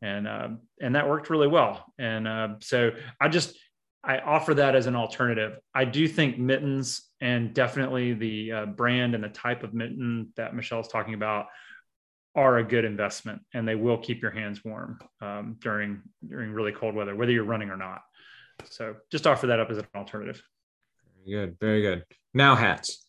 and 0.06 0.27
uh, 0.27 0.49
and 0.82 0.95
that 0.95 1.07
worked 1.07 1.30
really 1.30 1.48
well 1.48 1.86
and 1.98 2.27
uh, 2.27 2.49
so 2.60 2.91
i 3.19 3.27
just 3.27 3.56
I 4.06 4.19
offer 4.19 4.53
that 4.53 4.76
as 4.76 4.86
an 4.86 4.95
alternative. 4.95 5.57
I 5.73 5.84
do 5.84 6.07
think 6.07 6.38
mittens 6.38 7.10
and 7.22 7.56
definitely 7.56 8.14
the 8.14 8.52
uh, 8.52 8.65
brand 8.68 9.15
and 9.15 9.23
the 9.23 9.30
type 9.30 9.64
of 9.64 9.73
mitten 9.73 10.32
that 10.36 10.53
Michelle's 10.53 10.88
talking 10.88 11.15
about 11.15 11.48
are 12.36 12.57
a 12.57 12.64
good 12.64 12.86
investment, 12.86 13.41
and 13.53 13.68
they 13.68 13.76
will 13.76 13.98
keep 13.98 14.22
your 14.22 14.30
hands 14.30 14.64
warm 14.64 14.99
um, 15.22 15.57
during 15.60 16.02
during 16.27 16.52
really 16.52 16.72
cold 16.72 16.94
weather, 16.94 17.15
whether 17.15 17.32
you're 17.32 17.45
running 17.45 17.69
or 17.69 17.77
not. 17.77 18.02
So 18.65 18.95
just 19.11 19.26
offer 19.26 19.48
that 19.48 19.60
up 19.60 19.72
as 19.72 19.80
an 19.80 19.88
alternative. 19.95 20.41
Very 21.26 21.48
good, 21.48 21.57
very 21.60 21.82
good. 21.82 22.06
Now 22.34 22.56
hats. 22.56 23.07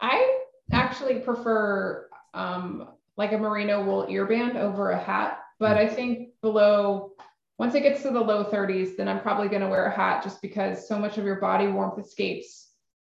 I 0.00 0.38
actually 0.72 1.20
prefer 1.20 2.08
um, 2.32 2.88
like 3.16 3.32
a 3.32 3.38
merino 3.38 3.84
wool 3.84 4.06
earband 4.06 4.56
over 4.56 4.90
a 4.90 4.98
hat, 4.98 5.38
but 5.58 5.76
I 5.76 5.86
think 5.86 6.30
below 6.42 7.12
once 7.58 7.74
it 7.74 7.82
gets 7.82 8.02
to 8.02 8.10
the 8.10 8.20
low 8.20 8.44
30s, 8.44 8.96
then 8.96 9.08
I'm 9.08 9.20
probably 9.20 9.48
going 9.48 9.62
to 9.62 9.68
wear 9.68 9.86
a 9.86 9.94
hat 9.94 10.24
just 10.24 10.42
because 10.42 10.88
so 10.88 10.98
much 10.98 11.18
of 11.18 11.24
your 11.24 11.36
body 11.36 11.68
warmth 11.68 12.04
escapes, 12.04 12.70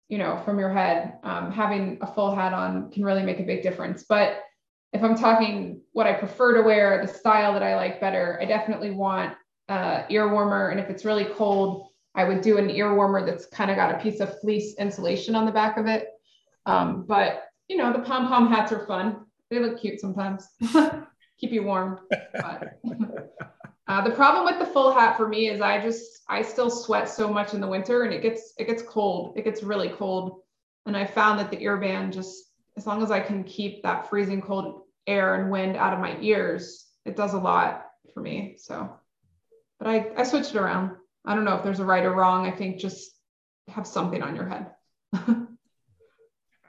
you 0.09 0.17
know, 0.17 0.41
from 0.43 0.57
your 0.57 0.73
head. 0.73 1.19
Um, 1.23 1.51
having 1.51 1.99
a 2.01 2.07
full 2.07 2.33
hat 2.33 2.53
on 2.53 2.89
can 2.91 3.05
really 3.05 3.21
make 3.23 3.39
a 3.39 3.43
big 3.43 3.61
difference. 3.61 4.03
But 4.03 4.41
if 4.93 5.03
I'm 5.03 5.15
talking 5.15 5.81
what 5.93 6.07
I 6.07 6.13
prefer 6.13 6.55
to 6.55 6.63
wear, 6.63 7.05
the 7.05 7.13
style 7.13 7.53
that 7.53 7.63
I 7.63 7.75
like 7.75 8.01
better, 8.01 8.39
I 8.41 8.45
definitely 8.45 8.91
want 8.91 9.35
uh, 9.69 10.03
ear 10.09 10.27
warmer. 10.31 10.69
And 10.69 10.79
if 10.79 10.89
it's 10.89 11.05
really 11.05 11.25
cold, 11.25 11.89
I 12.15 12.23
would 12.23 12.41
do 12.41 12.57
an 12.57 12.69
ear 12.69 12.95
warmer 12.95 13.25
that's 13.25 13.45
kind 13.45 13.69
of 13.69 13.77
got 13.77 13.95
a 13.95 13.99
piece 13.99 14.19
of 14.19 14.39
fleece 14.41 14.75
insulation 14.79 15.35
on 15.35 15.45
the 15.45 15.51
back 15.51 15.77
of 15.77 15.85
it. 15.85 16.07
Um, 16.65 17.05
but 17.07 17.43
you 17.67 17.77
know, 17.77 17.93
the 17.93 17.99
pom 17.99 18.27
pom 18.27 18.51
hats 18.51 18.71
are 18.71 18.85
fun. 18.85 19.25
They 19.51 19.59
look 19.59 19.79
cute 19.79 19.99
sometimes. 19.99 20.47
Keep 21.39 21.51
you 21.51 21.63
warm. 21.63 21.99
Uh, 23.87 24.01
the 24.01 24.11
problem 24.11 24.45
with 24.45 24.57
the 24.57 24.73
full 24.73 24.93
hat 24.93 25.17
for 25.17 25.27
me 25.27 25.49
is 25.49 25.59
I 25.59 25.81
just 25.81 26.21
I 26.29 26.41
still 26.41 26.69
sweat 26.69 27.09
so 27.09 27.27
much 27.27 27.53
in 27.53 27.59
the 27.59 27.67
winter 27.67 28.03
and 28.03 28.13
it 28.13 28.21
gets 28.21 28.53
it 28.57 28.67
gets 28.67 28.81
cold. 28.81 29.37
It 29.37 29.43
gets 29.43 29.63
really 29.63 29.89
cold. 29.89 30.39
And 30.85 30.95
I 30.95 31.05
found 31.05 31.37
that 31.39 31.51
the 31.51 31.57
earband 31.57 32.13
just 32.13 32.53
as 32.77 32.87
long 32.87 33.03
as 33.03 33.11
I 33.11 33.19
can 33.19 33.43
keep 33.43 33.83
that 33.83 34.09
freezing 34.09 34.41
cold 34.41 34.83
air 35.05 35.35
and 35.35 35.51
wind 35.51 35.75
out 35.75 35.93
of 35.93 35.99
my 35.99 36.17
ears, 36.21 36.85
it 37.05 37.17
does 37.17 37.33
a 37.33 37.37
lot 37.37 37.87
for 38.13 38.21
me. 38.21 38.55
So 38.57 38.89
but 39.77 39.89
I, 39.89 40.11
I 40.15 40.23
switched 40.23 40.55
it 40.55 40.59
around. 40.59 40.91
I 41.25 41.35
don't 41.35 41.43
know 41.43 41.55
if 41.55 41.63
there's 41.63 41.81
a 41.81 41.85
right 41.85 42.05
or 42.05 42.13
wrong. 42.13 42.47
I 42.47 42.51
think 42.51 42.79
just 42.79 43.11
have 43.67 43.85
something 43.85 44.23
on 44.23 44.37
your 44.37 44.47
head. 44.47 44.67
I 45.13 45.47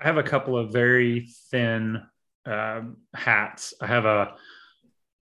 have 0.00 0.16
a 0.16 0.24
couple 0.24 0.58
of 0.58 0.72
very 0.72 1.28
thin 1.52 2.02
um, 2.46 2.96
hats. 3.14 3.74
I 3.80 3.86
have 3.86 4.04
a 4.04 4.34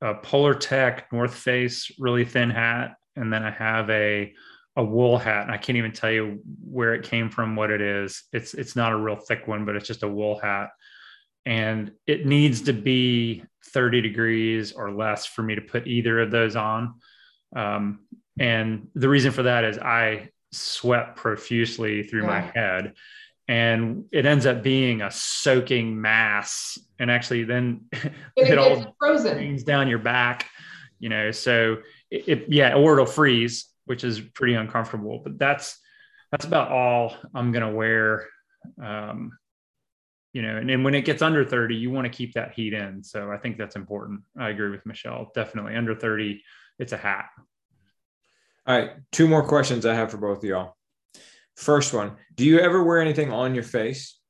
a 0.01 0.15
Polartec 0.15 1.05
North 1.13 1.35
Face 1.35 1.91
really 1.99 2.25
thin 2.25 2.51
hat, 2.51 2.95
and 3.17 3.33
then 3.33 3.43
I 3.43 3.51
have 3.51 3.91
a 3.91 4.33
a 4.77 4.85
wool 4.85 5.19
hat. 5.19 5.43
And 5.43 5.51
I 5.51 5.57
can't 5.57 5.77
even 5.77 5.93
tell 5.93 6.11
you 6.11 6.41
where 6.65 6.95
it 6.95 7.03
came 7.03 7.29
from, 7.31 7.57
what 7.57 7.71
it 7.71 7.81
is. 7.81 8.23
It's 8.33 8.55
it's 8.55 8.77
not 8.77 8.93
a 8.93 8.97
real 8.97 9.17
thick 9.17 9.47
one, 9.47 9.65
but 9.65 9.77
it's 9.77 9.89
just 9.89 10.05
a 10.05 10.09
wool 10.09 10.39
hat. 10.39 10.71
And 11.45 11.93
it 12.07 12.27
needs 12.27 12.63
to 12.63 12.73
be 12.73 13.43
30 13.67 14.01
degrees 14.01 14.73
or 14.73 14.93
less 14.93 15.27
for 15.27 15.43
me 15.43 15.55
to 15.55 15.61
put 15.61 15.87
either 15.87 16.21
of 16.21 16.31
those 16.31 16.57
on. 16.57 16.95
Um, 17.57 18.01
and 18.39 18.89
the 18.95 19.09
reason 19.09 19.33
for 19.33 19.45
that 19.45 19.65
is 19.65 19.79
I 19.79 20.31
sweat 20.53 21.17
profusely 21.17 22.03
through 22.03 22.23
yeah. 22.23 22.29
my 22.29 22.41
head 22.41 22.95
and 23.49 24.05
it 24.13 24.27
ends 24.27 24.47
up 24.47 24.63
being 24.63 25.01
a 25.03 25.11
soaking 25.11 26.01
mass. 26.01 26.79
And 26.99 27.11
actually 27.11 27.45
then 27.45 27.87
it, 27.93 28.13
it 28.37 28.59
all 28.59 28.95
frozen. 29.01 29.57
down 29.65 29.89
your 29.89 29.99
back 29.99 30.47
you 30.99 31.09
know 31.09 31.31
so 31.31 31.79
it, 32.11 32.29
it, 32.29 32.45
yeah 32.49 32.75
or 32.75 32.95
it'll 32.95 33.07
freeze 33.07 33.69
which 33.87 34.05
is 34.05 34.21
pretty 34.21 34.55
uncomfortable 34.55 35.21
but 35.23 35.39
that's 35.39 35.79
that's 36.31 36.45
about 36.45 36.71
all 36.71 37.15
i'm 37.35 37.53
going 37.53 37.65
to 37.65 37.75
wear 37.75 38.27
um, 38.83 39.37
you 40.33 40.43
know 40.43 40.57
and, 40.57 40.71
and 40.71 40.85
when 40.85 40.95
it 40.95 41.05
gets 41.05 41.23
under 41.23 41.45
30 41.45 41.77
you 41.77 41.91
want 41.91 42.05
to 42.05 42.11
keep 42.11 42.35
that 42.35 42.53
heat 42.53 42.75
in. 42.75 43.03
So 43.03 43.31
i 43.31 43.39
think 43.39 43.57
that's 43.57 43.77
important. 43.77 44.21
I 44.39 44.51
agree 44.51 44.71
with 44.71 44.85
michelle. 44.85 45.31
Definitely 45.35 45.75
under 45.75 45.95
30 45.95 46.43
it's 46.79 46.93
a 46.93 46.97
hat. 46.97 47.27
All 48.67 48.79
right 48.79 48.93
two 49.13 49.27
more 49.29 49.47
questions 49.47 49.87
i 49.87 49.95
have 49.95 50.11
for 50.11 50.19
both 50.19 50.39
of 50.39 50.45
y'all 50.45 50.77
First 51.59 51.93
one, 51.93 52.13
do 52.37 52.45
you 52.45 52.61
ever 52.61 52.85
wear 52.85 53.01
anything 53.01 53.33
on 53.33 53.53
your 53.53 53.65
face, 53.65 54.21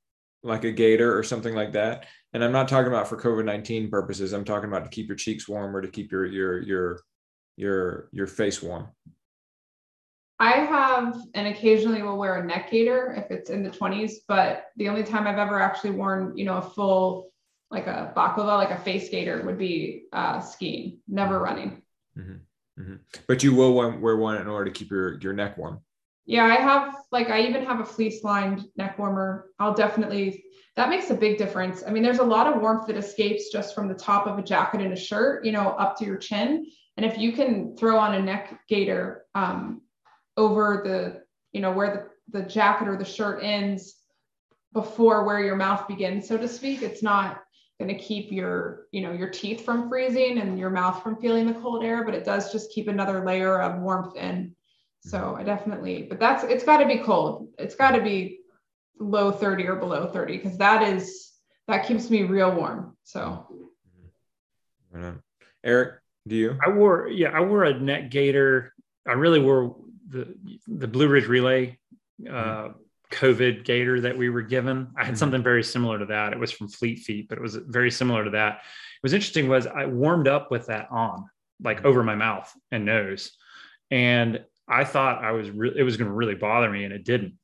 like 0.42 0.64
a 0.64 0.72
gaiter 0.72 1.14
or 1.14 1.22
something 1.22 1.55
like 1.55 1.72
that? 1.72 2.06
And 2.32 2.42
I'm 2.42 2.52
not 2.52 2.68
talking 2.68 2.88
about 2.90 3.06
for 3.06 3.20
COVID 3.20 3.44
nineteen 3.44 3.90
purposes. 3.90 4.32
I'm 4.32 4.46
talking 4.46 4.70
about 4.70 4.84
to 4.84 4.90
keep 4.90 5.09
your 5.09 5.16
cheeks 5.16 5.46
warm 5.46 5.76
or 5.76 5.82
to 5.82 5.88
keep 5.88 6.10
your 6.10 6.24
your 6.24 6.62
your 6.62 7.00
your 7.59 8.09
your 8.12 8.26
face 8.26 8.62
warm. 8.62 8.88
I 10.38 10.52
have 10.52 11.20
and 11.34 11.48
occasionally 11.48 12.02
will 12.02 12.16
wear 12.16 12.36
a 12.36 12.46
neck 12.46 12.70
gaiter 12.70 13.12
if 13.12 13.30
it's 13.30 13.50
in 13.50 13.62
the 13.62 13.70
20s, 13.70 14.12
but 14.26 14.66
the 14.76 14.88
only 14.88 15.02
time 15.02 15.26
I've 15.26 15.36
ever 15.36 15.60
actually 15.60 15.90
worn, 15.90 16.32
you 16.34 16.46
know, 16.46 16.56
a 16.56 16.62
full 16.62 17.30
like 17.70 17.88
a 17.88 18.10
baklava, 18.16 18.56
like 18.56 18.70
a 18.70 18.78
face 18.78 19.10
gaiter 19.10 19.42
would 19.42 19.59
be 19.59 20.05
uh, 20.14 20.40
skiing, 20.40 21.00
never 21.06 21.38
running. 21.38 21.82
Mm-hmm. 22.16 22.82
Mm-hmm. 22.82 22.94
But 23.26 23.42
you 23.42 23.55
will 23.55 23.74
wear 23.74 24.16
one 24.16 24.38
in 24.38 24.46
order 24.46 24.70
to 24.70 24.78
keep 24.78 24.90
your 24.90 25.18
your 25.20 25.34
neck 25.34 25.59
warm. 25.59 25.82
Yeah, 26.28 26.44
I 26.44 26.56
have 26.56 26.94
like 27.10 27.30
I 27.30 27.40
even 27.40 27.64
have 27.64 27.80
a 27.80 27.84
fleece 27.86 28.22
lined 28.22 28.66
neck 28.76 28.98
warmer. 28.98 29.46
I'll 29.59 29.72
definitely 29.72 30.44
that 30.76 30.90
makes 30.90 31.09
a 31.09 31.14
big 31.14 31.38
difference. 31.38 31.82
I 31.86 31.90
mean, 31.90 32.02
there's 32.02 32.18
a 32.18 32.22
lot 32.24 32.46
of 32.46 32.60
warmth 32.60 32.86
that 32.86 32.98
escapes 32.98 33.50
just 33.50 33.74
from 33.74 33.88
the 33.88 33.94
top 33.94 34.26
of 34.26 34.38
a 34.38 34.42
jacket 34.42 34.82
and 34.82 34.92
a 34.92 34.96
shirt, 34.96 35.46
you 35.46 35.52
know, 35.52 35.70
up 35.70 35.96
to 35.98 36.05
your 36.05 36.18
chin. 36.18 36.66
And 36.98 37.06
if 37.06 37.16
you 37.16 37.32
can 37.32 37.74
throw 37.78 37.96
on 37.96 38.14
a 38.14 38.20
neck 38.20 38.60
gaiter 38.68 39.24
um, 39.34 39.80
over 40.36 40.82
the, 40.84 41.22
you 41.52 41.62
know, 41.62 41.72
where 41.72 42.12
the, 42.30 42.40
the 42.40 42.46
jacket 42.46 42.88
or 42.88 42.98
the 42.98 43.06
shirt 43.06 43.42
ends 43.42 43.96
before 44.74 45.24
where 45.24 45.40
your 45.40 45.56
mouth 45.56 45.88
begins, 45.88 46.28
so 46.28 46.36
to 46.36 46.46
speak, 46.46 46.82
it's 46.82 47.02
not 47.02 47.40
going 47.80 47.88
to 47.88 47.98
keep 47.98 48.30
your, 48.30 48.86
you 48.92 49.00
know, 49.00 49.12
your 49.12 49.30
teeth 49.30 49.64
from 49.64 49.88
freezing 49.88 50.38
and 50.38 50.59
your 50.59 50.70
mouth 50.70 51.02
from 51.02 51.16
feeling 51.16 51.46
the 51.46 51.55
cold 51.55 51.82
air, 51.82 52.05
but 52.05 52.14
it 52.14 52.26
does 52.26 52.52
just 52.52 52.70
keep 52.70 52.86
another 52.86 53.24
layer 53.24 53.62
of 53.62 53.80
warmth 53.80 54.14
in 54.16 54.55
so 55.00 55.36
I 55.38 55.42
definitely, 55.44 56.06
but 56.08 56.18
that's 56.18 56.44
it's 56.44 56.64
got 56.64 56.78
to 56.78 56.86
be 56.86 56.98
cold. 56.98 57.48
It's 57.58 57.74
got 57.74 57.92
to 57.92 58.00
be 58.02 58.40
low 58.98 59.30
30 59.30 59.66
or 59.66 59.76
below 59.76 60.06
30 60.12 60.36
because 60.38 60.58
that 60.58 60.82
is 60.82 61.32
that 61.68 61.86
keeps 61.86 62.10
me 62.10 62.24
real 62.24 62.54
warm. 62.54 62.96
So 63.04 63.46
Eric, 65.64 65.94
do 66.26 66.34
you? 66.36 66.58
I 66.64 66.70
wore 66.70 67.08
yeah, 67.08 67.30
I 67.30 67.40
wore 67.40 67.64
a 67.64 67.78
neck 67.78 68.10
gaiter. 68.10 68.74
I 69.06 69.12
really 69.12 69.40
wore 69.40 69.76
the 70.08 70.34
the 70.66 70.88
Blue 70.88 71.08
Ridge 71.08 71.26
Relay 71.26 71.78
uh, 72.30 72.70
COVID 73.12 73.64
gaiter 73.64 74.00
that 74.00 74.16
we 74.16 74.28
were 74.30 74.42
given. 74.42 74.88
I 74.96 75.04
had 75.04 75.14
Mhm. 75.14 75.18
something 75.18 75.42
very 75.42 75.62
similar 75.62 75.98
to 75.98 76.06
that. 76.06 76.32
It 76.32 76.38
was 76.38 76.50
from 76.50 76.68
Fleet 76.68 76.98
Feet, 77.00 77.28
but 77.28 77.38
it 77.38 77.42
was 77.42 77.56
very 77.56 77.90
similar 77.90 78.24
to 78.24 78.30
that. 78.30 78.56
It 78.56 79.02
was 79.02 79.12
interesting 79.12 79.48
was 79.48 79.66
I 79.66 79.86
warmed 79.86 80.28
up 80.28 80.50
with 80.50 80.66
that 80.66 80.88
on, 80.90 81.28
like 81.62 81.84
over 81.84 82.02
my 82.02 82.14
mouth 82.14 82.52
and 82.70 82.84
nose, 82.84 83.36
and 83.90 84.44
I 84.68 84.84
thought 84.84 85.24
I 85.24 85.32
was 85.32 85.50
re- 85.50 85.72
it 85.76 85.82
was 85.82 85.96
going 85.96 86.08
to 86.08 86.14
really 86.14 86.34
bother 86.34 86.70
me, 86.70 86.84
and 86.84 86.92
it 86.92 87.04
didn't. 87.04 87.34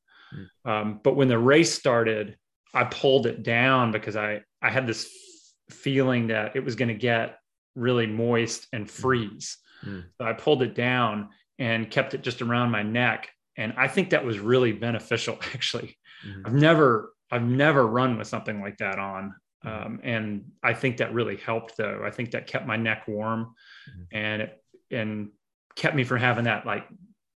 Um, 0.64 1.00
but 1.02 1.14
when 1.16 1.28
the 1.28 1.38
race 1.38 1.72
started, 1.72 2.36
I 2.72 2.84
pulled 2.84 3.26
it 3.26 3.42
down 3.42 3.92
because 3.92 4.16
I 4.16 4.42
I 4.60 4.70
had 4.70 4.86
this 4.86 5.04
f- 5.06 5.76
feeling 5.76 6.28
that 6.28 6.56
it 6.56 6.64
was 6.64 6.74
going 6.74 6.88
to 6.88 6.94
get 6.94 7.38
really 7.76 8.06
moist 8.06 8.66
and 8.72 8.90
freeze. 8.90 9.58
Mm. 9.84 10.04
So 10.18 10.24
I 10.24 10.32
pulled 10.32 10.62
it 10.62 10.74
down 10.74 11.28
and 11.58 11.90
kept 11.90 12.14
it 12.14 12.22
just 12.22 12.42
around 12.42 12.70
my 12.70 12.82
neck, 12.82 13.30
and 13.56 13.74
I 13.76 13.86
think 13.88 14.10
that 14.10 14.24
was 14.24 14.38
really 14.38 14.72
beneficial. 14.72 15.38
Actually, 15.54 15.96
Mhm. 16.26 16.42
I've 16.46 16.54
never 16.54 17.12
I've 17.30 17.42
never 17.44 17.86
run 17.86 18.18
with 18.18 18.26
something 18.28 18.60
like 18.60 18.78
that 18.78 18.98
on. 18.98 19.34
Um, 19.64 20.00
and 20.02 20.44
I 20.62 20.74
think 20.74 20.98
that 20.98 21.14
really 21.14 21.36
helped 21.36 21.76
though. 21.78 22.02
I 22.04 22.10
think 22.10 22.32
that 22.32 22.46
kept 22.46 22.66
my 22.66 22.76
neck 22.76 23.08
warm 23.08 23.54
Mhm. 23.88 24.06
and 24.12 24.42
it, 24.42 24.62
and 24.90 25.30
kept 25.74 25.96
me 25.96 26.04
from 26.04 26.18
having 26.18 26.44
that 26.44 26.66
like 26.66 26.86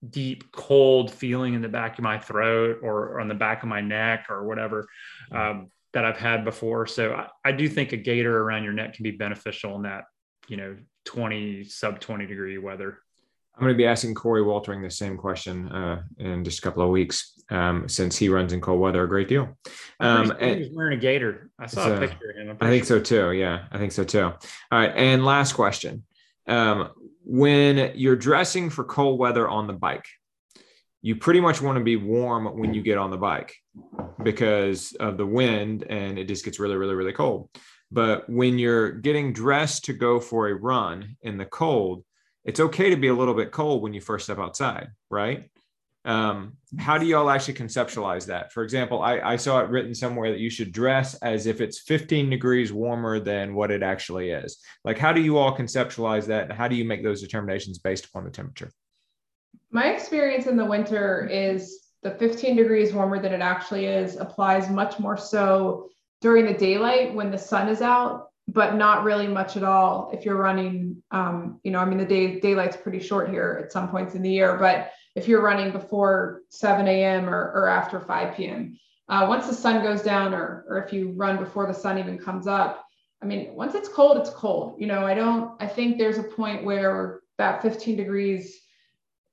deep 0.08 0.50
cold 0.52 1.10
feeling 1.10 1.54
in 1.54 1.62
the 1.62 1.68
back 1.68 1.98
of 1.98 2.04
my 2.04 2.18
throat 2.18 2.78
or 2.82 3.20
on 3.20 3.28
the 3.28 3.34
back 3.34 3.62
of 3.62 3.68
my 3.68 3.80
neck 3.80 4.26
or 4.30 4.46
whatever 4.46 4.86
um, 5.32 5.70
that 5.92 6.04
I've 6.04 6.18
had 6.18 6.44
before. 6.44 6.86
So 6.86 7.14
I, 7.14 7.28
I 7.44 7.52
do 7.52 7.68
think 7.68 7.92
a 7.92 7.96
gaiter 7.96 8.40
around 8.42 8.64
your 8.64 8.72
neck 8.72 8.94
can 8.94 9.02
be 9.02 9.10
beneficial 9.10 9.74
in 9.76 9.82
that, 9.82 10.04
you 10.46 10.56
know, 10.56 10.76
20 11.06 11.64
sub 11.64 12.00
20 12.00 12.26
degree 12.26 12.58
weather. 12.58 12.98
I'm 13.56 13.62
going 13.64 13.74
to 13.74 13.76
be 13.76 13.86
asking 13.86 14.14
Coree 14.14 14.44
Woltering 14.44 14.82
the 14.82 14.90
same 14.90 15.16
question 15.16 15.68
uh, 15.72 16.02
in 16.18 16.44
just 16.44 16.60
a 16.60 16.62
couple 16.62 16.84
of 16.84 16.90
weeks, 16.90 17.32
um, 17.50 17.88
since 17.88 18.16
he 18.16 18.28
runs 18.28 18.52
in 18.52 18.60
cold 18.60 18.78
weather 18.78 19.02
a 19.02 19.08
great 19.08 19.26
deal. 19.26 19.58
Um, 19.98 20.30
Um, 20.30 20.36
he 20.38 20.58
was 20.60 20.68
wearing 20.72 20.96
a 20.96 21.00
gaiter. 21.00 21.50
I 21.58 21.66
saw 21.66 21.88
a 21.88 21.96
a- 21.96 21.98
picture 21.98 22.30
of 22.30 22.36
him. 22.36 22.50
I'm 22.50 22.56
I 22.60 22.70
think 22.70 22.84
sure. 22.86 22.98
so 22.98 23.02
too. 23.02 23.32
Yeah, 23.32 23.64
I 23.72 23.78
think 23.78 23.90
so 23.90 24.04
too. 24.04 24.22
All 24.22 24.38
right, 24.70 24.92
and 24.94 25.24
last 25.24 25.54
question: 25.54 26.04
um, 26.48 26.90
When 27.24 27.92
you're 27.94 28.16
dressing 28.16 28.70
for 28.70 28.84
cold 28.84 29.18
weather 29.18 29.48
on 29.48 29.66
the 29.66 29.72
bike, 29.74 30.06
you 31.02 31.14
pretty 31.16 31.40
much 31.40 31.62
want 31.62 31.78
to 31.78 31.84
be 31.84 31.96
warm 31.96 32.58
when 32.58 32.74
you 32.74 32.82
get 32.82 32.98
on 32.98 33.10
the 33.10 33.16
bike 33.16 33.54
because 34.22 34.92
of 34.98 35.16
the 35.16 35.26
wind, 35.26 35.84
and 35.84 36.18
it 36.18 36.24
just 36.24 36.44
gets 36.44 36.58
really, 36.58 36.76
really, 36.76 36.94
really 36.94 37.12
cold. 37.12 37.50
But 37.90 38.28
when 38.28 38.58
you're 38.58 38.90
getting 38.90 39.32
dressed 39.32 39.84
to 39.84 39.92
go 39.92 40.20
for 40.20 40.48
a 40.48 40.54
run 40.54 41.16
in 41.22 41.38
the 41.38 41.46
cold, 41.46 42.04
it's 42.44 42.60
okay 42.60 42.90
to 42.90 42.96
be 42.96 43.08
a 43.08 43.14
little 43.14 43.34
bit 43.34 43.52
cold 43.52 43.82
when 43.82 43.94
you 43.94 44.00
first 44.00 44.24
step 44.24 44.38
outside, 44.38 44.88
right? 45.10 45.50
Um, 46.08 46.54
how 46.78 46.96
do 46.96 47.04
y'all 47.04 47.28
actually 47.28 47.52
conceptualize 47.52 48.24
that? 48.26 48.50
For 48.50 48.62
example, 48.62 49.02
I, 49.02 49.20
I 49.20 49.36
saw 49.36 49.60
it 49.60 49.68
written 49.68 49.94
somewhere 49.94 50.30
that 50.30 50.40
you 50.40 50.48
should 50.48 50.72
dress 50.72 51.12
as 51.16 51.46
if 51.46 51.60
it's 51.60 51.80
15 51.80 52.30
degrees 52.30 52.72
warmer 52.72 53.20
than 53.20 53.54
what 53.54 53.70
it 53.70 53.82
actually 53.82 54.30
is. 54.30 54.56
Like, 54.86 54.96
how 54.96 55.12
do 55.12 55.20
you 55.20 55.36
all 55.36 55.54
conceptualize 55.54 56.24
that? 56.28 56.44
And 56.44 56.52
how 56.54 56.66
do 56.66 56.76
you 56.76 56.84
make 56.86 57.02
those 57.02 57.20
determinations 57.20 57.78
based 57.78 58.06
upon 58.06 58.24
the 58.24 58.30
temperature? 58.30 58.70
My 59.70 59.90
experience 59.90 60.46
in 60.46 60.56
the 60.56 60.64
winter 60.64 61.28
is 61.30 61.78
the 62.02 62.12
15 62.12 62.56
degrees 62.56 62.94
warmer 62.94 63.20
than 63.20 63.34
it 63.34 63.42
actually 63.42 63.84
is 63.84 64.16
applies 64.16 64.70
much 64.70 64.98
more 64.98 65.18
so 65.18 65.90
during 66.22 66.46
the 66.46 66.54
daylight 66.54 67.12
when 67.12 67.30
the 67.30 67.36
sun 67.36 67.68
is 67.68 67.82
out, 67.82 68.28
but 68.48 68.76
not 68.76 69.04
really 69.04 69.28
much 69.28 69.58
at 69.58 69.62
all 69.62 70.10
if 70.14 70.24
you're 70.24 70.36
running. 70.36 71.02
Um, 71.10 71.60
you 71.64 71.70
know, 71.70 71.80
I 71.80 71.84
mean, 71.84 71.98
the 71.98 72.06
day 72.06 72.40
daylight's 72.40 72.78
pretty 72.78 73.00
short 73.00 73.28
here 73.28 73.60
at 73.62 73.72
some 73.72 73.90
points 73.90 74.14
in 74.14 74.22
the 74.22 74.30
year, 74.30 74.56
but 74.56 74.90
if 75.14 75.28
you're 75.28 75.42
running 75.42 75.72
before 75.72 76.42
7 76.50 76.86
a.m. 76.86 77.28
or, 77.28 77.52
or 77.54 77.68
after 77.68 78.00
5 78.00 78.36
p.m., 78.36 78.78
uh, 79.08 79.26
once 79.28 79.46
the 79.46 79.54
sun 79.54 79.82
goes 79.82 80.02
down, 80.02 80.34
or 80.34 80.64
or 80.68 80.84
if 80.84 80.92
you 80.92 81.12
run 81.12 81.38
before 81.38 81.66
the 81.66 81.72
sun 81.72 81.98
even 81.98 82.18
comes 82.18 82.46
up, 82.46 82.84
I 83.22 83.26
mean, 83.26 83.54
once 83.54 83.74
it's 83.74 83.88
cold, 83.88 84.18
it's 84.18 84.30
cold. 84.30 84.76
You 84.78 84.86
know, 84.86 85.06
I 85.06 85.14
don't. 85.14 85.60
I 85.60 85.66
think 85.66 85.96
there's 85.96 86.18
a 86.18 86.22
point 86.22 86.64
where 86.64 87.20
that 87.38 87.62
15 87.62 87.96
degrees 87.96 88.60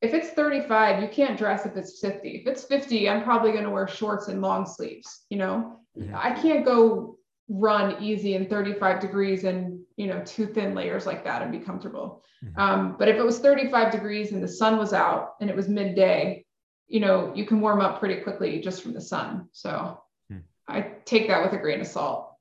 if 0.01 0.13
it's 0.13 0.29
35, 0.29 1.01
you 1.01 1.09
can't 1.09 1.37
dress 1.37 1.65
if 1.65 1.75
it's 1.75 1.99
50. 1.99 2.29
If 2.29 2.47
it's 2.47 2.63
50, 2.63 3.09
I'm 3.09 3.23
probably 3.23 3.51
going 3.51 3.63
to 3.63 3.69
wear 3.71 3.87
shorts 3.87 4.27
and 4.27 4.41
long 4.41 4.65
sleeves. 4.65 5.25
You 5.29 5.37
know, 5.37 5.79
Mhm. 5.97 6.13
I 6.13 6.31
can't 6.31 6.65
go 6.65 7.17
run 7.49 8.03
easy 8.03 8.35
in 8.35 8.47
35 8.47 8.99
degrees 8.99 9.45
and, 9.45 9.84
you 9.97 10.07
know, 10.07 10.21
two 10.25 10.45
thin 10.47 10.75
layers 10.75 11.05
like 11.05 11.23
that 11.23 11.41
and 11.41 11.51
be 11.51 11.59
comfortable. 11.59 12.23
Mhm. 12.43 12.57
Um, 12.57 12.95
but 12.99 13.07
if 13.07 13.15
it 13.15 13.23
was 13.23 13.39
35 13.39 13.91
degrees 13.91 14.31
and 14.31 14.43
the 14.43 14.47
sun 14.47 14.77
was 14.77 14.93
out 14.93 15.35
and 15.39 15.49
it 15.49 15.55
was 15.55 15.69
midday, 15.69 16.45
you 16.87 16.99
know, 16.99 17.33
you 17.33 17.45
can 17.45 17.61
warm 17.61 17.79
up 17.81 17.99
pretty 17.99 18.21
quickly 18.21 18.59
just 18.59 18.83
from 18.83 18.93
the 18.93 19.01
sun. 19.01 19.47
So 19.53 20.01
Hmm. 20.29 20.39
I 20.67 20.81
take 21.05 21.27
that 21.27 21.43
with 21.43 21.53
a 21.53 21.61
grain 21.61 21.81
of 21.81 21.87
salt. 21.87 22.31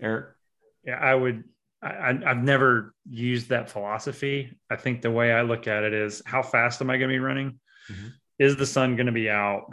Eric? 0.00 0.30
Yeah, 0.84 0.96
I 0.98 1.14
would. 1.14 1.44
I, 1.82 1.88
I- 1.88 2.30
I've 2.30 2.42
never 2.42 2.94
used 3.08 3.50
that 3.50 3.68
philosophy. 3.70 4.56
I 4.70 4.76
think 4.76 5.02
the 5.02 5.10
way 5.10 5.30
I 5.32 5.42
look 5.42 5.66
at 5.66 5.84
it 5.84 5.92
is 5.92 6.22
how 6.24 6.42
fast 6.42 6.80
am 6.80 6.88
I 6.88 6.96
going 6.96 7.10
to 7.10 7.14
be 7.14 7.18
running? 7.18 7.60
Mhm. 7.90 8.12
Is 8.38 8.56
the 8.56 8.64
sun 8.66 8.96
going 8.96 9.06
to 9.06 9.12
be 9.12 9.28
out? 9.28 9.66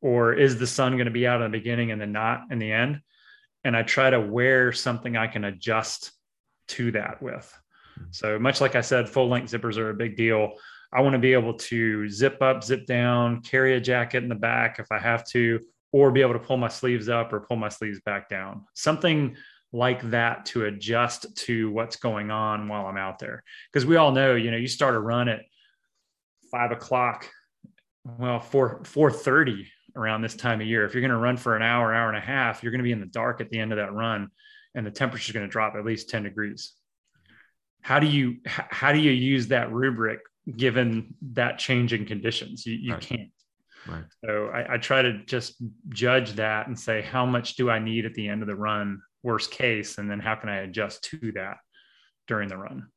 Or 0.00 0.32
is 0.34 0.58
the 0.58 0.66
sun 0.66 0.92
going 0.96 1.04
to 1.06 1.10
be 1.12 1.26
out 1.26 1.40
in 1.42 1.50
the 1.50 1.58
beginning 1.58 1.90
and 1.92 2.00
then 2.00 2.10
not 2.12 2.42
in 2.50 2.58
the 2.58 2.72
end? 2.72 3.00
And 3.64 3.76
I 3.76 3.82
try 3.82 4.10
to 4.10 4.20
wear 4.20 4.72
something 4.72 5.16
I 5.16 5.26
can 5.28 5.44
adjust 5.44 6.12
to 6.68 6.90
that 6.92 7.22
with. 7.22 7.52
Mhm. 7.98 8.14
So, 8.14 8.38
much 8.38 8.60
like 8.60 8.74
I 8.74 8.80
said, 8.80 9.08
full 9.08 9.28
length 9.28 9.52
zippers 9.52 9.76
are 9.76 9.90
a 9.90 9.94
big 9.94 10.16
deal. 10.16 10.52
I 10.92 11.00
want 11.00 11.14
to 11.14 11.18
be 11.18 11.32
able 11.32 11.54
to 11.54 12.08
zip 12.08 12.40
up, 12.40 12.62
zip 12.62 12.86
down, 12.86 13.42
carry 13.42 13.74
a 13.74 13.80
jacket 13.80 14.22
in 14.22 14.28
the 14.28 14.34
back 14.34 14.78
if 14.78 14.86
I 14.90 14.98
have 14.98 15.26
to, 15.30 15.60
or 15.92 16.10
be 16.10 16.20
able 16.20 16.34
to 16.34 16.38
pull 16.38 16.56
my 16.56 16.68
sleeves 16.68 17.08
up 17.08 17.32
or 17.32 17.40
pull 17.40 17.56
my 17.56 17.68
sleeves 17.68 18.00
back 18.00 18.28
down. 18.28 18.64
Something 18.74 19.36
like 19.72 20.10
that 20.10 20.46
to 20.46 20.64
adjust 20.66 21.36
to 21.36 21.70
what's 21.70 21.96
going 21.96 22.30
on 22.30 22.68
while 22.68 22.86
I'm 22.86 22.96
out 22.96 23.18
there. 23.18 23.42
Because 23.72 23.84
we 23.84 23.96
all 23.96 24.12
know, 24.12 24.34
you 24.36 24.50
know, 24.50 24.56
you 24.56 24.68
start 24.68 24.94
a 24.94 25.00
run 25.00 25.28
at 25.28 25.42
five 26.50 26.70
o'clock, 26.70 27.28
well, 28.04 28.40
four 28.40 28.82
four 28.84 29.10
thirty 29.10 29.68
around 29.96 30.22
this 30.22 30.36
time 30.36 30.60
of 30.60 30.66
year. 30.66 30.84
If 30.84 30.94
you're 30.94 31.00
going 31.00 31.10
to 31.10 31.16
run 31.16 31.36
for 31.36 31.56
an 31.56 31.62
hour, 31.62 31.92
hour 31.92 32.08
and 32.08 32.16
a 32.16 32.20
half, 32.20 32.62
you're 32.62 32.70
going 32.72 32.78
to 32.80 32.84
be 32.84 32.92
in 32.92 33.00
the 33.00 33.06
dark 33.06 33.40
at 33.40 33.50
the 33.50 33.58
end 33.58 33.72
of 33.72 33.78
that 33.78 33.92
run, 33.92 34.30
and 34.76 34.86
the 34.86 34.90
temperature 34.90 35.30
is 35.30 35.32
going 35.32 35.46
to 35.46 35.50
drop 35.50 35.74
at 35.74 35.84
least 35.84 36.08
ten 36.08 36.22
degrees. 36.22 36.72
How 37.80 37.98
do 37.98 38.06
you 38.06 38.36
how 38.44 38.92
do 38.92 39.00
you 39.00 39.10
use 39.10 39.48
that 39.48 39.72
rubric 39.72 40.20
given 40.56 41.14
that 41.32 41.58
change 41.58 41.92
in 41.92 42.04
conditions? 42.04 42.64
You, 42.64 42.74
you 42.74 42.92
Right. 42.92 43.02
can't. 43.02 43.30
Right. 43.88 44.04
So 44.24 44.46
I, 44.52 44.74
I 44.74 44.78
try 44.78 45.02
to 45.02 45.24
just 45.24 45.54
judge 45.88 46.32
that 46.34 46.66
and 46.66 46.78
say, 46.78 47.02
how 47.02 47.24
much 47.24 47.56
do 47.56 47.70
I 47.70 47.78
need 47.78 48.04
at 48.04 48.14
the 48.14 48.28
end 48.28 48.42
of 48.42 48.48
the 48.48 48.56
run, 48.56 49.00
worst 49.22 49.50
case, 49.50 49.98
and 49.98 50.10
then 50.10 50.18
how 50.18 50.34
can 50.34 50.48
I 50.48 50.58
adjust 50.58 51.04
to 51.04 51.32
that 51.36 51.58
during 52.26 52.48
the 52.48 52.56
run? 52.56 52.88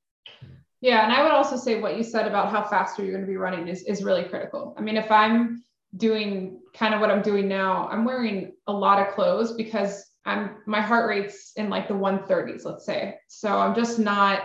Yeah, 0.82 1.04
and 1.04 1.14
I 1.14 1.22
would 1.22 1.32
also 1.32 1.58
say 1.58 1.80
what 1.80 1.98
you 1.98 2.04
said 2.04 2.28
about 2.28 2.50
how 2.50 2.64
fast 2.64 3.00
are 3.00 3.04
you're 3.04 3.12
going 3.12 3.26
to 3.26 3.30
be 3.30 3.38
running 3.38 3.68
is, 3.68 3.84
is 3.84 4.04
really 4.04 4.24
critical. 4.24 4.74
I 4.78 4.82
mean, 4.82 4.98
if 4.98 5.12
I'm 5.12 5.64
doing 5.96 6.60
kind 6.74 6.94
of 6.96 7.02
what 7.02 7.12
I'm 7.12 7.22
doing 7.22 7.48
now, 7.48 7.88
I'm 7.92 8.06
wearing 8.06 8.54
a 8.66 8.74
lot 8.74 9.06
of 9.06 9.14
clothes 9.14 9.54
because 9.54 10.09
I'm 10.30 10.58
my 10.66 10.82
heart 10.82 11.10
rate's 11.10 11.54
in 11.56 11.70
like 11.70 11.88
the 11.88 11.94
130s, 11.94 12.64
let's 12.66 12.86
say. 12.86 13.18
So 13.28 13.50
I'm 13.50 13.76
just 13.76 14.00
not 14.00 14.44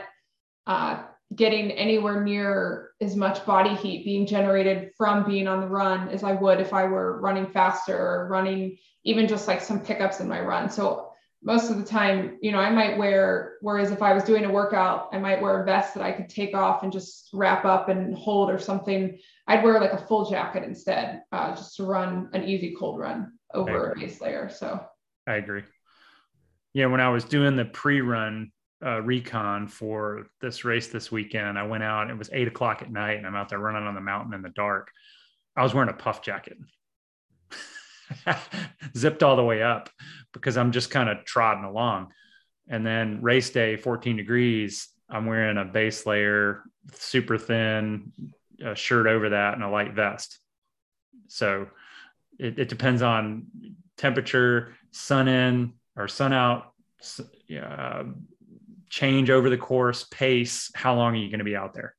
uh, 0.66 1.02
getting 1.35 1.70
anywhere 1.73 2.23
near 2.23 2.90
as 3.01 3.16
much 3.16 3.44
body 3.44 3.74
heat 3.74 4.05
being 4.05 4.27
generated 4.27 4.93
from 4.97 5.24
being 5.24 5.47
on 5.47 5.61
the 5.61 5.66
run 5.66 6.09
as 6.09 6.23
I 6.23 6.32
would 6.32 6.61
if 6.61 6.73
I 6.73 6.85
were 6.85 7.20
running 7.20 7.47
faster 7.47 7.97
or 7.97 8.28
running 8.28 8.78
even 9.05 9.28
just 9.28 9.47
like 9.47 9.61
some 9.61 9.81
pickups 9.81 10.20
in 10.20 10.28
my 10.28 10.40
run. 10.40 10.70
So 10.70 11.11
most 11.43 11.70
of 11.70 11.77
the 11.77 11.85
time, 11.85 12.39
you 12.40 12.52
know, 12.52 12.59
I 12.59 12.70
might 12.70 12.97
wear, 12.97 13.56
whereas 13.61 13.90
if 13.90 14.01
I 14.01 14.15
was 14.15 14.24
doing 14.24 14.47
a 14.47 14.51
workout, 14.51 15.11
I 15.12 15.19
might 15.19 15.43
wear 15.43 15.62
a 15.62 15.66
vest 15.66 15.93
that 15.94 16.02
I 16.02 16.12
could 16.12 16.31
take 16.31 16.55
off 16.55 16.82
and 16.82 16.90
just 16.90 17.28
wrap 17.35 17.66
up 17.66 17.90
and 17.90 18.16
hold 18.16 18.51
or 18.51 18.59
something. 18.59 19.19
I'd 19.47 19.62
wear 19.62 19.78
like 19.78 19.93
a 19.93 20.06
full 20.06 20.31
jacket 20.31 20.65
instead, 20.65 21.23
uh, 21.32 21.55
just 21.55 21.77
to 21.77 21.85
run 21.85 22.31
an 22.32 22.44
easy 22.44 22.74
cold 22.78 22.98
run 22.98 23.32
over 23.52 23.93
a 23.93 23.98
base 23.98 24.23
layer. 24.23 24.48
So, 24.48 24.82
I 25.27 25.35
agree. 25.35 25.65
Yeah, 26.74 26.86
when 26.86 27.01
I 27.01 27.09
was 27.09 27.24
doing 27.24 27.55
the 27.55 27.64
pre-run 27.64 28.51
uh, 28.84 29.01
recon 29.01 29.68
for 29.68 30.26
this 30.40 30.64
race 30.64 30.88
this 30.88 31.10
weekend, 31.10 31.56
I 31.56 31.62
went 31.62 31.84
out. 31.84 32.10
It 32.10 32.18
was 32.18 32.28
eight 32.32 32.48
o'clock 32.48 32.82
at 32.82 32.90
night, 32.90 33.16
and 33.16 33.26
I'm 33.26 33.36
out 33.36 33.48
there 33.48 33.60
running 33.60 33.86
on 33.86 33.94
the 33.94 34.01
mountain 34.01 34.34
in 34.34 34.42
the 34.42 34.51
dark. 34.51 34.90
I 35.56 35.62
was 35.62 35.72
wearing 35.72 35.88
a 35.88 35.94
puff 35.94 36.20
jacket, 36.20 36.59
zipped 38.96 39.22
all 39.22 39.36
the 39.36 39.44
way 39.44 39.62
up 39.62 39.88
because 40.32 40.56
I'm 40.56 40.72
just 40.72 40.90
kind 40.90 41.09
of 41.09 41.24
trotting 41.24 41.62
along. 41.62 42.09
And 42.68 42.84
then 42.84 43.22
race 43.22 43.51
day, 43.51 43.76
14 43.76 44.16
degrees. 44.16 44.88
I'm 45.09 45.26
wearing 45.26 45.59
a 45.59 45.64
base 45.64 46.06
layer, 46.06 46.64
super 46.92 47.38
thin 47.38 48.12
shirt 48.74 49.06
over 49.06 49.30
that, 49.30 49.55
and 49.55 49.62
a 49.62 49.68
light 49.68 49.94
vest. 49.94 50.40
So 51.28 51.68
it, 52.38 52.59
it 52.59 52.68
depends 52.68 53.01
on 53.01 53.46
temperature, 53.96 54.74
sun 54.90 55.28
in 55.28 55.74
or 55.96 56.08
sun 56.08 56.32
out, 56.32 56.72
uh, 57.60 58.04
change 58.88 59.30
over 59.30 59.50
the 59.50 59.58
course, 59.58 60.04
pace. 60.04 60.70
How 60.74 60.94
long 60.94 61.14
are 61.14 61.18
you 61.18 61.28
going 61.28 61.38
to 61.38 61.44
be 61.44 61.56
out 61.56 61.74
there? 61.74 61.94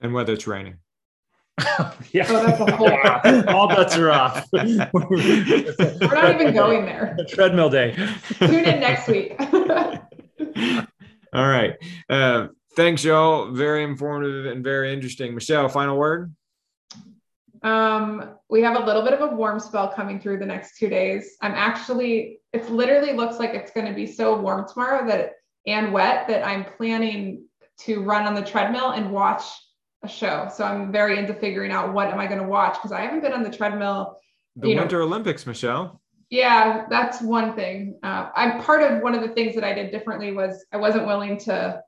And 0.00 0.12
whether 0.12 0.32
it's 0.32 0.46
raining. 0.46 0.78
yeah. 2.12 2.26
Oh, 2.28 2.46
that's 2.46 2.60
a 2.60 2.76
whole. 2.76 3.48
All 3.54 3.68
bets 3.68 3.96
are 3.96 4.10
off. 4.10 4.48
We're 4.52 4.88
not 5.00 6.40
even 6.40 6.54
going 6.54 6.86
there. 6.86 7.16
Treadmill 7.28 7.70
day. 7.70 7.94
Tune 8.38 8.64
in 8.64 8.80
next 8.80 9.06
week. 9.08 9.34
All 11.34 11.48
right. 11.48 11.74
Uh, 12.08 12.48
thanks, 12.74 13.04
y'all. 13.04 13.52
Very 13.52 13.84
informative 13.84 14.46
and 14.46 14.64
very 14.64 14.92
interesting. 14.92 15.34
Michelle, 15.34 15.68
final 15.68 15.96
word. 15.96 16.34
Um, 17.62 18.36
we 18.48 18.62
have 18.62 18.76
a 18.76 18.84
little 18.84 19.02
bit 19.02 19.12
of 19.12 19.20
a 19.20 19.34
warm 19.34 19.60
spell 19.60 19.88
coming 19.88 20.20
through 20.20 20.38
the 20.38 20.46
next 20.46 20.78
two 20.78 20.88
days. 20.88 21.36
I'm 21.40 21.52
actually, 21.52 22.40
it 22.52 22.68
literally 22.70 23.12
looks 23.12 23.38
like 23.38 23.50
it's 23.54 23.70
going 23.70 23.86
to 23.86 23.94
be 23.94 24.06
so 24.06 24.38
warm 24.38 24.66
tomorrow 24.68 25.06
that 25.06 25.34
and 25.66 25.92
wet 25.92 26.26
that 26.28 26.46
I'm 26.46 26.64
planning 26.64 27.44
to 27.80 28.02
run 28.02 28.26
on 28.26 28.34
the 28.34 28.42
treadmill 28.42 28.90
and 28.90 29.12
watch 29.12 29.44
a 30.02 30.08
show. 30.08 30.48
So 30.52 30.64
I'm 30.64 30.90
very 30.90 31.18
into 31.18 31.34
figuring 31.34 31.70
out 31.70 31.92
what 31.92 32.08
am 32.08 32.18
I 32.18 32.26
going 32.26 32.40
to 32.40 32.46
watch 32.46 32.74
because 32.74 32.92
I 32.92 33.02
haven't 33.02 33.22
been 33.22 33.32
on 33.32 33.42
the 33.42 33.50
treadmill. 33.50 34.18
The 34.56 34.68
you 34.68 34.74
know, 34.74 34.82
Winter 34.82 35.02
Olympics, 35.02 35.46
Michelle. 35.46 36.00
Yeah, 36.30 36.86
that's 36.88 37.20
one 37.20 37.54
thing. 37.54 37.98
Uh, 38.02 38.30
I'm 38.34 38.60
part 38.62 38.82
of 38.82 39.02
one 39.02 39.14
of 39.14 39.20
the 39.20 39.34
things 39.34 39.54
that 39.54 39.64
I 39.64 39.74
did 39.74 39.90
differently 39.90 40.32
was 40.32 40.64
I 40.72 40.78
wasn't 40.78 41.06
willing 41.06 41.38
to, 41.40 41.80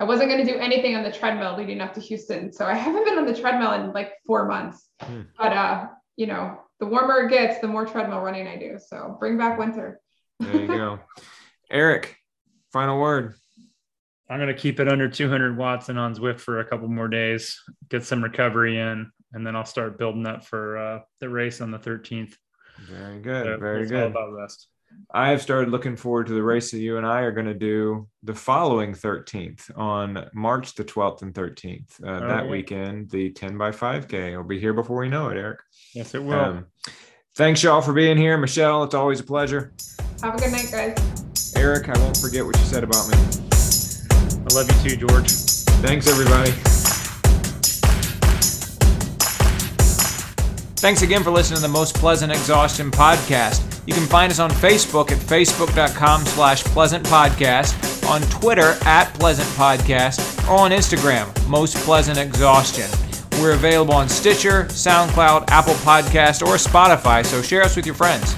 I 0.00 0.04
wasn't 0.04 0.30
going 0.30 0.44
to 0.44 0.52
do 0.52 0.58
anything 0.58 0.96
on 0.96 1.04
the 1.04 1.12
treadmill 1.12 1.56
leading 1.56 1.80
up 1.80 1.94
to 1.94 2.00
Houston. 2.00 2.52
So 2.52 2.66
I 2.66 2.74
haven't 2.84 3.04
been 3.04 3.18
on 3.18 3.26
the 3.26 3.38
treadmill 3.38 3.72
in 3.72 3.92
like 3.92 4.12
four 4.26 4.46
months. 4.46 4.88
Hmm. 5.00 5.22
But 5.38 5.52
uh, 5.52 5.86
you 6.16 6.26
know, 6.26 6.58
the 6.80 6.86
warmer 6.86 7.26
it 7.26 7.30
gets, 7.30 7.60
the 7.60 7.68
more 7.68 7.86
treadmill 7.86 8.20
running 8.20 8.46
I 8.46 8.56
do. 8.56 8.78
So 8.84 9.16
bring 9.18 9.38
back 9.38 9.58
winter. 9.58 10.00
There 10.40 10.60
you 10.60 10.66
go. 10.66 11.00
Eric, 11.70 12.16
final 12.72 13.00
word. 13.00 13.34
I'm 14.28 14.38
going 14.38 14.48
to 14.48 14.60
keep 14.60 14.80
it 14.80 14.88
under 14.88 15.08
200 15.08 15.56
watts 15.56 15.88
and 15.90 15.98
on 15.98 16.14
Zwift 16.14 16.40
for 16.40 16.60
a 16.60 16.64
couple 16.64 16.88
more 16.88 17.08
days, 17.08 17.60
get 17.90 18.04
some 18.04 18.22
recovery 18.22 18.78
in, 18.78 19.10
and 19.32 19.46
then 19.46 19.54
I'll 19.54 19.66
start 19.66 19.98
building 19.98 20.26
up 20.26 20.44
for 20.44 20.78
uh, 20.78 21.00
the 21.20 21.28
race 21.28 21.60
on 21.60 21.70
the 21.70 21.78
13th. 21.78 22.34
Very 22.88 23.20
good. 23.20 23.44
So 23.44 23.58
very 23.58 23.82
it's 23.82 23.92
all 23.92 23.98
good. 23.98 24.10
about 24.10 24.32
rest. 24.32 24.68
I 25.12 25.30
have 25.30 25.40
started 25.42 25.70
looking 25.70 25.96
forward 25.96 26.26
to 26.26 26.32
the 26.34 26.42
race 26.42 26.70
that 26.72 26.78
you 26.78 26.96
and 26.96 27.06
I 27.06 27.20
are 27.20 27.30
going 27.32 27.46
to 27.46 27.54
do 27.54 28.08
the 28.24 28.34
following 28.34 28.92
13th 28.94 29.70
on 29.78 30.28
March 30.34 30.74
the 30.74 30.84
12th 30.84 31.22
and 31.22 31.32
13th. 31.32 32.02
Uh, 32.02 32.08
Oh, 32.24 32.28
that 32.28 32.44
yeah. 32.44 32.50
weekend, 32.50 33.10
the 33.10 33.30
10 33.30 33.56
by 33.56 33.70
5K 33.70 34.36
will 34.36 34.42
be 34.44 34.58
here 34.58 34.72
before 34.72 34.98
we 35.00 35.08
know 35.08 35.28
it, 35.28 35.36
Eric. 35.36 35.60
Yes, 35.94 36.14
it 36.14 36.22
will. 36.22 36.34
Um, 36.34 36.66
thanks, 37.36 37.62
y'all, 37.62 37.80
for 37.80 37.92
being 37.92 38.16
here. 38.16 38.36
Michelle, 38.36 38.82
it's 38.82 38.94
always 38.94 39.20
a 39.20 39.24
pleasure. 39.24 39.72
Have 40.22 40.34
a 40.34 40.38
good 40.38 40.50
night, 40.52 40.68
guys. 40.72 41.54
Eric, 41.56 41.88
I 41.88 41.98
won't 41.98 42.16
forget 42.16 42.44
what 42.44 42.56
you 42.58 42.64
said 42.64 42.82
about 42.82 43.08
me. 43.08 43.16
I 43.16 44.54
love 44.54 44.68
you 44.84 44.90
too, 44.96 45.06
George. 45.06 45.30
Thanks, 45.80 46.08
everybody. 46.08 46.50
Thanks 50.80 51.02
again 51.02 51.22
for 51.22 51.30
listening 51.30 51.56
to 51.56 51.62
the 51.62 51.68
Most 51.68 51.94
Pleasant 51.94 52.30
Exhaustion 52.32 52.90
podcast. 52.90 53.73
You 53.86 53.92
can 53.92 54.06
find 54.06 54.32
us 54.32 54.38
on 54.38 54.50
Facebook 54.50 55.10
at 55.12 55.18
facebook.com 55.18 56.24
slash 56.24 56.64
pleasant 56.64 57.04
podcast, 57.04 58.08
on 58.08 58.22
Twitter 58.22 58.76
at 58.84 59.12
pleasant 59.14 59.48
podcast, 59.50 60.48
or 60.48 60.60
on 60.60 60.70
Instagram, 60.70 61.28
Most 61.48 61.76
Pleasant 61.78 62.18
Exhaustion. 62.18 62.88
We're 63.40 63.52
available 63.52 63.94
on 63.94 64.08
Stitcher, 64.08 64.64
SoundCloud, 64.64 65.50
Apple 65.50 65.74
Podcast, 65.74 66.42
or 66.46 66.54
Spotify, 66.54 67.24
so 67.26 67.42
share 67.42 67.62
us 67.62 67.76
with 67.76 67.84
your 67.84 67.94
friends. 67.94 68.34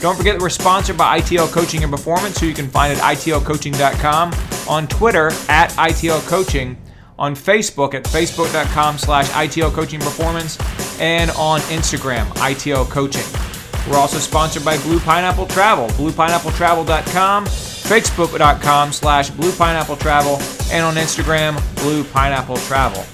Don't 0.00 0.16
forget 0.16 0.34
that 0.34 0.42
we're 0.42 0.50
sponsored 0.50 0.98
by 0.98 1.18
ITL 1.20 1.50
Coaching 1.50 1.82
and 1.82 1.90
Performance, 1.90 2.38
who 2.38 2.46
you 2.46 2.54
can 2.54 2.68
find 2.68 2.92
at 2.92 2.98
itlcoaching.com, 2.98 4.34
on 4.68 4.86
Twitter 4.88 5.28
at 5.48 5.70
ITL 5.70 6.26
Coaching, 6.28 6.76
on 7.18 7.34
Facebook 7.34 7.94
at 7.94 8.04
facebook.com 8.04 8.98
slash 8.98 9.30
ITL 9.30 9.72
Coaching 9.72 10.00
Performance, 10.00 10.58
and 11.00 11.30
on 11.32 11.60
Instagram, 11.60 12.26
ITL 12.34 12.90
Coaching. 12.90 13.53
We're 13.88 13.98
also 13.98 14.18
sponsored 14.18 14.64
by 14.64 14.78
Blue 14.78 14.98
Pineapple 14.98 15.46
Travel, 15.46 15.88
bluepineappletravel.com, 15.88 17.44
facebook.com 17.46 18.92
slash 18.92 19.30
Blue 19.30 19.52
Pineapple 19.52 19.96
Travel, 19.96 20.38
and 20.72 20.84
on 20.84 20.94
Instagram, 20.94 21.60
Blue 21.76 22.04
Pineapple 22.04 22.56
Travel. 22.58 23.04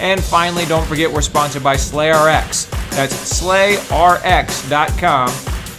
And 0.00 0.22
finally, 0.22 0.66
don't 0.66 0.86
forget 0.86 1.10
we're 1.10 1.22
sponsored 1.22 1.64
by 1.64 1.76
SlayRx. 1.76 2.70
That's 2.90 3.14
slayrx.com 3.40 3.88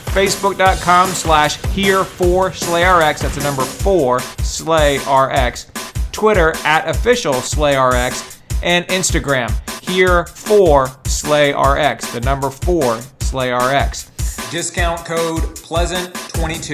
facebook.com 0.09 1.09
slash 1.09 1.63
here 1.67 2.03
for 2.03 2.49
slayrx. 2.49 3.19
That's 3.19 3.35
the 3.35 3.43
number 3.43 3.63
four 3.63 4.19
slayrx. 4.19 6.11
Twitter 6.11 6.55
at 6.65 6.87
official 6.87 7.35
slayrx. 7.35 8.39
And 8.61 8.85
instagram 8.87 9.51
here 9.87 10.25
for 10.25 10.87
slayrx. 10.87 12.11
The 12.11 12.21
number 12.21 12.49
four 12.49 12.97
slayrx 13.19 14.08
discount 14.49 15.05
code 15.05 15.55
pleasant 15.57 16.13
22 16.33 16.73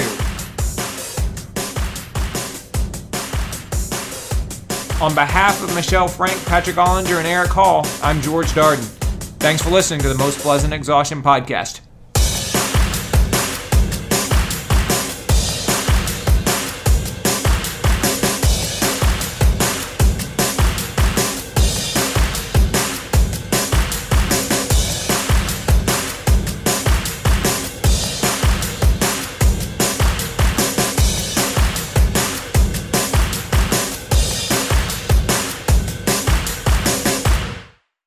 on 5.04 5.14
behalf 5.14 5.62
of 5.62 5.74
michelle 5.76 6.08
frank 6.08 6.44
patrick 6.46 6.78
ollinger 6.78 7.18
and 7.18 7.28
eric 7.28 7.50
hall 7.50 7.86
i'm 8.02 8.22
george 8.22 8.48
darden. 8.48 8.84
Thanks 9.40 9.62
for 9.62 9.70
listening 9.70 10.00
to 10.02 10.10
the 10.10 10.18
most 10.18 10.40
pleasant 10.40 10.74
exhaustion 10.74 11.22
podcast 11.22 11.82